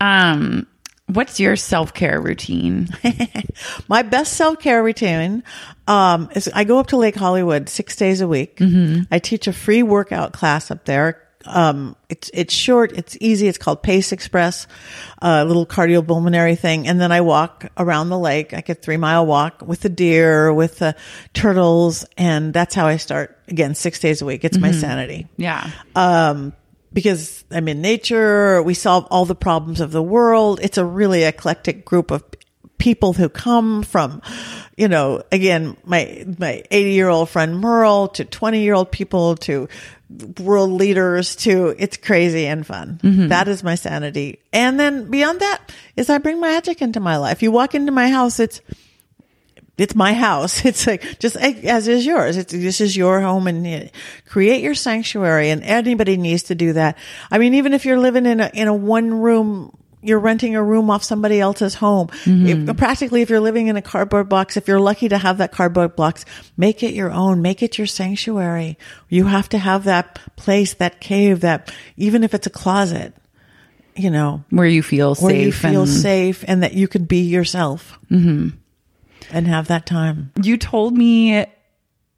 Um, 0.00 0.66
what's 1.06 1.40
your 1.40 1.56
self 1.56 1.94
care 1.94 2.20
routine? 2.20 2.88
My 3.88 4.02
best 4.02 4.34
self 4.34 4.58
care 4.58 4.82
routine 4.82 5.42
um, 5.86 6.28
is 6.34 6.50
I 6.54 6.64
go 6.64 6.78
up 6.78 6.88
to 6.88 6.96
Lake 6.96 7.14
Hollywood 7.16 7.68
six 7.68 7.96
days 7.96 8.20
a 8.20 8.28
week. 8.28 8.58
I 9.10 9.18
teach 9.18 9.46
a 9.46 9.52
free 9.52 9.82
workout 9.82 10.32
class 10.32 10.70
up 10.70 10.84
there. 10.84 11.18
Um, 11.44 11.96
it's 12.08 12.30
it's 12.32 12.54
short, 12.54 12.92
it's 12.92 13.16
easy. 13.20 13.48
It's 13.48 13.58
called 13.58 13.82
Pace 13.82 14.12
Express, 14.12 14.68
a 15.20 15.44
little 15.44 15.66
cardiopulmonary 15.66 16.56
thing. 16.56 16.86
And 16.86 17.00
then 17.00 17.10
I 17.10 17.20
walk 17.20 17.66
around 17.76 18.10
the 18.10 18.18
lake, 18.18 18.52
like 18.52 18.68
a 18.68 18.74
three 18.74 18.96
mile 18.96 19.26
walk 19.26 19.60
with 19.60 19.80
the 19.80 19.88
deer, 19.88 20.52
with 20.54 20.78
the 20.78 20.94
turtles, 21.34 22.06
and 22.16 22.54
that's 22.54 22.76
how 22.76 22.86
I 22.86 22.96
start. 22.96 23.38
Again, 23.48 23.74
six 23.74 23.98
days 23.98 24.22
a 24.22 24.24
week. 24.24 24.44
It's 24.44 24.56
my 24.56 24.70
sanity. 24.70 25.26
Yeah. 25.36 25.68
um, 25.96 26.52
because 26.92 27.44
I'm 27.50 27.68
in 27.68 27.80
nature. 27.80 28.62
We 28.62 28.74
solve 28.74 29.06
all 29.10 29.24
the 29.24 29.34
problems 29.34 29.80
of 29.80 29.92
the 29.92 30.02
world. 30.02 30.60
It's 30.62 30.78
a 30.78 30.84
really 30.84 31.24
eclectic 31.24 31.84
group 31.84 32.10
of 32.10 32.24
people 32.78 33.12
who 33.12 33.28
come 33.28 33.82
from, 33.84 34.20
you 34.76 34.88
know, 34.88 35.22
again, 35.30 35.76
my, 35.84 36.24
my 36.38 36.64
80 36.70 36.90
year 36.90 37.08
old 37.08 37.28
friend 37.30 37.60
Merle 37.60 38.08
to 38.08 38.24
20 38.24 38.60
year 38.60 38.74
old 38.74 38.90
people 38.90 39.36
to 39.36 39.68
world 40.40 40.72
leaders 40.72 41.36
to 41.36 41.74
it's 41.78 41.96
crazy 41.96 42.46
and 42.46 42.66
fun. 42.66 42.98
Mm-hmm. 43.02 43.28
That 43.28 43.48
is 43.48 43.62
my 43.62 43.76
sanity. 43.76 44.40
And 44.52 44.78
then 44.78 45.10
beyond 45.10 45.40
that 45.40 45.72
is 45.96 46.10
I 46.10 46.18
bring 46.18 46.40
magic 46.40 46.82
into 46.82 47.00
my 47.00 47.16
life. 47.16 47.42
You 47.42 47.52
walk 47.52 47.74
into 47.74 47.92
my 47.92 48.08
house, 48.08 48.40
it's, 48.40 48.60
it's 49.78 49.94
my 49.94 50.12
house. 50.12 50.64
It's 50.72 50.86
like 50.86 51.18
just 51.18 51.36
eh, 51.36 51.60
as 51.64 51.88
is 51.88 52.06
yours. 52.06 52.36
It's 52.36 52.52
this 52.52 52.80
is 52.80 52.96
your 52.96 53.20
home 53.20 53.46
and 53.46 53.66
uh, 53.66 53.88
create 54.28 54.62
your 54.62 54.74
sanctuary. 54.74 55.50
And 55.50 55.62
anybody 55.62 56.16
needs 56.16 56.44
to 56.44 56.54
do 56.54 56.74
that. 56.74 56.96
I 57.30 57.38
mean, 57.38 57.54
even 57.54 57.72
if 57.72 57.84
you're 57.84 57.98
living 57.98 58.26
in 58.26 58.40
a 58.40 58.50
in 58.52 58.68
a 58.68 58.74
one 58.74 59.20
room, 59.20 59.76
you're 60.02 60.18
renting 60.18 60.56
a 60.56 60.62
room 60.62 60.90
off 60.90 61.04
somebody 61.04 61.40
else's 61.40 61.74
home. 61.74 62.08
Mm-hmm. 62.08 62.70
If, 62.70 62.76
practically, 62.76 63.22
if 63.22 63.30
you're 63.30 63.40
living 63.40 63.68
in 63.68 63.76
a 63.76 63.82
cardboard 63.82 64.28
box, 64.28 64.56
if 64.56 64.68
you're 64.68 64.80
lucky 64.80 65.08
to 65.08 65.18
have 65.18 65.38
that 65.38 65.52
cardboard 65.52 65.96
box, 65.96 66.24
make 66.56 66.82
it 66.82 66.92
your 66.92 67.10
own. 67.10 67.40
Make 67.40 67.62
it 67.62 67.78
your 67.78 67.86
sanctuary. 67.86 68.78
You 69.08 69.26
have 69.26 69.48
to 69.50 69.58
have 69.58 69.84
that 69.84 70.18
place, 70.36 70.74
that 70.74 71.00
cave, 71.00 71.40
that 71.40 71.72
even 71.96 72.24
if 72.24 72.34
it's 72.34 72.46
a 72.46 72.50
closet, 72.50 73.14
you 73.94 74.10
know, 74.10 74.44
Where 74.50 74.66
you 74.66 74.82
feel 74.82 75.14
where 75.14 75.30
safe 75.30 75.46
you 75.46 75.52
feel 75.52 75.82
and 75.82 75.90
safe 75.90 76.44
and 76.46 76.62
that 76.62 76.74
you 76.74 76.88
could 76.88 77.06
be 77.06 77.22
yourself 77.22 77.98
mm-hmm. 78.10 78.56
And 79.32 79.46
have 79.46 79.68
that 79.68 79.86
time. 79.86 80.32
you 80.42 80.56
told 80.56 80.96
me 80.96 81.46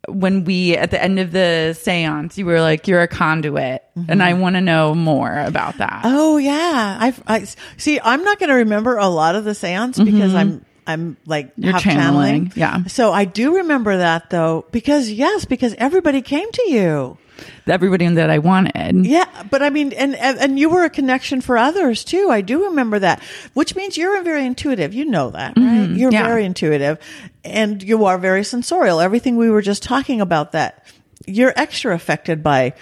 when 0.06 0.44
we 0.44 0.76
at 0.76 0.90
the 0.90 1.02
end 1.02 1.18
of 1.18 1.32
the 1.32 1.72
seance 1.80 2.36
you 2.36 2.44
were 2.44 2.60
like 2.60 2.86
you're 2.86 3.00
a 3.00 3.08
conduit 3.08 3.82
and 4.08 4.22
i 4.22 4.34
want 4.34 4.54
to 4.54 4.60
know 4.60 4.94
more 4.94 5.38
about 5.38 5.78
that 5.78 6.02
Mm-hmm. 6.04 6.16
Oh 6.16 6.36
yeah, 6.36 6.98
I've, 7.00 7.22
I 7.26 7.44
see. 7.78 7.98
I'm 8.02 8.22
not 8.22 8.38
going 8.38 8.50
to 8.50 8.56
remember 8.56 8.96
a 8.98 9.08
lot 9.08 9.34
of 9.34 9.44
the 9.44 9.54
seance 9.54 9.98
because 9.98 10.34
I'm 10.34 10.64
I'm 10.87 11.16
like. 11.26 11.53
You're 11.57 11.72
half 11.72 11.82
channeling, 11.82 12.53
yeah. 12.57 12.85
So 12.87 13.12
I 13.12 13.24
do 13.24 13.57
remember 13.57 13.97
that 13.99 14.30
though 14.30 14.64
because 14.72 15.11
yes, 15.11 15.45
because 15.45 15.74
everybody 15.78 16.22
came 16.22 16.51
to 16.53 16.70
you. 16.70 17.18
everybody 17.66 18.07
that 18.14 18.30
i 18.30 18.39
wanted 18.39 19.05
Yeah, 19.07 19.26
but 19.51 19.61
I 19.62 19.70
mean, 19.70 19.93
and 19.93 20.14
and 20.14 20.39
and 20.39 20.59
you 20.59 20.68
were 20.70 20.85
a 20.85 20.91
connection 20.91 21.41
for 21.41 21.57
others 21.59 22.05
too. 22.05 22.28
I 22.30 22.41
do 22.43 22.64
remember 22.66 22.99
that, 23.01 23.22
which 23.55 23.74
means 23.74 23.97
you're 23.97 24.22
very 24.22 24.47
intuitive. 24.47 24.95
You 24.95 25.05
know 25.07 25.30
that, 25.30 25.57
right? 25.57 25.89
You're 25.91 26.11
Mm-hmm. 26.11 26.12
yeah. 26.12 26.26
very 26.26 26.45
intuitive, 26.45 26.99
and 27.45 27.82
you 27.82 28.05
are 28.05 28.18
very 28.18 28.45
sensorial. 28.45 29.01
Everything 29.01 29.37
we 29.37 29.51
were 29.51 29.62
just 29.62 29.82
talking 29.82 30.20
about 30.20 30.53
that 30.53 30.85
you're 31.26 31.53
extra 31.57 31.95
affected 31.95 32.43
by 32.43 32.74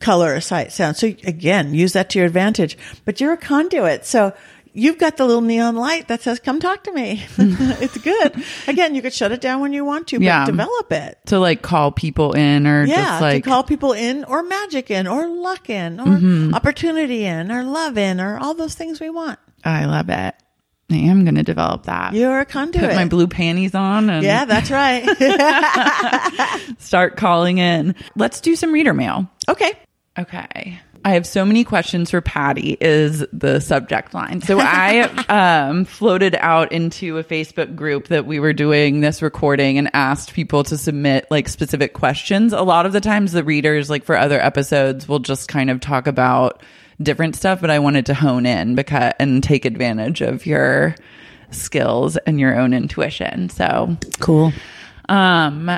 color, 0.00 0.40
sight, 0.40 0.72
sound. 0.72 0.96
So 0.96 1.06
again, 1.08 1.74
use 1.74 1.92
that 1.92 2.08
to 2.10 2.18
your 2.18 2.26
advantage. 2.26 2.78
But 3.04 3.20
you're 3.20 3.32
a 3.34 3.36
conduit, 3.36 4.04
so. 4.06 4.32
You've 4.72 4.98
got 4.98 5.16
the 5.16 5.24
little 5.26 5.42
neon 5.42 5.74
light 5.76 6.08
that 6.08 6.22
says, 6.22 6.38
come 6.38 6.60
talk 6.60 6.84
to 6.84 6.92
me. 6.92 7.24
it's 7.38 7.98
good. 7.98 8.42
Again, 8.68 8.94
you 8.94 9.02
could 9.02 9.12
shut 9.12 9.32
it 9.32 9.40
down 9.40 9.60
when 9.60 9.72
you 9.72 9.84
want 9.84 10.08
to, 10.08 10.18
but 10.18 10.24
Yeah. 10.24 10.44
develop 10.46 10.92
it 10.92 11.18
to 11.26 11.38
like 11.38 11.60
call 11.62 11.90
people 11.92 12.32
in 12.34 12.66
or 12.66 12.84
yeah, 12.84 12.94
just 12.96 13.20
like 13.22 13.42
to 13.44 13.50
call 13.50 13.64
people 13.64 13.92
in 13.92 14.24
or 14.24 14.42
magic 14.42 14.90
in 14.90 15.06
or 15.06 15.26
luck 15.28 15.68
in 15.70 15.98
or 16.00 16.04
Mm-hmm. 16.06 16.54
opportunity 16.54 17.24
in 17.24 17.50
or 17.50 17.64
love 17.64 17.98
in 17.98 18.20
or 18.20 18.38
all 18.38 18.54
those 18.54 18.74
things 18.74 19.00
we 19.00 19.10
want. 19.10 19.38
i 19.64 19.84
love 19.86 20.08
it 20.10 20.34
i 20.90 20.96
am 20.96 21.24
going 21.24 21.34
to 21.36 21.42
develop 21.42 21.84
that 21.84 22.14
You're 22.14 22.40
a 22.40 22.44
conduit. 22.46 22.84
put 22.84 22.94
my 22.96 23.04
blue 23.06 23.26
panties 23.28 23.74
on 23.74 24.10
and 24.10 24.24
yeah, 24.24 24.44
that's 24.44 24.70
right. 24.70 25.04
start 26.78 27.16
calling 27.16 27.58
in 27.58 27.94
let's 28.16 28.40
do 28.40 28.56
some 28.56 28.72
reader 28.72 28.94
mail 28.94 29.28
okay. 29.48 29.72
Okay. 30.18 30.80
I 31.04 31.10
have 31.14 31.26
so 31.26 31.46
many 31.46 31.64
questions 31.64 32.10
for 32.10 32.20
Patti 32.20 32.76
is 32.80 33.24
the 33.32 33.60
subject 33.60 34.12
line. 34.12 34.42
So 34.42 34.58
I 34.60 35.00
um, 35.68 35.86
floated 35.86 36.34
out 36.34 36.72
into 36.72 37.16
a 37.16 37.24
Facebook 37.24 37.74
group 37.74 38.08
that 38.08 38.26
we 38.26 38.38
were 38.38 38.52
doing 38.52 39.00
this 39.00 39.22
recording 39.22 39.78
and 39.78 39.88
asked 39.94 40.34
people 40.34 40.62
to 40.64 40.76
submit 40.76 41.26
like 41.30 41.48
specific 41.48 41.94
questions. 41.94 42.52
A 42.52 42.62
lot 42.62 42.84
of 42.84 42.92
the 42.92 43.00
times 43.00 43.32
the 43.32 43.42
readers 43.44 43.88
like 43.88 44.04
for 44.04 44.16
other 44.16 44.38
episodes 44.40 45.08
will 45.08 45.20
just 45.20 45.48
kind 45.48 45.70
of 45.70 45.80
talk 45.80 46.06
about 46.06 46.62
different 47.00 47.34
stuff, 47.34 47.62
but 47.62 47.70
I 47.70 47.78
wanted 47.78 48.04
to 48.06 48.14
hone 48.14 48.44
in 48.44 48.74
because 48.74 49.14
and 49.18 49.42
take 49.42 49.64
advantage 49.64 50.20
of 50.20 50.44
your 50.44 50.94
skills 51.50 52.18
and 52.18 52.38
your 52.38 52.58
own 52.58 52.74
intuition. 52.74 53.48
So 53.48 53.96
Cool. 54.20 54.52
um, 55.08 55.70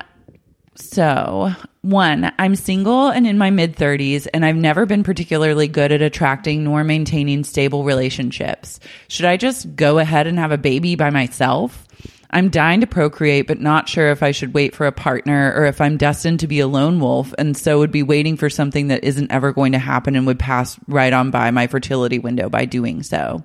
so 0.74 1.52
one, 1.82 2.32
I'm 2.38 2.54
single 2.54 3.08
and 3.08 3.26
in 3.26 3.38
my 3.38 3.50
mid 3.50 3.76
30s, 3.76 4.28
and 4.32 4.44
I've 4.44 4.56
never 4.56 4.86
been 4.86 5.02
particularly 5.02 5.68
good 5.68 5.92
at 5.92 6.00
attracting 6.00 6.64
nor 6.64 6.84
maintaining 6.84 7.44
stable 7.44 7.84
relationships. 7.84 8.78
Should 9.08 9.26
I 9.26 9.36
just 9.36 9.74
go 9.74 9.98
ahead 9.98 10.26
and 10.26 10.38
have 10.38 10.52
a 10.52 10.58
baby 10.58 10.94
by 10.94 11.10
myself? 11.10 11.86
I'm 12.30 12.48
dying 12.48 12.80
to 12.80 12.86
procreate, 12.86 13.46
but 13.46 13.60
not 13.60 13.90
sure 13.90 14.10
if 14.10 14.22
I 14.22 14.30
should 14.30 14.54
wait 14.54 14.74
for 14.74 14.86
a 14.86 14.92
partner 14.92 15.52
or 15.54 15.66
if 15.66 15.82
I'm 15.82 15.98
destined 15.98 16.40
to 16.40 16.46
be 16.46 16.60
a 16.60 16.66
lone 16.66 16.98
wolf 16.98 17.34
and 17.36 17.54
so 17.56 17.78
would 17.78 17.92
be 17.92 18.02
waiting 18.02 18.38
for 18.38 18.48
something 18.48 18.88
that 18.88 19.04
isn't 19.04 19.30
ever 19.30 19.52
going 19.52 19.72
to 19.72 19.78
happen 19.78 20.16
and 20.16 20.26
would 20.26 20.38
pass 20.38 20.78
right 20.88 21.12
on 21.12 21.30
by 21.30 21.50
my 21.50 21.66
fertility 21.66 22.18
window 22.18 22.48
by 22.48 22.64
doing 22.64 23.02
so. 23.02 23.44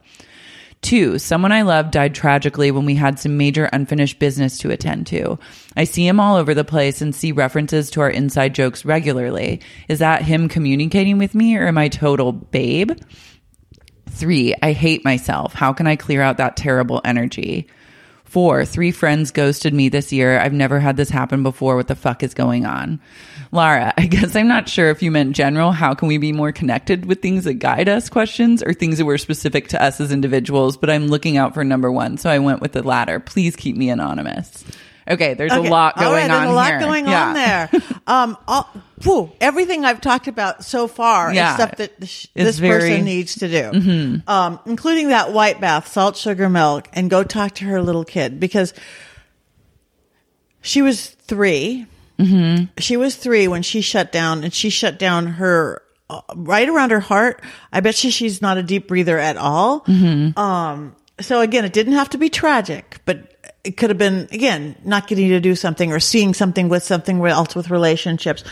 Two, 0.81 1.17
someone 1.19 1.51
I 1.51 1.63
love 1.63 1.91
died 1.91 2.13
tragically 2.13 2.71
when 2.71 2.85
we 2.85 2.95
had 2.95 3.19
some 3.19 3.35
major 3.35 3.65
unfinished 3.73 4.19
business 4.19 4.57
to 4.59 4.71
attend 4.71 5.07
to. 5.07 5.37
I 5.75 5.83
see 5.83 6.07
him 6.07 6.19
all 6.19 6.37
over 6.37 6.53
the 6.53 6.63
place 6.63 7.01
and 7.01 7.13
see 7.13 7.31
references 7.31 7.89
to 7.91 8.01
our 8.01 8.09
inside 8.09 8.55
jokes 8.55 8.85
regularly. 8.85 9.61
Is 9.87 9.99
that 9.99 10.21
him 10.21 10.47
communicating 10.47 11.17
with 11.17 11.35
me 11.35 11.57
or 11.57 11.67
am 11.67 11.77
I 11.77 11.89
total 11.89 12.31
babe? 12.31 12.91
Three, 14.09 14.55
I 14.61 14.71
hate 14.71 15.03
myself. 15.03 15.53
How 15.53 15.73
can 15.73 15.87
I 15.87 15.95
clear 15.95 16.21
out 16.21 16.37
that 16.37 16.57
terrible 16.57 17.01
energy? 17.03 17.67
Four, 18.27 18.65
three 18.65 18.91
friends 18.91 19.31
ghosted 19.31 19.73
me 19.73 19.87
this 19.87 20.11
year. 20.11 20.37
I've 20.37 20.51
never 20.51 20.81
had 20.81 20.97
this 20.97 21.09
happen 21.09 21.43
before. 21.43 21.77
What 21.77 21.87
the 21.87 21.95
fuck 21.95 22.23
is 22.23 22.33
going 22.33 22.65
on? 22.65 22.99
Lara, 23.53 23.93
I 23.97 24.05
guess 24.05 24.35
I'm 24.35 24.49
not 24.49 24.67
sure 24.67 24.89
if 24.89 25.01
you 25.01 25.11
meant 25.11 25.33
general. 25.33 25.71
How 25.71 25.93
can 25.93 26.09
we 26.09 26.17
be 26.17 26.33
more 26.33 26.51
connected 26.51 27.05
with 27.05 27.21
things 27.21 27.45
that 27.45 27.55
guide 27.55 27.87
us 27.87 28.09
questions 28.09 28.61
or 28.61 28.73
things 28.73 28.97
that 28.97 29.05
were 29.05 29.17
specific 29.17 29.69
to 29.69 29.81
us 29.81 30.01
as 30.01 30.11
individuals? 30.11 30.75
But 30.75 30.89
I'm 30.89 31.07
looking 31.07 31.37
out 31.37 31.53
for 31.53 31.63
number 31.63 31.89
one. 31.89 32.17
So 32.17 32.29
I 32.29 32.39
went 32.39 32.59
with 32.59 32.73
the 32.73 32.83
latter. 32.83 33.21
Please 33.21 33.55
keep 33.55 33.77
me 33.77 33.89
anonymous. 33.89 34.65
Okay, 35.09 35.33
there's 35.35 35.53
a 35.53 35.61
lot 35.61 35.95
going 35.95 36.07
All 36.07 36.13
right, 36.13 36.29
on 36.29 36.41
There's 36.41 36.51
a 36.51 36.53
lot 36.53 36.67
here. 36.67 36.79
going 36.79 37.07
Yeah. 37.07 37.27
on 37.27 37.33
there. 37.33 37.69
Um, 38.07 38.37
all, 38.47 38.69
whew, 39.03 39.33
everything 39.41 39.83
I've 39.83 39.99
talked 39.99 40.29
about 40.29 40.63
so 40.63 40.87
far 40.87 41.33
Yeah. 41.33 41.49
is 41.49 41.55
stuff 41.55 41.75
that 41.77 41.99
this, 41.99 42.27
this 42.33 42.57
very- 42.57 42.79
Mm-hmm. 42.79 42.89
person 42.89 43.03
needs 43.05 43.35
to 43.35 43.47
do, 43.49 44.21
um, 44.27 44.59
including 44.65 45.09
that 45.09 45.33
white 45.33 45.59
bath, 45.59 45.89
salt, 45.91 46.15
sugar, 46.15 46.47
milk, 46.47 46.87
and 46.93 47.09
go 47.09 47.23
talk 47.25 47.55
to 47.55 47.65
her 47.65 47.81
little 47.81 48.05
kid 48.05 48.39
because 48.39 48.73
she 50.61 50.81
was 50.81 51.07
3 51.07 51.85
Mm-hmm. 52.19 52.65
She 52.79 52.97
was 52.97 53.15
three 53.15 53.47
when 53.47 53.61
she 53.61 53.79
shut 53.81 54.11
down, 54.11 54.43
and 54.43 54.51
she 54.51 54.71
shut 54.71 54.97
down 54.97 55.27
her 55.27 55.83
uh, 56.09 56.21
right 56.35 56.67
around 56.67 56.89
her 56.89 56.99
heart. 56.99 57.43
I 57.71 57.79
bet 57.79 58.03
you 58.03 58.09
she's 58.09 58.41
not 58.41 58.57
a 58.57 58.63
deep 58.63 58.87
breather 58.87 59.19
at 59.19 59.37
all. 59.37 59.83
Um, 59.87 60.95
so 61.19 61.41
again, 61.41 61.63
it 61.63 61.73
didn't 61.73 61.93
have 61.93 62.09
to 62.11 62.17
be 62.17 62.29
tragic, 62.29 63.01
but 63.05 63.36
it 63.67 63.75
could 63.75 63.89
have 63.89 63.97
been 63.97 64.29
again 64.31 64.75
not 64.85 65.07
getting 65.07 65.27
to 65.29 65.41
do 65.41 65.53
something 65.53 65.91
or 65.91 65.99
seeing 65.99 66.33
something 66.33 66.69
with 66.69 66.83
something 66.83 67.23
else 67.25 67.53
with 67.53 67.69
relationships. 67.69 68.43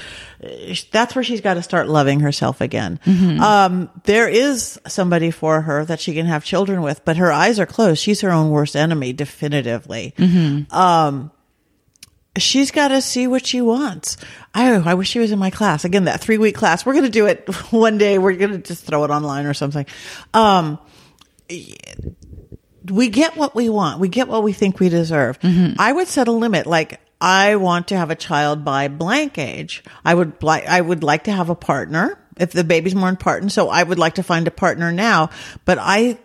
That's 0.91 1.15
where 1.15 1.23
she's 1.23 1.39
got 1.41 1.53
to 1.53 1.63
start 1.63 1.87
loving 1.87 2.19
herself 2.19 2.59
again. 2.59 2.99
Um, 3.41 3.89
there 4.03 4.27
is 4.27 4.77
somebody 4.87 5.31
for 5.31 5.61
her 5.61 5.85
that 5.85 6.01
she 6.01 6.13
can 6.13 6.25
have 6.25 6.43
children 6.43 6.81
with, 6.81 7.05
but 7.05 7.15
her 7.17 7.31
eyes 7.31 7.59
are 7.59 7.65
closed. 7.65 8.01
She's 8.01 8.19
her 8.21 8.31
own 8.31 8.51
worst 8.51 8.75
enemy, 8.75 9.13
definitively. 9.13 10.13
Um, 10.71 11.31
she's 12.37 12.71
got 12.71 12.89
to 12.89 13.01
see 13.01 13.27
what 13.27 13.45
she 13.45 13.61
wants. 13.61 14.17
I, 14.53 14.73
I 14.73 14.93
wish 14.95 15.09
she 15.09 15.19
was 15.19 15.31
in 15.31 15.39
my 15.39 15.49
class. 15.49 15.85
Again, 15.85 16.03
that 16.05 16.19
three 16.19 16.37
week 16.37 16.55
class. 16.55 16.85
We're 16.85 16.93
going 16.93 17.05
to 17.05 17.09
do 17.09 17.25
it 17.27 17.47
one 17.71 17.97
day. 17.97 18.17
We're 18.17 18.35
going 18.35 18.51
to 18.51 18.57
just 18.57 18.83
throw 18.83 19.05
it 19.05 19.11
online 19.11 19.45
or 19.45 19.53
something. 19.53 19.85
Um, 20.33 20.77
we 22.89 23.09
get 23.09 23.35
what 23.35 23.55
we 23.55 23.69
want. 23.69 23.99
We 23.99 24.07
get 24.09 24.27
what 24.27 24.43
we 24.43 24.53
think 24.53 24.79
we 24.79 24.89
deserve. 24.89 25.39
Mm-hmm. 25.39 25.79
I 25.79 25.91
would 25.91 26.07
set 26.07 26.27
a 26.27 26.31
limit. 26.31 26.65
Like, 26.67 26.99
I 27.21 27.55
want 27.55 27.87
to 27.89 27.97
have 27.97 28.11
a 28.11 28.15
child 28.15 28.65
by 28.65 28.87
blank 28.87 29.37
age. 29.37 29.83
I 30.03 30.13
would 30.13 30.41
like, 30.43 30.65
I 30.67 30.81
would 30.81 31.03
like 31.03 31.23
to 31.25 31.31
have 31.31 31.49
a 31.49 31.55
partner 31.55 32.17
if 32.37 32.51
the 32.51 32.63
baby's 32.63 32.95
more 32.95 33.09
important. 33.09 33.51
So 33.51 33.69
I 33.69 33.81
would 33.83 33.97
like 33.99 34.15
to 34.15 34.23
find 34.23 34.47
a 34.47 34.51
partner 34.51 34.91
now, 34.91 35.29
but 35.63 35.77
I, 35.79 36.17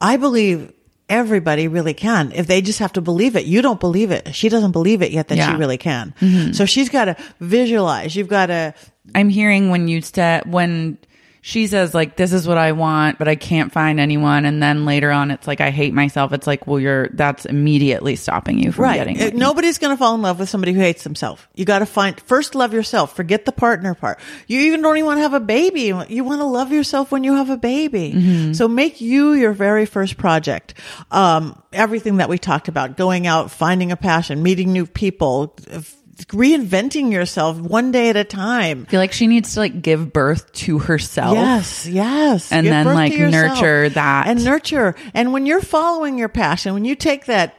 I 0.00 0.16
believe 0.16 0.72
everybody 1.08 1.68
really 1.68 1.94
can 1.94 2.32
if 2.32 2.46
they 2.46 2.60
just 2.60 2.78
have 2.80 2.92
to 2.94 3.00
believe 3.00 3.36
it. 3.36 3.44
You 3.46 3.62
don't 3.62 3.78
believe 3.80 4.10
it. 4.10 4.34
She 4.34 4.48
doesn't 4.48 4.72
believe 4.72 5.02
it 5.02 5.12
yet 5.12 5.28
that 5.28 5.38
Yeah. 5.38 5.52
she 5.52 5.56
really 5.56 5.78
can. 5.78 6.14
Mm-hmm. 6.20 6.52
So 6.52 6.64
she's 6.66 6.88
got 6.88 7.06
to 7.06 7.16
visualize. 7.40 8.14
You've 8.16 8.28
got 8.28 8.46
to, 8.46 8.74
I'm 9.14 9.28
hearing 9.28 9.70
when 9.70 9.88
you 9.88 10.00
said 10.02 10.50
when 10.52 10.98
she 11.46 11.68
says 11.68 11.94
like 11.94 12.16
this 12.16 12.32
is 12.32 12.48
what 12.48 12.58
I 12.58 12.72
want, 12.72 13.18
but 13.18 13.28
I 13.28 13.36
can't 13.36 13.70
find 13.70 14.00
anyone, 14.00 14.46
and 14.46 14.60
then 14.60 14.84
later 14.84 15.12
on 15.12 15.30
it's 15.30 15.46
like 15.46 15.60
I 15.60 15.70
hate 15.70 15.94
myself. 15.94 16.32
It's 16.32 16.44
like 16.44 16.66
well, 16.66 16.80
you're 16.80 17.06
that's 17.10 17.44
immediately 17.46 18.16
stopping 18.16 18.58
you 18.58 18.72
from 18.72 18.82
right. 18.82 18.96
getting. 18.96 19.16
Uh, 19.16 19.26
what 19.26 19.32
you- 19.34 19.38
Nobody's 19.38 19.78
going 19.78 19.94
to 19.94 19.96
fall 19.96 20.16
in 20.16 20.22
love 20.22 20.40
with 20.40 20.48
somebody 20.48 20.72
who 20.72 20.80
hates 20.80 21.04
themselves. 21.04 21.40
You 21.54 21.64
got 21.64 21.78
to 21.78 21.86
find 21.86 22.18
first 22.18 22.56
love 22.56 22.74
yourself. 22.74 23.14
Forget 23.14 23.44
the 23.44 23.52
partner 23.52 23.94
part. 23.94 24.18
You 24.48 24.58
even 24.62 24.82
don't 24.82 24.96
even 24.96 25.06
want 25.06 25.18
to 25.18 25.22
have 25.22 25.34
a 25.34 25.40
baby. 25.40 25.82
You 25.82 26.24
want 26.24 26.40
to 26.40 26.46
love 26.46 26.72
yourself 26.72 27.12
when 27.12 27.22
you 27.22 27.36
have 27.36 27.48
a 27.48 27.56
baby. 27.56 28.12
Mm-hmm. 28.12 28.52
So 28.54 28.66
make 28.66 29.00
you 29.00 29.34
your 29.34 29.52
very 29.52 29.86
first 29.86 30.16
project. 30.16 30.74
Um, 31.12 31.62
everything 31.72 32.16
that 32.16 32.28
we 32.28 32.38
talked 32.38 32.66
about, 32.66 32.96
going 32.96 33.28
out, 33.28 33.52
finding 33.52 33.92
a 33.92 33.96
passion, 33.96 34.42
meeting 34.42 34.72
new 34.72 34.84
people, 34.84 35.54
f- 35.70 35.94
reinventing 36.24 37.12
yourself 37.12 37.58
one 37.58 37.92
day 37.92 38.08
at 38.08 38.16
a 38.16 38.24
time. 38.24 38.86
I 38.88 38.90
feel 38.90 39.00
like 39.00 39.12
she 39.12 39.26
needs 39.26 39.54
to 39.54 39.60
like 39.60 39.82
give 39.82 40.12
birth 40.12 40.52
to 40.52 40.78
herself. 40.78 41.34
Yes, 41.34 41.86
yes. 41.86 42.50
And 42.50 42.64
Give 42.64 42.72
then, 42.72 42.86
like, 42.86 43.12
nurture 43.12 43.88
that. 43.90 44.26
And 44.26 44.44
nurture. 44.44 44.94
And 45.14 45.32
when 45.32 45.46
you're 45.46 45.60
following 45.60 46.18
your 46.18 46.28
passion, 46.28 46.74
when 46.74 46.84
you 46.84 46.94
take 46.94 47.26
that 47.26 47.54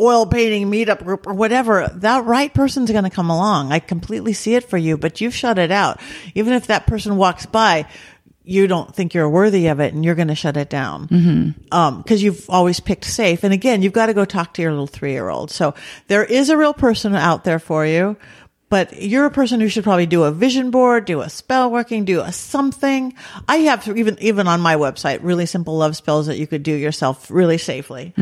oil 0.00 0.26
painting 0.26 0.70
meetup 0.70 1.04
group 1.04 1.26
or 1.26 1.34
whatever, 1.34 1.88
that 1.96 2.24
right 2.24 2.52
person's 2.52 2.90
going 2.90 3.04
to 3.04 3.10
come 3.10 3.30
along. 3.30 3.72
I 3.72 3.78
completely 3.78 4.32
see 4.32 4.54
it 4.54 4.68
for 4.68 4.78
you, 4.78 4.96
but 4.96 5.20
you've 5.20 5.34
shut 5.34 5.58
it 5.58 5.70
out. 5.70 6.00
Even 6.34 6.54
if 6.54 6.66
that 6.66 6.86
person 6.86 7.16
walks 7.16 7.46
by, 7.46 7.86
you 8.44 8.66
don't 8.66 8.94
think 8.94 9.14
you're 9.14 9.28
worthy 9.28 9.68
of 9.68 9.80
it 9.80 9.94
and 9.94 10.04
you're 10.04 10.14
going 10.14 10.28
to 10.28 10.34
shut 10.34 10.56
it 10.56 10.68
down. 10.68 11.08
Mm-hmm. 11.08 11.74
Um, 11.74 12.02
cause 12.02 12.22
you've 12.22 12.48
always 12.50 12.80
picked 12.80 13.04
safe. 13.04 13.44
And 13.44 13.52
again, 13.52 13.82
you've 13.82 13.92
got 13.92 14.06
to 14.06 14.14
go 14.14 14.24
talk 14.24 14.54
to 14.54 14.62
your 14.62 14.72
little 14.72 14.86
three 14.86 15.12
year 15.12 15.28
old. 15.28 15.50
So 15.50 15.74
there 16.08 16.24
is 16.24 16.50
a 16.50 16.56
real 16.56 16.74
person 16.74 17.14
out 17.14 17.44
there 17.44 17.58
for 17.58 17.86
you. 17.86 18.16
But 18.68 19.02
you're 19.02 19.26
a 19.26 19.30
person 19.30 19.60
who 19.60 19.68
should 19.68 19.84
probably 19.84 20.06
do 20.06 20.22
a 20.24 20.32
vision 20.32 20.70
board, 20.70 21.04
do 21.04 21.20
a 21.20 21.28
spell 21.28 21.70
working, 21.70 22.06
do 22.06 22.22
a 22.22 22.32
something. 22.32 23.12
I 23.46 23.56
have 23.56 23.86
even 23.86 24.16
even 24.22 24.48
on 24.48 24.62
my 24.62 24.76
website 24.76 25.18
really 25.20 25.44
simple 25.44 25.76
love 25.76 25.94
spells 25.94 26.26
that 26.28 26.38
you 26.38 26.46
could 26.46 26.62
do 26.62 26.72
yourself 26.72 27.30
really 27.30 27.58
safely. 27.58 28.14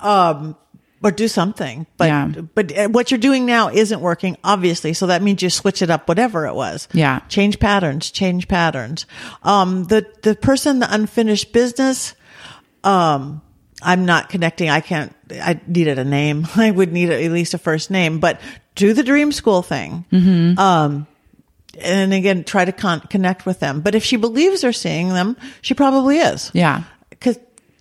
Um, 0.00 0.56
but 1.04 1.18
do 1.18 1.28
something. 1.28 1.86
But 1.98 2.06
Yeah. 2.08 2.26
but 2.54 2.76
uh, 2.76 2.88
what 2.88 3.10
you're 3.10 3.20
doing 3.20 3.44
now 3.44 3.68
isn't 3.68 4.00
working, 4.00 4.38
obviously. 4.42 4.94
So 4.94 5.06
that 5.08 5.20
means 5.22 5.42
you 5.42 5.50
switch 5.50 5.82
it 5.82 5.90
up, 5.90 6.08
whatever 6.08 6.46
it 6.46 6.54
was. 6.54 6.88
Yeah. 6.94 7.20
Change 7.28 7.60
patterns. 7.60 8.10
Change 8.10 8.48
patterns. 8.48 9.04
Um, 9.42 9.84
the 9.84 10.06
the 10.22 10.34
person, 10.34 10.78
the 10.78 10.92
unfinished 10.92 11.52
business. 11.52 12.14
Um, 12.82 13.42
I'm 13.82 14.06
not 14.06 14.30
connecting. 14.30 14.70
I 14.70 14.80
can't. 14.80 15.14
I 15.30 15.60
needed 15.66 15.98
a 15.98 16.04
name. 16.04 16.46
I 16.56 16.70
would 16.70 16.90
need 16.90 17.10
at 17.10 17.30
least 17.30 17.52
a 17.52 17.58
first 17.58 17.90
name. 17.90 18.18
But 18.18 18.40
do 18.74 18.94
the 18.94 19.02
dream 19.02 19.30
school 19.30 19.60
thing. 19.60 20.06
Um, 20.58 21.06
and 21.80 22.14
again, 22.14 22.44
try 22.44 22.64
to 22.64 22.72
con- 22.72 23.00
connect 23.10 23.44
with 23.46 23.58
them. 23.60 23.80
But 23.82 23.94
if 23.94 24.04
she 24.04 24.16
believes 24.16 24.62
they're 24.62 24.72
seeing 24.72 25.08
them, 25.08 25.36
she 25.60 25.74
probably 25.74 26.18
is 26.18 26.50
Yeah. 26.54 26.84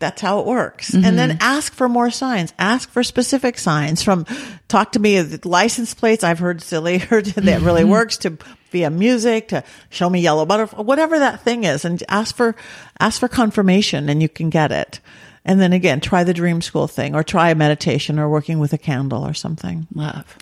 That's 0.03 0.21
how 0.21 0.41
it 0.41 0.45
works. 0.45 0.93
And 0.93 1.17
then 1.17 1.29
mm-hmm. 1.29 1.37
ask 1.41 1.73
for 1.73 1.87
more 1.87 2.11
signs. 2.11 2.53
Ask 2.59 2.89
for 2.89 3.03
specific 3.03 3.57
signs 3.57 4.03
from 4.03 4.25
talk 4.67 4.91
to 4.91 4.99
me 4.99 5.21
license 5.45 5.93
plates. 5.93 6.25
I've 6.25 6.39
heard 6.39 6.61
silly 6.61 6.97
heard 6.99 7.25
that 7.25 7.61
really 7.61 7.83
mm-hmm. 7.83 7.91
works 7.91 8.17
to 8.19 8.37
via 8.69 8.89
music 8.89 9.47
to 9.49 9.63
show 9.89 10.09
me 10.09 10.19
yellow 10.19 10.45
butterfly, 10.45 10.81
whatever 10.81 11.19
that 11.19 11.39
thing 11.41 11.63
is, 11.63 11.85
and 11.85 12.03
ask 12.09 12.35
for 12.35 12.53
ask 12.99 13.21
for 13.21 13.29
confirmation, 13.29 14.09
and 14.09 14.21
you 14.21 14.27
can 14.27 14.49
get 14.49 14.73
it. 14.73 14.99
And 15.45 15.61
then 15.61 15.71
again, 15.71 16.01
try 16.01 16.25
the 16.25 16.33
dream 16.33 16.61
school 16.61 16.87
thing, 16.87 17.15
or 17.15 17.23
try 17.23 17.51
a 17.51 17.55
meditation, 17.55 18.19
or 18.19 18.27
working 18.27 18.59
with 18.59 18.73
a 18.73 18.77
candle, 18.77 19.25
or 19.25 19.33
something. 19.33 19.87
Love. 19.93 20.37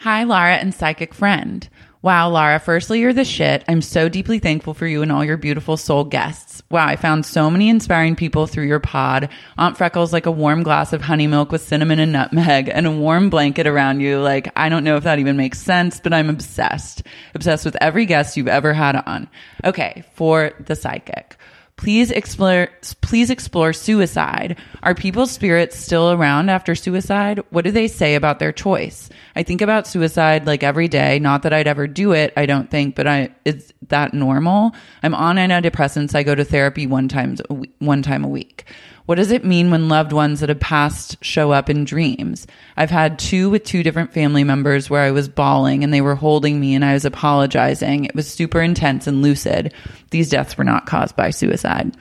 Hi, 0.00 0.24
Lara 0.24 0.56
and 0.56 0.74
psychic 0.74 1.14
friend. 1.14 1.66
Wow, 2.02 2.28
Lara, 2.28 2.60
firstly, 2.60 3.00
you're 3.00 3.12
the 3.12 3.24
shit. 3.24 3.64
I'm 3.66 3.82
so 3.82 4.08
deeply 4.08 4.38
thankful 4.38 4.74
for 4.74 4.86
you 4.86 5.02
and 5.02 5.10
all 5.10 5.24
your 5.24 5.36
beautiful 5.36 5.76
soul 5.76 6.04
guests. 6.04 6.62
Wow, 6.70 6.86
I 6.86 6.96
found 6.96 7.24
so 7.24 7.50
many 7.50 7.68
inspiring 7.68 8.16
people 8.16 8.46
through 8.46 8.66
your 8.66 8.80
pod. 8.80 9.28
Aunt 9.56 9.76
Freckles 9.76 10.12
like 10.12 10.26
a 10.26 10.30
warm 10.30 10.62
glass 10.62 10.92
of 10.92 11.00
honey 11.00 11.26
milk 11.26 11.50
with 11.50 11.62
cinnamon 11.62 11.98
and 11.98 12.12
nutmeg 12.12 12.68
and 12.68 12.86
a 12.86 12.92
warm 12.92 13.30
blanket 13.30 13.66
around 13.66 14.00
you. 14.00 14.20
Like, 14.20 14.52
I 14.56 14.68
don't 14.68 14.84
know 14.84 14.96
if 14.96 15.04
that 15.04 15.18
even 15.18 15.36
makes 15.36 15.58
sense, 15.58 15.98
but 15.98 16.12
I'm 16.12 16.28
obsessed. 16.28 17.02
Obsessed 17.34 17.64
with 17.64 17.76
every 17.80 18.04
guest 18.04 18.36
you've 18.36 18.46
ever 18.46 18.72
had 18.74 18.96
on. 19.06 19.28
Okay, 19.64 20.04
for 20.14 20.52
the 20.60 20.76
psychic. 20.76 21.36
Please 21.76 22.10
explore 22.10 22.68
please 23.02 23.28
explore 23.28 23.72
suicide. 23.74 24.58
Are 24.82 24.94
people's 24.94 25.30
spirits 25.30 25.76
still 25.76 26.10
around 26.10 26.48
after 26.48 26.74
suicide? 26.74 27.40
What 27.50 27.64
do 27.64 27.70
they 27.70 27.86
say 27.86 28.14
about 28.14 28.38
their 28.38 28.52
choice? 28.52 29.10
I 29.36 29.42
think 29.42 29.60
about 29.60 29.86
suicide 29.86 30.46
like 30.46 30.62
every 30.62 30.88
day, 30.88 31.18
not 31.18 31.42
that 31.42 31.52
I'd 31.52 31.66
ever 31.68 31.86
do 31.86 32.12
it, 32.12 32.32
I 32.34 32.46
don't 32.46 32.70
think, 32.70 32.94
but 32.94 33.06
I 33.06 33.28
is 33.44 33.74
that 33.88 34.14
normal? 34.14 34.74
I'm 35.02 35.14
on 35.14 35.36
antidepressants. 35.36 36.14
I 36.14 36.22
go 36.22 36.34
to 36.34 36.44
therapy 36.44 36.86
one 36.86 37.08
times 37.08 37.42
one 37.78 38.02
time 38.02 38.24
a 38.24 38.28
week. 38.28 38.64
What 39.06 39.14
does 39.14 39.30
it 39.30 39.44
mean 39.44 39.70
when 39.70 39.88
loved 39.88 40.12
ones 40.12 40.40
that 40.40 40.48
have 40.48 40.58
passed 40.58 41.24
show 41.24 41.52
up 41.52 41.70
in 41.70 41.84
dreams? 41.84 42.46
I've 42.76 42.90
had 42.90 43.20
two 43.20 43.48
with 43.48 43.62
two 43.62 43.84
different 43.84 44.12
family 44.12 44.42
members 44.42 44.90
where 44.90 45.02
I 45.02 45.12
was 45.12 45.28
bawling 45.28 45.84
and 45.84 45.94
they 45.94 46.00
were 46.00 46.16
holding 46.16 46.58
me 46.58 46.74
and 46.74 46.84
I 46.84 46.92
was 46.92 47.04
apologizing. 47.04 48.04
It 48.04 48.16
was 48.16 48.28
super 48.28 48.60
intense 48.60 49.06
and 49.06 49.22
lucid. 49.22 49.72
These 50.10 50.30
deaths 50.30 50.58
were 50.58 50.64
not 50.64 50.86
caused 50.86 51.14
by 51.14 51.30
suicide. 51.30 51.96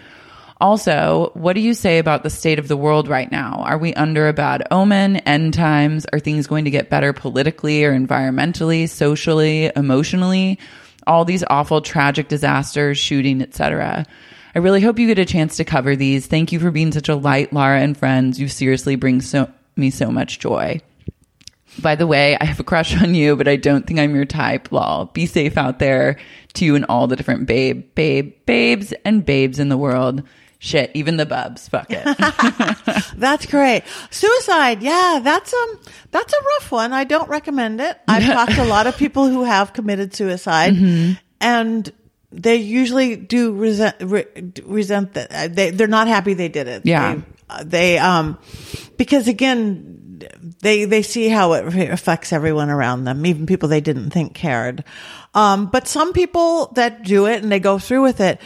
Also, 0.60 1.32
what 1.36 1.54
do 1.54 1.60
you 1.60 1.76
say 1.76 2.00
about 2.00 2.24
the 2.24 2.30
state 2.30 2.58
of 2.58 2.68
the 2.68 2.78
world 2.78 3.08
right 3.08 3.32
now? 3.32 3.62
Are 3.66 3.78
we 3.78 3.94
under 3.94 4.28
a 4.28 4.34
bad 4.34 4.66
omen, 4.72 5.18
end 5.18 5.54
times? 5.54 6.08
Are 6.12 6.20
things 6.20 6.48
going 6.48 6.66
to 6.66 6.72
get 6.72 6.90
better 6.90 7.14
politically 7.14 7.84
or 7.84 7.94
environmentally, 7.94 8.90
socially, 8.90 9.72
emotionally? 9.76 10.58
All 11.06 11.24
these 11.24 11.44
awful 11.52 11.82
tragic 11.82 12.30
disasters, 12.30 12.98
shooting, 12.98 13.44
etc. 13.44 14.06
I 14.56 14.60
really 14.60 14.80
hope 14.80 14.98
you 15.00 15.08
get 15.08 15.20
a 15.20 15.26
chance 15.26 15.58
to 15.58 15.66
cover 15.66 15.98
these. 15.98 16.28
Thank 16.28 16.54
you 16.54 16.62
for 16.62 16.72
being 16.72 16.94
such 16.94 17.10
a 17.10 17.16
light, 17.16 17.52
Lara 17.52 17.82
and 17.82 17.98
friends. 17.98 18.40
You 18.40 18.48
seriously 18.48 18.96
bring 18.96 19.20
so 19.20 19.52
me 19.76 19.90
so 19.90 20.10
much 20.10 20.40
joy. 20.40 20.80
By 21.82 21.96
the 21.96 22.08
way, 22.08 22.38
I 22.40 22.46
have 22.46 22.62
a 22.62 22.64
crush 22.64 22.96
on 23.02 23.16
you, 23.16 23.36
but 23.36 23.50
I 23.50 23.58
don't 23.58 23.86
think 23.86 24.00
I'm 24.00 24.16
your 24.16 24.24
type. 24.24 24.72
Lol. 24.72 25.06
Be 25.08 25.26
safe 25.26 25.58
out 25.58 25.80
there 25.80 26.18
to 26.54 26.64
you 26.64 26.76
and 26.76 26.86
all 26.88 27.08
the 27.08 27.18
different 27.18 27.48
babe, 27.48 27.94
babe, 27.96 28.34
babes 28.46 28.94
and 29.04 29.26
babes 29.26 29.60
in 29.60 29.68
the 29.68 29.76
world. 29.78 30.24
Shit, 30.60 30.90
even 30.94 31.18
the 31.18 31.26
bubs. 31.26 31.68
Fuck 31.68 31.88
it. 31.90 32.06
That's 33.18 33.46
great. 33.48 33.84
Suicide, 34.10 34.82
yeah, 34.82 35.20
that's 35.22 35.54
um 35.54 35.80
that's 36.12 36.34
a 36.34 36.44
rough 36.44 36.72
one. 36.72 36.94
I 36.94 37.04
don't 37.04 37.28
recommend 37.30 37.82
it. 37.82 38.00
I've 38.08 38.26
talked 38.26 38.54
to 38.54 38.64
a 38.64 38.66
lot 38.66 38.88
of 38.88 38.96
people 38.96 39.28
who 39.28 39.44
have 39.44 39.74
committed 39.74 40.16
suicide, 40.16 40.74
and 41.42 41.94
they 42.36 42.58
usually 42.58 43.16
do 43.16 43.54
resent 43.54 43.96
re, 44.02 44.26
resent 44.64 45.14
that 45.14 45.32
uh, 45.32 45.48
they 45.48 45.72
they're 45.72 45.88
not 45.88 46.08
happy 46.08 46.34
they 46.34 46.50
did 46.50 46.68
it. 46.68 46.86
Yeah. 46.86 47.16
they, 47.16 47.24
uh, 47.50 47.64
they 47.64 47.98
um 47.98 48.38
because 48.98 49.28
again 49.28 49.96
they 50.62 50.86
they 50.86 51.02
see 51.02 51.30
how 51.30 51.54
it 51.54 51.92
affects 51.92 52.34
everyone 52.34 52.70
around 52.70 53.06
them, 53.06 53.26
even 53.26 53.46
people 53.46 53.70
they 53.70 53.82
didn't 53.82 54.12
think 54.12 54.34
cared. 54.34 54.84
Um, 55.34 55.68
but 55.68 55.88
some 55.88 56.14
people 56.14 56.68
that 56.76 57.04
do 57.04 57.26
it 57.26 57.42
and 57.42 57.52
they 57.52 57.60
go 57.60 57.80
through 57.80 58.04
with 58.04 58.22
it, 58.22 58.42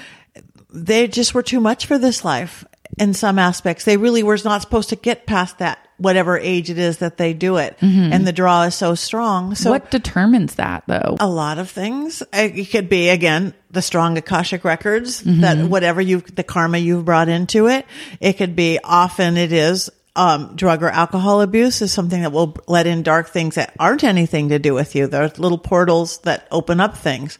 they 0.71 1.07
just 1.07 1.33
were 1.33 1.43
too 1.43 1.59
much 1.59 1.85
for 1.85 1.97
this 1.97 2.23
life 2.23 2.65
in 2.97 3.13
some 3.13 3.39
aspects. 3.39 3.85
They 3.85 3.97
really 3.97 4.23
were 4.23 4.37
not 4.43 4.61
supposed 4.61 4.89
to 4.89 4.95
get 4.95 5.25
past 5.25 5.59
that 5.59 5.85
whatever 5.97 6.37
age 6.37 6.69
it 6.69 6.77
is 6.77 6.99
that 6.99 7.17
they 7.17 7.33
do 7.33 7.57
it. 7.57 7.77
And 7.81 8.25
the 8.25 8.31
draw 8.31 8.63
is 8.63 8.75
so 8.75 8.95
strong. 8.95 9.55
So 9.55 9.69
what 9.71 9.91
determines 9.91 10.55
that 10.55 10.83
though? 10.87 11.17
a 11.19 11.27
lot 11.27 11.59
of 11.59 11.69
things. 11.69 12.23
It 12.33 12.65
could 12.71 12.89
be 12.89 13.09
again 13.09 13.53
the 13.71 13.81
strong 13.81 14.17
akashic 14.17 14.63
records 14.63 15.21
that 15.23 15.69
whatever 15.69 16.01
you 16.01 16.21
the 16.21 16.43
karma 16.43 16.77
you've 16.77 17.05
brought 17.05 17.29
into 17.29 17.67
it. 17.67 17.85
It 18.19 18.33
could 18.33 18.55
be 18.55 18.79
often 18.83 19.37
it 19.37 19.51
is 19.51 19.89
um, 20.15 20.55
drug 20.55 20.83
or 20.83 20.89
alcohol 20.89 21.41
abuse 21.41 21.81
is 21.81 21.93
something 21.93 22.23
that 22.23 22.31
will 22.31 22.57
let 22.67 22.87
in 22.87 23.03
dark 23.03 23.29
things 23.29 23.55
that 23.55 23.73
aren't 23.79 24.03
anything 24.03 24.49
to 24.49 24.59
do 24.59 24.73
with 24.73 24.95
you. 24.95 25.07
There's 25.07 25.39
little 25.39 25.57
portals 25.57 26.17
that 26.19 26.47
open 26.51 26.81
up 26.81 26.97
things 26.97 27.39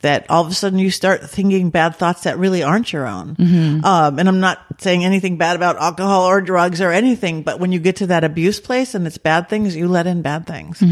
that 0.00 0.24
all 0.30 0.44
of 0.44 0.50
a 0.50 0.54
sudden 0.54 0.78
you 0.78 0.90
start 0.90 1.28
thinking 1.28 1.70
bad 1.70 1.94
thoughts 1.96 2.22
that 2.22 2.38
really 2.38 2.62
aren't 2.62 2.92
your 2.92 3.06
own. 3.06 3.36
Um, 3.84 4.18
and 4.18 4.28
I'm 4.28 4.40
not 4.40 4.58
saying 4.78 5.04
anything 5.04 5.36
bad 5.36 5.56
about 5.56 5.76
alcohol 5.76 6.24
or 6.24 6.40
drugs 6.40 6.80
or 6.80 6.90
anything, 6.90 7.42
but 7.42 7.60
when 7.60 7.70
you 7.72 7.78
get 7.78 7.96
to 7.96 8.06
that 8.08 8.24
abuse 8.24 8.60
place 8.60 8.94
and 8.94 9.06
it's 9.06 9.18
bad 9.18 9.48
things, 9.48 9.76
you 9.76 9.88
let 9.88 10.06
in 10.06 10.22
bad 10.22 10.46
things. 10.46 10.82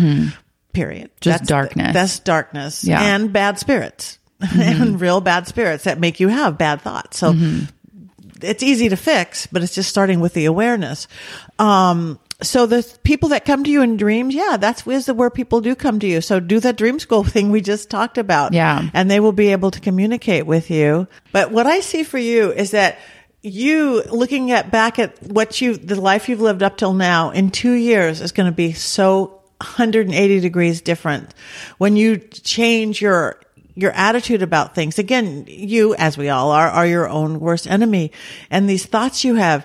Period. 0.73 1.11
Just 1.21 1.45
darkness. 1.45 1.93
That's 1.95 2.19
darkness 2.21 2.85
Yeah. 2.85 3.01
and 3.03 3.33
bad 3.33 3.59
spirits 3.59 4.19
and 4.41 5.01
real 5.01 5.21
bad 5.21 5.47
spirits 5.49 5.85
that 5.85 5.99
make 5.99 6.21
you 6.21 6.29
have 6.29 6.59
bad 6.59 6.81
thoughts. 6.83 7.19
So 7.19 7.35
it's 8.43 8.63
easy 8.63 8.91
to 8.91 8.97
fix, 8.97 9.47
but 9.47 9.63
it's 9.63 9.75
just 9.75 9.89
starting 9.89 10.21
with 10.21 10.35
the 10.35 10.45
awareness. 10.45 11.09
Um, 11.59 12.21
so 12.41 12.67
the 12.67 12.87
people 13.03 13.31
that 13.31 13.45
come 13.45 13.65
to 13.65 13.71
you 13.71 13.83
in 13.83 13.97
dreams, 13.97 14.35
yeah, 14.35 14.57
that's 14.59 14.87
is 14.87 15.11
where 15.11 15.31
people 15.31 15.61
do 15.61 15.75
come 15.75 15.99
to 15.99 16.07
you. 16.07 16.21
So 16.21 16.39
do 16.39 16.61
that 16.61 16.77
dream 16.77 16.99
school 17.01 17.25
thing 17.25 17.51
we 17.51 17.61
just 17.61 17.91
talked 17.91 18.19
about. 18.19 18.53
Yeah. 18.53 18.89
And 18.95 19.11
they 19.11 19.21
will 19.21 19.33
be 19.33 19.49
able 19.49 19.71
to 19.73 19.81
communicate 19.81 20.47
with 20.47 20.71
you. 20.71 21.09
But 21.33 21.51
what 21.51 21.67
I 21.67 21.81
see 21.81 22.05
for 22.05 22.19
you 22.19 22.53
is 22.53 22.71
that 22.71 22.99
you 23.43 24.03
looking 24.05 24.51
at 24.51 24.71
back 24.71 24.99
at 24.99 25.21
what 25.23 25.61
you, 25.61 25.77
the 25.77 26.01
life 26.01 26.29
you've 26.29 26.41
lived 26.41 26.63
up 26.63 26.77
till 26.77 26.93
now 26.93 27.31
in 27.31 27.51
two 27.51 27.73
years 27.73 28.21
is 28.21 28.33
going 28.33 28.51
to 28.51 28.55
be 28.55 28.73
so 28.73 29.43
180 29.61 30.41
degrees 30.41 30.81
different 30.81 31.35
when 31.79 31.97
you 31.97 32.19
change 32.19 33.03
your 33.03 33.41
your 33.79 33.93
attitude 33.93 34.43
about 34.43 34.75
things. 34.75 34.99
Again, 34.99 35.45
you, 35.47 35.95
as 35.95 36.19
we 36.19 36.31
all 36.31 36.51
are, 36.51 36.69
are 36.69 36.85
your 36.85 37.09
own 37.09 37.39
worst 37.39 37.69
enemy. 37.69 38.11
And 38.51 38.69
these 38.69 38.85
thoughts 38.85 39.23
you 39.23 39.37
have, 39.37 39.65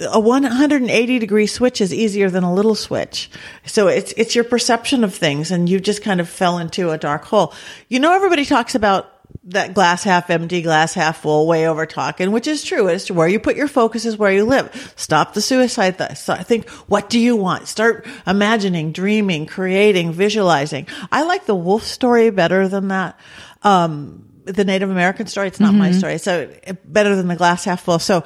a 0.00 0.20
180 0.20 1.18
degree 1.18 1.46
switch 1.46 1.80
is 1.80 1.92
easier 1.92 2.30
than 2.30 2.44
a 2.44 2.52
little 2.52 2.74
switch. 2.74 3.30
So 3.66 3.88
it's, 3.88 4.12
it's 4.16 4.34
your 4.34 4.44
perception 4.44 5.04
of 5.04 5.14
things 5.14 5.50
and 5.50 5.68
you 5.68 5.80
just 5.80 6.02
kind 6.02 6.20
of 6.20 6.28
fell 6.28 6.58
into 6.58 6.90
a 6.90 6.98
dark 6.98 7.24
hole. 7.24 7.52
You 7.88 8.00
know, 8.00 8.14
everybody 8.14 8.44
talks 8.44 8.74
about 8.74 9.20
that 9.44 9.74
glass 9.74 10.02
half 10.02 10.30
empty, 10.30 10.62
glass 10.62 10.94
half 10.94 11.22
full 11.22 11.46
way 11.46 11.66
over 11.66 11.86
talking, 11.86 12.32
which 12.32 12.46
is 12.46 12.62
true. 12.62 12.88
It's 12.88 13.10
where 13.10 13.28
you 13.28 13.40
put 13.40 13.56
your 13.56 13.68
focus 13.68 14.04
is 14.04 14.16
where 14.16 14.32
you 14.32 14.44
live. 14.44 14.92
Stop 14.96 15.34
the 15.34 15.40
suicide. 15.40 15.98
Th- 15.98 16.16
so 16.16 16.32
I 16.32 16.42
think, 16.42 16.68
what 16.68 17.08
do 17.08 17.18
you 17.18 17.36
want? 17.36 17.68
Start 17.68 18.06
imagining, 18.26 18.92
dreaming, 18.92 19.46
creating, 19.46 20.12
visualizing. 20.12 20.86
I 21.10 21.22
like 21.22 21.46
the 21.46 21.54
wolf 21.54 21.84
story 21.84 22.30
better 22.30 22.68
than 22.68 22.88
that. 22.88 23.18
Um, 23.62 24.26
the 24.44 24.64
Native 24.64 24.90
American 24.90 25.26
story. 25.26 25.48
It's 25.48 25.60
not 25.60 25.74
my 25.74 25.92
story. 25.92 26.18
So 26.18 26.50
uh, 26.66 26.72
better 26.84 27.14
than 27.14 27.28
the 27.28 27.36
glass 27.36 27.64
half 27.64 27.82
full. 27.82 27.98
So 27.98 28.24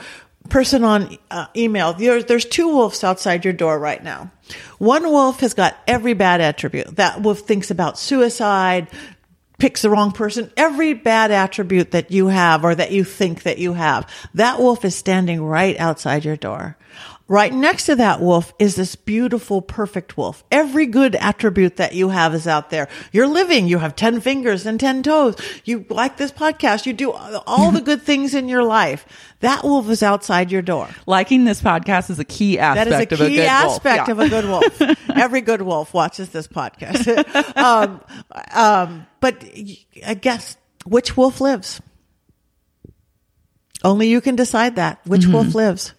person 0.49 0.85
on 0.85 1.17
uh, 1.31 1.47
email, 1.57 1.93
there, 1.95 2.23
there's 2.23 2.45
two 2.45 2.69
wolves 2.69 3.03
outside 3.03 3.45
your 3.45 3.55
door 3.55 3.79
right 3.79 4.03
now. 4.03 4.31
One 4.79 5.05
wolf 5.05 5.41
has 5.41 5.55
got 5.55 5.77
every 5.87 6.15
bad 6.15 6.41
attribute. 6.41 6.97
That 6.97 7.23
wolf 7.23 7.41
thinks 7.41 7.71
about 7.71 7.99
suicide, 7.99 8.89
picks 9.59 9.83
the 9.83 9.91
wrong 9.91 10.13
person, 10.13 10.51
every 10.57 10.95
bad 10.95 11.31
attribute 11.31 11.93
that 11.93 12.11
you 12.11 12.27
have 12.27 12.65
or 12.65 12.75
that 12.75 12.93
you 12.93 13.05
think 13.05 13.45
that 13.45 13.59
you 13.59 13.73
have. 13.73 14.09
That 14.35 14.59
wolf 14.59 14.85
is 14.85 14.95
standing 14.95 15.43
right 15.43 15.79
outside 15.79 16.25
your 16.25 16.37
door. 16.37 16.77
Right 17.27 17.55
next 17.55 17.87
to 17.87 17.97
that 17.97 18.21
wolf 18.21 18.53
is 18.59 18.75
this 18.75 18.97
beautiful, 18.97 19.63
perfect 19.63 20.19
wolf. 20.19 20.45
Every 20.53 20.85
good 20.85 21.15
attribute 21.17 21.77
that 21.77 21.95
you 21.95 22.11
have 22.11 22.35
is 22.35 22.47
out 22.47 22.69
there. 22.69 22.87
You're 23.13 23.27
living. 23.27 23.67
You 23.67 23.79
have 23.79 23.97
10 23.97 24.21
fingers 24.21 24.67
and 24.67 24.79
10 24.79 25.03
toes. 25.03 25.37
You 25.65 25.87
like 25.89 26.19
this 26.19 26.31
podcast. 26.31 26.85
You 26.85 26.93
do 26.93 27.13
all 27.13 27.71
the 27.71 27.81
good 27.81 28.03
things 28.03 28.35
in 28.35 28.47
your 28.47 28.63
life. 28.63 29.07
That 29.41 29.65
wolf 29.65 29.89
is 29.89 30.03
outside 30.03 30.53
your 30.53 30.61
door. 30.61 30.91
Liking 31.07 31.47
this 31.47 31.63
podcast 31.63 32.11
is 32.11 32.19
a 32.19 32.27
key 32.27 32.59
aspect 32.59 33.13
is 33.13 33.21
a 33.21 33.25
of 33.25 33.31
key 33.31 33.39
a 33.39 33.43
good 33.43 33.49
aspect 33.49 34.09
wolf. 34.09 34.19
of 34.19 34.19
a 34.19 34.29
good 34.29 34.45
wolf. 34.45 35.09
Every 35.17 35.41
good 35.41 35.63
wolf 35.63 35.95
watches 35.95 36.29
this 36.29 36.47
podcast. 36.47 37.57
um, 37.57 38.03
um, 38.53 39.07
but 39.21 39.43
I 40.07 40.13
guess 40.13 40.59
which 40.85 41.17
wolf 41.17 41.41
lives? 41.41 41.81
Only 43.83 44.09
you 44.09 44.21
can 44.21 44.37
decide 44.37 44.77
that. 44.77 45.01
Which 45.07 45.27
wolf 45.27 45.55
lives? 45.55 45.95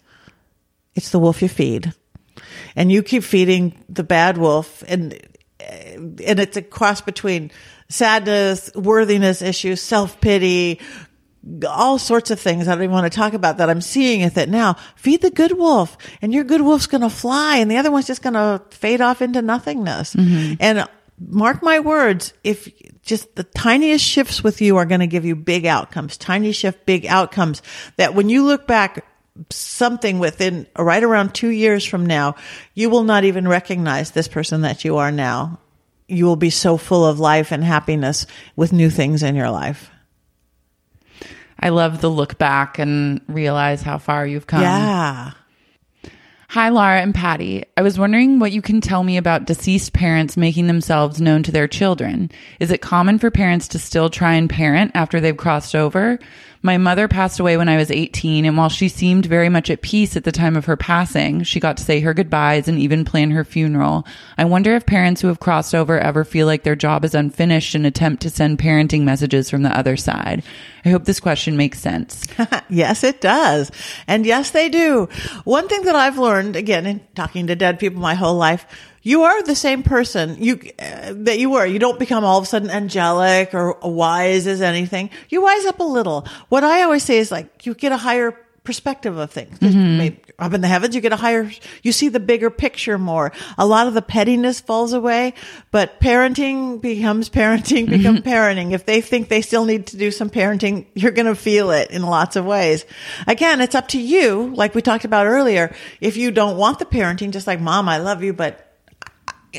It's 0.96 1.10
the 1.10 1.20
wolf 1.20 1.42
you 1.42 1.48
feed. 1.48 1.92
And 2.74 2.90
you 2.90 3.02
keep 3.02 3.22
feeding 3.22 3.84
the 3.88 4.02
bad 4.02 4.38
wolf 4.38 4.82
and 4.88 5.18
and 5.58 6.20
it's 6.20 6.56
a 6.56 6.62
cross 6.62 7.00
between 7.00 7.50
sadness, 7.88 8.70
worthiness 8.74 9.40
issues, 9.40 9.80
self-pity, 9.80 10.80
all 11.68 11.98
sorts 11.98 12.30
of 12.30 12.40
things 12.40 12.68
I 12.68 12.74
don't 12.74 12.84
even 12.84 12.92
want 12.92 13.10
to 13.10 13.16
talk 13.16 13.32
about 13.32 13.58
that 13.58 13.70
I'm 13.70 13.80
seeing 13.80 14.22
with 14.22 14.36
it 14.36 14.48
now. 14.48 14.76
Feed 14.96 15.22
the 15.22 15.30
good 15.30 15.56
wolf 15.56 15.96
and 16.20 16.34
your 16.34 16.44
good 16.44 16.60
wolf's 16.60 16.86
going 16.86 17.02
to 17.02 17.10
fly 17.10 17.56
and 17.58 17.70
the 17.70 17.78
other 17.78 17.90
one's 17.90 18.06
just 18.06 18.22
going 18.22 18.34
to 18.34 18.62
fade 18.70 19.00
off 19.00 19.22
into 19.22 19.40
nothingness. 19.42 20.14
Mm-hmm. 20.14 20.54
And 20.60 20.88
mark 21.18 21.62
my 21.62 21.80
words, 21.80 22.34
if 22.44 22.68
just 23.02 23.34
the 23.36 23.44
tiniest 23.44 24.04
shifts 24.04 24.42
with 24.44 24.60
you 24.60 24.76
are 24.76 24.86
going 24.86 25.00
to 25.00 25.06
give 25.06 25.24
you 25.24 25.36
big 25.36 25.66
outcomes, 25.66 26.16
tiny 26.16 26.52
shift, 26.52 26.84
big 26.84 27.06
outcomes 27.06 27.62
that 27.96 28.14
when 28.14 28.28
you 28.28 28.44
look 28.44 28.66
back 28.66 29.06
something 29.50 30.18
within 30.18 30.66
right 30.78 31.02
around 31.02 31.34
two 31.34 31.48
years 31.48 31.84
from 31.84 32.06
now, 32.06 32.36
you 32.74 32.90
will 32.90 33.04
not 33.04 33.24
even 33.24 33.48
recognize 33.48 34.10
this 34.10 34.28
person 34.28 34.62
that 34.62 34.84
you 34.84 34.96
are 34.98 35.12
now. 35.12 35.58
You 36.08 36.24
will 36.26 36.36
be 36.36 36.50
so 36.50 36.76
full 36.76 37.04
of 37.04 37.18
life 37.18 37.52
and 37.52 37.64
happiness 37.64 38.26
with 38.54 38.72
new 38.72 38.90
things 38.90 39.22
in 39.22 39.34
your 39.34 39.50
life. 39.50 39.90
I 41.58 41.70
love 41.70 42.00
the 42.00 42.10
look 42.10 42.38
back 42.38 42.78
and 42.78 43.20
realize 43.28 43.82
how 43.82 43.98
far 43.98 44.26
you've 44.26 44.46
come. 44.46 44.62
Yeah. 44.62 45.32
Hi, 46.48 46.68
Laura 46.68 47.00
and 47.00 47.14
Patti. 47.14 47.64
I 47.76 47.82
was 47.82 47.98
wondering 47.98 48.38
what 48.38 48.52
you 48.52 48.62
can 48.62 48.80
tell 48.80 49.02
me 49.02 49.16
about 49.16 49.46
deceased 49.46 49.92
parents 49.92 50.36
making 50.36 50.68
themselves 50.68 51.20
known 51.20 51.42
to 51.42 51.52
their 51.52 51.66
children. 51.66 52.30
Is 52.60 52.70
it 52.70 52.80
common 52.80 53.18
for 53.18 53.32
parents 53.32 53.68
to 53.68 53.80
still 53.80 54.10
try 54.10 54.34
and 54.34 54.48
parent 54.48 54.92
after 54.94 55.20
they've 55.20 55.36
crossed 55.36 55.74
over? 55.74 56.20
My 56.66 56.78
mother 56.78 57.06
passed 57.06 57.38
away 57.38 57.56
when 57.56 57.68
I 57.68 57.76
was 57.76 57.92
18, 57.92 58.44
and 58.44 58.56
while 58.56 58.68
she 58.68 58.88
seemed 58.88 59.24
very 59.24 59.48
much 59.48 59.70
at 59.70 59.82
peace 59.82 60.16
at 60.16 60.24
the 60.24 60.32
time 60.32 60.56
of 60.56 60.64
her 60.64 60.76
passing, 60.76 61.44
she 61.44 61.60
got 61.60 61.76
to 61.76 61.84
say 61.84 62.00
her 62.00 62.12
goodbyes 62.12 62.66
and 62.66 62.76
even 62.76 63.04
plan 63.04 63.30
her 63.30 63.44
funeral. 63.44 64.04
I 64.36 64.46
wonder 64.46 64.74
if 64.74 64.84
parents 64.84 65.20
who 65.20 65.28
have 65.28 65.38
crossed 65.38 65.76
over 65.76 65.96
ever 65.96 66.24
feel 66.24 66.48
like 66.48 66.64
their 66.64 66.74
job 66.74 67.04
is 67.04 67.14
unfinished 67.14 67.76
and 67.76 67.86
attempt 67.86 68.20
to 68.22 68.30
send 68.30 68.58
parenting 68.58 69.02
messages 69.02 69.48
from 69.48 69.62
the 69.62 69.78
other 69.78 69.96
side. 69.96 70.42
I 70.84 70.88
hope 70.88 71.04
this 71.04 71.20
question 71.20 71.56
makes 71.56 71.78
sense. 71.78 72.26
yes, 72.68 73.04
it 73.04 73.20
does. 73.20 73.70
And 74.08 74.26
yes, 74.26 74.50
they 74.50 74.68
do. 74.68 75.08
One 75.44 75.68
thing 75.68 75.82
that 75.82 75.94
I've 75.94 76.18
learned, 76.18 76.56
again, 76.56 76.84
in 76.84 77.00
talking 77.14 77.46
to 77.46 77.54
dead 77.54 77.78
people 77.78 78.00
my 78.00 78.14
whole 78.14 78.34
life, 78.34 78.66
you 79.06 79.22
are 79.22 79.40
the 79.44 79.54
same 79.54 79.84
person 79.84 80.42
you 80.42 80.60
uh, 80.80 81.12
that 81.14 81.38
you 81.38 81.50
were. 81.50 81.64
You 81.64 81.78
don't 81.78 81.98
become 81.98 82.24
all 82.24 82.38
of 82.38 82.44
a 82.44 82.46
sudden 82.46 82.70
angelic 82.70 83.54
or 83.54 83.78
wise 83.80 84.48
as 84.48 84.60
anything. 84.60 85.10
You 85.28 85.42
wise 85.42 85.64
up 85.64 85.78
a 85.78 85.84
little. 85.84 86.26
What 86.48 86.64
I 86.64 86.82
always 86.82 87.04
say 87.04 87.18
is 87.18 87.30
like 87.30 87.64
you 87.66 87.74
get 87.74 87.92
a 87.92 87.96
higher 87.96 88.36
perspective 88.64 89.16
of 89.16 89.30
things. 89.30 89.62
Maybe 89.62 90.20
Up 90.40 90.52
in 90.52 90.60
the 90.60 90.66
heavens, 90.66 90.96
you 90.96 91.00
get 91.00 91.12
a 91.12 91.16
higher, 91.16 91.48
you 91.84 91.92
see 91.92 92.08
the 92.08 92.18
bigger 92.18 92.50
picture 92.50 92.98
more. 92.98 93.30
A 93.56 93.64
lot 93.64 93.86
of 93.86 93.94
the 93.94 94.02
pettiness 94.02 94.60
falls 94.60 94.92
away, 94.92 95.34
but 95.70 96.00
parenting 96.00 96.80
becomes 96.80 97.30
parenting, 97.30 97.88
become 97.88 98.18
parenting. 98.18 98.72
If 98.72 98.86
they 98.86 99.00
think 99.00 99.28
they 99.28 99.40
still 99.40 99.66
need 99.66 99.86
to 99.86 99.96
do 99.96 100.10
some 100.10 100.30
parenting, 100.30 100.86
you're 100.94 101.12
going 101.12 101.26
to 101.26 101.36
feel 101.36 101.70
it 101.70 101.92
in 101.92 102.02
lots 102.02 102.34
of 102.34 102.44
ways. 102.44 102.84
Again, 103.28 103.60
it's 103.60 103.76
up 103.76 103.86
to 103.88 104.00
you. 104.00 104.52
Like 104.56 104.74
we 104.74 104.82
talked 104.82 105.04
about 105.04 105.26
earlier. 105.26 105.72
If 106.00 106.16
you 106.16 106.32
don't 106.32 106.56
want 106.56 106.80
the 106.80 106.86
parenting, 106.86 107.30
just 107.30 107.46
like 107.46 107.60
mom, 107.60 107.88
I 107.88 107.98
love 107.98 108.24
you, 108.24 108.32
but 108.32 108.65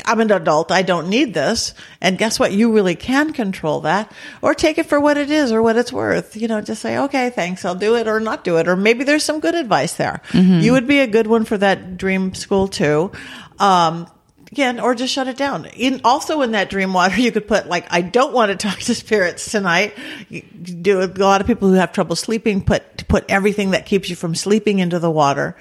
I'm 0.06 0.20
an 0.20 0.32
adult. 0.32 0.72
I 0.72 0.82
don't 0.82 1.10
need 1.10 1.34
this. 1.34 1.74
And 2.02 2.18
guess 2.18 2.40
what? 2.40 2.52
You 2.52 2.74
really 2.74 2.96
can 2.96 3.34
control 3.34 3.82
that 3.82 4.12
or 4.42 4.54
take 4.54 4.78
it 4.78 4.86
for 4.86 5.00
what 5.00 5.18
it 5.18 5.32
is 5.32 5.52
or 5.52 5.62
what 5.62 5.78
it's 5.78 5.92
worth. 5.92 6.36
You 6.36 6.48
know, 6.48 6.62
just 6.62 6.82
say, 6.82 6.98
okay, 7.00 7.30
thanks. 7.30 7.66
I'll 7.66 7.76
do 7.76 7.96
it 7.96 8.08
or 8.08 8.20
not 8.20 8.44
do 8.44 8.58
it. 8.58 8.68
Or 8.68 8.76
maybe 8.76 9.04
there's 9.04 9.24
some 9.24 9.40
good 9.40 9.56
advice 9.56 9.94
there. 9.94 10.22
You 10.62 10.74
would 10.74 10.88
be 10.88 11.00
a 11.00 11.08
good 11.08 11.28
one 11.28 11.46
for 11.46 11.58
that 11.58 11.98
dream 11.98 12.34
school 12.34 12.68
too. 12.68 13.12
Um, 13.60 14.08
again, 14.52 14.80
or 14.80 14.96
just 14.96 15.14
shut 15.14 15.28
it 15.28 15.38
down. 15.38 15.66
In 15.66 16.02
also 16.04 16.42
in 16.42 16.52
that 16.52 16.70
dream 16.70 16.94
water, 16.94 17.16
you 17.20 17.32
could 17.32 17.48
put 17.48 17.68
like, 17.68 17.86
I 17.90 18.02
don't 18.02 18.34
want 18.34 18.52
to 18.52 18.58
talk 18.68 18.80
to 18.80 18.96
spirits 18.96 19.52
tonight. 19.52 19.96
You 20.30 20.42
do 20.42 21.02
a 21.02 21.08
lot 21.08 21.42
of 21.42 21.48
people 21.48 21.70
who 21.70 21.76
have 21.76 21.92
trouble 21.92 22.16
sleeping 22.16 22.62
put 22.64 23.08
put 23.08 23.26
everything 23.30 23.72
that 23.72 23.86
keeps 23.86 24.10
you 24.10 24.16
from 24.16 24.36
sleeping 24.36 24.80
into 24.80 25.00
the 25.00 25.12
water 25.12 25.56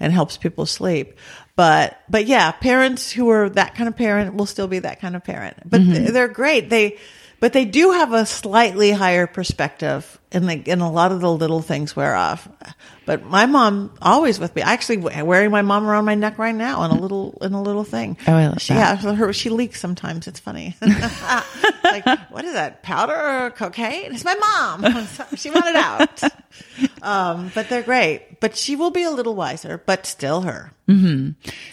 and 0.00 0.12
helps 0.12 0.36
people 0.36 0.66
sleep. 0.66 1.14
But 1.58 2.00
but 2.08 2.26
yeah, 2.26 2.52
parents 2.52 3.10
who 3.10 3.30
are 3.30 3.50
that 3.50 3.74
kind 3.74 3.88
of 3.88 3.96
parent 3.96 4.36
will 4.36 4.46
still 4.46 4.68
be 4.68 4.78
that 4.78 5.00
kind 5.00 5.16
of 5.16 5.24
parent. 5.24 5.56
But 5.64 5.78
th- 5.78 6.10
they're 6.10 6.28
great. 6.28 6.70
They 6.70 6.98
but 7.40 7.52
they 7.52 7.64
do 7.64 7.92
have 7.92 8.12
a 8.12 8.26
slightly 8.26 8.90
higher 8.90 9.26
perspective 9.26 10.18
and 10.32 10.46
like 10.46 10.68
and 10.68 10.82
a 10.82 10.88
lot 10.88 11.12
of 11.12 11.20
the 11.20 11.32
little 11.32 11.62
things 11.62 11.94
wear 11.96 12.14
off. 12.14 12.48
But 13.06 13.24
my 13.24 13.46
mom 13.46 13.94
always 14.02 14.38
with 14.38 14.54
me. 14.54 14.62
I 14.62 14.72
actually 14.72 14.98
wearing 14.98 15.50
my 15.50 15.62
mom 15.62 15.86
around 15.86 16.04
my 16.04 16.14
neck 16.14 16.38
right 16.38 16.54
now 16.54 16.84
in 16.84 16.90
a 16.90 17.00
little 17.00 17.38
in 17.40 17.52
a 17.54 17.62
little 17.62 17.84
thing. 17.84 18.18
Oh, 18.26 18.34
I 18.34 18.48
love 18.48 18.60
she, 18.60 18.74
that. 18.74 19.02
yeah 19.02 19.14
her, 19.14 19.32
she 19.32 19.50
leaks 19.50 19.80
sometimes. 19.80 20.26
It's 20.26 20.40
funny. 20.40 20.76
Like 21.84 22.04
what 22.30 22.44
is 22.44 22.52
that? 22.52 22.82
Powder 22.82 23.14
or 23.46 23.50
cocaine? 23.50 24.12
It's 24.12 24.24
my 24.24 24.34
mom. 24.34 25.06
She 25.36 25.50
wanted 25.50 25.76
out. 25.76 26.22
Um 27.00 27.50
but 27.54 27.70
they're 27.70 27.82
great. 27.82 28.40
But 28.40 28.56
she 28.56 28.76
will 28.76 28.90
be 28.90 29.04
a 29.04 29.10
little 29.10 29.34
wiser 29.34 29.82
but 29.86 30.04
still 30.04 30.42
her. 30.42 30.72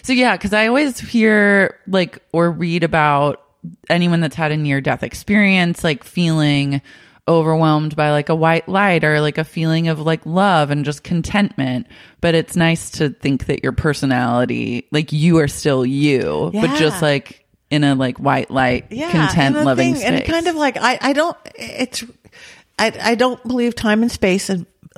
So 0.02 0.12
yeah, 0.12 0.36
because 0.36 0.52
I 0.54 0.68
always 0.68 0.98
hear 0.98 1.78
like 1.86 2.22
or 2.32 2.50
read 2.50 2.82
about 2.82 3.42
anyone 3.88 4.20
that's 4.20 4.36
had 4.36 4.52
a 4.52 4.56
near 4.56 4.80
death 4.80 5.02
experience, 5.02 5.82
like 5.84 6.04
feeling 6.04 6.80
overwhelmed 7.28 7.96
by 7.96 8.12
like 8.12 8.28
a 8.28 8.34
white 8.34 8.68
light 8.68 9.02
or 9.02 9.20
like 9.20 9.36
a 9.36 9.44
feeling 9.44 9.88
of 9.88 10.00
like 10.00 10.24
love 10.24 10.70
and 10.70 10.84
just 10.84 11.02
contentment. 11.02 11.86
But 12.20 12.34
it's 12.34 12.54
nice 12.56 12.90
to 12.92 13.10
think 13.10 13.46
that 13.46 13.62
your 13.62 13.72
personality, 13.72 14.86
like 14.92 15.12
you 15.12 15.38
are 15.38 15.48
still 15.48 15.84
you, 15.84 16.50
but 16.52 16.78
just 16.78 17.02
like 17.02 17.44
in 17.70 17.82
a 17.82 17.94
like 17.94 18.18
white 18.18 18.50
light, 18.50 18.86
yeah, 18.90 19.10
content 19.10 19.56
loving 19.64 19.94
thing- 19.94 20.02
space. 20.02 20.20
and 20.20 20.24
kind 20.24 20.46
of 20.46 20.54
like 20.54 20.76
I, 20.76 20.98
I 21.00 21.12
don't 21.12 21.36
it's 21.56 22.04
I, 22.78 22.92
I 23.00 23.14
don't 23.16 23.42
believe 23.42 23.74
time 23.74 24.02
and 24.02 24.12
space 24.12 24.50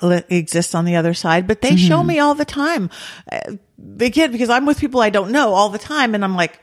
exists 0.03 0.74
on 0.74 0.85
the 0.85 0.97
other 0.97 1.15
side, 1.15 1.47
but 1.47 1.62
they 1.62 1.77
show 1.77 2.03
me 2.03 2.19
all 2.19 2.35
the 2.35 2.45
time. 2.45 2.90
Uh, 3.31 3.53
Again, 4.01 4.32
because 4.32 4.51
I'm 4.51 4.66
with 4.66 4.81
people 4.81 5.01
I 5.01 5.11
don't 5.11 5.31
know 5.31 5.55
all 5.55 5.69
the 5.69 5.78
time, 5.78 6.15
and 6.16 6.24
I'm 6.24 6.35
like, 6.35 6.61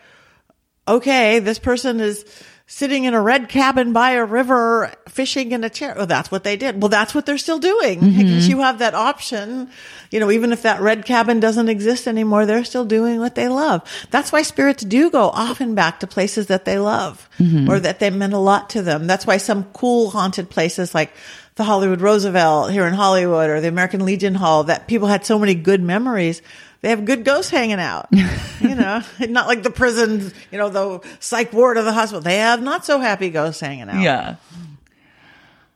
okay, 0.87 1.39
this 1.39 1.59
person 1.59 1.99
is 1.99 2.25
sitting 2.67 3.03
in 3.03 3.13
a 3.13 3.21
red 3.21 3.47
cabin 3.47 3.93
by 3.93 4.11
a 4.11 4.25
river 4.25 4.91
fishing 5.07 5.51
in 5.51 5.63
a 5.63 5.69
chair. 5.69 5.93
Oh, 5.95 6.05
that's 6.05 6.31
what 6.31 6.43
they 6.43 6.57
did. 6.57 6.81
Well, 6.81 6.89
that's 6.89 7.13
what 7.13 7.25
they're 7.25 7.37
still 7.37 7.59
doing. 7.59 7.99
Because 7.99 8.43
mm-hmm. 8.43 8.49
you 8.49 8.59
have 8.61 8.79
that 8.79 8.95
option. 8.95 9.69
You 10.09 10.19
know, 10.19 10.31
even 10.31 10.51
if 10.51 10.63
that 10.63 10.81
red 10.81 11.05
cabin 11.05 11.39
doesn't 11.39 11.69
exist 11.69 12.07
anymore, 12.07 12.45
they're 12.45 12.65
still 12.65 12.85
doing 12.85 13.19
what 13.19 13.35
they 13.35 13.47
love. 13.49 13.83
That's 14.09 14.31
why 14.31 14.41
spirits 14.41 14.83
do 14.83 15.11
go 15.11 15.29
often 15.29 15.75
back 15.75 15.99
to 15.99 16.07
places 16.07 16.47
that 16.47 16.65
they 16.65 16.79
love 16.79 17.29
mm-hmm. 17.37 17.69
or 17.69 17.79
that 17.79 17.99
they 17.99 18.09
meant 18.09 18.33
a 18.33 18.39
lot 18.39 18.71
to 18.71 18.81
them. 18.81 19.05
That's 19.05 19.27
why 19.27 19.37
some 19.37 19.65
cool 19.65 20.09
haunted 20.09 20.49
places 20.49 20.95
like 20.95 21.13
the 21.55 21.63
Hollywood 21.63 22.01
Roosevelt 22.01 22.71
here 22.71 22.87
in 22.87 22.93
Hollywood 22.93 23.49
or 23.49 23.61
the 23.61 23.67
American 23.67 24.05
Legion 24.05 24.35
Hall 24.35 24.65
that 24.65 24.87
people 24.87 25.07
had 25.07 25.25
so 25.25 25.37
many 25.37 25.53
good 25.53 25.81
memories. 25.81 26.41
They 26.85 26.91
have 26.91 27.03
good 27.03 27.25
ghosts 27.25 27.49
hanging 27.49 27.79
out, 27.79 28.09
you 28.11 28.21
know, 28.61 29.01
not 29.19 29.47
like 29.47 29.63
the 29.63 29.71
prison, 29.71 30.31
you 30.51 30.59
know, 30.59 30.69
the 30.69 30.99
psych 31.19 31.51
ward 31.51 31.77
of 31.77 31.85
the 31.85 31.91
hospital. 31.91 32.21
They 32.21 32.37
have 32.37 32.61
not 32.61 32.85
so 32.85 32.99
happy 32.99 33.31
ghosts 33.31 33.59
hanging 33.59 33.89
out. 33.89 34.03
Yeah. 34.03 34.35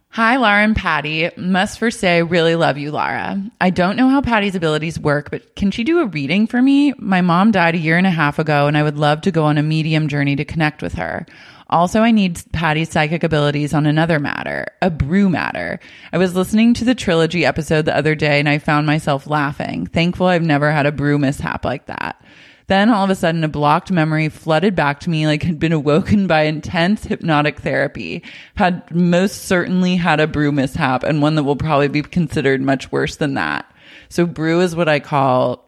Hi, 0.09 0.37
Lara 0.37 0.63
and 0.63 0.75
Patti. 0.75 1.31
Must 1.35 1.79
first 1.79 1.99
say, 1.99 2.17
I 2.17 2.19
really 2.19 2.55
love 2.55 2.77
you, 2.77 2.91
Lara. 2.91 3.41
I 3.59 3.71
don't 3.71 3.97
know 3.97 4.07
how 4.07 4.21
Patti's 4.21 4.53
abilities 4.53 4.99
work, 4.99 5.31
but 5.31 5.55
can 5.55 5.71
she 5.71 5.83
do 5.83 6.01
a 6.01 6.05
reading 6.05 6.45
for 6.45 6.61
me? 6.61 6.93
My 6.99 7.21
mom 7.21 7.49
died 7.49 7.73
a 7.73 7.79
year 7.79 7.97
and 7.97 8.05
a 8.05 8.11
half 8.11 8.37
ago, 8.37 8.67
and 8.67 8.77
I 8.77 8.83
would 8.83 8.99
love 8.99 9.21
to 9.21 9.31
go 9.31 9.45
on 9.45 9.57
a 9.57 9.63
medium 9.63 10.09
journey 10.09 10.35
to 10.35 10.45
connect 10.45 10.83
with 10.83 10.93
her. 10.93 11.25
Also, 11.69 12.01
I 12.01 12.11
need 12.11 12.41
Patti's 12.51 12.89
psychic 12.89 13.23
abilities 13.23 13.73
on 13.73 13.85
another 13.85 14.19
matter, 14.19 14.65
a 14.81 14.89
brew 14.89 15.29
matter. 15.29 15.79
I 16.11 16.17
was 16.17 16.35
listening 16.35 16.73
to 16.75 16.85
the 16.85 16.95
trilogy 16.95 17.45
episode 17.45 17.85
the 17.85 17.95
other 17.95 18.15
day 18.15 18.39
and 18.39 18.49
I 18.49 18.57
found 18.57 18.87
myself 18.87 19.27
laughing. 19.27 19.85
Thankful 19.85 20.27
I've 20.27 20.41
never 20.41 20.71
had 20.71 20.85
a 20.85 20.91
brew 20.91 21.19
mishap 21.19 21.63
like 21.65 21.85
that. 21.85 22.21
Then 22.67 22.89
all 22.91 23.03
of 23.03 23.09
a 23.09 23.15
sudden, 23.15 23.43
a 23.43 23.47
blocked 23.47 23.91
memory 23.91 24.29
flooded 24.29 24.75
back 24.75 24.99
to 25.01 25.09
me 25.09 25.25
like 25.25 25.41
had 25.41 25.57
been 25.59 25.71
awoken 25.71 26.27
by 26.27 26.43
intense 26.43 27.03
hypnotic 27.03 27.61
therapy. 27.61 28.23
Had 28.55 28.95
most 28.95 29.45
certainly 29.45 29.95
had 29.95 30.19
a 30.19 30.27
brew 30.27 30.51
mishap 30.51 31.03
and 31.03 31.21
one 31.21 31.33
that 31.35 31.43
will 31.43 31.55
probably 31.55 31.87
be 31.87 32.03
considered 32.03 32.61
much 32.61 32.91
worse 32.91 33.15
than 33.15 33.33
that. 33.35 33.71
So 34.09 34.25
brew 34.27 34.61
is 34.61 34.75
what 34.75 34.87
I 34.89 34.99
call 34.99 35.65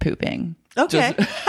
pooping. 0.00 0.56
Okay. 0.76 1.14
Just- 1.16 1.30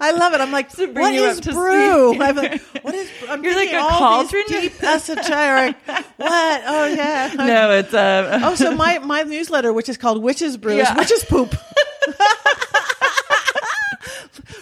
I 0.00 0.12
love 0.16 0.34
it. 0.34 0.40
I'm 0.40 0.50
like, 0.50 0.70
what 0.76 1.14
is 1.14 1.40
brew? 1.40 2.20
I'm 2.20 2.36
like, 2.36 2.60
what 2.82 2.94
is? 2.94 3.08
I'm 3.28 3.42
You're 3.44 3.54
like 3.54 3.72
a 3.72 3.78
all 3.78 4.22
these 4.22 4.30
cauldron? 4.30 4.62
deep 4.62 4.82
esoteric. 4.82 5.76
what? 5.86 6.62
Oh 6.66 6.86
yeah. 6.86 7.32
no, 7.36 7.70
it's 7.72 7.94
uh, 7.94 8.40
Oh, 8.42 8.54
so 8.54 8.74
my 8.76 8.98
my 8.98 9.22
newsletter, 9.22 9.72
which 9.72 9.88
is 9.88 9.96
called 9.96 10.22
Witches 10.22 10.56
Brew, 10.56 10.76
Yeah. 10.76 10.92
is 10.92 10.98
Witches 10.98 11.24
Poop. 11.24 11.54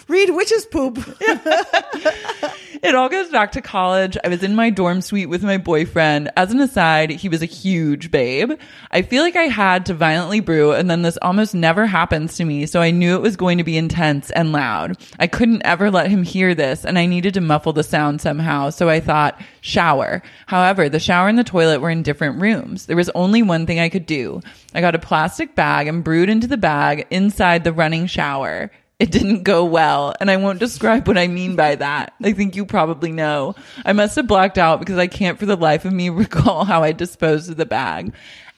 Read 0.07 0.29
Witches 0.31 0.65
Poop. 0.65 0.99
It 2.83 2.95
all 2.95 3.07
goes 3.07 3.29
back 3.29 3.53
to 3.53 3.61
college. 3.61 4.17
I 4.25 4.27
was 4.27 4.43
in 4.43 4.57
my 4.57 4.69
dorm 4.69 4.99
suite 4.99 5.29
with 5.29 5.41
my 5.41 5.57
boyfriend. 5.57 6.29
As 6.35 6.51
an 6.51 6.59
aside, 6.59 7.11
he 7.11 7.29
was 7.29 7.41
a 7.41 7.45
huge 7.45 8.11
babe. 8.11 8.51
I 8.91 9.03
feel 9.03 9.23
like 9.23 9.37
I 9.37 9.43
had 9.43 9.85
to 9.85 9.93
violently 9.93 10.41
brew, 10.41 10.73
and 10.73 10.91
then 10.91 11.01
this 11.01 11.17
almost 11.21 11.55
never 11.55 11.85
happens 11.85 12.35
to 12.35 12.43
me, 12.43 12.65
so 12.65 12.81
I 12.81 12.91
knew 12.91 13.15
it 13.15 13.21
was 13.21 13.37
going 13.37 13.57
to 13.57 13.63
be 13.63 13.77
intense 13.77 14.31
and 14.31 14.51
loud. 14.51 14.97
I 15.17 15.27
couldn't 15.27 15.65
ever 15.65 15.89
let 15.89 16.09
him 16.09 16.23
hear 16.23 16.53
this, 16.53 16.83
and 16.83 16.99
I 16.99 17.05
needed 17.05 17.35
to 17.35 17.41
muffle 17.41 17.71
the 17.71 17.83
sound 17.83 18.19
somehow, 18.19 18.69
so 18.69 18.89
I 18.89 18.99
thought, 18.99 19.41
shower. 19.61 20.21
However, 20.47 20.89
the 20.89 20.99
shower 20.99 21.29
and 21.29 21.39
the 21.39 21.45
toilet 21.45 21.79
were 21.79 21.89
in 21.89 22.03
different 22.03 22.41
rooms. 22.41 22.87
There 22.87 22.97
was 22.97 23.09
only 23.15 23.41
one 23.41 23.65
thing 23.65 23.79
I 23.79 23.87
could 23.87 24.05
do. 24.05 24.41
I 24.73 24.81
got 24.81 24.93
a 24.93 24.99
plastic 24.99 25.55
bag 25.55 25.87
and 25.87 26.03
brewed 26.03 26.27
into 26.27 26.47
the 26.47 26.57
bag 26.57 27.07
inside 27.09 27.63
the 27.63 27.71
running 27.71 28.07
shower. 28.07 28.71
It 28.99 29.11
didn't 29.11 29.43
go 29.43 29.65
well, 29.65 30.13
and 30.19 30.29
I 30.29 30.37
won't 30.37 30.59
describe 30.59 31.07
what 31.07 31.17
I 31.17 31.27
mean 31.27 31.55
by 31.55 31.75
that. 31.75 32.13
I 32.21 32.31
think 32.33 32.55
you 32.55 32.65
probably 32.65 33.11
know. 33.11 33.55
I 33.85 33.93
must 33.93 34.15
have 34.15 34.27
blacked 34.27 34.57
out 34.57 34.79
because 34.79 34.97
I 34.97 35.07
can't 35.07 35.39
for 35.39 35.45
the 35.45 35.57
life 35.57 35.83
of 35.85 35.93
me 35.93 36.09
recall 36.09 36.63
how 36.65 36.83
I 36.83 36.91
disposed 36.91 37.49
of 37.49 37.57
the 37.57 37.65
bag. 37.65 38.13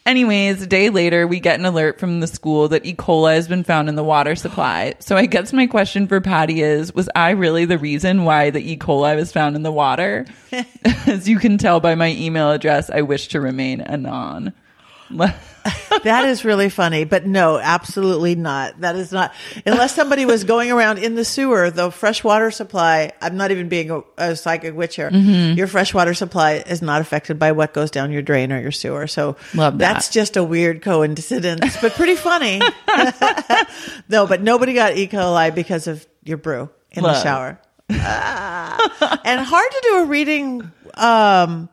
Anyways, 0.05 0.61
a 0.61 0.67
day 0.67 0.91
later, 0.91 1.25
we 1.25 1.39
get 1.39 1.59
an 1.59 1.65
alert 1.65 1.99
from 1.99 2.19
the 2.19 2.27
school 2.27 2.67
that 2.67 2.85
E. 2.85 2.93
coli 2.93 3.33
has 3.33 3.47
been 3.47 3.63
found 3.63 3.89
in 3.89 3.95
the 3.95 4.03
water 4.03 4.35
supply. 4.35 4.93
So 4.99 5.17
I 5.17 5.25
guess 5.25 5.51
my 5.51 5.65
question 5.65 6.07
for 6.07 6.21
Patti 6.21 6.61
is, 6.61 6.93
was 6.93 7.09
I 7.15 7.31
really 7.31 7.65
the 7.65 7.79
reason 7.79 8.23
why 8.23 8.51
the 8.51 8.59
E. 8.71 8.77
coli 8.77 9.15
was 9.15 9.31
found 9.31 9.55
in 9.55 9.63
the 9.63 9.71
water? 9.71 10.27
As 11.07 11.27
you 11.27 11.39
can 11.39 11.57
tell 11.57 11.79
by 11.79 11.95
my 11.95 12.09
email 12.11 12.51
address, 12.51 12.91
I 12.91 13.01
wish 13.01 13.29
to 13.29 13.41
remain 13.41 13.81
anon. 13.81 14.53
That 16.03 16.25
is 16.25 16.45
really 16.45 16.69
funny, 16.69 17.03
but 17.03 17.25
no, 17.25 17.57
absolutely 17.57 18.35
not. 18.35 18.81
That 18.81 18.95
is 18.95 19.11
not. 19.11 19.33
Unless 19.65 19.95
somebody 19.95 20.25
was 20.25 20.43
going 20.43 20.71
around 20.71 20.99
in 20.99 21.15
the 21.15 21.25
sewer, 21.25 21.71
the 21.71 21.89
fresh 21.89 22.23
water 22.23 22.51
supply. 22.51 23.11
I'm 23.21 23.37
not 23.37 23.49
even 23.49 23.69
being 23.69 23.89
a, 23.89 24.01
a 24.17 24.35
psychic 24.35 24.75
witch 24.75 24.97
here. 24.97 25.09
Mm-hmm. 25.09 25.57
Your 25.57 25.65
fresh 25.65 25.93
water 25.93 26.13
supply 26.13 26.53
is 26.57 26.83
not 26.83 27.01
affected 27.01 27.39
by 27.39 27.53
what 27.53 27.73
goes 27.73 27.89
down 27.89 28.11
your 28.11 28.21
drain 28.21 28.51
or 28.53 28.61
your 28.61 28.71
sewer. 28.71 29.07
So 29.07 29.37
Love 29.55 29.79
that. 29.79 29.93
that's 29.93 30.09
just 30.09 30.37
a 30.37 30.43
weird 30.43 30.83
coincidence, 30.83 31.77
but 31.81 31.93
pretty 31.93 32.15
funny. 32.15 32.61
no, 34.09 34.27
but 34.27 34.41
nobody 34.41 34.73
got 34.75 34.95
E. 34.95 35.07
coli 35.07 35.53
because 35.55 35.87
of 35.87 36.05
your 36.23 36.37
brew 36.37 36.69
in 36.91 37.01
the 37.03 37.21
shower. 37.23 37.59
Ah. 37.89 39.21
and 39.25 39.41
hard 39.41 39.71
to 39.71 39.79
do 39.83 39.95
a 39.99 40.05
reading. 40.05 40.71
Um, 40.93 41.69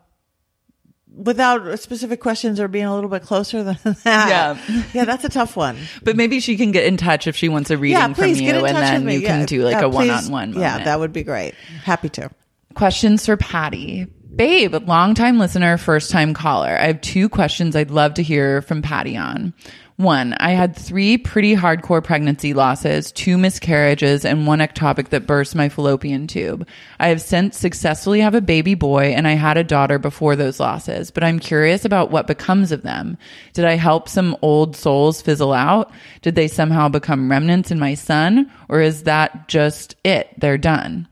without 1.17 1.79
specific 1.79 2.21
questions 2.21 2.59
or 2.61 2.69
being 2.69 2.85
a 2.85 2.95
little 2.95 3.11
bit 3.11 3.23
closer 3.23 3.63
than 3.63 3.79
that. 3.85 3.99
Yeah. 4.05 4.85
Yeah, 4.93 5.05
that's 5.05 5.25
a 5.25 5.29
tough 5.29 5.57
one. 5.57 5.77
But 6.03 6.17
maybe 6.17 6.41
she 6.41 6.57
can 6.57 6.73
get 6.73 6.85
in 6.85 6.97
touch 6.97 7.27
if 7.27 7.37
she 7.37 7.49
wants 7.49 7.71
a 7.71 7.77
reading 7.79 7.99
yeah, 7.99 8.09
please 8.13 8.39
from 8.39 8.47
get 8.47 8.55
you, 8.55 8.61
in 8.61 8.67
and 8.67 8.75
touch 8.77 8.85
then 8.85 9.05
with 9.05 9.15
me. 9.15 9.21
you 9.21 9.27
can 9.27 9.47
do 9.47 9.63
like 9.65 9.73
Yeah, 9.75 9.83
a 9.85 9.89
one-on-one. 9.89 10.55
Yeah, 10.55 10.85
that 10.85 10.99
would 11.01 11.13
be 11.13 11.23
great. 11.23 11.55
Happy 11.85 12.09
to. 12.11 12.31
Questions 12.75 13.27
for 13.27 13.37
Patti. 13.37 14.07
Babe, 14.35 14.75
longtime 14.89 15.39
listener, 15.39 15.77
first 15.77 16.11
time 16.11 16.33
caller. 16.33 16.77
I 16.79 16.87
have 16.87 17.03
two 17.03 17.29
questions 17.29 17.77
I'd 17.77 17.91
love 17.91 18.15
to 18.15 18.23
hear 18.23 18.63
from 18.63 18.81
Patti 18.81 19.15
on. 19.15 19.53
One, 19.97 20.33
I 20.33 20.53
had 20.53 20.75
three 20.75 21.19
pretty 21.19 21.55
hardcore 21.55 22.03
pregnancy 22.03 22.55
losses, 22.55 23.13
two 23.13 23.37
miscarriages, 23.37 24.25
and 24.25 24.47
one 24.47 24.61
ectopic 24.61 25.11
that 25.11 25.27
burst 25.27 25.55
my 25.55 25.69
fallopian 25.69 26.27
tube. 26.27 26.67
I 26.99 27.09
have 27.09 27.21
since 27.21 27.59
successfully 27.59 28.21
have 28.21 28.35
a 28.35 28.41
baby 28.41 28.75
boy 28.75 29.13
and 29.13 29.29
I 29.29 29.33
had 29.33 29.59
a 29.59 29.65
daughter 29.65 29.99
before 29.99 30.35
those 30.35 30.59
losses, 30.59 31.11
but 31.11 31.23
I'm 31.23 31.39
curious 31.39 31.85
about 31.85 32.11
what 32.11 32.27
becomes 32.27 32.73
of 32.73 32.83
them. 32.83 33.19
Did 33.53 33.67
I 33.67 33.75
help 33.75 34.09
some 34.09 34.37
old 34.41 34.77
souls 34.77 35.21
fizzle 35.21 35.53
out? 35.53 35.93
Did 36.23 36.37
they 36.37 36.49
somehow 36.49 36.89
become 36.89 37.31
remnants 37.31 37.71
in 37.71 37.79
my 37.79 37.95
son? 37.95 38.51
Or 38.71 38.81
is 38.81 39.03
that 39.03 39.47
just 39.47 39.95
it? 40.05 40.31
They're 40.39 40.59
done. 40.59 41.07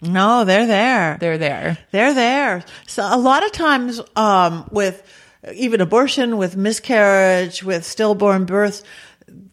No, 0.00 0.44
they're 0.44 0.66
there. 0.66 1.18
They're 1.20 1.38
there. 1.38 1.78
They're 1.90 2.14
there. 2.14 2.64
So 2.86 3.02
a 3.02 3.18
lot 3.18 3.44
of 3.44 3.52
times, 3.52 4.00
um, 4.16 4.68
with 4.70 5.02
even 5.54 5.80
abortion, 5.80 6.36
with 6.36 6.56
miscarriage, 6.56 7.62
with 7.62 7.84
stillborn 7.84 8.46
birth, 8.46 8.82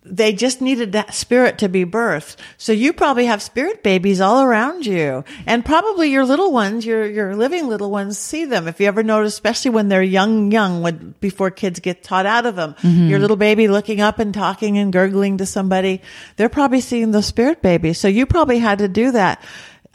they 0.03 0.31
just 0.31 0.61
needed 0.61 0.93
that 0.93 1.13
spirit 1.13 1.57
to 1.59 1.69
be 1.69 1.85
birthed. 1.85 2.37
So 2.57 2.71
you 2.71 2.93
probably 2.93 3.25
have 3.25 3.41
spirit 3.41 3.83
babies 3.83 4.21
all 4.21 4.41
around 4.41 4.85
you. 4.85 5.25
And 5.45 5.65
probably 5.65 6.11
your 6.11 6.25
little 6.25 6.51
ones, 6.51 6.85
your, 6.85 7.05
your 7.05 7.35
living 7.35 7.67
little 7.67 7.91
ones 7.91 8.17
see 8.17 8.45
them. 8.45 8.67
If 8.67 8.79
you 8.79 8.87
ever 8.87 9.03
notice, 9.03 9.33
especially 9.33 9.71
when 9.71 9.89
they're 9.89 10.01
young, 10.01 10.51
young, 10.51 10.81
when, 10.81 11.13
before 11.19 11.51
kids 11.51 11.79
get 11.79 12.03
taught 12.03 12.25
out 12.25 12.45
of 12.45 12.55
them, 12.55 12.75
your 13.09 13.19
little 13.19 13.35
baby 13.35 13.67
looking 13.67 13.99
up 13.99 14.19
and 14.19 14.33
talking 14.33 14.77
and 14.77 14.93
gurgling 14.93 15.39
to 15.39 15.45
somebody, 15.45 16.01
they're 16.37 16.49
probably 16.49 16.81
seeing 16.81 17.11
the 17.11 17.21
spirit 17.21 17.61
babies. 17.61 17.99
So 17.99 18.07
you 18.07 18.25
probably 18.25 18.59
had 18.59 18.79
to 18.79 18.87
do 18.87 19.11
that. 19.11 19.43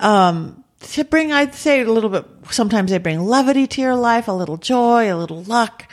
Um, 0.02 0.58
to 0.80 1.04
bring, 1.04 1.32
I'd 1.32 1.54
say 1.54 1.80
a 1.82 1.90
little 1.90 2.10
bit, 2.10 2.26
sometimes 2.50 2.90
they 2.90 2.98
bring 2.98 3.20
levity 3.20 3.68
to 3.68 3.80
your 3.80 3.94
life, 3.94 4.26
a 4.26 4.32
little 4.32 4.56
joy, 4.56 5.14
a 5.14 5.16
little 5.16 5.44
luck, 5.44 5.86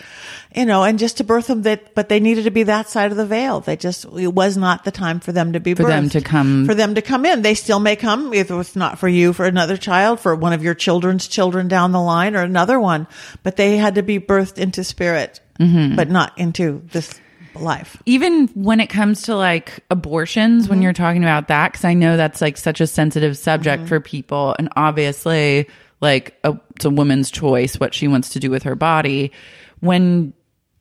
you 0.56 0.65
know, 0.65 0.84
and 0.84 0.98
just 0.98 1.18
to 1.18 1.23
birth 1.23 1.45
them 1.45 1.61
that, 1.61 1.94
but 1.94 2.10
they 2.10 2.19
needed 2.19 2.45
to 2.45 2.49
be 2.52 2.64
that 2.64 2.90
side 2.90 3.11
of 3.11 3.18
the 3.18 3.26
veil. 3.27 3.60
They 3.60 3.77
just, 3.77 4.06
it 4.06 4.34
was 4.34 4.57
not 4.57 4.86
the 4.86 4.91
time 4.91 5.19
for 5.19 5.31
them 5.31 5.53
to 5.53 5.60
be 5.60 5.76
For 5.76 5.84
them 5.84 6.10
to 6.10 6.22
come- 6.22 6.65
For 6.65 6.73
them 6.73 6.95
to 6.95 7.03
come 7.03 7.23
in. 7.27 7.44
They 7.44 7.53
still 7.53 7.80
may 7.80 7.95
come, 7.95 8.34
if 8.34 8.49
it's 8.49 8.76
not 8.76 8.98
for 8.98 9.07
you, 9.07 9.31
for 9.31 9.45
another 9.45 9.77
child, 9.77 10.19
for 10.19 10.34
one 10.36 10.53
of 10.53 10.64
your 10.64 10.73
children's 10.73 11.27
children 11.27 11.68
down 11.68 11.91
the 11.91 12.02
line 12.02 12.36
or 12.36 12.41
another 12.41 12.80
one, 12.80 13.06
but 13.44 13.57
they 13.57 13.77
had 13.77 13.94
to 13.94 14.02
be 14.02 14.19
birthed 14.19 14.57
into 14.57 14.84
spirit, 14.84 15.40
Mm-hmm. 15.60 15.98
but 15.98 16.10
not 16.10 16.36
into 16.40 16.81
this 16.94 17.19
life. 17.55 18.01
even 18.05 18.47
when 18.49 18.80
it 18.80 18.88
comes 18.88 19.23
to 19.23 19.35
like 19.35 19.84
abortions 19.89 20.67
when 20.67 20.77
mm-hmm. 20.77 20.84
you're 20.84 20.93
talking 20.93 21.23
about 21.23 21.47
that 21.47 21.71
because 21.71 21.85
i 21.85 21.93
know 21.93 22.17
that's 22.17 22.41
like 22.41 22.57
such 22.57 22.81
a 22.81 22.88
sensitive 22.88 23.38
subject 23.38 23.81
mm-hmm. 23.81 23.88
for 23.88 23.99
people. 23.99 24.55
And 24.59 24.69
obviously 24.76 25.67
like 26.01 26.38
a, 26.43 26.57
it's 26.76 26.85
a 26.85 26.89
woman's 26.89 27.31
choice 27.31 27.80
what 27.80 27.93
she 27.93 28.07
wants 28.07 28.30
to 28.30 28.39
do 28.39 28.49
with 28.49 28.63
her 28.63 28.76
body. 28.76 29.31
When 29.80 30.34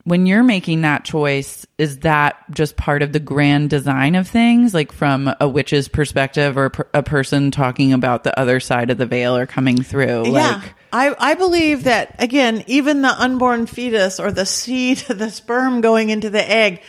when 0.05 0.25
you're 0.25 0.43
making 0.43 0.83
that 0.83 1.05
choice 1.05 1.67
is 1.77 1.99
that 1.99 2.37
just 2.51 2.77
part 2.77 3.03
of 3.03 3.13
the 3.13 3.21
grand 3.21 3.71
design 3.71 4.15
of 4.15 4.27
things? 4.27 4.75
Like 4.75 4.93
from 4.93 5.31
a 5.41 5.49
witch's 5.49 5.89
perspective 5.89 6.57
or 6.57 6.71
per- 6.71 6.89
a 6.95 7.03
person 7.03 7.51
talking 7.51 7.93
about 7.93 8.25
the 8.25 8.39
other 8.39 8.59
side 8.61 8.91
of 8.91 8.99
the 8.99 9.07
veil 9.07 9.37
or 9.37 9.47
coming 9.47 9.83
through? 9.83 10.27
Yeah. 10.27 10.33
like 10.33 10.75
I, 10.93 11.15
I 11.19 11.35
believe 11.35 11.85
that 11.85 12.17
again, 12.19 12.65
even 12.67 13.03
the 13.03 13.09
unborn 13.09 13.67
fetus 13.67 14.19
or 14.21 14.33
the 14.33 14.47
seed, 14.47 14.99
the 15.09 15.31
sperm 15.31 15.81
going 15.81 16.11
into 16.11 16.31
the 16.31 16.49
egg 16.49 16.83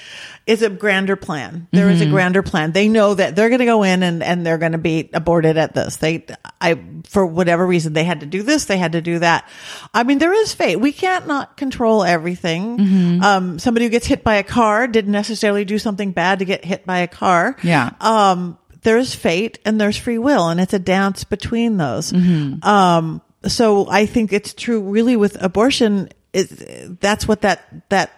is 0.48 0.64
a 0.64 0.70
grander 0.70 1.16
plan. 1.16 1.68
There 1.72 1.90
is 1.92 2.02
a 2.02 2.08
grander 2.08 2.42
plan. 2.42 2.72
They 2.72 2.88
know 2.88 3.14
that 3.14 3.36
they're 3.36 3.50
going 3.50 3.60
to 3.60 3.66
go 3.66 3.84
in 3.84 4.02
and, 4.02 4.24
and 4.24 4.44
they're 4.44 4.58
going 4.58 4.72
to 4.72 4.80
be 4.80 5.08
aborted 5.14 5.58
at 5.58 5.76
this. 5.76 5.98
They, 5.98 6.26
I, 6.60 6.82
for 7.08 7.24
whatever 7.24 7.68
reason, 7.68 7.94
they 7.94 8.04
had 8.04 8.22
to 8.22 8.26
do 8.26 8.42
this. 8.42 8.66
They 8.66 8.80
had 8.80 8.94
to 8.94 9.02
do 9.02 9.20
that. 9.20 9.48
I 9.94 10.04
mean, 10.04 10.18
there 10.18 10.34
is 10.34 10.52
fate. 10.52 10.78
We 10.78 10.92
can't 10.92 11.28
not 11.28 11.56
control 11.56 12.04
everything. 12.04 13.22
Um, 13.24 13.60
somebody 13.60 13.86
who 13.86 13.90
gets 13.92 14.08
hit 14.08 14.24
by 14.24 14.36
a 14.38 14.44
car 14.44 14.88
didn't 14.88 15.12
necessarily 15.12 15.66
do 15.66 15.78
something 15.78 16.14
bad 16.14 16.40
to 16.40 16.46
get 16.46 16.66
hit 16.66 16.84
by 16.84 17.00
a 17.00 17.08
car 17.08 17.56
Yeah. 17.62 17.92
um, 18.02 18.58
there's 18.82 19.14
fate 19.14 19.60
and 19.66 19.80
there's 19.80 19.98
free 19.98 20.18
will, 20.18 20.48
and 20.50 20.60
it's 20.60 20.74
a 20.74 20.80
dance 20.80 21.26
between 21.26 21.78
those. 21.78 22.12
Mm-hmm. 22.12 22.68
Um, 22.68 23.22
so 23.48 23.90
I 23.90 24.06
think 24.06 24.34
it's 24.34 24.54
true, 24.54 24.82
really, 24.82 25.16
with 25.16 25.42
abortion. 25.42 26.10
It, 26.32 27.00
that's 27.02 27.28
what 27.28 27.42
that 27.42 27.90
that 27.90 28.12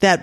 that 0.00 0.22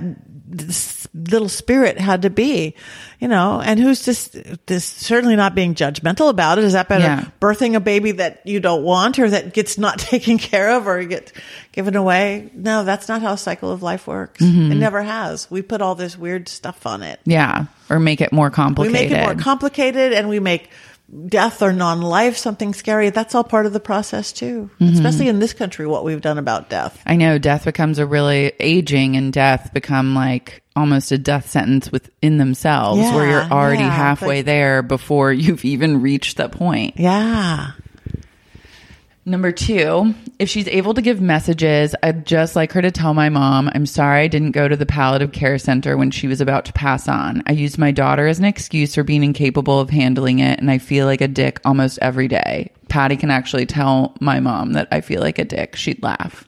little 1.14 1.50
spirit 1.50 2.00
had 2.00 2.24
to 2.24 2.32
be, 2.32 2.74
you 3.20 3.28
know. 3.28 3.62
And 3.64 3.80
who's 3.80 4.04
just 4.04 4.36
just 4.66 4.98
certainly 5.00 5.36
not 5.36 5.54
being 5.54 5.76
judgmental 5.76 6.30
about 6.30 6.58
it? 6.58 6.64
Is 6.64 6.74
that 6.74 6.88
better 6.88 7.04
Yeah. 7.04 7.26
birthing 7.40 7.76
a 7.76 7.80
baby 7.80 8.14
that 8.14 8.42
you 8.46 8.60
don't 8.60 8.84
want 8.84 9.20
or 9.20 9.30
that 9.30 9.54
gets 9.54 9.78
not 9.78 10.00
taken 10.14 10.40
care 10.40 10.78
of 10.78 10.88
or 10.88 11.04
get 11.04 11.32
given 11.74 11.96
away? 11.96 12.50
No, 12.56 12.84
that's 12.84 13.08
not 13.08 13.22
how 13.22 13.34
a 13.34 13.38
cycle 13.38 13.72
of 13.72 13.84
life 13.84 14.08
works. 14.08 14.42
Mm-hmm. 14.42 14.72
It 14.72 14.76
never 14.76 15.04
has. 15.04 15.50
We 15.52 15.62
put 15.62 15.80
all 15.82 15.94
this 15.94 16.18
weird 16.18 16.50
stuff 16.50 16.88
on 16.88 17.04
it. 17.04 17.20
yeah 17.26 17.66
or 17.90 18.00
make 18.00 18.20
it 18.20 18.34
more 18.34 18.50
complicated. 18.50 18.94
We 19.00 19.10
make 19.10 19.12
it 19.18 19.22
more 19.24 19.36
complicated 19.36 20.12
and 20.12 20.28
we 20.28 20.40
make 20.40 20.70
death 21.28 21.62
or 21.62 21.72
non-life 21.74 22.38
something 22.38 22.74
scary. 22.74 23.10
That's 23.10 23.34
all 23.36 23.44
part 23.44 23.66
of 23.66 23.74
the 23.74 23.80
process 23.80 24.32
too. 24.32 24.70
Mm-hmm. 24.80 24.94
Especially 24.94 25.28
in 25.28 25.40
this 25.40 25.54
country, 25.54 25.88
what 25.88 26.04
we've 26.04 26.22
done 26.22 26.38
about 26.38 26.70
death. 26.70 27.02
I 27.06 27.16
know 27.16 27.38
death 27.38 27.66
becomes 27.66 28.00
a 28.00 28.06
really 28.06 28.52
aging 28.60 29.16
and 29.16 29.32
death 29.32 29.72
become 29.74 30.16
like 30.16 30.64
almost 30.76 31.12
a 31.12 31.18
death 31.18 31.50
sentence 31.50 31.92
within 31.92 32.38
themselves 32.38 33.02
where 33.02 33.28
you're 33.30 33.52
already 33.52 33.84
yeah, 33.84 33.90
halfway 33.90 34.38
like- 34.38 34.46
there 34.46 34.82
before 34.84 35.32
you've 35.34 35.66
even 35.66 36.02
reached 36.02 36.38
that 36.38 36.52
point. 36.52 36.96
Yeah. 36.98 37.72
Number 39.28 39.52
two, 39.52 40.16
if 40.40 40.48
she's 40.48 40.70
able 40.70 40.94
to 40.94 41.02
give 41.02 41.20
messages, 41.20 41.94
I'd 42.02 42.26
just 42.26 42.56
like 42.56 42.72
her 42.72 42.82
to 42.82 42.92
tell 42.92 43.14
my 43.14 43.28
mom, 43.28 43.70
I'm 43.76 43.86
sorry 43.86 44.22
I 44.22 44.30
didn't 44.30 44.52
go 44.52 44.70
to 44.70 44.76
the 44.78 44.86
palliative 44.86 45.34
care 45.34 45.58
center 45.58 45.98
when 45.98 46.12
she 46.12 46.30
was 46.30 46.40
about 46.40 46.64
to 46.64 46.72
pass 46.72 47.10
on. 47.10 47.44
I 47.46 47.52
used 47.52 47.78
my 47.78 47.92
daughter 47.92 48.26
as 48.26 48.40
an 48.40 48.46
excuse 48.46 48.96
for 48.96 49.04
being 49.04 49.26
incapable 49.26 49.82
of 49.82 49.90
handling 49.90 50.40
it, 50.40 50.60
and 50.60 50.72
I 50.72 50.78
feel 50.78 51.06
like 51.06 51.20
a 51.20 51.28
dick 51.28 51.60
almost 51.66 52.00
every 52.02 52.30
day. 52.30 52.72
Patti 52.88 53.18
can 53.18 53.30
actually 53.30 53.66
tell 53.66 54.16
my 54.22 54.40
mom 54.40 54.72
that 54.74 54.88
I 54.94 55.02
feel 55.02 55.20
like 55.20 55.40
a 55.40 55.44
dick. 55.44 55.76
She'd 55.76 56.02
laugh. 56.02 56.48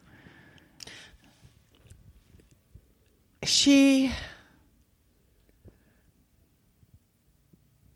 She 3.44 4.14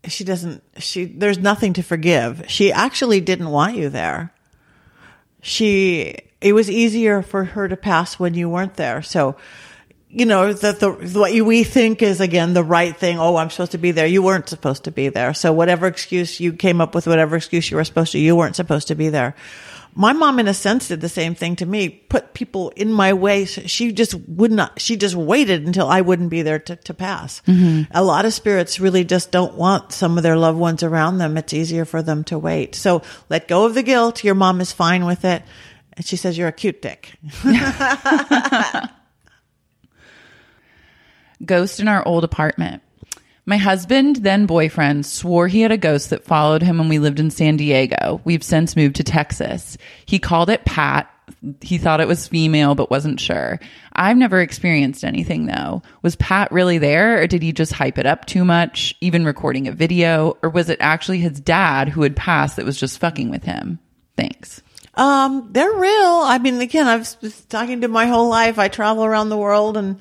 she 0.06 0.24
doesn't 0.24 0.62
she 0.76 1.06
there's 1.06 1.38
nothing 1.38 1.72
to 1.72 1.82
forgive. 1.82 2.44
She 2.48 2.70
actually 2.70 3.22
didn't 3.22 3.48
want 3.48 3.76
you 3.76 3.88
there. 3.88 4.33
She 5.44 6.16
it 6.40 6.54
was 6.54 6.70
easier 6.70 7.20
for 7.20 7.44
her 7.44 7.68
to 7.68 7.76
pass 7.76 8.18
when 8.18 8.32
you 8.32 8.48
weren't 8.48 8.74
there. 8.74 9.02
So 9.02 9.36
you 10.08 10.24
know 10.24 10.54
that 10.54 10.80
the 10.80 10.90
what 10.90 11.32
we 11.32 11.64
think 11.64 12.00
is 12.00 12.22
again 12.22 12.54
the 12.54 12.64
right 12.64 12.96
thing. 12.96 13.18
Oh, 13.18 13.36
I'm 13.36 13.50
supposed 13.50 13.72
to 13.72 13.78
be 13.78 13.90
there. 13.90 14.06
You 14.06 14.22
weren't 14.22 14.48
supposed 14.48 14.84
to 14.84 14.90
be 14.90 15.10
there. 15.10 15.34
So 15.34 15.52
whatever 15.52 15.86
excuse 15.86 16.40
you 16.40 16.54
came 16.54 16.80
up 16.80 16.94
with, 16.94 17.06
whatever 17.06 17.36
excuse 17.36 17.70
you 17.70 17.76
were 17.76 17.84
supposed 17.84 18.12
to, 18.12 18.18
you 18.18 18.34
weren't 18.34 18.56
supposed 18.56 18.88
to 18.88 18.94
be 18.94 19.10
there. 19.10 19.34
My 19.96 20.12
mom, 20.12 20.38
in 20.40 20.48
a 20.48 20.54
sense, 20.54 20.88
did 20.88 21.00
the 21.00 21.08
same 21.08 21.34
thing 21.34 21.56
to 21.56 21.66
me. 21.66 21.88
Put 21.88 22.34
people 22.34 22.70
in 22.70 22.92
my 22.92 23.12
way. 23.12 23.44
She 23.44 23.92
just 23.92 24.14
would 24.28 24.50
not. 24.50 24.80
She 24.80 24.96
just 24.96 25.14
waited 25.14 25.66
until 25.66 25.88
I 25.88 26.00
wouldn't 26.00 26.30
be 26.30 26.42
there 26.42 26.58
to, 26.58 26.76
to 26.76 26.94
pass. 26.94 27.42
Mm-hmm. 27.46 27.92
A 27.92 28.02
lot 28.02 28.24
of 28.24 28.34
spirits 28.34 28.80
really 28.80 29.04
just 29.04 29.30
don't 29.30 29.54
want 29.54 29.92
some 29.92 30.16
of 30.16 30.22
their 30.22 30.36
loved 30.36 30.58
ones 30.58 30.82
around 30.82 31.18
them. 31.18 31.36
It's 31.36 31.52
easier 31.52 31.84
for 31.84 32.02
them 32.02 32.24
to 32.24 32.38
wait. 32.38 32.74
So 32.74 33.02
let 33.28 33.46
go 33.46 33.66
of 33.66 33.74
the 33.74 33.82
guilt. 33.82 34.24
Your 34.24 34.34
mom 34.34 34.60
is 34.60 34.72
fine 34.72 35.04
with 35.06 35.24
it. 35.24 35.42
And 35.92 36.04
she 36.04 36.16
says, 36.16 36.36
"You're 36.36 36.48
a 36.48 36.52
cute 36.52 36.82
dick." 36.82 37.14
Ghost 41.44 41.78
in 41.78 41.88
our 41.88 42.06
old 42.06 42.24
apartment. 42.24 42.82
My 43.46 43.58
husband, 43.58 44.16
then 44.16 44.46
boyfriend, 44.46 45.04
swore 45.04 45.48
he 45.48 45.60
had 45.60 45.72
a 45.72 45.76
ghost 45.76 46.10
that 46.10 46.24
followed 46.24 46.62
him 46.62 46.78
when 46.78 46.88
we 46.88 46.98
lived 46.98 47.20
in 47.20 47.30
San 47.30 47.56
Diego. 47.56 48.20
We've 48.24 48.42
since 48.42 48.74
moved 48.74 48.96
to 48.96 49.04
Texas. 49.04 49.76
He 50.06 50.18
called 50.18 50.48
it 50.48 50.64
Pat. 50.64 51.10
He 51.60 51.76
thought 51.76 52.00
it 52.00 52.08
was 52.08 52.28
female, 52.28 52.74
but 52.74 52.90
wasn't 52.90 53.20
sure. 53.20 53.60
I've 53.92 54.16
never 54.16 54.40
experienced 54.40 55.04
anything 55.04 55.46
though. 55.46 55.82
Was 56.02 56.16
Pat 56.16 56.50
really 56.52 56.78
there, 56.78 57.20
or 57.20 57.26
did 57.26 57.42
he 57.42 57.52
just 57.52 57.72
hype 57.72 57.98
it 57.98 58.06
up 58.06 58.24
too 58.24 58.44
much, 58.46 58.94
even 59.02 59.26
recording 59.26 59.68
a 59.68 59.72
video? 59.72 60.38
Or 60.42 60.48
was 60.48 60.70
it 60.70 60.78
actually 60.80 61.18
his 61.18 61.38
dad 61.38 61.90
who 61.90 62.02
had 62.02 62.16
passed 62.16 62.56
that 62.56 62.64
was 62.64 62.80
just 62.80 62.98
fucking 62.98 63.30
with 63.30 63.44
him? 63.44 63.78
Thanks. 64.16 64.62
Um, 64.94 65.48
they're 65.52 65.72
real. 65.72 66.22
I 66.24 66.38
mean, 66.38 66.60
again, 66.60 66.86
I've 66.86 67.20
been 67.20 67.32
talking 67.48 67.80
to 67.82 67.88
my 67.88 68.06
whole 68.06 68.28
life. 68.28 68.58
I 68.58 68.68
travel 68.68 69.04
around 69.04 69.28
the 69.28 69.36
world 69.36 69.76
and 69.76 70.00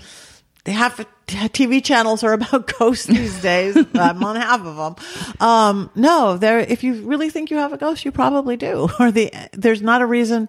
half 0.72 1.06
TV 1.28 1.84
channels 1.84 2.24
are 2.24 2.34
about 2.34 2.72
ghosts 2.80 3.06
these 3.06 3.42
days. 3.42 3.76
I'm 3.94 4.24
on 4.24 4.36
half 4.36 4.62
of 4.62 4.76
them. 4.78 5.46
Um, 5.46 5.92
no, 5.96 6.38
there, 6.38 6.60
if 6.60 6.84
you 6.84 7.06
really 7.06 7.30
think 7.30 7.52
you 7.52 7.58
have 7.58 7.74
a 7.74 7.78
ghost, 7.78 8.06
you 8.06 8.12
probably 8.12 8.58
do. 8.58 8.90
Or 9.00 9.12
the, 9.12 9.34
there's 9.52 9.82
not 9.82 10.02
a 10.02 10.06
reason 10.06 10.48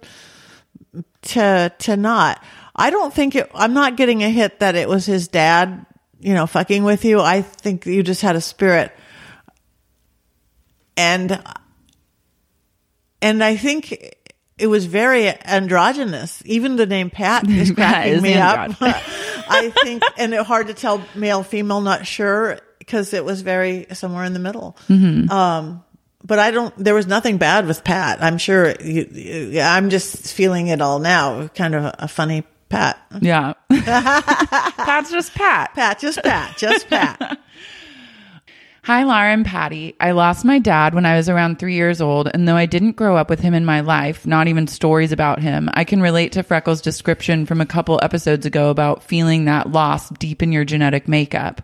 to, 1.22 1.72
to 1.76 1.96
not. 1.96 2.42
I 2.76 2.90
don't 2.90 3.12
think 3.12 3.34
it, 3.34 3.50
I'm 3.54 3.74
not 3.74 3.96
getting 3.96 4.22
a 4.22 4.30
hit 4.30 4.60
that 4.60 4.74
it 4.74 4.88
was 4.88 5.06
his 5.06 5.28
dad, 5.28 5.86
you 6.20 6.34
know, 6.34 6.46
fucking 6.46 6.84
with 6.84 7.04
you. 7.04 7.20
I 7.20 7.42
think 7.42 7.86
you 7.86 8.02
just 8.02 8.22
had 8.22 8.36
a 8.36 8.40
spirit. 8.40 8.92
And 10.96 11.42
and 13.20 13.42
I 13.42 13.56
think 13.56 14.16
it 14.58 14.66
was 14.66 14.84
very 14.84 15.28
androgynous. 15.28 16.42
Even 16.44 16.76
the 16.76 16.86
name 16.86 17.10
Pat 17.10 17.48
is 17.48 17.70
cracking 17.74 18.22
me 18.22 18.34
up. 18.34 18.70
I 19.48 19.70
think, 19.70 20.02
and 20.16 20.34
it 20.34 20.44
hard 20.44 20.68
to 20.68 20.74
tell 20.74 21.02
male, 21.14 21.42
female, 21.42 21.80
not 21.80 22.06
sure, 22.06 22.58
because 22.78 23.12
it 23.12 23.24
was 23.24 23.42
very 23.42 23.86
somewhere 23.92 24.24
in 24.24 24.32
the 24.32 24.38
middle. 24.38 24.76
Mm-hmm. 24.88 25.30
Um, 25.30 25.84
but 26.22 26.38
I 26.38 26.50
don't, 26.50 26.76
there 26.76 26.94
was 26.94 27.06
nothing 27.06 27.36
bad 27.36 27.66
with 27.66 27.84
Pat. 27.84 28.22
I'm 28.22 28.38
sure 28.38 28.74
you, 28.80 29.08
you, 29.12 29.60
I'm 29.60 29.90
just 29.90 30.34
feeling 30.34 30.68
it 30.68 30.80
all 30.80 30.98
now. 30.98 31.48
Kind 31.48 31.74
of 31.74 31.84
a, 31.84 31.94
a 32.00 32.08
funny 32.08 32.44
Pat. 32.68 32.98
Yeah. 33.20 33.52
Pat's 33.70 35.10
just 35.10 35.34
Pat. 35.34 35.74
Pat, 35.74 35.98
just 35.98 36.22
Pat, 36.22 36.56
just 36.56 36.88
Pat. 36.88 37.38
Hi, 38.84 39.02
Laura 39.04 39.32
and 39.32 39.46
Patti. 39.46 39.96
I 39.98 40.10
lost 40.10 40.44
my 40.44 40.58
dad 40.58 40.94
when 40.94 41.06
I 41.06 41.16
was 41.16 41.30
around 41.30 41.58
three 41.58 41.74
years 41.74 42.02
old, 42.02 42.28
and 42.34 42.46
though 42.46 42.54
I 42.54 42.66
didn't 42.66 42.96
grow 42.96 43.16
up 43.16 43.30
with 43.30 43.40
him 43.40 43.54
in 43.54 43.64
my 43.64 43.80
life, 43.80 44.26
not 44.26 44.46
even 44.46 44.66
stories 44.66 45.10
about 45.10 45.40
him, 45.40 45.70
I 45.72 45.84
can 45.84 46.02
relate 46.02 46.32
to 46.32 46.42
Freckles' 46.42 46.82
description 46.82 47.46
from 47.46 47.62
a 47.62 47.66
couple 47.66 47.98
episodes 48.02 48.44
ago 48.44 48.68
about 48.68 49.02
feeling 49.02 49.46
that 49.46 49.72
loss 49.72 50.10
deep 50.10 50.42
in 50.42 50.52
your 50.52 50.66
genetic 50.66 51.08
makeup. 51.08 51.62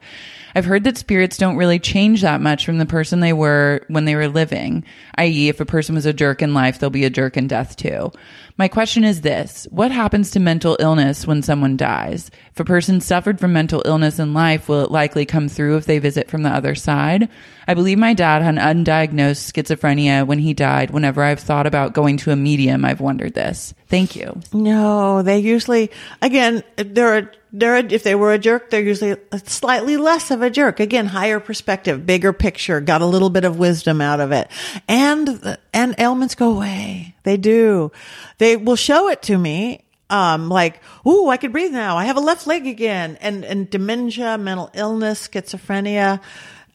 I've 0.54 0.64
heard 0.64 0.84
that 0.84 0.96
spirits 0.96 1.36
don't 1.36 1.56
really 1.56 1.78
change 1.78 2.22
that 2.22 2.40
much 2.40 2.64
from 2.64 2.78
the 2.78 2.86
person 2.86 3.20
they 3.20 3.32
were 3.32 3.84
when 3.88 4.04
they 4.04 4.14
were 4.14 4.28
living, 4.28 4.84
i.e., 5.16 5.48
if 5.48 5.60
a 5.60 5.66
person 5.66 5.94
was 5.94 6.06
a 6.06 6.12
jerk 6.12 6.42
in 6.42 6.54
life, 6.54 6.78
they'll 6.78 6.90
be 6.90 7.04
a 7.04 7.10
jerk 7.10 7.36
in 7.36 7.46
death 7.46 7.76
too. 7.76 8.12
My 8.60 8.68
question 8.68 9.04
is 9.04 9.22
this 9.22 9.66
What 9.70 9.90
happens 9.90 10.30
to 10.32 10.38
mental 10.38 10.76
illness 10.80 11.26
when 11.26 11.42
someone 11.42 11.78
dies? 11.78 12.30
If 12.52 12.60
a 12.60 12.64
person 12.64 13.00
suffered 13.00 13.40
from 13.40 13.54
mental 13.54 13.82
illness 13.86 14.18
in 14.18 14.34
life, 14.34 14.68
will 14.68 14.84
it 14.84 14.90
likely 14.90 15.24
come 15.24 15.48
through 15.48 15.78
if 15.78 15.86
they 15.86 15.98
visit 15.98 16.28
from 16.28 16.42
the 16.42 16.50
other 16.50 16.74
side? 16.74 17.30
I 17.66 17.72
believe 17.72 17.98
my 17.98 18.12
dad 18.12 18.42
had 18.42 18.56
undiagnosed 18.56 19.50
schizophrenia 19.50 20.26
when 20.26 20.40
he 20.40 20.52
died. 20.52 20.90
Whenever 20.90 21.22
I've 21.22 21.40
thought 21.40 21.66
about 21.66 21.94
going 21.94 22.18
to 22.18 22.32
a 22.32 22.36
medium, 22.36 22.84
I've 22.84 23.00
wondered 23.00 23.32
this. 23.32 23.72
Thank 23.88 24.14
you. 24.14 24.38
No, 24.52 25.22
they 25.22 25.38
usually, 25.38 25.90
again, 26.20 26.62
they're 26.76 27.16
a, 27.16 27.30
they're 27.52 27.76
if 27.76 28.02
they 28.02 28.14
were 28.14 28.32
a 28.32 28.38
jerk, 28.38 28.70
they're 28.70 28.82
usually 28.82 29.16
slightly 29.44 29.96
less 29.96 30.30
of 30.30 30.42
a 30.42 30.50
jerk. 30.50 30.80
Again, 30.80 31.06
higher 31.06 31.40
perspective, 31.40 32.06
bigger 32.06 32.32
picture, 32.32 32.80
got 32.80 33.00
a 33.00 33.06
little 33.06 33.30
bit 33.30 33.44
of 33.44 33.58
wisdom 33.58 34.00
out 34.00 34.20
of 34.20 34.32
it, 34.32 34.48
and 34.88 35.58
and 35.72 35.94
ailments 35.98 36.34
go 36.34 36.52
away. 36.52 37.14
They 37.24 37.36
do. 37.36 37.92
They 38.38 38.56
will 38.56 38.76
show 38.76 39.08
it 39.08 39.22
to 39.22 39.36
me. 39.36 39.84
Um, 40.08 40.48
like, 40.48 40.80
ooh, 41.06 41.28
I 41.28 41.36
can 41.36 41.52
breathe 41.52 41.70
now. 41.70 41.96
I 41.96 42.04
have 42.06 42.16
a 42.16 42.20
left 42.20 42.46
leg 42.46 42.66
again, 42.66 43.18
and 43.20 43.44
and 43.44 43.68
dementia, 43.68 44.38
mental 44.38 44.70
illness, 44.74 45.28
schizophrenia. 45.28 46.20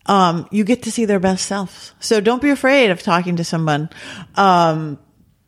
Um, 0.07 0.47
you 0.51 0.63
get 0.63 0.83
to 0.83 0.91
see 0.91 1.05
their 1.05 1.19
best 1.19 1.45
selves. 1.45 1.93
So 1.99 2.21
don't 2.21 2.41
be 2.41 2.51
afraid 2.51 2.91
of 2.91 3.01
talking 3.01 3.37
to 3.37 3.43
someone. 3.43 3.89
Um, 4.35 4.99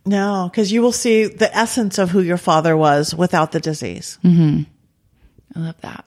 no, 0.06 0.50
because 0.50 0.72
you 0.72 0.82
will 0.82 0.94
see 0.94 1.26
the 1.26 1.56
essence 1.56 1.98
of 1.98 2.10
who 2.10 2.22
your 2.22 2.38
father 2.38 2.76
was 2.76 3.14
without 3.14 3.52
the 3.52 3.60
disease. 3.60 4.18
I 5.58 5.60
love 5.60 5.82
that. 5.82 6.06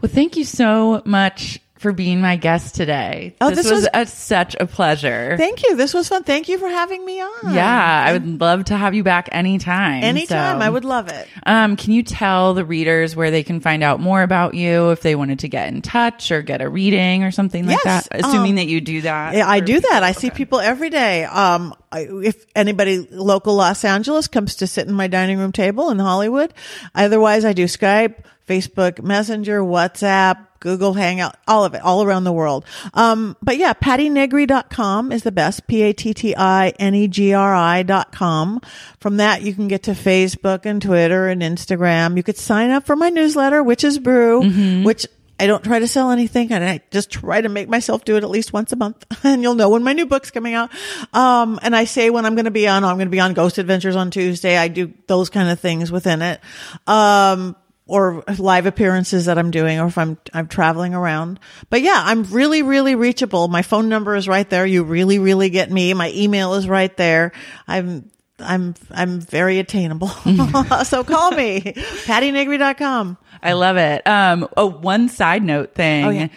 Well, 0.00 0.10
thank 0.10 0.36
you 0.36 0.44
so 0.44 1.02
much 1.04 1.60
for 1.78 1.92
being 1.92 2.20
my 2.20 2.36
guest 2.36 2.74
today. 2.74 3.36
Oh, 3.40 3.50
this, 3.50 3.58
this 3.58 3.70
was, 3.70 3.80
was- 3.82 3.88
a, 3.94 4.06
such 4.06 4.56
a 4.58 4.66
pleasure. 4.66 5.36
Thank 5.36 5.62
you. 5.62 5.76
This 5.76 5.94
was 5.94 6.08
fun. 6.08 6.24
Thank 6.24 6.48
you 6.48 6.58
for 6.58 6.68
having 6.68 7.04
me 7.04 7.20
on. 7.20 7.54
yeah, 7.54 8.04
I 8.06 8.12
would 8.12 8.40
love 8.40 8.64
to 8.66 8.76
have 8.76 8.94
you 8.94 9.02
back 9.04 9.28
anytime. 9.32 10.02
Anytime. 10.02 10.60
So, 10.60 10.66
I 10.66 10.68
would 10.68 10.84
love 10.84 11.08
it. 11.08 11.28
Um, 11.46 11.76
can 11.76 11.92
you 11.92 12.02
tell 12.02 12.54
the 12.54 12.64
readers 12.64 13.14
where 13.14 13.30
they 13.30 13.42
can 13.42 13.60
find 13.60 13.82
out 13.82 14.00
more 14.00 14.22
about 14.22 14.54
you 14.54 14.90
if 14.90 15.02
they 15.02 15.14
wanted 15.14 15.38
to 15.40 15.48
get 15.48 15.68
in 15.68 15.80
touch 15.82 16.30
or 16.32 16.42
get 16.42 16.60
a 16.60 16.68
reading 16.68 17.22
or 17.22 17.30
something 17.30 17.64
like 17.66 17.78
Yes, 17.84 18.08
that? 18.08 18.24
Assuming 18.24 18.52
um, 18.52 18.56
that 18.56 18.66
you 18.66 18.80
do 18.80 19.02
that. 19.02 19.34
Yeah, 19.34 19.48
I 19.48 19.60
do 19.60 19.80
that. 19.80 20.02
I 20.02 20.12
see 20.12 20.30
people 20.30 20.58
every 20.58 20.90
day. 20.90 21.24
Um, 21.24 21.74
I, 21.92 22.00
if 22.10 22.44
anybody 22.56 22.98
local 23.10 23.54
Los 23.54 23.84
Angeles 23.84 24.26
comes 24.26 24.56
to 24.56 24.66
sit 24.66 24.88
in 24.88 24.94
my 24.94 25.06
dining 25.06 25.38
room 25.38 25.52
table 25.52 25.90
in 25.90 25.98
Hollywood, 26.00 26.52
otherwise 26.94 27.44
I 27.44 27.52
do 27.52 27.64
Skype, 27.64 28.16
Facebook 28.48 29.02
Messenger, 29.02 29.60
WhatsApp, 29.60 30.47
Google 30.60 30.94
Hangout, 30.94 31.36
all 31.46 31.64
of 31.64 31.74
it, 31.74 31.82
all 31.82 32.02
around 32.02 32.24
the 32.24 32.32
world. 32.32 32.64
Um, 32.94 33.36
but 33.42 33.58
yeah, 33.58 33.72
pattinegri.com 33.72 35.12
is 35.12 35.22
the 35.22 35.32
best. 35.32 35.66
P-A-T-T-I-N-E-G-R-I 35.66 37.82
dot 37.84 38.12
com. 38.12 38.60
From 39.00 39.16
that, 39.18 39.42
you 39.42 39.54
can 39.54 39.68
get 39.68 39.84
to 39.84 39.92
Facebook 39.92 40.66
and 40.66 40.82
Twitter 40.82 41.28
and 41.28 41.42
Instagram. 41.42 42.16
You 42.16 42.22
could 42.22 42.36
sign 42.36 42.70
up 42.70 42.86
for 42.86 42.96
my 42.96 43.10
newsletter, 43.10 43.62
Witches 43.62 43.98
Brew, 43.98 44.42
which 44.84 45.06
I 45.40 45.46
don't 45.46 45.62
try 45.62 45.78
to 45.78 45.86
sell 45.86 46.10
anything 46.10 46.52
and 46.52 46.64
I 46.64 46.80
just 46.90 47.10
try 47.10 47.40
to 47.40 47.48
make 47.48 47.68
myself 47.68 48.04
do 48.04 48.16
it 48.16 48.24
at 48.24 48.30
least 48.30 48.52
once 48.52 48.72
a 48.72 48.76
month 48.76 49.04
and 49.24 49.40
you'll 49.40 49.54
know 49.54 49.68
when 49.68 49.84
my 49.84 49.92
new 49.92 50.06
book's 50.06 50.32
coming 50.32 50.54
out. 50.54 50.70
Um, 51.12 51.60
and 51.62 51.76
I 51.76 51.84
say 51.84 52.10
when 52.10 52.26
I'm 52.26 52.34
going 52.34 52.46
to 52.46 52.50
be 52.50 52.66
on, 52.66 52.82
I'm 52.84 52.96
going 52.96 53.06
to 53.06 53.10
be 53.10 53.20
on 53.20 53.34
Ghost 53.34 53.58
Adventures 53.58 53.94
on 53.94 54.10
Tuesday. 54.10 54.56
I 54.56 54.66
do 54.68 54.92
those 55.06 55.30
kind 55.30 55.48
of 55.48 55.60
things 55.60 55.92
within 55.92 56.22
it. 56.22 56.40
Um, 56.88 57.54
or 57.88 58.22
live 58.38 58.66
appearances 58.66 59.24
that 59.24 59.38
I'm 59.38 59.50
doing 59.50 59.80
or 59.80 59.86
if 59.86 59.98
I'm, 59.98 60.18
I'm 60.34 60.46
traveling 60.46 60.94
around. 60.94 61.40
But 61.70 61.80
yeah, 61.80 62.00
I'm 62.04 62.22
really, 62.24 62.62
really 62.62 62.94
reachable. 62.94 63.48
My 63.48 63.62
phone 63.62 63.88
number 63.88 64.14
is 64.14 64.28
right 64.28 64.48
there. 64.48 64.66
You 64.66 64.84
really, 64.84 65.18
really 65.18 65.48
get 65.48 65.70
me. 65.70 65.92
My 65.94 66.12
email 66.14 66.54
is 66.54 66.68
right 66.68 66.94
there. 66.98 67.32
I'm, 67.66 68.10
I'm, 68.38 68.74
I'm 68.90 69.20
very 69.20 69.58
attainable. 69.58 70.08
so 70.84 71.02
call 71.02 71.30
me, 71.32 71.60
pattinegri.com. 72.04 73.16
I 73.42 73.52
love 73.54 73.78
it. 73.78 74.06
Um, 74.06 74.48
oh, 74.56 74.66
one 74.66 75.08
side 75.08 75.42
note 75.42 75.74
thing. 75.74 76.04
Oh, 76.04 76.10
yeah. 76.10 76.28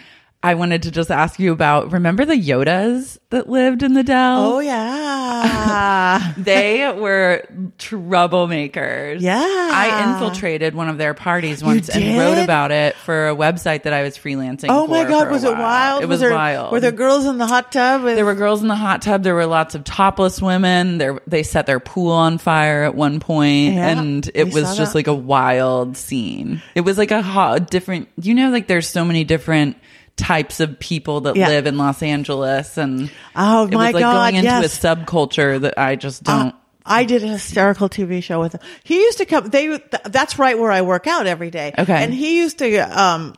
I 0.44 0.54
wanted 0.54 0.82
to 0.84 0.90
just 0.90 1.10
ask 1.10 1.38
you 1.38 1.52
about. 1.52 1.92
Remember 1.92 2.24
the 2.24 2.34
Yodas 2.34 3.18
that 3.30 3.48
lived 3.48 3.82
in 3.84 3.94
the 3.94 4.02
Dell? 4.02 4.54
Oh 4.54 4.58
yeah. 4.58 6.32
They 6.36 6.90
were 6.92 7.44
troublemakers. 7.78 9.20
Yeah. 9.20 9.40
I 9.40 10.12
infiltrated 10.12 10.74
one 10.74 10.88
of 10.88 10.98
their 10.98 11.14
parties 11.14 11.62
once 11.62 11.88
and 11.88 12.18
wrote 12.18 12.42
about 12.42 12.70
it 12.72 12.96
for 12.96 13.28
a 13.28 13.34
website 13.36 13.84
that 13.84 13.92
I 13.92 14.02
was 14.02 14.16
freelancing. 14.18 14.66
Oh 14.68 14.86
my 14.86 15.04
God, 15.04 15.30
was 15.30 15.44
it 15.44 15.56
wild? 15.56 16.02
It 16.02 16.06
was, 16.06 16.20
there, 16.20 16.32
wild. 16.32 16.72
Were 16.72 16.80
there 16.80 16.92
girls 16.92 17.26
in 17.26 17.38
the 17.38 17.46
hot 17.46 17.72
tub? 17.72 18.02
With, 18.02 18.16
There 18.16 18.24
were 18.24 18.34
girls 18.34 18.62
in 18.62 18.68
the 18.68 18.76
hot 18.76 19.02
tub. 19.02 19.22
There 19.22 19.34
were 19.34 19.46
lots 19.46 19.74
of 19.74 19.84
topless 19.84 20.40
women. 20.40 20.98
There, 20.98 21.20
they 21.26 21.42
set 21.42 21.66
their 21.66 21.80
pool 21.80 22.12
on 22.12 22.38
fire 22.38 22.84
at 22.84 22.94
one 22.94 23.20
point, 23.20 23.74
Yeah, 23.74 23.98
and 23.98 24.30
it 24.34 24.52
was 24.52 24.76
just 24.76 24.92
that. 24.92 24.98
like 24.98 25.06
a 25.06 25.14
wild 25.14 25.96
scene. 25.96 26.62
It 26.74 26.82
was 26.82 26.98
like 26.98 27.10
a 27.10 27.22
hot, 27.22 27.70
different. 27.70 28.08
You 28.20 28.34
know, 28.34 28.50
like 28.50 28.66
there's 28.66 28.88
so 28.88 29.04
many 29.04 29.24
different 29.24 29.76
types 30.16 30.60
of 30.60 30.78
people 30.78 31.22
that 31.22 31.36
Yeah. 31.36 31.48
live 31.48 31.66
in 31.66 31.78
Los 31.78 32.02
Angeles, 32.02 32.76
and 32.78 33.10
Oh, 33.34 33.66
my 33.68 33.86
was 33.86 33.94
like 33.94 34.02
God, 34.02 34.12
going 34.14 34.34
into 34.36 34.50
yes. 34.50 34.82
a 34.84 34.86
subculture 34.86 35.60
that 35.60 35.74
I 35.78 35.96
just 35.96 36.28
Uh, 36.28 36.38
don't. 36.44 36.54
I 36.84 37.04
did 37.04 37.22
a 37.22 37.28
hysterical 37.28 37.88
TV 37.88 38.20
show 38.22 38.40
with 38.40 38.54
him. 38.54 38.60
He 38.82 38.96
used 38.96 39.18
to 39.18 39.24
come. 39.24 39.46
They. 39.48 39.68
th- 39.68 39.82
That's 40.04 40.38
right 40.38 40.58
where 40.58 40.72
I 40.72 40.82
work 40.82 41.06
out 41.06 41.26
every 41.28 41.50
day. 41.50 41.72
Okay. 41.78 41.94
And 42.04 42.12
he 42.12 42.38
used 42.38 42.58
to. 42.58 42.76
Um, 42.78 43.34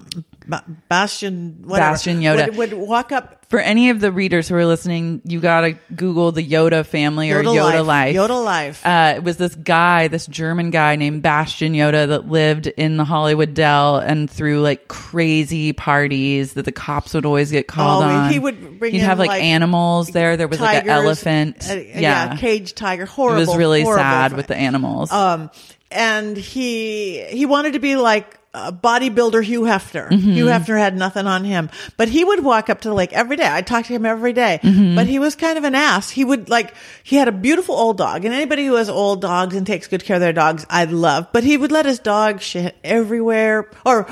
Ba- 0.47 0.65
Bastian. 0.89 1.63
Whatever, 1.65 1.93
Bastian 1.93 2.21
Yoda. 2.21 2.57
would, 2.57 2.73
would 2.73 2.89
walk 2.89 3.13
up. 3.13 3.47
For 3.49 3.61
any 3.61 3.91
of 3.91 4.01
the 4.01 4.11
readers 4.11 4.49
who 4.49 4.57
are 4.57 4.67
listening, 4.67 5.23
you 5.25 5.39
gotta 5.41 5.79
Google 5.95 6.33
the 6.33 6.47
Yoda 6.47 6.85
family 6.85 7.31
or 7.31 7.43
Yoda 7.43 7.55
Yoda 7.73 7.87
life. 7.87 8.17
Yoda 8.17 8.45
life. 8.45 8.85
Uh, 8.85 9.15
it 9.17 9.23
was 9.23 9.37
this 9.37 9.55
guy, 9.55 10.09
this 10.09 10.27
German 10.27 10.71
guy 10.71 10.97
named 10.97 11.23
Bastian 11.23 11.73
Yoda 11.73 12.09
that 12.09 12.29
lived 12.29 12.67
in 12.67 12.97
the 12.97 13.05
Hollywood 13.05 13.55
Dell 13.55 13.99
and 13.99 14.29
threw 14.29 14.61
like 14.61 14.89
crazy 14.89 15.73
parties 15.73 16.55
that 16.55 16.65
the 16.65 16.73
cops 16.73 17.15
would 17.15 17.25
always 17.27 17.51
get 17.51 17.69
called 17.69 18.05
Oh, 18.05 18.09
on. 18.09 18.31
he 18.33 18.39
would 18.39 18.79
bring 18.81 18.93
He'd 18.93 18.99
have 19.01 19.19
like, 19.19 19.29
like, 19.29 19.43
animals 19.43 20.09
there. 20.09 20.37
There 20.37 20.49
was 20.49 20.61
like 20.61 20.83
an 20.85 20.91
elephant. 20.91 21.71
uh, 21.71 21.75
yeah. 21.75 22.37
caged 22.37 22.77
tiger. 22.77 23.07
Horrible. 23.07 23.43
It 23.43 23.47
was 23.47 23.57
really 23.57 23.85
sad 23.85 24.33
with 24.33 24.49
the 24.49 24.57
animals. 24.57 25.13
Um, 25.13 25.51
and 25.91 26.37
he 26.37 27.23
he 27.25 27.47
wanted 27.47 27.75
to 27.75 27.79
be 27.79 27.95
like 27.97 28.39
a 28.55 28.73
bodybuilder 28.73 29.43
Hugh 29.43 29.63
Hefner. 29.63 30.09
Mm-hmm. 30.11 30.31
Hugh 30.33 30.47
Hefner 30.47 30.79
had 30.79 30.97
nothing 30.97 31.27
on 31.27 31.45
him, 31.45 31.69
but 31.97 32.09
he 32.09 32.25
would 32.25 32.45
walk 32.45 32.71
up 32.71 32.81
to 32.83 32.89
the 32.89 32.95
lake 32.95 33.13
every 33.13 33.37
day. 33.37 33.47
I 33.51 33.63
talked 33.63 33.89
to 33.89 33.93
him 33.93 34.07
every 34.07 34.33
day, 34.33 34.61
Mm-hmm. 34.63 34.95
but 34.95 35.07
he 35.07 35.19
was 35.19 35.35
kind 35.37 35.59
of 35.59 35.65
an 35.65 35.75
ass. 35.75 36.09
He 36.11 36.25
would 36.25 36.49
like 36.49 36.75
he 37.03 37.17
had 37.17 37.29
a 37.29 37.33
beautiful 37.33 37.75
old 37.75 37.99
dog, 37.99 38.25
and 38.25 38.33
anybody 38.35 38.65
who 38.67 38.75
has 38.75 38.89
old 38.89 39.21
dogs 39.21 39.55
and 39.57 39.67
takes 39.67 39.89
good 39.89 40.05
care 40.05 40.17
of 40.17 40.21
their 40.21 40.33
dogs, 40.33 40.65
I 40.71 40.85
love. 40.85 41.29
But 41.33 41.45
he 41.45 41.57
would 41.57 41.73
let 41.73 41.85
his 41.87 41.99
dog 41.99 42.41
shit 42.41 42.77
everywhere 42.85 43.69
or 43.85 44.09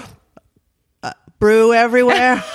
uh, 1.03 1.13
brew 1.39 1.73
everywhere. 1.73 2.43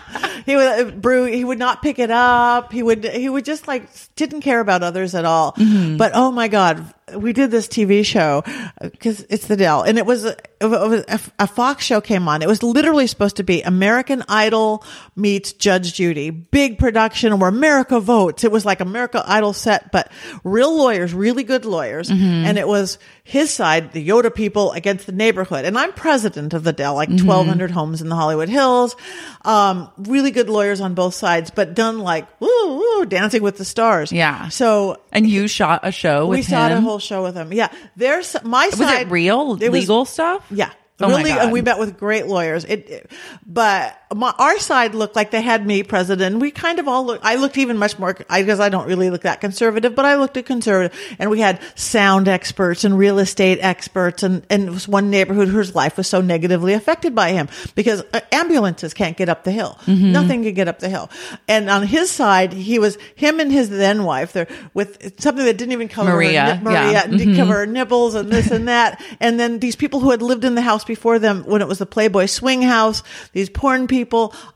he 0.46 0.56
would 0.56 0.66
uh, 0.66 0.90
brew. 0.92 1.24
He 1.24 1.44
would 1.44 1.58
not 1.58 1.82
pick 1.82 1.98
it 1.98 2.10
up. 2.10 2.72
He 2.72 2.82
would. 2.82 3.04
He 3.04 3.28
would 3.28 3.44
just 3.44 3.68
like 3.68 3.88
didn't 4.16 4.40
care 4.40 4.60
about 4.60 4.82
others 4.82 5.14
at 5.14 5.24
all. 5.24 5.54
But 5.56 6.12
oh 6.14 6.30
my 6.30 6.48
god, 6.48 6.92
we 7.16 7.32
did 7.32 7.50
this 7.50 7.68
TV 7.68 8.04
show 8.04 8.42
uh, 8.46 8.88
because 8.88 9.24
it's 9.28 9.46
the 9.46 9.56
Dell, 9.56 9.82
and 9.82 9.98
it 9.98 10.06
was, 10.06 10.24
a, 10.24 10.36
it 10.60 10.66
was 10.66 11.04
a, 11.08 11.20
a 11.40 11.46
Fox 11.46 11.84
show 11.84 12.00
came 12.00 12.28
on. 12.28 12.42
It 12.42 12.48
was 12.48 12.62
literally 12.62 13.06
supposed 13.06 13.36
to 13.36 13.42
be 13.42 13.62
American 13.62 14.24
Idol 14.28 14.84
meets 15.16 15.52
Judge 15.52 15.94
Judy, 15.94 16.30
big 16.30 16.78
production 16.78 17.38
where 17.38 17.48
America 17.48 18.00
votes. 18.00 18.44
It 18.44 18.52
was 18.52 18.64
like 18.64 18.80
America 18.80 19.22
Idol 19.26 19.52
set, 19.52 19.92
but 19.92 20.10
real 20.44 20.76
lawyers, 20.76 21.12
really 21.14 21.44
good 21.44 21.64
lawyers, 21.64 22.08
mm-hmm. 22.08 22.46
and 22.46 22.58
it 22.58 22.66
was 22.66 22.98
his 23.24 23.52
side, 23.52 23.92
the 23.92 24.06
Yoda 24.06 24.34
people 24.34 24.72
against 24.72 25.06
the 25.06 25.12
neighborhood. 25.12 25.64
And 25.64 25.78
I'm 25.78 25.92
president 25.92 26.54
of 26.54 26.64
the 26.64 26.72
Dell, 26.72 26.94
like 26.94 27.08
mm-hmm. 27.08 27.26
1,200 27.26 27.70
homes 27.70 28.02
in 28.02 28.08
the 28.08 28.16
Hollywood 28.16 28.48
Hills. 28.48 28.96
Um, 29.42 29.90
really 29.98 30.30
good 30.30 30.48
lawyers 30.48 30.80
on 30.80 30.94
both 30.94 31.14
sides, 31.14 31.50
but 31.50 31.74
done 31.74 32.00
like 32.00 32.26
woo 32.40 32.78
woo, 32.78 33.06
Dancing 33.06 33.42
with 33.42 33.56
the 33.56 33.64
Stars. 33.64 34.12
Yeah. 34.12 34.48
So 34.48 35.00
and 35.12 35.28
you 35.28 35.48
shot 35.48 35.80
a 35.82 35.92
show 35.92 36.26
with 36.26 36.38
we 36.38 36.42
shot 36.42 36.72
a 36.72 36.80
whole 36.80 36.98
show 37.00 37.22
with 37.22 37.34
him. 37.34 37.52
Yeah, 37.52 37.68
there's 37.96 38.36
my 38.44 38.66
was 38.66 38.76
side. 38.78 39.06
it 39.06 39.10
real 39.10 39.54
it 39.60 39.68
was- 39.70 39.80
legal 39.82 40.04
stuff? 40.04 40.44
Yeah. 40.50 40.70
Oh 41.02 41.08
my 41.08 41.16
really, 41.18 41.30
God. 41.30 41.42
and 41.44 41.52
we 41.52 41.62
met 41.62 41.78
with 41.78 41.98
great 41.98 42.26
lawyers. 42.26 42.64
It, 42.64 42.88
it- 42.90 43.10
but 43.46 43.99
my, 44.12 44.34
our 44.38 44.58
side 44.58 44.94
looked 44.94 45.14
like 45.14 45.30
they 45.30 45.40
had 45.40 45.64
me 45.64 45.84
president. 45.84 46.40
We 46.40 46.50
kind 46.50 46.80
of 46.80 46.88
all 46.88 47.06
look. 47.06 47.20
I 47.22 47.36
looked 47.36 47.56
even 47.58 47.78
much 47.78 47.96
more 47.96 48.16
I 48.28 48.42
because 48.42 48.58
I 48.58 48.68
don't 48.68 48.88
really 48.88 49.08
look 49.08 49.22
that 49.22 49.40
conservative, 49.40 49.94
but 49.94 50.04
I 50.04 50.16
looked 50.16 50.36
at 50.36 50.46
conservative. 50.46 50.98
And 51.20 51.30
we 51.30 51.40
had 51.40 51.60
sound 51.76 52.26
experts 52.26 52.82
and 52.82 52.98
real 52.98 53.20
estate 53.20 53.58
experts, 53.60 54.24
and 54.24 54.44
and 54.50 54.64
it 54.64 54.70
was 54.70 54.88
one 54.88 55.10
neighborhood 55.10 55.48
whose 55.48 55.76
life 55.76 55.96
was 55.96 56.08
so 56.08 56.20
negatively 56.20 56.72
affected 56.72 57.14
by 57.14 57.32
him 57.32 57.48
because 57.76 58.02
uh, 58.12 58.20
ambulances 58.32 58.94
can't 58.94 59.16
get 59.16 59.28
up 59.28 59.44
the 59.44 59.52
hill. 59.52 59.78
Mm-hmm. 59.86 60.10
Nothing 60.10 60.42
could 60.42 60.56
get 60.56 60.66
up 60.66 60.80
the 60.80 60.88
hill. 60.88 61.08
And 61.46 61.70
on 61.70 61.86
his 61.86 62.10
side, 62.10 62.52
he 62.52 62.80
was 62.80 62.98
him 63.14 63.38
and 63.38 63.52
his 63.52 63.70
then 63.70 64.02
wife. 64.02 64.32
There 64.32 64.48
with 64.74 65.20
something 65.20 65.44
that 65.44 65.56
didn't 65.56 65.72
even 65.72 65.88
cover 65.88 66.10
her 66.10 66.16
Maria, 66.16 66.54
nip- 66.54 66.64
Maria 66.64 66.92
yeah. 66.92 67.06
didn't 67.06 67.36
cover 67.36 67.54
her 67.54 67.66
nipples 67.66 68.16
and 68.16 68.28
this 68.28 68.50
and 68.50 68.66
that. 68.66 69.00
And 69.20 69.38
then 69.38 69.60
these 69.60 69.76
people 69.76 70.00
who 70.00 70.10
had 70.10 70.20
lived 70.20 70.44
in 70.44 70.56
the 70.56 70.62
house 70.62 70.84
before 70.84 71.20
them 71.20 71.44
when 71.44 71.62
it 71.62 71.68
was 71.68 71.78
the 71.78 71.86
Playboy 71.86 72.26
swing 72.26 72.62
house, 72.62 73.04
these 73.32 73.48
porn 73.48 73.86
people, 73.86 73.99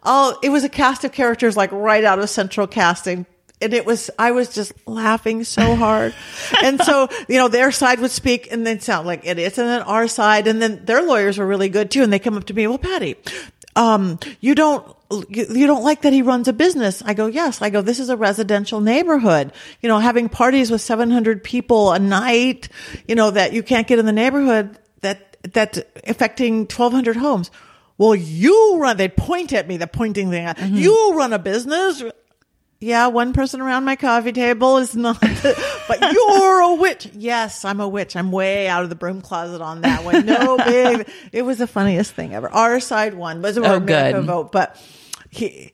all, 0.02 0.38
it 0.42 0.50
was 0.50 0.64
a 0.64 0.68
cast 0.68 1.04
of 1.04 1.12
characters 1.12 1.56
like 1.56 1.72
right 1.72 2.04
out 2.04 2.18
of 2.18 2.28
central 2.30 2.66
casting. 2.66 3.26
And 3.62 3.72
it 3.72 3.86
was, 3.86 4.10
I 4.18 4.32
was 4.32 4.52
just 4.52 4.72
laughing 4.86 5.44
so 5.44 5.74
hard. 5.74 6.14
and 6.62 6.80
so, 6.82 7.08
you 7.28 7.36
know, 7.36 7.48
their 7.48 7.72
side 7.72 8.00
would 8.00 8.10
speak 8.10 8.52
and 8.52 8.66
they'd 8.66 8.82
sound 8.82 9.06
like 9.06 9.24
idiots. 9.24 9.58
And 9.58 9.68
then 9.68 9.82
our 9.82 10.08
side, 10.08 10.46
and 10.46 10.60
then 10.60 10.84
their 10.84 11.02
lawyers 11.02 11.38
were 11.38 11.46
really 11.46 11.68
good 11.68 11.90
too. 11.90 12.02
And 12.02 12.12
they 12.12 12.18
come 12.18 12.36
up 12.36 12.44
to 12.46 12.54
me, 12.54 12.66
well, 12.66 12.78
Patti, 12.78 13.16
um, 13.76 14.18
you 14.40 14.54
don't, 14.54 14.86
you 15.28 15.46
you 15.50 15.66
don't 15.66 15.84
like 15.84 16.02
that 16.02 16.12
he 16.12 16.22
runs 16.22 16.48
a 16.48 16.52
business. 16.52 17.02
I 17.04 17.14
go, 17.14 17.26
yes. 17.26 17.62
I 17.62 17.70
go, 17.70 17.82
this 17.82 18.00
is 18.00 18.08
a 18.08 18.16
residential 18.16 18.80
neighborhood. 18.80 19.52
You 19.80 19.88
know, 19.88 19.98
having 19.98 20.28
parties 20.28 20.70
with 20.70 20.80
700 20.80 21.42
people 21.42 21.92
a 21.92 21.98
night, 21.98 22.68
you 23.06 23.14
know, 23.14 23.30
that 23.30 23.52
you 23.52 23.62
can't 23.62 23.86
get 23.86 23.98
in 23.98 24.06
the 24.06 24.12
neighborhood 24.12 24.78
that, 25.00 25.36
that's 25.52 25.80
affecting 26.06 26.60
1200 26.60 27.16
homes. 27.16 27.50
Well, 27.96 28.14
you 28.14 28.78
run, 28.80 28.96
they 28.96 29.08
point 29.08 29.52
at 29.52 29.68
me, 29.68 29.76
the 29.76 29.86
pointing 29.86 30.30
thing. 30.30 30.52
You 30.74 31.14
run 31.16 31.32
a 31.32 31.38
business. 31.38 32.02
Yeah, 32.80 33.06
one 33.06 33.32
person 33.32 33.60
around 33.60 33.84
my 33.84 33.96
coffee 33.96 34.32
table 34.32 34.76
is 34.78 34.94
not, 34.94 35.18
but 35.88 36.12
you're 36.12 36.60
a 36.60 36.74
witch. 36.74 37.08
Yes, 37.14 37.64
I'm 37.64 37.80
a 37.80 37.88
witch. 37.88 38.14
I'm 38.16 38.30
way 38.32 38.68
out 38.68 38.82
of 38.82 38.90
the 38.90 38.94
broom 38.96 39.22
closet 39.22 39.62
on 39.62 39.80
that 39.82 40.04
one. 40.04 40.26
No 40.26 40.56
big. 40.64 41.08
It 41.32 41.42
was 41.42 41.58
the 41.58 41.66
funniest 41.66 42.12
thing 42.12 42.34
ever. 42.34 42.50
Our 42.50 42.80
side 42.80 43.14
won, 43.14 43.40
was 43.40 43.56
a 43.56 43.62
Oh, 43.62 43.76
America 43.76 44.18
good. 44.18 44.26
vote, 44.26 44.52
but 44.52 44.76
he, 45.30 45.72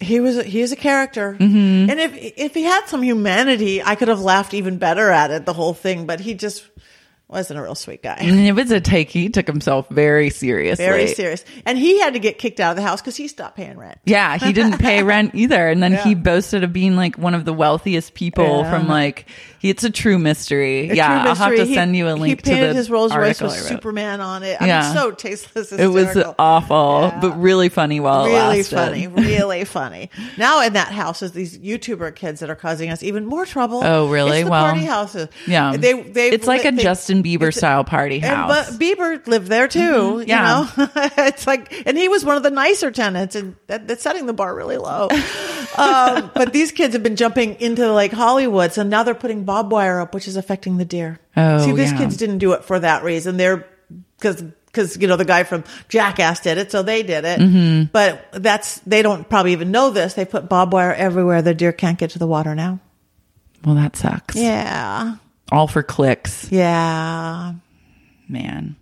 he 0.00 0.20
was, 0.20 0.42
he 0.44 0.60
is 0.62 0.72
a 0.72 0.76
character. 0.76 1.34
Mm-hmm. 1.38 1.90
And 1.90 2.00
if, 2.00 2.12
if 2.16 2.54
he 2.54 2.62
had 2.62 2.86
some 2.86 3.02
humanity, 3.02 3.82
I 3.82 3.94
could 3.96 4.08
have 4.08 4.20
laughed 4.20 4.54
even 4.54 4.78
better 4.78 5.10
at 5.10 5.30
it, 5.30 5.44
the 5.44 5.52
whole 5.52 5.74
thing, 5.74 6.06
but 6.06 6.20
he 6.20 6.32
just 6.34 6.64
wasn't 7.30 7.58
a 7.58 7.62
real 7.62 7.74
sweet 7.74 8.02
guy. 8.02 8.16
And 8.20 8.40
it 8.40 8.52
was 8.52 8.70
a 8.70 8.80
take. 8.80 9.10
He 9.10 9.28
took 9.28 9.46
himself 9.46 9.88
very 9.88 10.30
seriously. 10.30 10.84
Very 10.84 11.06
serious. 11.06 11.44
And 11.64 11.78
he 11.78 12.00
had 12.00 12.14
to 12.14 12.18
get 12.18 12.38
kicked 12.38 12.60
out 12.60 12.70
of 12.72 12.76
the 12.76 12.82
house 12.82 13.00
because 13.00 13.16
he 13.16 13.28
stopped 13.28 13.56
paying 13.56 13.78
rent. 13.78 13.98
Yeah, 14.04 14.36
he 14.38 14.52
didn't 14.52 14.78
pay 14.78 15.02
rent 15.04 15.34
either. 15.34 15.68
And 15.68 15.82
then 15.82 15.92
he 15.94 16.14
boasted 16.14 16.64
of 16.64 16.72
being 16.72 16.96
like 16.96 17.16
one 17.16 17.34
of 17.34 17.44
the 17.44 17.52
wealthiest 17.52 18.14
people 18.14 18.62
Yeah. 18.62 18.70
from 18.70 18.88
like, 18.88 19.26
it's 19.62 19.84
a 19.84 19.90
true 19.90 20.18
mystery. 20.18 20.90
A 20.90 20.94
yeah, 20.94 21.06
true 21.22 21.30
I'll 21.30 21.34
have 21.36 21.56
to 21.56 21.66
send 21.66 21.96
you 21.96 22.08
a 22.08 22.14
link 22.14 22.30
He 22.30 22.36
to 22.36 22.42
painted 22.42 22.76
his 22.76 22.90
Rolls 22.90 23.14
Royce 23.14 23.40
with 23.40 23.52
Superman 23.52 24.20
on 24.20 24.42
it. 24.42 24.56
I 24.60 24.66
Yeah. 24.66 24.82
mean, 24.82 24.94
so 24.94 25.10
tasteless. 25.10 25.72
It 25.72 25.86
was 25.86 26.16
awful, 26.38 27.10
Yeah. 27.12 27.20
but 27.20 27.32
really 27.40 27.68
funny 27.68 28.00
while 28.00 28.24
it 28.26 28.32
lasted. 28.32 28.76
really 28.76 29.06
funny, 29.06 29.06
really 29.08 29.64
funny. 29.64 30.10
Now 30.36 30.62
in 30.62 30.72
that 30.74 30.88
house 30.92 31.22
is 31.22 31.32
these 31.32 31.58
YouTuber 31.58 32.14
kids 32.14 32.40
that 32.40 32.50
are 32.50 32.54
causing 32.56 32.90
us 32.90 33.02
even 33.02 33.26
more 33.26 33.44
trouble. 33.46 33.82
Oh, 33.84 34.08
really? 34.08 34.38
It's 34.40 34.44
the 34.46 34.50
Well, 34.50 34.64
party 34.64 34.84
houses. 34.84 35.28
Yeah, 35.46 35.76
they 35.76 35.92
they. 36.02 36.30
it's 36.30 36.46
like 36.46 36.64
a 36.64 36.70
they- 36.72 36.82
Justin 36.82 37.22
Bieber 37.22 37.52
style 37.54 37.84
party 37.84 38.16
And, 38.16 38.24
house. 38.24 38.70
but 38.70 38.78
Bieber 38.80 39.26
lived 39.26 39.48
there 39.48 39.68
too. 39.68 40.24
yeah. 40.26 40.66
You 40.76 40.84
know, 40.84 40.88
it's 41.18 41.46
like, 41.46 41.82
and 41.86 41.96
he 41.98 42.08
was 42.08 42.24
one 42.24 42.36
of 42.36 42.42
the 42.42 42.50
nicer 42.50 42.90
tenants, 42.90 43.34
and 43.34 43.56
that, 43.66 43.86
that's 43.88 44.02
setting 44.02 44.26
the 44.26 44.32
bar 44.32 44.54
really 44.54 44.76
low. 44.78 45.08
um, 45.76 46.30
but 46.34 46.52
these 46.52 46.72
kids 46.72 46.94
have 46.94 47.02
been 47.02 47.16
jumping 47.16 47.56
into 47.60 47.90
like 47.92 48.12
Hollywood, 48.12 48.72
so 48.72 48.82
now 48.82 49.02
they're 49.02 49.14
putting 49.14 49.44
barbed 49.50 49.72
wire 49.72 49.98
up, 49.98 50.14
which 50.14 50.28
is 50.28 50.36
affecting 50.36 50.76
the 50.76 50.84
deer. 50.84 51.18
Oh, 51.36 51.58
see, 51.58 51.72
these 51.72 51.90
yeah. 51.90 51.98
kids 51.98 52.16
didn't 52.16 52.38
do 52.38 52.52
it 52.52 52.62
for 52.64 52.78
that 52.78 53.02
reason. 53.02 53.36
They're 53.36 53.66
because 54.16 54.40
because 54.66 54.96
you 54.96 55.08
know 55.08 55.16
the 55.16 55.24
guy 55.24 55.42
from 55.42 55.64
Jackass 55.88 56.38
did 56.38 56.56
it, 56.56 56.70
so 56.70 56.84
they 56.84 57.02
did 57.02 57.24
it. 57.24 57.40
Mm-hmm. 57.40 57.86
But 57.90 58.28
that's 58.30 58.78
they 58.86 59.02
don't 59.02 59.28
probably 59.28 59.50
even 59.50 59.72
know 59.72 59.90
this. 59.90 60.14
They 60.14 60.24
put 60.24 60.48
barbed 60.48 60.72
wire 60.72 60.94
everywhere. 60.94 61.42
The 61.42 61.52
deer 61.52 61.72
can't 61.72 61.98
get 61.98 62.10
to 62.10 62.20
the 62.20 62.28
water 62.28 62.54
now. 62.54 62.78
well, 63.64 63.74
that 63.74 63.96
sucks. 63.96 64.36
Yeah, 64.36 65.16
All 65.50 65.66
for 65.66 65.82
clicks, 65.82 66.48
yeah, 66.52 67.54
man. 68.28 68.76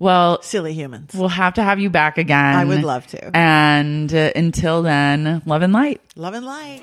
Well, 0.00 0.42
silly 0.42 0.74
humans. 0.74 1.12
we'll 1.14 1.28
have 1.28 1.54
to 1.54 1.62
have 1.62 1.78
you 1.78 1.90
back 1.90 2.18
again. 2.18 2.56
I 2.56 2.64
would 2.64 2.82
love 2.82 3.06
to. 3.06 3.36
And 3.36 4.12
uh, 4.12 4.32
until 4.34 4.82
then, 4.82 5.42
love 5.46 5.62
and 5.62 5.72
light. 5.72 6.00
Love 6.16 6.34
and 6.34 6.44
light. 6.44 6.82